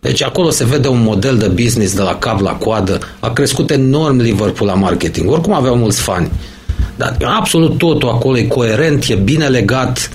[0.00, 2.98] Deci acolo se vede un model de business de la cap la coadă.
[3.20, 5.30] A crescut enorm Liverpool la marketing.
[5.30, 6.30] Oricum aveau mulți fani.
[6.96, 10.10] Dar absolut totul acolo e coerent, e bine legat,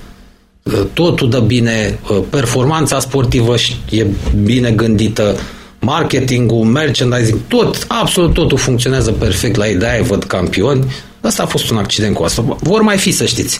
[0.94, 2.00] totul dă bine,
[2.30, 3.56] performanța sportivă
[3.90, 4.06] e
[4.44, 5.36] bine gândită,
[5.80, 10.86] marketingul, merchandising, tot, absolut totul funcționează perfect la ei, de văd campioni.
[11.22, 12.58] Asta a fost un accident cu asta.
[12.60, 13.60] Vor mai fi, să știți.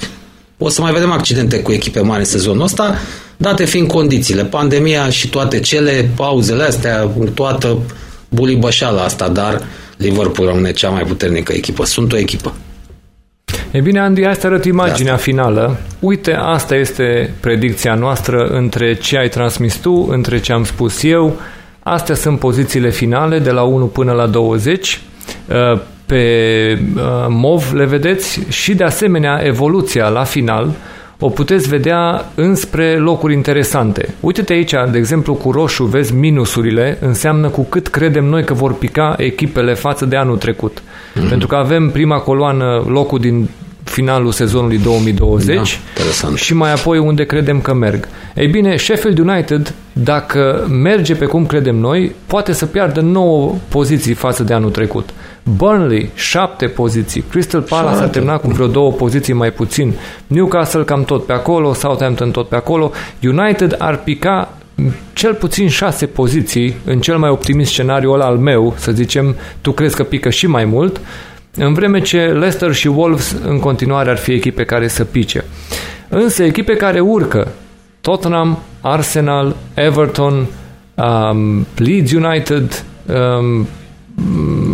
[0.58, 2.96] O să mai vedem accidente cu echipe mari în sezonul ăsta,
[3.38, 7.78] date fiind condițiile, pandemia și toate cele, pauzele astea, toată
[8.30, 9.64] bulibășala asta, dar
[9.98, 11.86] Liverpool rămâne cea mai puternică echipă.
[11.86, 12.54] Sunt o echipă.
[13.72, 15.78] E bine, Andy, asta arăt imaginea finală.
[16.00, 21.40] Uite, asta este predicția noastră între ce ai transmis tu, între ce am spus eu.
[21.80, 25.02] Astea sunt pozițiile finale de la 1 până la 20
[26.06, 30.72] pe uh, MOV le vedeți și de asemenea evoluția la final
[31.20, 34.16] o puteți vedea înspre locuri interesante.
[34.20, 38.74] Uite-te aici, de exemplu, cu roșu vezi minusurile, înseamnă cu cât credem noi că vor
[38.74, 40.82] pica echipele față de anul trecut.
[40.82, 41.30] Mm-hmm.
[41.30, 43.50] Pentru că avem prima coloană, locul din
[43.84, 45.80] finalul sezonului 2020
[46.22, 48.08] da, și mai apoi unde credem că merg.
[48.36, 54.14] Ei bine, Sheffield United, dacă merge pe cum credem noi, poate să piardă 9 poziții
[54.14, 55.10] față de anul trecut.
[55.56, 57.24] Burnley, 7 poziții.
[57.30, 59.94] Crystal Palace a terminat cu vreo două poziții mai puțin.
[60.28, 62.92] Newcastle cam tot pe acolo, Southampton tot pe acolo.
[63.22, 64.58] United ar pica
[65.14, 69.72] cel puțin șase poziții în cel mai optimist scenariu ăla al meu, să zicem, tu
[69.72, 71.02] crezi că pică și mai mult,
[71.56, 75.46] în vreme ce Leicester și Wolves în continuare ar fi echipe care să pice.
[76.10, 77.48] Însă echipe care urcă,
[78.02, 80.46] Tottenham, Arsenal, Everton,
[80.96, 83.68] um, Leeds United, um,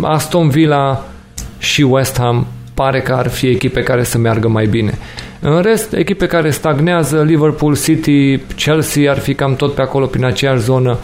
[0.04, 1.04] Aston Villa
[1.58, 4.98] și West Ham pare că ar fi echipe care să meargă mai bine.
[5.40, 10.24] În rest, echipe care stagnează, Liverpool City, Chelsea ar fi cam tot pe acolo, prin
[10.24, 10.98] aceeași zonă.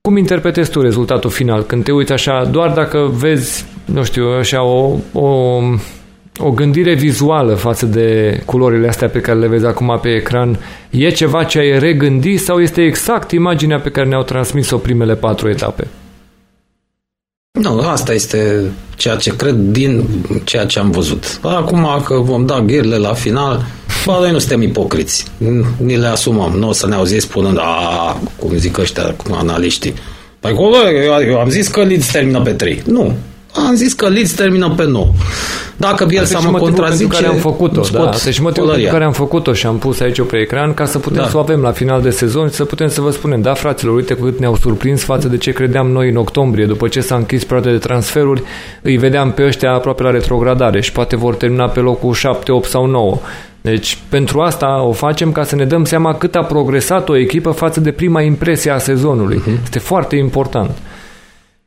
[0.00, 1.62] Cum interpretezi tu rezultatul final?
[1.62, 5.60] Când te uiți așa, doar dacă vezi, nu știu, așa o, o,
[6.38, 10.58] o gândire vizuală față de culorile astea pe care le vezi acum pe ecran,
[10.90, 15.48] e ceva ce ai regândi sau este exact imaginea pe care ne-au transmis-o primele patru
[15.48, 15.86] etape?
[17.60, 18.62] Nu, asta este
[18.96, 20.04] ceea ce cred din
[20.44, 21.38] ceea ce am văzut.
[21.42, 23.66] Acum că vom da gherile la final,
[24.04, 25.24] bă, noi nu suntem ipocriți.
[25.76, 26.52] Ni le asumăm.
[26.52, 29.94] Nu o să ne auziți spunând, a, cum zic ăștia, cum analiștii.
[30.40, 30.56] Păi,
[31.26, 32.82] eu am zis că Leeds termină pe 3.
[32.86, 33.14] Nu,
[33.66, 35.06] am zis că Leeds termină pe 9.
[35.76, 38.10] Dacă Bielsa mă contrazice, care am făcut-o, da.
[38.24, 41.22] Deci motivul pentru care am făcut-o și am pus aici pe ecran ca să putem
[41.22, 41.28] da.
[41.28, 43.94] să o avem la final de sezon și să putem să vă spunem, da, fraților,
[43.94, 47.44] uite cât ne-au surprins față de ce credeam noi în octombrie, după ce s-a închis
[47.44, 48.42] perioada de transferuri,
[48.82, 52.68] îi vedeam pe ăștia aproape la retrogradare și poate vor termina pe locul 7, 8
[52.68, 53.18] sau 9.
[53.60, 57.50] Deci pentru asta o facem ca să ne dăm seama cât a progresat o echipă
[57.50, 59.42] față de prima impresie a sezonului.
[59.42, 59.62] Uh-huh.
[59.62, 60.70] Este foarte important.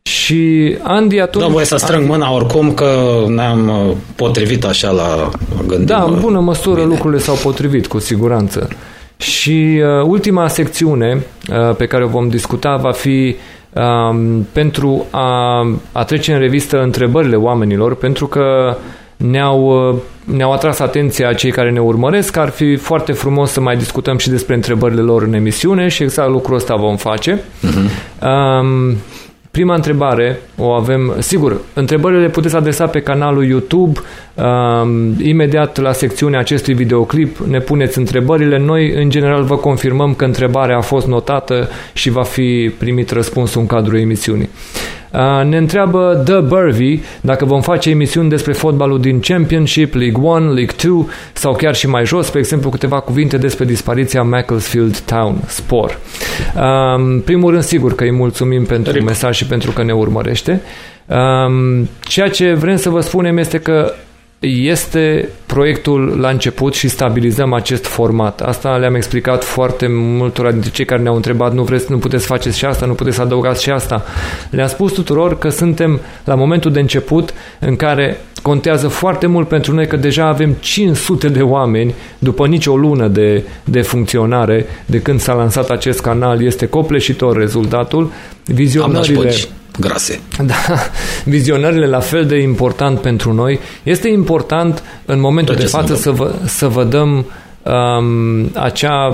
[0.01, 1.45] Și Andy atunci...
[1.45, 5.83] Da, voi să strâng mâna oricum că ne-am uh, potrivit așa la gândire.
[5.83, 6.87] Da, în bună măsură bine.
[6.87, 8.67] lucrurile s-au potrivit, cu siguranță.
[9.17, 13.35] Și uh, ultima secțiune uh, pe care o vom discuta va fi
[13.73, 18.77] um, pentru a, a trece în revistă întrebările oamenilor, pentru că
[19.17, 19.95] ne-au, uh,
[20.35, 24.29] ne-au atras atenția cei care ne urmăresc, ar fi foarte frumos să mai discutăm și
[24.29, 27.39] despre întrebările lor în emisiune și exact lucrul ăsta vom face.
[27.39, 28.27] Uh-huh.
[28.27, 28.97] Um,
[29.51, 34.05] Prima întrebare o avem, sigur, întrebările le puteți adresa pe canalul YouTube, um,
[35.21, 38.57] imediat la secțiunea acestui videoclip ne puneți întrebările.
[38.57, 43.61] Noi, în general, vă confirmăm că întrebarea a fost notată și va fi primit răspunsul
[43.61, 44.49] în cadrul emisiunii.
[45.49, 50.75] Ne întreabă The Burvey dacă vom face emisiuni despre fotbalul din Championship, League 1, League
[50.83, 55.99] 2 sau chiar și mai jos, pe exemplu câteva cuvinte despre dispariția Macclesfield Town Sport.
[56.95, 59.05] În primul rând, sigur că îi mulțumim pentru Rip.
[59.05, 60.61] mesaj și pentru că ne urmărește.
[61.99, 63.93] Ceea ce vrem să vă spunem este că
[64.47, 68.41] este proiectul la început și stabilizăm acest format.
[68.41, 72.57] Asta le-am explicat foarte multora dintre cei care ne-au întrebat nu vreți, nu puteți faceți
[72.57, 74.03] și asta, nu puteți să adăugați și asta.
[74.49, 79.73] Le-am spus tuturor că suntem la momentul de început în care contează foarte mult pentru
[79.73, 85.19] noi că deja avem 500 de oameni după nicio lună de, de funcționare de când
[85.19, 86.43] s-a lansat acest canal.
[86.43, 88.11] Este copleșitor rezultatul.
[88.45, 89.33] Vizionările
[89.79, 90.19] grase.
[90.45, 90.55] Da,
[91.23, 93.59] vizionările la fel de important pentru noi.
[93.83, 97.25] Este important în momentul de față să vă, să vă dăm
[97.63, 99.13] um, acea,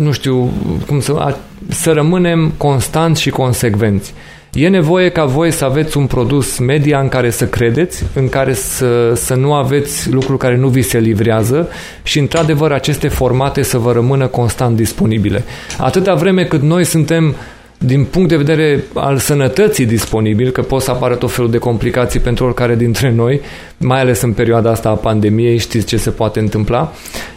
[0.00, 0.52] nu știu,
[0.86, 1.36] cum să, a,
[1.68, 4.14] să rămânem constanți și consecvenți.
[4.54, 8.52] E nevoie ca voi să aveți un produs media în care să credeți, în care
[8.52, 11.68] să, să nu aveți lucruri care nu vi se livrează
[12.02, 15.44] și, într-adevăr, aceste formate să vă rămână constant disponibile.
[15.78, 17.34] Atâta vreme cât noi suntem
[17.84, 22.20] din punct de vedere al sănătății disponibil, că pot să apară tot felul de complicații
[22.20, 23.40] pentru oricare dintre noi,
[23.78, 26.92] mai ales în perioada asta a pandemiei, știți ce se poate întâmpla,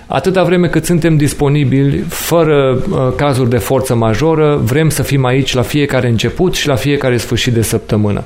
[0.08, 5.54] atâta vreme cât suntem disponibili, fără uh, cazuri de forță majoră, vrem să fim aici
[5.54, 8.24] la fiecare început și la fiecare sfârșit de săptămână.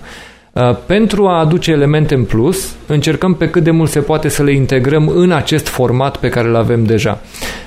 [0.53, 4.43] Uh, pentru a aduce elemente în plus, încercăm pe cât de mult se poate să
[4.43, 7.21] le integrăm în acest format pe care îl avem deja.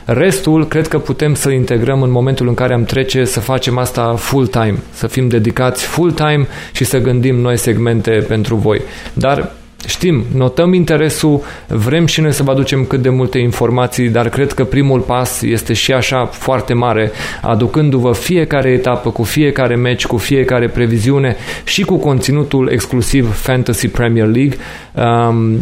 [0.05, 4.15] Restul, cred că putem să integrăm în momentul în care am trece să facem asta
[4.17, 8.81] full-time, să fim dedicați full-time și să gândim noi segmente pentru voi.
[9.13, 9.53] Dar
[9.87, 14.53] Știm, notăm interesul, vrem și noi să vă aducem cât de multe informații, dar cred
[14.53, 17.11] că primul pas este și așa foarte mare,
[17.43, 24.27] aducându-vă fiecare etapă, cu fiecare meci, cu fiecare previziune și cu conținutul exclusiv Fantasy Premier
[24.27, 24.57] League.
[24.95, 25.59] Um,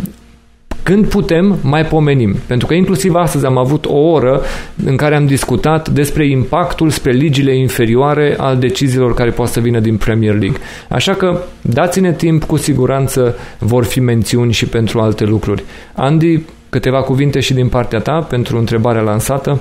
[0.82, 2.36] când putem, mai pomenim.
[2.46, 4.42] Pentru că inclusiv astăzi am avut o oră
[4.84, 9.80] în care am discutat despre impactul spre ligile inferioare al deciziilor care poate să vină
[9.80, 10.58] din Premier League.
[10.88, 15.64] Așa că dați-ne timp, cu siguranță vor fi mențiuni și pentru alte lucruri.
[15.94, 19.60] Andy, câteva cuvinte și din partea ta pentru întrebarea lansată.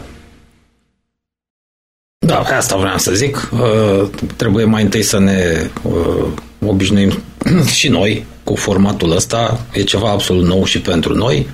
[2.25, 3.49] Da, asta vreau să zic.
[3.53, 6.25] Uh, trebuie mai întâi să ne uh,
[6.65, 7.11] obișnuim
[7.77, 9.59] și noi cu formatul ăsta.
[9.73, 11.47] E ceva absolut nou și pentru noi.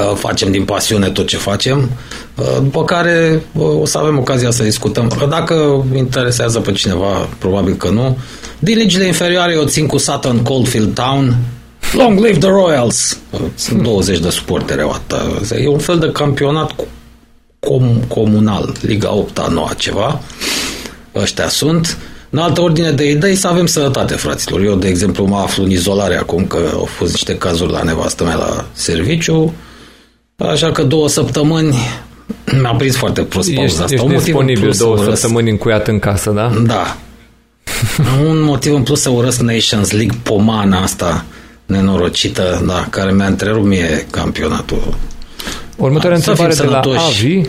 [0.00, 1.90] Uh, facem din pasiune tot ce facem,
[2.34, 5.26] uh, după care uh, o să avem ocazia să discutăm.
[5.28, 8.18] Dacă interesează pe cineva, probabil că nu.
[8.58, 11.36] Din legile inferioare eu țin cu Sutton Coldfield Town,
[11.92, 13.18] Long live the Royals!
[13.54, 14.84] Sunt 20 de suportere
[15.58, 16.72] E un fel de campionat
[17.58, 20.20] com- comunal, Liga 8 a noua ceva.
[21.14, 21.96] Ăștia sunt.
[22.36, 24.62] În altă ordine de idei, să avem sănătate, fraților.
[24.62, 28.24] Eu, de exemplu, mă aflu în izolare acum, că au fost niște cazuri la nevastă
[28.24, 29.54] mea la serviciu,
[30.36, 31.76] așa că două săptămâni
[32.60, 33.94] mi-a prins foarte prost pauza asta.
[33.94, 36.52] Ești disponibil două săptămâni încuiat în casă, da?
[36.66, 36.96] Da.
[38.28, 41.24] un motiv în plus să urăsc Nations League, pomana asta
[41.66, 44.94] nenorocită, da, care mi-a întrerupt mie campionatul.
[45.76, 47.40] Următoarea întrebare de la Avi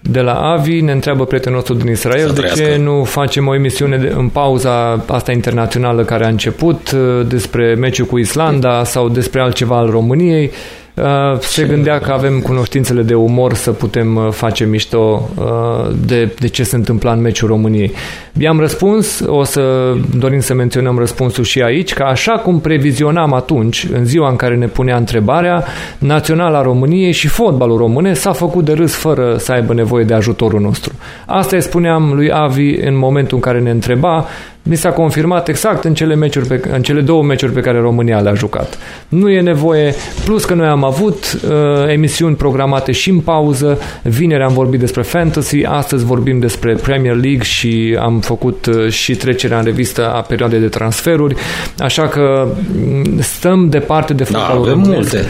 [0.00, 3.96] de la Avi, ne întreabă prietenul nostru din Israel de ce nu facem o emisiune
[3.96, 9.40] de, în pauza asta internațională care a început uh, despre meciul cu Islanda sau despre
[9.40, 10.50] altceva al României.
[10.94, 16.34] Uh, se gândea că avem cunoștințele de umor să putem uh, face mișto uh, de,
[16.38, 17.92] de ce se întâmpla în meciul României.
[18.38, 23.86] I-am răspuns, o să dorim să menționăm răspunsul și aici, că așa cum previzionam atunci,
[23.92, 25.64] în ziua în care ne punea întrebarea,
[25.98, 30.60] Naționala României și fotbalul românesc s-a făcut de râs fără să aibă nevoie de ajutorul
[30.60, 30.92] nostru.
[31.26, 34.26] Asta îi spuneam lui Avi în momentul în care ne întreba,
[34.70, 38.20] mi s-a confirmat exact în cele, meciuri pe, în cele două meciuri pe care România
[38.20, 38.78] le-a jucat.
[39.08, 41.50] Nu e nevoie, plus că noi am avut uh,
[41.86, 47.42] emisiuni programate și în pauză, vineri am vorbit despre fantasy, astăzi vorbim despre Premier League
[47.42, 51.34] și am făcut uh, și trecerea în revistă a perioadei de transferuri,
[51.78, 52.48] așa că
[52.86, 55.12] mm, stăm departe de Da, fotbalul avem românesc.
[55.12, 55.26] multe.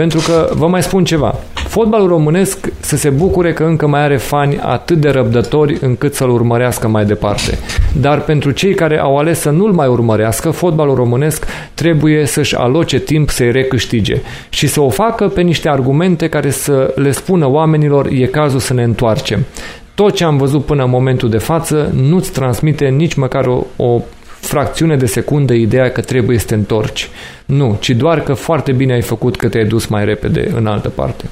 [0.00, 4.16] Pentru că, vă mai spun ceva, fotbalul românesc să se bucure că încă mai are
[4.16, 7.58] fani atât de răbdători încât să-l urmărească mai departe.
[8.00, 12.98] Dar pentru cei care au ales să nu-l mai urmărească, fotbalul românesc trebuie să-și aloce
[12.98, 18.06] timp să-i recâștige și să o facă pe niște argumente care să le spună oamenilor
[18.06, 19.46] e cazul să ne întoarcem.
[19.94, 24.00] Tot ce am văzut până în momentul de față nu-ți transmite nici măcar o, o
[24.40, 27.08] fracțiune de secundă ideea că trebuie să te întorci.
[27.44, 30.88] Nu, ci doar că foarte bine ai făcut că te-ai dus mai repede în altă
[30.88, 31.24] parte.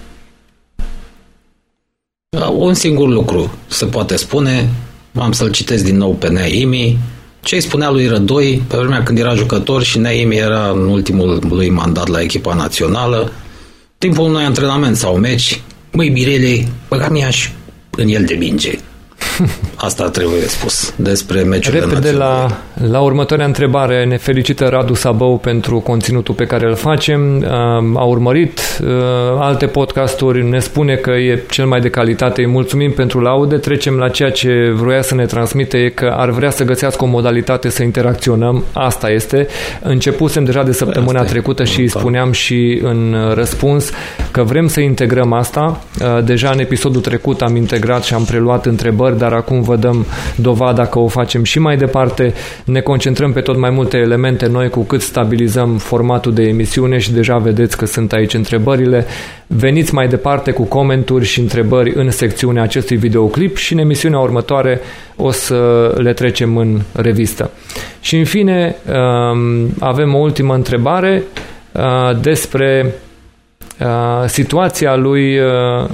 [2.56, 4.68] Un singur lucru se poate spune,
[5.14, 6.98] am să-l citesc din nou pe Neimi,
[7.40, 11.42] ce îi spunea lui Rădoi pe vremea când era jucător și Neimi era în ultimul
[11.48, 13.32] lui mandat la echipa națională,
[13.98, 15.62] timpul unui antrenament sau meci,
[15.92, 17.50] măi Birele, băga mi-aș
[17.90, 18.77] în el de minge.
[19.76, 22.54] Asta trebuie spus despre meciurile Repede naționale.
[22.74, 24.04] la, la următoarea întrebare.
[24.04, 27.44] Ne felicită Radu Sabău pentru conținutul pe care îl facem.
[27.96, 28.88] A urmărit uh,
[29.38, 32.40] alte podcasturi, ne spune că e cel mai de calitate.
[32.40, 33.56] Îi mulțumim pentru laude.
[33.56, 37.06] Trecem la ceea ce vroia să ne transmite, e că ar vrea să găsească o
[37.06, 38.64] modalitate să interacționăm.
[38.72, 39.46] Asta este.
[39.82, 41.32] Începusem deja de săptămâna Asta e.
[41.32, 41.98] trecută și îi Da.
[41.98, 43.90] spuneam și în răspuns
[44.30, 45.80] că vrem să integrăm asta.
[46.00, 50.06] Uh, Deja în episodul trecut am integrat și am preluat întrebări, dar acum vă dăm
[50.36, 52.32] dovada că o facem și mai departe.
[52.64, 57.12] Ne concentrăm pe tot mai multe elemente noi cu cât stabilizăm formatul de emisiune și
[57.12, 59.06] deja vedeți că sunt aici întrebările.
[59.46, 64.80] Veniți mai departe cu comenturi și întrebări în secțiunea acestui videoclip și în emisiunea următoare
[65.16, 67.50] o să le trecem în revistă.
[68.00, 71.22] Și în fine, um, avem o ultimă întrebare
[71.72, 72.94] uh, despre
[73.80, 73.86] uh,
[74.26, 75.46] situația lui uh,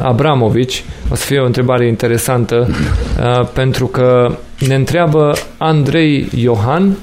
[0.03, 0.85] Abramovici.
[1.11, 6.97] O să fie o întrebare interesantă uh, pentru că ne întreabă Andrei Iohan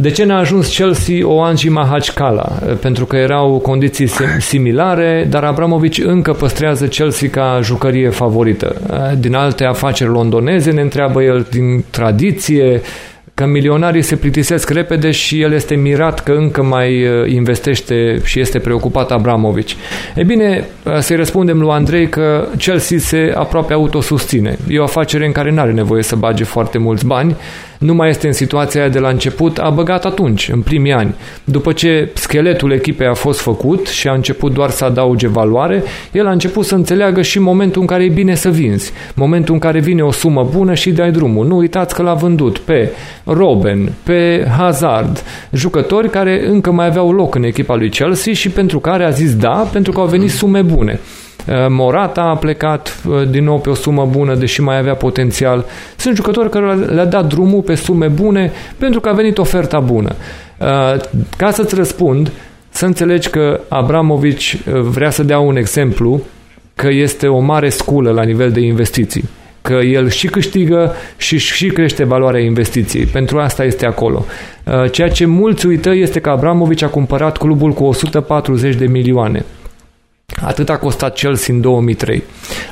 [0.00, 2.52] de ce n-a ajuns Chelsea o Angi Mahachkala?
[2.80, 8.76] Pentru că erau condiții sim- similare, dar Abramovici încă păstrează Chelsea ca jucărie favorită.
[9.18, 12.80] Din alte afaceri londoneze ne întreabă el din tradiție,
[13.40, 18.40] că milionarii se plictisesc repede și el este mirat că încă mai uh, investește și
[18.40, 19.76] este preocupat Abramovici.
[20.14, 24.56] E bine, uh, să-i răspundem lui Andrei că Chelsea se aproape autosustine.
[24.68, 27.36] E o afacere în care nu are nevoie să bage foarte mulți bani,
[27.80, 31.14] nu mai este în situația aia de la început, a băgat atunci, în primii ani.
[31.44, 36.26] După ce scheletul echipei a fost făcut și a început doar să adauge valoare, el
[36.26, 39.80] a început să înțeleagă și momentul în care e bine să vinzi, momentul în care
[39.80, 41.46] vine o sumă bună și dai drumul.
[41.46, 42.90] Nu uitați că l-a vândut pe
[43.24, 48.78] Robben, pe Hazard, jucători care încă mai aveau loc în echipa lui Chelsea și pentru
[48.78, 51.00] care a zis da, pentru că au venit sume bune.
[51.68, 55.64] Morata a plecat uh, din nou pe o sumă bună, deși mai avea potențial.
[55.96, 60.14] Sunt jucători care le-a dat drumul pe sume bune pentru că a venit oferta bună.
[60.58, 61.00] Uh,
[61.36, 62.32] Ca să-ți răspund,
[62.68, 66.20] să înțelegi că Abramovici uh, vrea să dea un exemplu
[66.74, 69.28] că este o mare sculă la nivel de investiții
[69.62, 73.04] că el și câștigă și, și crește valoarea investiției.
[73.04, 74.24] Pentru asta este acolo.
[74.90, 79.44] Ceea ce mulți uită este că Abramovici a cumpărat clubul cu 140 de milioane.
[80.40, 82.22] Atât a costat Chelsea în 2003.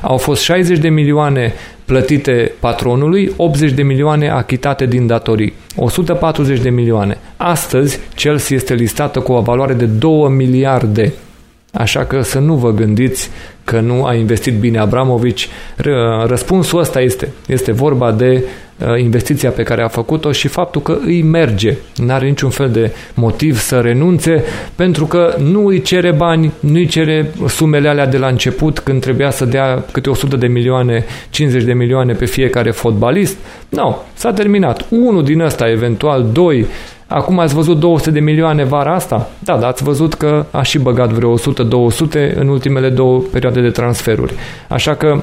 [0.01, 1.53] Au fost 60 de milioane
[1.85, 5.53] plătite patronului, 80 de milioane achitate din datorii.
[5.75, 7.17] 140 de milioane.
[7.37, 11.13] Astăzi, Chelsea este listată cu o valoare de 2 miliarde.
[11.73, 13.29] Așa că să nu vă gândiți
[13.63, 15.49] că nu a investit bine Abramovici.
[16.25, 17.31] Răspunsul ăsta este.
[17.47, 18.43] Este vorba de
[18.97, 21.77] investiția pe care a făcut-o și faptul că îi merge.
[21.95, 24.43] N-are niciun fel de motiv să renunțe
[24.75, 29.01] pentru că nu îi cere bani, nu îi cere sumele alea de la început când
[29.01, 33.37] trebuia să dea câte 100 de milioane, 50 de milioane pe fiecare fotbalist.
[33.69, 34.85] Nu, no, s-a terminat.
[34.89, 36.65] Unul din ăsta, eventual doi,
[37.11, 39.29] Acum ați văzut 200 de milioane vara asta?
[39.39, 41.41] Da, dar ați văzut că a și băgat vreo 100-200
[42.35, 44.33] în ultimele două perioade de transferuri.
[44.67, 45.21] Așa că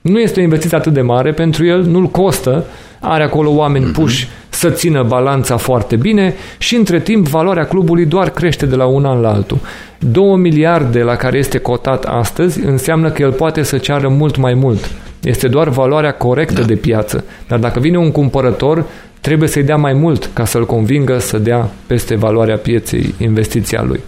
[0.00, 2.64] nu este o investiție atât de mare pentru el, nu-l costă,
[3.00, 8.30] are acolo oameni puși să țină balanța foarte bine și între timp valoarea clubului doar
[8.30, 9.58] crește de la un an la altul.
[9.98, 14.54] 2 miliarde la care este cotat astăzi înseamnă că el poate să ceară mult mai
[14.54, 14.90] mult.
[15.22, 16.66] Este doar valoarea corectă da.
[16.66, 17.24] de piață.
[17.48, 18.84] Dar dacă vine un cumpărător,
[19.20, 24.00] trebuie să-i dea mai mult ca să-l convingă să dea peste valoarea pieței investiția lui.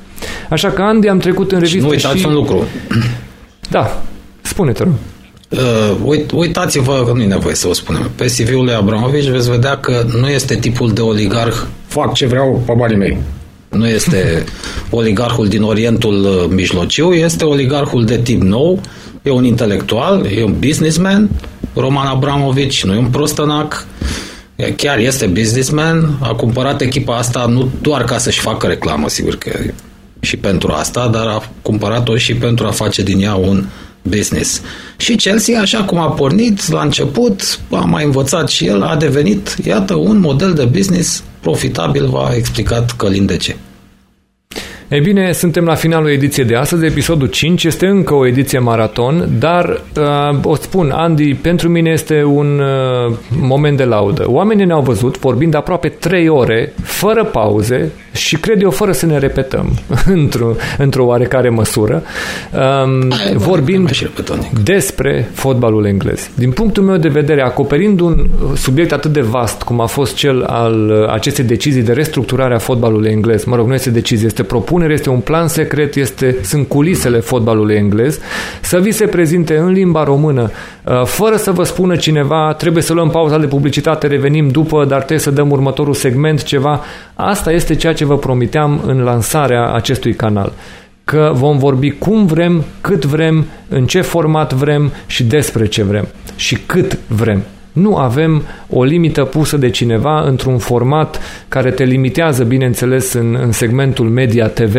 [0.51, 1.85] Așa că, Andy, am trecut în revistă și...
[1.85, 2.27] Nu uitați și...
[2.27, 2.65] un lucru.
[3.71, 4.03] Da,
[4.43, 4.93] spune-te, rog.
[5.49, 9.77] Uh, uitați-vă, că nu e nevoie să o spunem, pe CV-ul lui Abramovici veți vedea
[9.77, 13.19] că nu este tipul de oligarh fac ce vreau pe banii mei.
[13.69, 14.45] Nu este
[14.91, 18.81] oligarhul din Orientul uh, Mijlociu, este oligarhul de tip nou,
[19.23, 21.31] e un intelectual, e un businessman,
[21.75, 23.87] Roman Abramovici, nu e un prostănac,
[24.77, 29.51] chiar este businessman, a cumpărat echipa asta nu doar ca să-și facă reclamă, sigur că
[30.21, 33.65] și pentru asta, dar a cumpărat-o și pentru a face din ea un
[34.03, 34.63] business.
[34.97, 39.57] Și Chelsea, așa cum a pornit la început, a mai învățat și el, a devenit,
[39.65, 43.57] iată, un model de business profitabil, v-a explicat Călin de ce.
[44.91, 49.29] Ei bine, suntem la finalul ediției de astăzi, episodul 5, este încă o ediție maraton,
[49.39, 54.25] dar uh, o spun, Andy, pentru mine este un uh, moment de laudă.
[54.27, 59.19] Oamenii ne-au văzut vorbind aproape 3 ore, fără pauze și cred eu fără să ne
[59.19, 59.79] repetăm
[60.19, 62.03] într-o, într-o oarecare măsură,
[62.53, 63.91] um, Ai, vorbind
[64.65, 66.31] despre fotbalul englez.
[66.35, 70.43] Din punctul meu de vedere, acoperind un subiect atât de vast cum a fost cel
[70.43, 74.43] al uh, acestei decizii de restructurare a fotbalului englez, mă rog, nu este decizie, este
[74.43, 78.19] propunere propunere, este un plan secret, este, sunt culisele fotbalului englez,
[78.61, 80.51] să vi se prezinte în limba română,
[80.85, 84.99] uh, fără să vă spună cineva, trebuie să luăm pauza de publicitate, revenim după, dar
[84.99, 86.81] trebuie să dăm următorul segment, ceva.
[87.15, 90.53] Asta este ceea ce vă promiteam în lansarea acestui canal
[91.05, 96.09] că vom vorbi cum vrem, cât vrem, în ce format vrem și despre ce vrem
[96.37, 97.43] și cât vrem.
[97.81, 103.53] Nu avem o limită pusă de cineva într-un format care te limitează, bineînțeles, în, în
[103.53, 104.77] segmentul Media TV,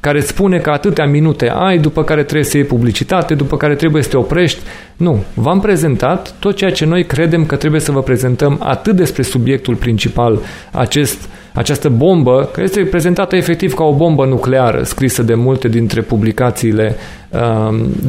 [0.00, 3.74] care îți spune că atâtea minute ai, după care trebuie să iei publicitate, după care
[3.74, 4.60] trebuie să te oprești.
[4.96, 9.22] Nu, v-am prezentat tot ceea ce noi credem că trebuie să vă prezentăm atât despre
[9.22, 10.38] subiectul principal,
[10.70, 16.00] acest această bombă, care este prezentată efectiv ca o bombă nucleară, scrisă de multe dintre
[16.00, 16.96] publicațiile
[17.28, 17.40] uh,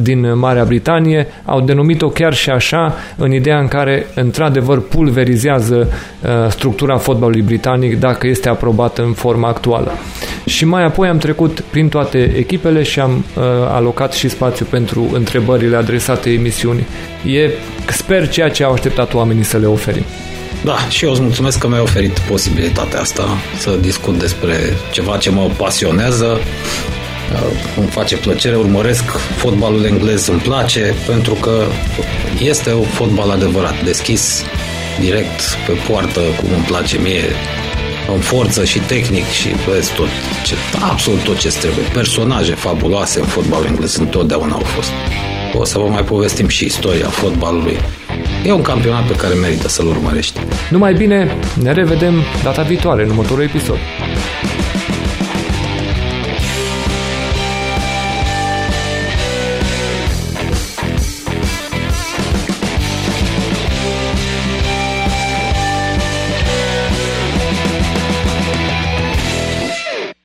[0.02, 5.88] din Marea Britanie, au denumit-o chiar și așa, în ideea în care, într-adevăr, pulverizează
[6.22, 9.92] uh, structura fotbalului britanic dacă este aprobată în forma actuală.
[10.44, 15.10] Și mai apoi am trecut prin toate echipele și am uh, alocat și spațiu pentru
[15.12, 16.86] întrebările adresate emisiunii.
[17.26, 17.50] E,
[17.88, 20.04] sper, ceea ce au așteptat oamenii să le oferim.
[20.64, 23.28] Da, și eu îți mulțumesc că mi-ai oferit posibilitatea asta
[23.58, 26.38] să discut despre ceva ce mă pasionează.
[27.32, 29.04] Uh, îmi face plăcere, urmăresc
[29.36, 31.64] fotbalul englez, îmi place, pentru că
[32.38, 34.42] este un fotbal adevărat, deschis
[35.00, 37.24] direct pe poartă, cum îmi place mie,
[38.14, 40.08] în forță și tehnic și vezi tot
[40.44, 40.54] ce,
[40.90, 41.84] absolut tot ce trebuie.
[41.92, 44.90] Personaje fabuloase în fotbalul englez întotdeauna au fost.
[45.56, 47.76] O să vă mai povestim și istoria fotbalului
[48.44, 50.40] E un campionat pe care merită să-l urmărești.
[50.70, 53.78] Numai bine, ne revedem data viitoare în următorul episod.